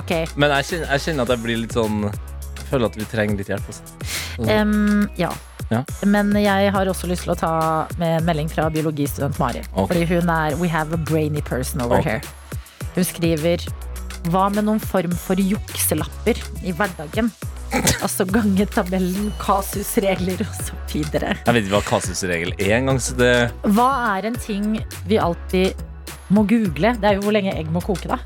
Okay. 0.00 0.24
Men 0.40 0.56
jeg 0.56 0.70
kjenner, 0.70 0.88
jeg 0.94 1.04
kjenner 1.04 1.28
at 1.28 1.34
jeg 1.34 1.44
blir 1.44 1.60
litt 1.60 1.76
sånn 1.76 2.00
Jeg 2.08 2.64
føler 2.70 2.88
at 2.88 2.96
vi 2.96 3.10
trenger 3.12 3.42
litt 3.42 3.52
hjelp. 3.52 3.68
Em, 4.48 5.04
ja. 5.20 5.34
Ja. 5.68 5.82
Men 6.08 6.32
jeg 6.40 6.72
har 6.72 6.88
også 6.88 7.12
lyst 7.12 7.28
til 7.28 7.34
å 7.34 7.38
ta 7.38 7.52
med 8.00 8.22
en 8.22 8.26
melding 8.26 8.48
fra 8.50 8.70
biologistudent 8.72 9.36
Mari. 9.42 9.66
Okay. 9.74 9.86
Fordi 9.92 10.08
hun 10.14 10.32
er 10.32 10.58
We 10.62 10.72
have 10.72 10.96
a 10.96 11.00
brainy 11.12 11.44
person 11.44 11.84
over 11.84 12.00
okay. 12.00 12.18
here. 12.22 12.45
Hun 12.96 13.04
skriver 13.04 13.62
Hva 14.32 14.48
med 14.54 14.66
noen 14.66 14.80
form 14.82 15.12
for 15.20 15.38
jukselapper 15.38 16.40
i 16.64 16.72
hverdagen? 16.74 17.30
Altså 18.00 18.24
gange 18.30 18.64
tabellen, 18.72 19.32
kasusregler 19.42 20.40
videre. 20.92 21.34
Jeg 21.44 21.54
vet 21.56 21.66
ikke 21.66 21.74
hva 21.74 21.82
kasusregel 21.84 22.54
er 22.56 22.76
engang, 22.78 23.00
så 23.02 23.16
det 23.18 23.32
Hva 23.76 23.88
er 24.16 24.30
en 24.30 24.38
ting 24.40 24.78
vi 25.10 25.18
alltid 25.20 25.76
må 26.32 26.46
google? 26.48 26.94
Det 26.96 27.10
er 27.10 27.18
jo 27.18 27.26
hvor 27.26 27.36
lenge 27.36 27.54
egg 27.54 27.68
må 27.74 27.82
koke, 27.84 28.08
da. 28.10 28.20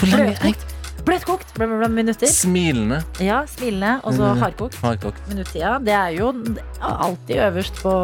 Bløtkokt. 0.00 0.66
Bløtkokt 1.04 1.54
bla, 1.54 1.68
bla, 1.68 1.78
bla, 1.84 1.88
minutter. 1.92 2.28
Smilende. 2.32 3.02
Ja, 3.22 3.42
smilende. 3.48 3.98
Og 4.08 4.16
så 4.16 4.34
hardkokt. 4.40 4.80
Hardkokt. 4.82 5.24
Minuttida. 5.28 5.76
Det 5.84 5.94
er 5.94 6.16
jo 6.16 6.32
alltid 6.80 7.42
øverst 7.50 7.80
på 7.84 7.94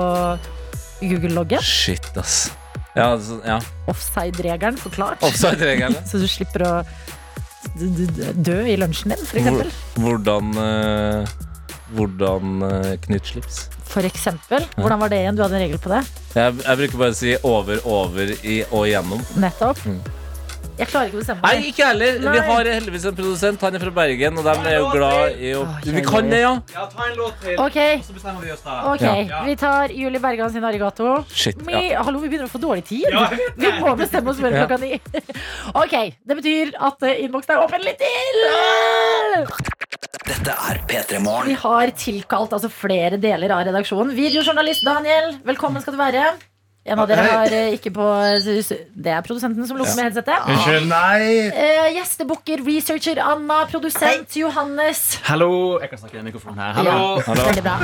Google-loggen. 1.01 1.64
Shit, 1.64 2.12
ass. 2.20 2.51
Ja, 2.97 3.12
ja. 3.47 3.61
Offside-regelen 3.91 4.78
forklart. 4.80 5.22
Offside-regelen 5.22 5.99
Så 6.11 6.18
du 6.18 6.26
slipper 6.30 6.66
å 6.66 6.72
dø 8.34 8.59
i 8.66 8.76
lunsjen 8.80 9.14
din, 9.14 9.22
eksempel. 9.30 9.70
Hvordan 10.01 10.51
eh, 10.59 11.38
Hvordan 11.91 12.62
uh, 12.62 12.93
knytte 13.03 13.32
slips. 13.32 13.57
For 13.91 14.07
eksempel. 14.07 14.62
Hvordan 14.76 15.01
var 15.03 15.11
det 15.11 15.24
igjen? 15.24 15.34
Du 15.34 15.43
hadde 15.43 15.59
en 15.59 15.64
regel 15.64 15.80
på 15.82 15.91
det? 15.91 16.05
Jeg, 16.36 16.55
jeg 16.62 16.78
bruker 16.78 17.01
bare 17.01 17.14
å 17.14 17.18
si 17.18 17.32
over, 17.43 17.80
over 17.91 18.30
i, 18.47 18.61
og 18.70 18.84
igjennom. 18.86 19.24
Nettopp. 19.43 19.82
Mm. 19.82 19.99
Jeg 20.81 20.89
klarer 20.89 21.11
ikke 21.11 21.18
å 21.18 21.20
bestemme 21.20 21.43
Nei, 21.45 21.66
ikke 21.68 21.85
heller. 21.91 22.14
Vi 22.22 22.24
Nei. 22.24 22.45
har 22.49 22.68
heldigvis 22.72 23.05
en 23.11 23.16
produsent. 23.18 23.61
Han 23.66 23.74
er 23.76 23.83
fra 23.83 23.91
Bergen, 23.99 24.39
og 24.41 24.47
de 24.47 24.55
er 24.70 24.76
jo 24.78 24.87
glad 24.95 25.37
i 25.37 25.51
å 25.59 25.64
Åh, 25.66 25.74
Vi 25.85 26.03
kan 26.07 26.31
det, 26.33 26.39
ja. 26.41 26.53
Ja, 26.72 26.87
ta 26.89 27.05
en 27.11 27.18
låt 27.18 27.37
til, 27.45 27.59
Ok, 27.61 27.76
så 28.07 28.16
bestemmer 28.16 28.41
vi 28.47 28.53
oss 28.55 28.62
da. 28.64 28.78
ok, 28.95 29.05
Ja. 29.28 29.43
vi 29.45 29.57
tar 29.61 29.93
Julie 29.93 30.20
Bergan 30.24 30.51
sin 30.55 30.64
arigato. 30.64 31.24
Shit. 31.28 31.61
Vi, 31.66 31.91
Ja. 31.91 32.03
Hallo, 32.03 32.18
vi 32.20 32.28
begynner 32.33 32.49
å 32.49 32.53
få 32.55 32.61
dårlig 32.62 32.85
tid. 32.89 33.05
Ja, 33.12 33.28
jeg 33.31 33.39
vet 33.39 33.57
Vi 33.61 33.72
må 33.85 33.95
bestemme 33.99 34.31
oss 34.33 34.41
før 34.41 34.53
Ja. 34.57 34.66
klokka 34.66 34.81
ni. 34.81 35.01
Ok, 35.83 36.14
det 36.26 36.37
betyr 36.41 36.72
at 36.81 37.03
eh, 37.03 37.20
innboksen 37.26 37.51
er 37.57 37.64
åpen 37.66 37.85
litt 37.85 37.99
til. 38.01 39.47
Dette 40.31 40.55
er 40.70 40.81
P3 40.89 41.20
Vi 41.47 41.55
har 41.55 41.91
tilkalt 41.93 42.53
altså 42.57 42.70
flere 42.70 43.18
deler 43.20 43.51
av 43.53 43.66
redaksjonen. 43.66 44.14
Videojournalist 44.16 44.85
Daniel, 44.87 45.37
velkommen 45.45 45.83
skal 45.83 45.93
du 45.93 45.99
være. 46.01 46.33
En 46.89 46.97
av 46.99 47.05
dere 47.11 47.24
har 47.28 47.53
eh, 47.53 47.74
ikke 47.76 47.91
på 47.93 48.05
Det 48.41 49.11
er 49.12 49.20
produsenten 49.26 49.66
som 49.68 49.76
lukker 49.76 49.99
med 49.99 50.07
headsetet. 50.07 50.47
Unnskyld, 50.49 50.87
nei. 50.89 51.26
Eh, 51.53 51.91
Gjestebooker, 51.99 52.62
researcher 52.64 53.20
Anna, 53.20 53.59
produsent 53.68 54.33
Johannes. 54.41 55.03
Hallo. 55.28 55.76
Jeg 55.83 55.91
kan 55.93 56.01
snakke 56.01 56.16
i 56.16 56.20
den 56.22 56.31
mikrofonen 56.31 56.62
her. 56.62 56.72
Hallo. 56.78 57.20
Ja, 57.20 57.37
veldig 57.37 57.64
bra. 57.66 57.76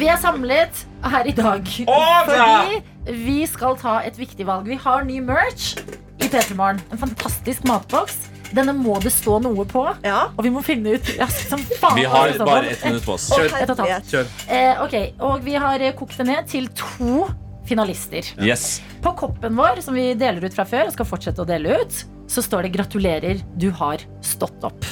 Vi 0.00 0.08
er 0.08 0.16
samlet 0.24 0.80
her 1.12 1.28
i 1.28 1.36
dag 1.36 1.68
fordi 1.68 2.80
vi 3.28 3.36
skal 3.52 3.76
ta 3.84 3.98
et 4.08 4.16
viktig 4.18 4.48
valg. 4.48 4.64
Vi 4.72 4.80
har 4.80 5.04
ny 5.04 5.20
merch 5.20 5.74
i 6.16 6.32
P3 6.32 6.56
Morgen. 6.56 6.80
En 6.96 7.04
fantastisk 7.04 7.68
matboks. 7.68 8.16
Denne 8.56 8.72
må 8.78 8.96
det 9.02 9.10
stå 9.12 9.42
noe 9.44 9.66
på, 9.68 9.82
Ja. 10.06 10.28
og 10.32 10.44
vi 10.46 10.50
må 10.54 10.62
finne 10.64 10.96
ut 10.96 11.08
raskt 11.20 11.50
som 11.50 11.60
faen. 11.76 11.98
Vi 11.98 12.06
hva 12.06 12.22
har 12.22 12.28
det 12.30 12.38
står 12.40 12.48
bare 12.48 12.70
ett 12.72 12.84
minutt 12.86 13.04
på 13.04 13.16
oss. 13.18 13.28
Kjør. 13.34 13.56
og. 13.74 14.06
Kjør. 14.08 14.30
Eh, 14.48 14.84
ok, 14.86 14.94
Og 15.20 15.42
vi 15.44 15.58
har 15.60 15.82
eh, 15.82 15.92
kokt 15.98 16.16
det 16.16 16.26
ned 16.30 16.48
til 16.48 16.70
to 16.72 17.26
finalister. 17.68 18.28
Yes. 18.42 18.82
På 19.02 19.14
koppen 19.18 19.56
vår, 19.58 19.82
som 19.84 19.96
vi 19.96 20.12
deler 20.18 20.44
ut 20.44 20.54
fra 20.56 20.66
før, 20.68 20.88
og 20.90 20.96
skal 20.96 21.08
fortsette 21.08 21.42
å 21.42 21.48
dele 21.48 21.80
ut, 21.80 22.04
så 22.30 22.42
står 22.42 22.66
det 22.66 22.74
'Gratulerer, 22.74 23.42
du 23.56 23.70
har 23.70 24.02
stått 24.20 24.64
opp'. 24.66 24.86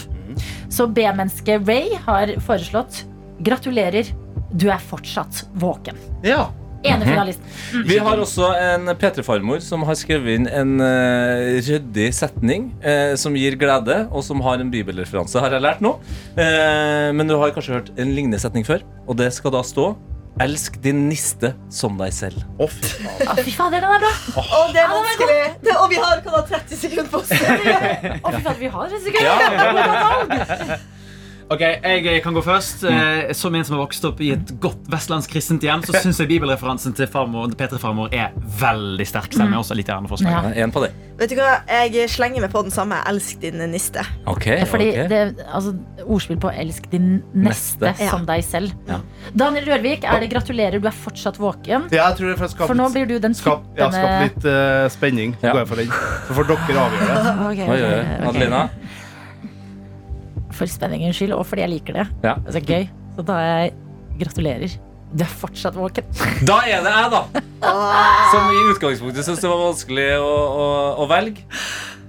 Så 0.70 0.86
B-mennesket 0.86 1.66
Ray 1.68 1.94
har 2.06 2.34
foreslått 2.42 3.04
'Gratulerer, 3.42 4.10
du 4.52 4.68
er 4.70 4.78
fortsatt 4.78 5.46
våken'. 5.54 5.98
Ja. 6.22 6.50
Ene 6.84 7.06
finalisten. 7.08 7.46
Vi 7.88 7.96
har 7.96 8.20
også 8.20 8.50
en 8.60 8.90
P3-farmor 9.00 9.62
som 9.64 9.86
har 9.88 9.96
skrevet 9.96 10.36
inn 10.36 10.48
en 10.52 10.74
uh, 10.84 11.56
ryddig 11.64 12.10
setning 12.12 12.66
uh, 12.84 13.14
som 13.16 13.36
gir 13.40 13.56
glede, 13.56 14.02
og 14.12 14.20
som 14.26 14.42
har 14.44 14.60
en 14.60 14.72
bibelreferanse, 14.72 15.40
har 15.40 15.56
jeg 15.56 15.64
lært 15.64 15.80
nå. 15.84 15.94
Uh, 16.36 17.08
men 17.16 17.30
du 17.30 17.38
har 17.40 17.54
kanskje 17.56 17.78
hørt 17.78 17.88
en 17.96 18.12
lignende 18.12 18.40
setning 18.42 18.68
før, 18.68 18.84
og 19.08 19.16
det 19.16 19.30
skal 19.32 19.56
da 19.56 19.64
stå 19.64 19.94
Elsk 20.42 20.80
din 20.82 21.04
niste 21.06 21.52
som 21.70 21.94
deg 22.00 22.10
selv. 22.14 22.40
Å, 22.58 22.66
fy 22.66 22.88
faen. 22.90 23.28
Å, 23.30 23.36
fy 23.38 23.52
fader, 23.54 23.84
den 23.84 23.92
er 23.94 24.00
bra! 24.02 24.10
Og 24.42 24.72
det 24.74 24.80
er 24.82 24.90
vanskelig. 24.90 25.36
Det, 25.62 25.76
og 25.78 25.86
vi 25.92 26.00
har 26.02 26.24
kan 26.24 26.34
ha 26.34 26.42
30 26.48 26.80
sekunder 26.80 27.10
på 27.12 27.20
oss. 27.22 27.30
Å, 27.30 27.36
fy 27.38 28.40
fader, 28.42 28.58
vi 28.58 28.72
har 28.74 28.96
et 28.98 29.06
sekund. 29.06 30.90
Ok, 31.52 31.60
Jeg 31.60 32.22
kan 32.24 32.34
gå 32.34 32.42
først. 32.44 32.84
Eh, 32.88 33.32
Som 33.36 33.54
en 33.54 33.64
som 33.64 33.76
har 33.76 33.84
vokst 33.84 34.04
opp 34.08 34.20
i 34.24 34.30
et 34.32 34.52
godt 34.60 34.86
vestlandsk 34.90 35.34
kristent 35.34 35.64
hjem, 35.64 35.82
så 35.84 35.92
syns 36.00 36.20
jeg 36.22 36.30
bibelreferansen 36.30 36.94
til 36.96 37.06
farmor, 37.10 37.52
P3 37.58 37.78
Farmor 37.80 38.08
er 38.12 38.32
veldig 38.60 39.06
sterk. 39.06 39.32
Stemmer 39.34 39.58
jeg 39.58 39.64
også 39.64 39.76
litt 39.76 39.90
gjerne 39.92 40.08
forslag. 40.08 40.54
Ja. 40.54 40.64
En 40.64 40.72
på 40.72 40.84
det. 40.84 40.92
Vet 41.18 41.30
du 41.30 41.36
hva, 41.38 41.60
Jeg 41.68 42.08
slenger 42.10 42.42
meg 42.42 42.50
på 42.50 42.62
den 42.64 42.72
samme 42.74 42.96
'elsk 43.06 43.40
din 43.40 43.60
niste'. 43.70 44.02
Ok, 44.26 44.48
Fordi 44.66 44.88
okay. 44.90 45.08
det 45.08 45.46
altså, 45.46 45.74
Ordspill 46.04 46.38
på 46.38 46.50
'elsk 46.50 46.90
din 46.90 47.22
neste, 47.34 47.86
Neste. 47.86 48.08
som 48.10 48.26
deg 48.26 48.42
selv'. 48.42 48.72
Ja. 48.88 48.98
Daniel 49.36 49.64
Rørvik, 49.64 50.04
er 50.04 50.20
det 50.20 50.30
'gratulerer, 50.32 50.80
du 50.80 50.86
er 50.88 50.90
fortsatt 50.90 51.38
våken'? 51.38 51.92
Ja, 51.92 52.08
jeg 52.08 52.16
tror 52.16 52.26
det 52.26 52.40
er 52.40 52.46
for 52.48 52.64
å 52.64 52.66
For 52.66 52.74
nå 52.74 52.88
blir 52.92 53.06
du 53.06 53.18
den 53.18 53.34
skap, 53.34 53.62
ja, 53.76 53.90
skap 53.90 54.22
litt 54.22 54.44
uh, 54.44 54.88
spenning. 54.88 55.36
Ja. 55.42 55.52
går 55.52 55.58
jeg 55.60 55.68
for 55.68 55.76
den. 55.76 55.88
Så 56.26 56.34
får 56.34 56.44
dere 56.48 56.80
avgjøre 56.82 57.06
det. 57.06 57.34
okay, 57.48 57.64
okay, 57.64 57.68
oi, 57.68 57.82
oi. 57.82 58.00
ok, 58.00 58.28
ok. 58.28 58.34
Adelina? 58.34 58.68
For 60.54 60.70
spenningens 60.70 61.18
skyld, 61.18 61.34
og 61.36 61.46
fordi 61.48 61.64
jeg 61.64 61.72
liker 61.76 62.00
det. 62.00 62.06
Ja. 62.24 62.34
Det 62.46 62.60
er 62.62 62.68
gøy. 62.68 62.88
Så 63.16 63.24
da 63.26 63.38
jeg 63.42 63.72
gratulerer. 64.20 64.76
Du 65.14 65.22
er 65.22 65.30
fortsatt 65.30 65.76
våken. 65.78 66.06
Da 66.48 66.60
er 66.66 66.82
det 66.82 66.92
jeg, 66.94 67.10
da. 67.12 67.42
Som 68.32 68.48
i 68.50 68.62
utgangspunktet 68.72 69.26
syntes 69.26 69.44
det 69.44 69.50
var 69.50 69.60
vanskelig 69.62 70.08
å, 70.18 70.30
å, 70.30 70.64
å 71.04 71.06
velge. 71.10 71.44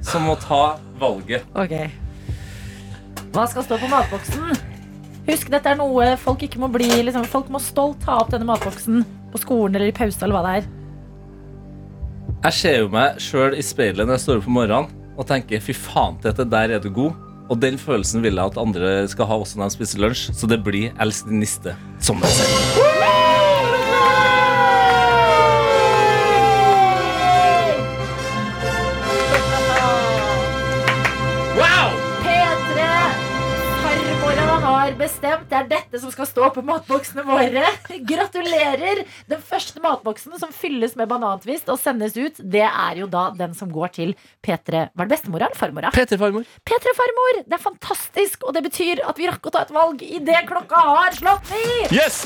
Som 0.06 0.26
må 0.30 0.38
ta 0.41 0.78
valget. 1.02 1.46
Ok. 1.58 1.76
Hva 3.36 3.46
skal 3.52 3.66
stå 3.68 3.78
på 3.82 3.89
matboksen? 3.91 4.56
Husk, 5.26 5.50
dette 5.50 5.72
er 5.72 5.78
noe 5.80 6.12
folk 6.22 6.43
ikke 6.46 6.62
må 6.62 6.70
bli 6.70 6.86
liksom, 7.08 7.26
Folk 7.30 7.48
må 7.54 7.58
stolt 7.62 8.04
ta 8.06 8.20
opp 8.22 8.30
denne 8.34 8.46
matboksen 8.46 9.02
på 9.34 9.41
skolen 9.41 9.76
eller 9.76 9.89
i 9.89 9.96
pause 9.96 10.22
eller 10.24 10.38
hva 10.38 10.43
det 10.46 10.58
er. 10.60 10.68
Jeg 12.46 12.58
ser 12.60 12.76
jo 12.84 12.91
meg 12.93 13.18
sjøl 13.22 13.56
i 13.58 13.64
speilet 13.66 14.06
når 14.06 14.20
jeg 14.20 14.24
står 14.28 14.41
opp 14.41 14.50
om 14.52 14.58
morgenen 14.60 14.91
og 15.16 15.26
tenker 15.30 15.64
fy 15.64 15.74
faen 15.78 16.20
til 16.22 16.30
dette 16.30 16.46
der 16.52 16.76
er 16.78 16.84
du 16.84 16.91
god. 16.93 17.18
Og 17.50 17.62
den 17.62 17.78
følelsen 17.78 18.24
vil 18.26 18.39
jeg 18.39 18.54
at 18.54 18.58
andre 18.62 18.96
skal 19.12 19.30
ha 19.30 19.38
også 19.38 19.60
når 19.60 19.70
de 19.70 19.78
spiser 19.78 20.02
lunsj. 20.02 20.28
Så 20.34 20.50
det 20.50 20.64
blir 20.66 20.96
elsk 21.02 21.30
din 21.30 21.43
niste 21.46 21.78
som 22.02 22.22
deg 22.24 22.38
selv. 22.39 22.95
Bestemt. 35.06 35.47
Det 35.49 35.58
er 35.60 35.70
dette 35.70 36.01
som 36.01 36.14
skal 36.14 36.30
stå 36.30 36.49
på 36.56 36.64
matboksene 36.66 37.26
våre. 37.28 37.66
Gratulerer! 38.10 39.03
Den 39.32 39.43
første 39.45 39.82
matboksen 39.84 40.38
som 40.41 40.53
fylles 40.56 40.95
med 40.99 41.10
banantvist 41.12 41.70
og 41.72 41.80
sendes 41.82 42.18
ut, 42.18 42.41
det 42.41 42.66
er 42.66 43.01
jo 43.01 43.10
da 43.12 43.28
den 43.38 43.56
som 43.58 43.72
går 43.74 43.93
til 43.99 44.16
P3 44.45 44.88
Var 44.95 45.08
det 45.08 45.12
bestemora 45.16 45.49
eller 45.49 45.60
farmora? 45.60 45.93
P3-farmor. 45.95 46.47
P3 46.66 46.95
Farmor! 46.97 47.41
Det 47.45 47.58
er 47.58 47.64
fantastisk, 47.64 48.45
og 48.47 48.56
det 48.58 48.66
betyr 48.70 49.03
at 49.06 49.20
vi 49.20 49.30
rakk 49.30 49.49
å 49.49 49.56
ta 49.56 49.66
et 49.66 49.76
valg 49.76 50.03
idet 50.06 50.45
klokka 50.49 50.86
har 50.89 51.18
slått 51.18 51.53
ni! 51.53 51.66
Yes! 51.95 52.26